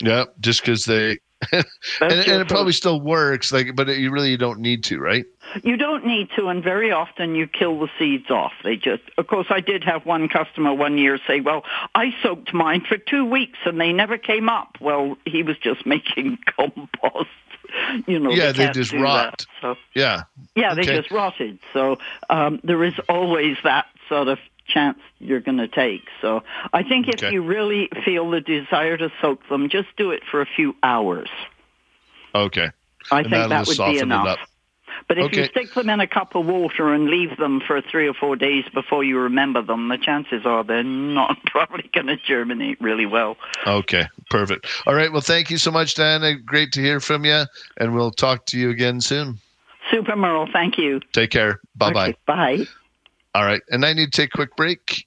Yeah, 0.00 0.24
just 0.40 0.62
because 0.62 0.84
they. 0.84 1.18
and, 1.52 1.64
and 2.00 2.42
it 2.42 2.48
probably 2.48 2.72
still 2.72 3.00
works, 3.00 3.52
like, 3.52 3.74
but 3.74 3.88
you 3.88 4.10
really 4.10 4.36
don't 4.36 4.60
need 4.60 4.84
to, 4.84 4.98
right? 4.98 5.24
You 5.64 5.76
don't 5.76 6.06
need 6.06 6.28
to, 6.36 6.48
and 6.48 6.62
very 6.62 6.92
often 6.92 7.34
you 7.34 7.46
kill 7.46 7.80
the 7.80 7.88
seeds 7.98 8.30
off. 8.30 8.52
They 8.62 8.76
just, 8.76 9.02
of 9.18 9.26
course, 9.26 9.46
I 9.50 9.60
did 9.60 9.82
have 9.84 10.06
one 10.06 10.28
customer 10.28 10.74
one 10.74 10.98
year 10.98 11.18
say, 11.26 11.40
well, 11.40 11.64
I 11.94 12.14
soaked 12.22 12.52
mine 12.52 12.82
for 12.86 12.98
two 12.98 13.24
weeks 13.24 13.58
and 13.64 13.80
they 13.80 13.92
never 13.92 14.18
came 14.18 14.48
up. 14.48 14.76
Well, 14.80 15.16
he 15.24 15.42
was 15.42 15.56
just 15.58 15.86
making 15.86 16.38
compost. 16.56 17.28
You 18.06 18.18
know, 18.18 18.30
yeah, 18.30 18.52
they 18.52 18.64
can't 18.64 18.74
just 18.74 18.92
rot. 18.92 19.38
that, 19.38 19.46
so. 19.60 19.76
Yeah. 19.94 20.24
Yeah, 20.56 20.74
they 20.74 20.82
just 20.82 21.10
rotted. 21.12 21.60
So 21.72 21.98
um, 22.28 22.60
there 22.64 22.82
is 22.82 22.94
always 23.08 23.56
that 23.62 23.86
sort 24.08 24.28
of 24.28 24.38
chance 24.72 24.98
you're 25.18 25.40
going 25.40 25.58
to 25.58 25.68
take. 25.68 26.02
So 26.20 26.42
I 26.72 26.82
think 26.82 27.08
if 27.08 27.16
Okay. 27.16 27.32
you 27.32 27.42
really 27.42 27.88
feel 28.04 28.30
the 28.30 28.40
desire 28.40 28.96
to 28.96 29.10
soak 29.20 29.40
them, 29.48 29.68
just 29.68 29.88
do 29.96 30.10
it 30.10 30.22
for 30.30 30.40
a 30.40 30.46
few 30.46 30.74
hours. 30.82 31.28
Okay. 32.34 32.70
I 33.10 33.22
And 33.22 33.30
think 33.30 33.48
that 33.50 33.66
would 33.66 33.76
be 33.76 33.98
enough. 33.98 34.38
But 35.08 35.18
if 35.18 35.32
you 35.32 35.44
stick 35.46 35.74
them 35.74 35.88
in 35.88 36.00
a 36.00 36.06
cup 36.06 36.34
of 36.34 36.46
water 36.46 36.92
and 36.92 37.08
leave 37.08 37.36
them 37.36 37.60
for 37.66 37.80
three 37.80 38.06
or 38.08 38.14
four 38.14 38.36
days 38.36 38.64
before 38.72 39.02
you 39.02 39.18
remember 39.18 39.62
them, 39.62 39.88
the 39.88 39.98
chances 39.98 40.42
are 40.44 40.62
they're 40.62 40.82
not 40.82 41.36
probably 41.46 41.88
going 41.92 42.06
to 42.06 42.16
germinate 42.16 42.80
really 42.80 43.06
well. 43.06 43.36
Okay, 43.66 44.04
perfect. 44.28 44.66
All 44.86 44.94
right. 44.94 45.10
Well, 45.10 45.20
thank 45.20 45.50
you 45.50 45.58
so 45.58 45.70
much, 45.70 45.94
Diana. 45.94 46.34
Great 46.34 46.72
to 46.72 46.80
hear 46.80 47.00
from 47.00 47.24
you, 47.24 47.44
and 47.78 47.94
we'll 47.94 48.12
talk 48.12 48.46
to 48.46 48.58
you 48.58 48.70
again 48.70 49.00
soon. 49.00 49.38
Super, 49.90 50.14
Merle. 50.14 50.48
Thank 50.52 50.78
you. 50.78 51.00
Take 51.12 51.30
care. 51.30 51.60
Bye 51.74 51.92
bye. 51.92 52.08
Okay, 52.08 52.16
bye. 52.26 52.66
All 53.34 53.44
right. 53.44 53.62
And 53.70 53.84
I 53.84 53.92
need 53.92 54.12
to 54.12 54.22
take 54.22 54.34
a 54.34 54.38
quick 54.38 54.56
break. 54.56 55.06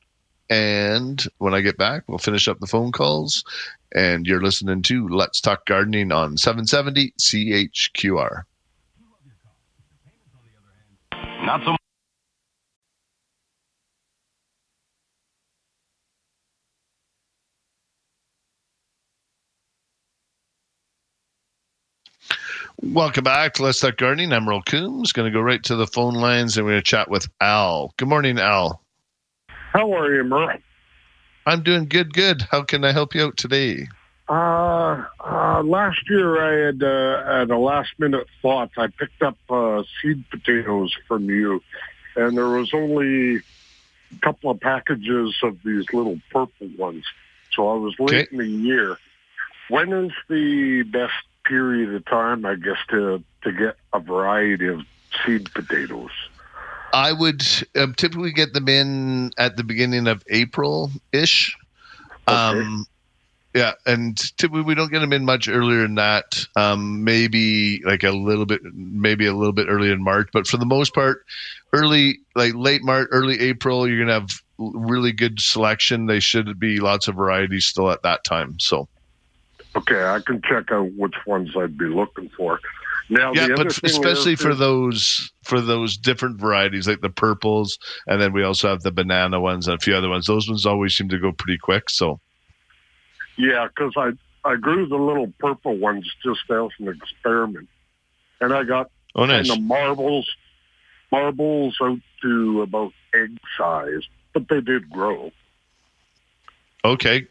And 0.49 1.23
when 1.37 1.53
I 1.53 1.61
get 1.61 1.77
back, 1.77 2.03
we'll 2.07 2.17
finish 2.17 2.47
up 2.47 2.59
the 2.59 2.67
phone 2.67 2.91
calls. 2.91 3.43
And 3.95 4.25
you're 4.25 4.41
listening 4.41 4.81
to 4.83 5.07
Let's 5.07 5.41
Talk 5.41 5.65
Gardening 5.65 6.11
on 6.11 6.37
770 6.37 7.13
CHQR. 7.19 8.43
Not 11.45 11.61
so 11.65 11.75
Welcome 22.81 23.23
back 23.23 23.53
to 23.53 23.63
Let's 23.63 23.79
Talk 23.79 23.97
Gardening. 23.97 24.33
I'm 24.33 24.43
Merle 24.45 24.61
Coombs. 24.63 25.13
Going 25.13 25.31
to 25.31 25.35
go 25.37 25.41
right 25.41 25.63
to 25.63 25.75
the 25.75 25.87
phone 25.87 26.15
lines 26.15 26.57
and 26.57 26.65
we're 26.65 26.73
going 26.73 26.81
to 26.81 26.85
chat 26.89 27.09
with 27.09 27.27
Al. 27.39 27.93
Good 27.97 28.07
morning, 28.09 28.39
Al. 28.39 28.81
How 29.47 29.93
are 29.93 30.13
you, 30.13 30.23
Merle? 30.23 30.57
I'm 31.45 31.63
doing 31.63 31.85
good, 31.87 32.13
good. 32.13 32.41
How 32.51 32.63
can 32.63 32.83
I 32.83 32.91
help 32.91 33.15
you 33.15 33.23
out 33.25 33.37
today? 33.37 33.87
Uh, 34.27 35.03
uh, 35.23 35.61
last 35.63 35.99
year 36.09 36.41
I 36.41 36.65
had, 36.67 36.83
uh, 36.83 37.41
at 37.43 37.51
a 37.51 37.57
last 37.57 37.91
minute 37.99 38.27
thought, 38.41 38.71
I 38.77 38.87
picked 38.87 39.21
up 39.21 39.37
uh, 39.49 39.83
seed 40.01 40.23
potatoes 40.29 40.93
from 41.07 41.29
you, 41.29 41.61
and 42.15 42.37
there 42.37 42.47
was 42.47 42.73
only 42.73 43.37
a 43.37 43.41
couple 44.21 44.49
of 44.51 44.59
packages 44.61 45.35
of 45.43 45.57
these 45.65 45.85
little 45.93 46.19
purple 46.31 46.69
ones. 46.77 47.03
So 47.53 47.67
I 47.69 47.75
was 47.75 47.93
late 47.99 48.27
Okay. 48.27 48.27
in 48.31 48.37
the 48.37 48.47
year. 48.47 48.97
When 49.69 49.91
is 49.93 50.11
the 50.29 50.83
best 50.83 51.13
period 51.43 51.93
of 51.93 52.05
time, 52.05 52.45
I 52.45 52.55
guess, 52.55 52.77
to 52.89 53.23
to 53.43 53.51
get 53.51 53.75
a 53.91 53.99
variety 53.99 54.67
of 54.67 54.81
seed 55.25 55.53
potatoes? 55.53 56.11
I 56.93 57.11
would 57.11 57.43
um, 57.75 57.95
typically 57.95 58.31
get 58.31 58.53
them 58.53 58.69
in 58.69 59.31
at 59.37 59.57
the 59.57 59.63
beginning 59.63 60.07
of 60.07 60.23
April 60.29 60.91
ish. 61.11 61.57
Um, 62.27 62.85
yeah, 63.53 63.73
and 63.85 64.17
typically 64.37 64.61
we 64.61 64.75
don't 64.75 64.91
get 64.91 64.99
them 64.99 65.11
in 65.11 65.25
much 65.25 65.47
earlier 65.47 65.81
than 65.81 65.95
that. 65.95 66.45
Um, 66.55 67.03
maybe 67.03 67.81
like 67.83 68.03
a 68.03 68.11
little 68.11 68.45
bit, 68.45 68.61
maybe 68.73 69.25
a 69.25 69.33
little 69.33 69.53
bit 69.53 69.67
earlier 69.69 69.93
in 69.93 70.03
March, 70.03 70.29
but 70.31 70.47
for 70.47 70.57
the 70.57 70.65
most 70.65 70.93
part, 70.93 71.25
early 71.73 72.19
like 72.35 72.53
late 72.55 72.83
March, 72.83 73.07
early 73.11 73.39
April, 73.39 73.87
you're 73.87 73.99
gonna 73.99 74.19
have 74.19 74.29
really 74.57 75.11
good 75.11 75.39
selection. 75.39 76.05
They 76.05 76.19
should 76.19 76.59
be 76.59 76.79
lots 76.79 77.07
of 77.07 77.15
varieties 77.15 77.65
still 77.65 77.91
at 77.91 78.03
that 78.03 78.23
time. 78.23 78.59
So 78.59 78.87
Okay, 79.75 80.03
I 80.03 80.19
can 80.19 80.41
check 80.47 80.71
out 80.71 80.91
which 80.95 81.15
ones 81.25 81.51
I'd 81.57 81.77
be 81.77 81.85
looking 81.85 82.29
for. 82.37 82.59
Now, 83.09 83.33
yeah, 83.33 83.47
the 83.47 83.53
other 83.53 83.63
but 83.65 83.83
especially 83.83 84.33
is, 84.33 84.41
for 84.41 84.55
those 84.55 85.31
for 85.43 85.59
those 85.59 85.97
different 85.97 86.39
varieties 86.39 86.87
like 86.87 87.01
the 87.01 87.09
purples, 87.09 87.77
and 88.07 88.21
then 88.21 88.33
we 88.33 88.43
also 88.43 88.69
have 88.69 88.81
the 88.81 88.91
banana 88.91 89.39
ones 89.39 89.67
and 89.67 89.75
a 89.75 89.83
few 89.83 89.95
other 89.95 90.09
ones. 90.09 90.25
Those 90.25 90.47
ones 90.47 90.65
always 90.65 90.95
seem 90.95 91.09
to 91.09 91.19
go 91.19 91.31
pretty 91.31 91.57
quick. 91.57 91.89
So 91.89 92.19
Yeah, 93.37 93.67
because 93.67 93.93
I 93.97 94.11
I 94.47 94.55
grew 94.55 94.87
the 94.87 94.95
little 94.95 95.31
purple 95.39 95.77
ones 95.77 96.09
just 96.23 96.41
as 96.49 96.69
an 96.79 96.87
experiment, 96.87 97.67
and 98.39 98.53
I 98.53 98.63
got 98.63 98.89
Oh, 99.15 99.25
nice. 99.25 99.47
kind 99.47 99.59
of 99.59 99.63
marbles 99.65 100.29
marbles 101.11 101.77
out 101.81 101.99
to 102.23 102.61
about 102.61 102.93
egg 103.13 103.37
size, 103.57 104.01
but 104.33 104.47
they 104.49 104.61
did 104.61 104.89
grow. 104.89 105.31
okay, 106.85 107.27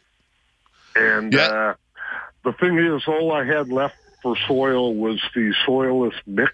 And 0.95 1.35
uh, 1.35 1.73
the 2.43 2.53
thing 2.53 2.77
is, 2.77 3.03
all 3.07 3.31
I 3.31 3.45
had 3.45 3.69
left 3.69 3.95
for 4.21 4.35
soil 4.47 4.95
was 4.95 5.21
the 5.35 5.53
soilless 5.65 6.15
mix 6.25 6.53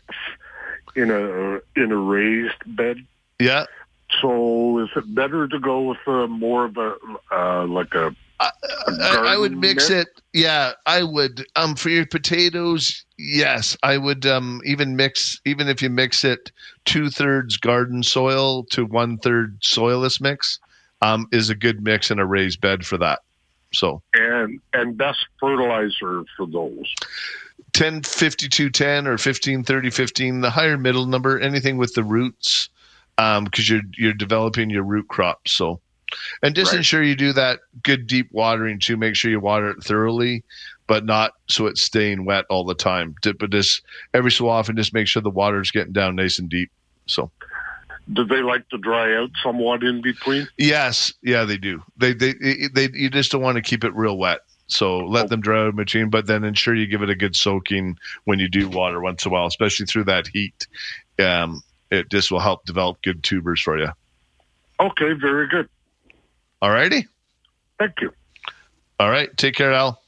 in 0.95 1.11
a 1.11 1.59
in 1.79 1.91
a 1.91 1.97
raised 1.97 2.75
bed. 2.75 3.05
yeah. 3.39 3.65
So 4.21 4.79
is 4.79 4.89
it 4.95 5.13
better 5.13 5.47
to 5.47 5.59
go 5.59 5.81
with 5.81 5.99
uh, 6.07 6.25
more 6.25 6.65
of 6.65 6.77
a 6.77 6.95
uh, 7.31 7.67
like 7.67 7.93
a 7.93 8.15
I, 8.39 8.51
I 9.33 9.37
would 9.37 9.55
mix 9.55 9.89
mix? 9.89 10.07
it. 10.07 10.21
Yeah, 10.33 10.71
I 10.85 11.03
would. 11.03 11.45
Um, 11.55 11.75
for 11.75 11.89
your 11.89 12.05
potatoes, 12.05 13.05
yes, 13.17 13.77
I 13.83 13.97
would. 13.97 14.25
Um, 14.25 14.61
even 14.65 14.95
mix, 14.95 15.39
even 15.45 15.67
if 15.67 15.81
you 15.81 15.89
mix 15.89 16.23
it 16.23 16.51
two 16.85 17.09
thirds 17.09 17.57
garden 17.57 18.01
soil 18.01 18.63
to 18.71 18.85
one 18.85 19.17
third 19.17 19.61
soilless 19.61 20.19
mix, 20.21 20.59
um, 21.01 21.27
is 21.31 21.49
a 21.49 21.55
good 21.55 21.83
mix 21.83 22.09
in 22.09 22.19
a 22.19 22.25
raised 22.25 22.61
bed 22.61 22.85
for 22.85 22.97
that. 22.97 23.19
So 23.73 24.01
and 24.13 24.59
and 24.73 24.97
best 24.97 25.19
fertilizer 25.39 26.23
for 26.35 26.47
those? 26.47 26.93
10 27.73 28.01
52 28.03 28.69
10 28.69 29.07
or 29.07 29.17
15 29.17 29.63
30 29.63 29.89
15 29.89 30.41
the 30.41 30.49
higher 30.49 30.77
middle 30.77 31.05
number 31.05 31.39
anything 31.39 31.77
with 31.77 31.93
the 31.93 32.03
roots 32.03 32.69
um 33.17 33.43
because 33.43 33.69
you're 33.69 33.81
you're 33.97 34.13
developing 34.13 34.69
your 34.69 34.83
root 34.83 35.07
crop 35.07 35.47
so 35.47 35.79
and 36.41 36.55
just 36.55 36.71
Right. 36.71 36.77
ensure 36.77 37.03
you 37.03 37.15
do 37.15 37.31
that 37.33 37.59
good 37.83 38.07
deep 38.07 38.29
watering 38.31 38.79
too 38.79 38.97
make 38.97 39.15
sure 39.15 39.29
you 39.29 39.39
water 39.39 39.69
it 39.69 39.83
thoroughly 39.83 40.43
but 40.87 41.05
not 41.05 41.33
so 41.47 41.67
it's 41.67 41.83
staying 41.83 42.25
wet 42.25 42.45
all 42.49 42.63
the 42.63 42.73
time 42.73 43.13
but 43.21 43.51
just 43.51 43.83
every 44.15 44.31
so 44.31 44.49
often 44.49 44.75
just 44.75 44.93
make 44.93 45.07
sure 45.07 45.21
the 45.21 45.29
water's 45.29 45.69
getting 45.69 45.93
down 45.93 46.15
nice 46.15 46.39
and 46.39 46.49
deep 46.49 46.71
so 47.05 47.29
Do 48.11 48.26
they 48.26 48.41
like 48.41 48.68
to 48.69 48.77
dry 48.77 49.15
out 49.15 49.30
somewhat 49.44 49.84
in 49.84 50.02
between? 50.02 50.48
Yes, 50.57 51.14
yeah, 51.22 51.45
they 51.45 51.57
do. 51.57 51.84
They 51.98 52.14
they 52.14 52.34
they 52.73 52.90
you 52.94 53.10
just 53.10 53.31
don't 53.31 53.41
want 53.41 53.57
to 53.57 53.61
keep 53.61 53.84
it 53.84 53.94
real 53.95 54.18
wet. 54.18 54.40
So 54.68 54.99
let 54.99 55.30
them 55.30 55.41
dry 55.41 55.61
out 55.61 55.69
in 55.69 55.76
between, 55.76 56.10
but 56.10 56.27
then 56.27 56.44
ensure 56.44 56.76
you 56.76 56.86
give 56.86 57.02
it 57.02 57.10
a 57.10 57.15
good 57.15 57.36
soaking 57.36 57.98
when 58.26 58.38
you 58.40 58.48
do 58.48 58.69
water 58.69 59.02
once 59.02 59.26
in 59.26 59.31
a 59.31 59.34
while, 59.34 59.48
especially 59.48 59.88
through 59.88 60.06
that 60.06 60.27
heat. 60.27 60.68
Um, 61.18 61.64
it 61.90 62.10
just 62.11 62.31
will 62.31 62.40
help 62.40 62.65
develop 62.65 63.02
good 63.02 63.23
tubers 63.23 63.61
for 63.61 63.80
you. 63.80 63.90
Okay, 64.80 65.14
very 65.14 65.48
good. 65.48 65.68
All 66.61 66.72
righty. 66.72 67.07
Thank 67.80 68.02
you. 68.02 68.11
All 68.99 69.10
right. 69.10 69.36
Take 69.38 69.56
care, 69.56 69.73
Al. 69.73 70.02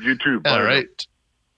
You 0.00 0.16
too. 0.16 0.40
Bye 0.40 0.50
All 0.50 0.62
right. 0.62 1.06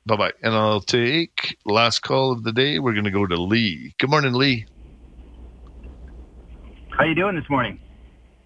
Bye 0.06 0.16
bye. 0.16 0.32
And 0.42 0.54
I'll 0.54 0.80
take 0.80 1.56
last 1.64 2.00
call 2.00 2.32
of 2.32 2.42
the 2.42 2.52
day. 2.52 2.78
We're 2.78 2.92
going 2.92 3.04
to 3.04 3.10
go 3.10 3.26
to 3.26 3.36
Lee. 3.36 3.94
Good 3.98 4.10
morning, 4.10 4.34
Lee. 4.34 4.66
How 6.96 7.04
you 7.04 7.16
doing 7.16 7.34
this 7.34 7.50
morning? 7.50 7.80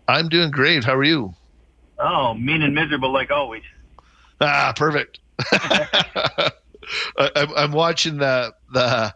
I'm 0.08 0.30
doing 0.30 0.50
great. 0.50 0.82
How 0.82 0.94
are 0.94 1.04
you? 1.04 1.34
Oh, 1.98 2.32
mean 2.32 2.62
and 2.62 2.74
miserable 2.74 3.12
like 3.12 3.30
always. 3.30 3.62
Ah, 4.40 4.72
perfect. 4.74 5.18
I, 5.52 6.50
I'm- 7.18 7.52
I'm 7.56 7.72
watching 7.72 8.16
the 8.16 8.54
the 8.72 9.14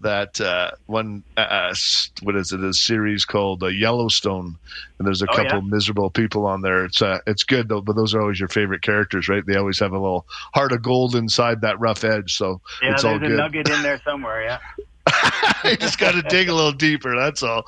that 0.00 0.40
uh, 0.40 0.72
one 0.86 1.22
uh, 1.36 1.40
uh 1.40 1.74
what 2.22 2.34
is 2.34 2.50
it 2.50 2.62
a 2.62 2.74
series 2.74 3.24
called 3.24 3.62
uh, 3.62 3.68
Yellowstone 3.68 4.56
and 4.98 5.06
there's 5.06 5.22
a 5.22 5.30
oh, 5.30 5.34
couple 5.34 5.60
yeah. 5.60 5.68
miserable 5.68 6.10
people 6.10 6.44
on 6.44 6.60
there 6.60 6.84
it's 6.84 7.00
uh, 7.00 7.20
it's 7.26 7.44
good 7.44 7.68
though 7.68 7.80
but 7.80 7.96
those 7.96 8.12
are 8.12 8.20
always 8.20 8.38
your 8.38 8.48
favorite 8.48 8.82
characters 8.82 9.28
right 9.28 9.46
they 9.46 9.56
always 9.56 9.78
have 9.78 9.92
a 9.92 9.98
little 9.98 10.26
heart 10.52 10.72
of 10.72 10.82
gold 10.82 11.14
inside 11.14 11.62
that 11.62 11.80
rough 11.80 12.04
edge 12.04 12.36
so 12.36 12.60
yeah 12.82 12.92
it's 12.92 13.02
there's 13.02 13.14
all 13.14 13.18
good. 13.18 13.32
a 13.32 13.36
nugget 13.36 13.70
in 13.70 13.82
there 13.82 14.00
somewhere 14.04 14.42
yeah 14.42 14.58
you 15.64 15.76
just 15.76 15.98
got 15.98 16.12
to 16.12 16.22
dig 16.22 16.48
a 16.48 16.54
little 16.54 16.72
deeper 16.72 17.14
that's 17.16 17.42
all 17.42 17.64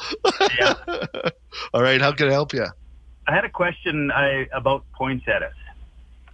yeah 0.59 0.75
all 1.75 1.83
right 1.83 2.01
how 2.01 2.13
can 2.13 2.29
I 2.29 2.33
help 2.33 2.53
you 2.53 2.67
I 3.29 3.35
had 3.35 3.45
a 3.45 3.51
question 3.51 4.11
I, 4.11 4.47
about 4.53 4.85
poinsettias 4.93 5.55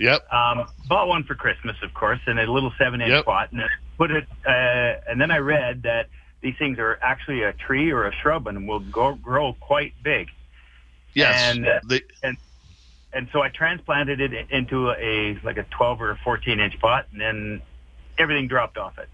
Yep. 0.02 0.32
Um, 0.32 0.66
bought 0.88 1.06
one 1.06 1.22
for 1.22 1.36
Christmas, 1.36 1.76
of 1.82 1.94
course, 1.94 2.18
in 2.26 2.36
a 2.36 2.50
little 2.50 2.72
seven-inch 2.76 3.08
yep. 3.08 3.24
pot, 3.24 3.52
and 3.52 3.62
put 3.96 4.10
it. 4.10 4.26
Uh, 4.44 4.98
and 5.08 5.20
then 5.20 5.30
I 5.30 5.38
read 5.38 5.84
that 5.84 6.08
these 6.40 6.54
things 6.58 6.80
are 6.80 6.98
actually 7.00 7.42
a 7.42 7.52
tree 7.52 7.92
or 7.92 8.06
a 8.06 8.12
shrub 8.16 8.48
and 8.48 8.66
will 8.66 8.80
go, 8.80 9.14
grow 9.14 9.54
quite 9.60 9.94
big. 10.02 10.28
Yes. 11.14 11.54
And, 11.54 11.68
uh, 11.68 11.98
and 12.24 12.36
and 13.12 13.28
so 13.32 13.42
I 13.42 13.50
transplanted 13.50 14.20
it 14.20 14.50
into 14.50 14.90
a 14.90 15.38
like 15.44 15.58
a 15.58 15.64
12 15.64 16.00
or 16.00 16.10
a 16.10 16.16
14 16.24 16.58
inch 16.58 16.80
pot, 16.80 17.06
and 17.12 17.20
then 17.20 17.62
everything 18.18 18.48
dropped 18.48 18.78
off 18.78 18.98
it. 18.98 19.08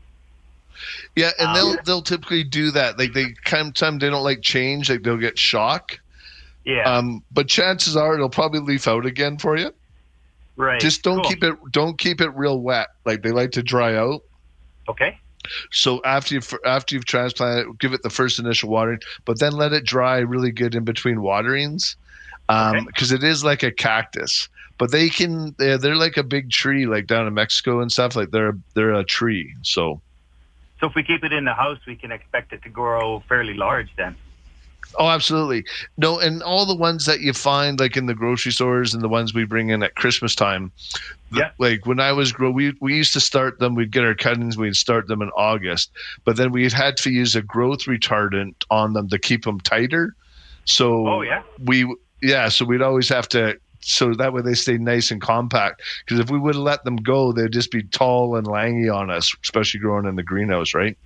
Yeah, 1.16 1.30
and 1.38 1.48
um, 1.48 1.54
they'll 1.54 1.76
they'll 1.84 2.02
typically 2.02 2.44
do 2.44 2.70
that. 2.72 2.98
Like 2.98 3.12
they 3.12 3.34
sometimes 3.46 4.00
they 4.00 4.10
don't 4.10 4.24
like 4.24 4.42
change. 4.42 4.90
Like 4.90 5.02
they'll 5.02 5.16
get 5.16 5.38
shock. 5.38 5.98
Yeah. 6.64 6.82
Um, 6.82 7.22
but 7.32 7.48
chances 7.48 7.96
are 7.96 8.14
it'll 8.14 8.28
probably 8.28 8.60
leaf 8.60 8.86
out 8.86 9.06
again 9.06 9.38
for 9.38 9.56
you. 9.56 9.72
Right. 10.56 10.80
Just 10.80 11.02
don't 11.02 11.22
cool. 11.22 11.30
keep 11.30 11.42
it 11.42 11.56
don't 11.72 11.98
keep 11.98 12.20
it 12.20 12.28
real 12.30 12.60
wet. 12.60 12.88
Like 13.04 13.22
they 13.22 13.30
like 13.30 13.52
to 13.52 13.62
dry 13.62 13.96
out. 13.96 14.22
Okay. 14.88 15.18
So 15.70 16.02
after 16.04 16.34
you've 16.34 16.52
after 16.66 16.94
you've 16.94 17.06
transplanted 17.06 17.78
give 17.78 17.94
it 17.94 18.02
the 18.02 18.10
first 18.10 18.38
initial 18.38 18.68
watering, 18.68 19.00
but 19.24 19.38
then 19.40 19.52
let 19.52 19.72
it 19.72 19.84
dry 19.84 20.18
really 20.18 20.50
good 20.50 20.74
in 20.74 20.84
between 20.84 21.22
waterings, 21.22 21.96
because 22.48 22.74
um, 22.74 22.88
okay. 22.88 23.14
it 23.14 23.24
is 23.24 23.44
like 23.44 23.62
a 23.62 23.72
cactus. 23.72 24.48
But 24.76 24.92
they 24.92 25.08
can 25.08 25.54
they're, 25.58 25.78
they're 25.78 25.96
like 25.96 26.16
a 26.16 26.22
big 26.22 26.50
tree, 26.50 26.86
like 26.86 27.06
down 27.06 27.26
in 27.26 27.34
Mexico 27.34 27.80
and 27.80 27.90
stuff. 27.90 28.14
Like 28.14 28.30
they're 28.30 28.56
they're 28.74 28.92
a 28.92 29.04
tree. 29.04 29.54
So. 29.62 30.00
So 30.80 30.86
if 30.86 30.94
we 30.94 31.02
keep 31.02 31.24
it 31.24 31.32
in 31.32 31.44
the 31.44 31.54
house, 31.54 31.78
we 31.86 31.96
can 31.96 32.12
expect 32.12 32.52
it 32.52 32.62
to 32.62 32.68
grow 32.68 33.20
fairly 33.28 33.54
large 33.54 33.88
then. 33.96 34.16
Oh, 34.96 35.08
absolutely. 35.08 35.64
No, 35.96 36.18
and 36.18 36.42
all 36.42 36.64
the 36.64 36.74
ones 36.74 37.04
that 37.06 37.20
you 37.20 37.32
find 37.32 37.78
like 37.78 37.96
in 37.96 38.06
the 38.06 38.14
grocery 38.14 38.52
stores 38.52 38.94
and 38.94 39.02
the 39.02 39.08
ones 39.08 39.34
we 39.34 39.44
bring 39.44 39.68
in 39.68 39.82
at 39.82 39.94
Christmas 39.96 40.34
time. 40.34 40.72
Yeah. 41.30 41.50
Like 41.58 41.84
when 41.84 42.00
I 42.00 42.12
was 42.12 42.32
grow, 42.32 42.50
we 42.50 42.74
we 42.80 42.96
used 42.96 43.12
to 43.12 43.20
start 43.20 43.58
them. 43.58 43.74
We'd 43.74 43.90
get 43.90 44.04
our 44.04 44.14
cuttings. 44.14 44.56
We'd 44.56 44.76
start 44.76 45.08
them 45.08 45.20
in 45.20 45.28
August, 45.30 45.90
but 46.24 46.36
then 46.36 46.52
we 46.52 46.70
had 46.70 46.96
to 46.98 47.10
use 47.10 47.36
a 47.36 47.42
growth 47.42 47.80
retardant 47.80 48.54
on 48.70 48.94
them 48.94 49.08
to 49.10 49.18
keep 49.18 49.44
them 49.44 49.60
tighter. 49.60 50.14
So 50.64 51.06
oh 51.06 51.20
yeah, 51.20 51.42
we 51.62 51.94
yeah. 52.22 52.48
So 52.48 52.64
we'd 52.64 52.82
always 52.82 53.10
have 53.10 53.28
to 53.30 53.58
so 53.80 54.12
that 54.14 54.32
way 54.32 54.42
they 54.42 54.54
stay 54.54 54.78
nice 54.78 55.10
and 55.10 55.20
compact. 55.20 55.82
Because 56.04 56.20
if 56.20 56.30
we 56.30 56.38
would 56.38 56.54
have 56.54 56.62
let 56.62 56.84
them 56.84 56.96
go, 56.96 57.32
they'd 57.32 57.52
just 57.52 57.70
be 57.70 57.82
tall 57.82 58.36
and 58.36 58.46
langy 58.46 58.88
on 58.88 59.10
us, 59.10 59.34
especially 59.42 59.80
growing 59.80 60.06
in 60.06 60.16
the 60.16 60.22
greenhouse, 60.22 60.74
right? 60.74 60.96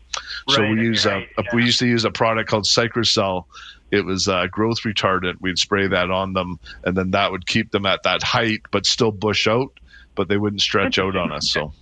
right 0.48 0.56
so 0.56 0.62
we 0.62 0.80
use 0.80 1.06
right, 1.06 1.28
a, 1.38 1.42
yeah. 1.42 1.50
we 1.54 1.64
used 1.64 1.78
to 1.80 1.86
use 1.86 2.04
a 2.04 2.10
product 2.10 2.48
called 2.48 2.64
Cycocel. 2.64 3.44
It 3.90 4.04
was 4.04 4.26
a 4.26 4.48
growth 4.50 4.82
retardant. 4.82 5.40
We'd 5.40 5.58
spray 5.58 5.86
that 5.86 6.10
on 6.10 6.32
them, 6.32 6.58
and 6.84 6.96
then 6.96 7.10
that 7.10 7.30
would 7.30 7.46
keep 7.46 7.70
them 7.70 7.84
at 7.86 8.02
that 8.04 8.22
height, 8.22 8.62
but 8.70 8.86
still 8.86 9.12
bush 9.12 9.46
out, 9.46 9.78
but 10.14 10.28
they 10.28 10.38
wouldn't 10.38 10.62
stretch 10.62 10.98
out 10.98 11.14
on 11.14 11.30
us. 11.30 11.50
So. 11.50 11.72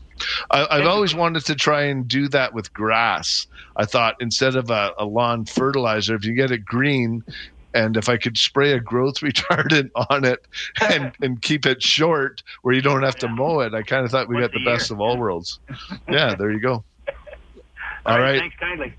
I, 0.51 0.79
have 0.79 0.87
always 0.87 1.15
wanted 1.15 1.47
to 1.47 1.55
try 1.55 1.85
and 1.85 2.07
do 2.07 2.29
that 2.29 2.53
with 2.53 2.73
grass. 2.73 3.47
I 3.77 3.87
thought 3.87 4.17
instead 4.21 4.57
of 4.57 4.71
a, 4.71 4.93
a, 4.99 5.05
lawn 5.05 5.45
fertilizer, 5.45 6.15
if 6.15 6.25
you 6.25 6.35
get 6.35 6.51
it 6.51 6.65
green, 6.65 7.25
and 7.75 7.97
if 7.97 8.09
I 8.09 8.17
could 8.17 8.37
spray 8.37 8.73
a 8.73 8.81
growth 8.81 9.15
retardant 9.21 9.91
on 10.11 10.25
it 10.25 10.47
and, 10.81 11.13
and 11.23 11.41
keep 11.41 11.67
it 11.67 11.83
short 11.83 12.43
where 12.63 12.75
you 12.75 12.83
don't 12.83 13.03
have 13.03 13.17
to 13.17 13.29
mow 13.29 13.61
it, 13.61 13.75
I 13.75 13.83
kind 13.83 14.05
of 14.05 14.11
thought 14.11 14.29
we 14.29 14.41
got 14.41 14.53
the 14.53 14.65
best 14.65 14.91
of 14.91 15.01
all 15.01 15.17
worlds. 15.17 15.59
Yeah, 16.09 16.35
there 16.35 16.51
you 16.51 16.61
go. 16.61 16.73
all, 16.73 17.15
all 18.07 18.19
right, 18.19 18.33
right. 18.33 18.41
Thanks 18.41 18.57
kindly. 18.57 18.95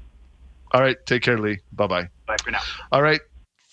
All 0.73 0.81
right. 0.81 0.97
Take 1.05 1.23
care, 1.23 1.37
Lee. 1.37 1.59
Bye 1.73 1.87
bye. 1.87 2.07
Bye 2.25 2.37
for 2.43 2.51
now. 2.51 2.61
All 2.91 3.01
right. 3.01 3.19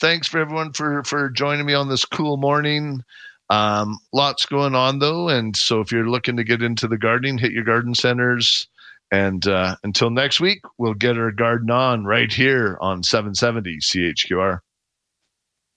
Thanks 0.00 0.26
for 0.26 0.38
everyone 0.38 0.72
for 0.72 1.04
for 1.04 1.30
joining 1.30 1.66
me 1.66 1.74
on 1.74 1.88
this 1.88 2.04
cool 2.04 2.36
morning. 2.36 3.02
Um, 3.50 3.98
lots 4.12 4.46
going 4.46 4.74
on 4.74 4.98
though, 4.98 5.28
and 5.28 5.56
so 5.56 5.80
if 5.80 5.92
you're 5.92 6.08
looking 6.08 6.36
to 6.36 6.44
get 6.44 6.62
into 6.62 6.88
the 6.88 6.98
gardening, 6.98 7.38
hit 7.38 7.52
your 7.52 7.64
garden 7.64 7.94
centers. 7.94 8.68
And 9.10 9.46
uh, 9.46 9.76
until 9.84 10.10
next 10.10 10.40
week, 10.40 10.60
we'll 10.76 10.94
get 10.94 11.16
our 11.16 11.30
garden 11.30 11.70
on 11.70 12.04
right 12.04 12.30
here 12.30 12.76
on 12.80 13.02
770 13.02 13.78
CHQR. 13.78 14.58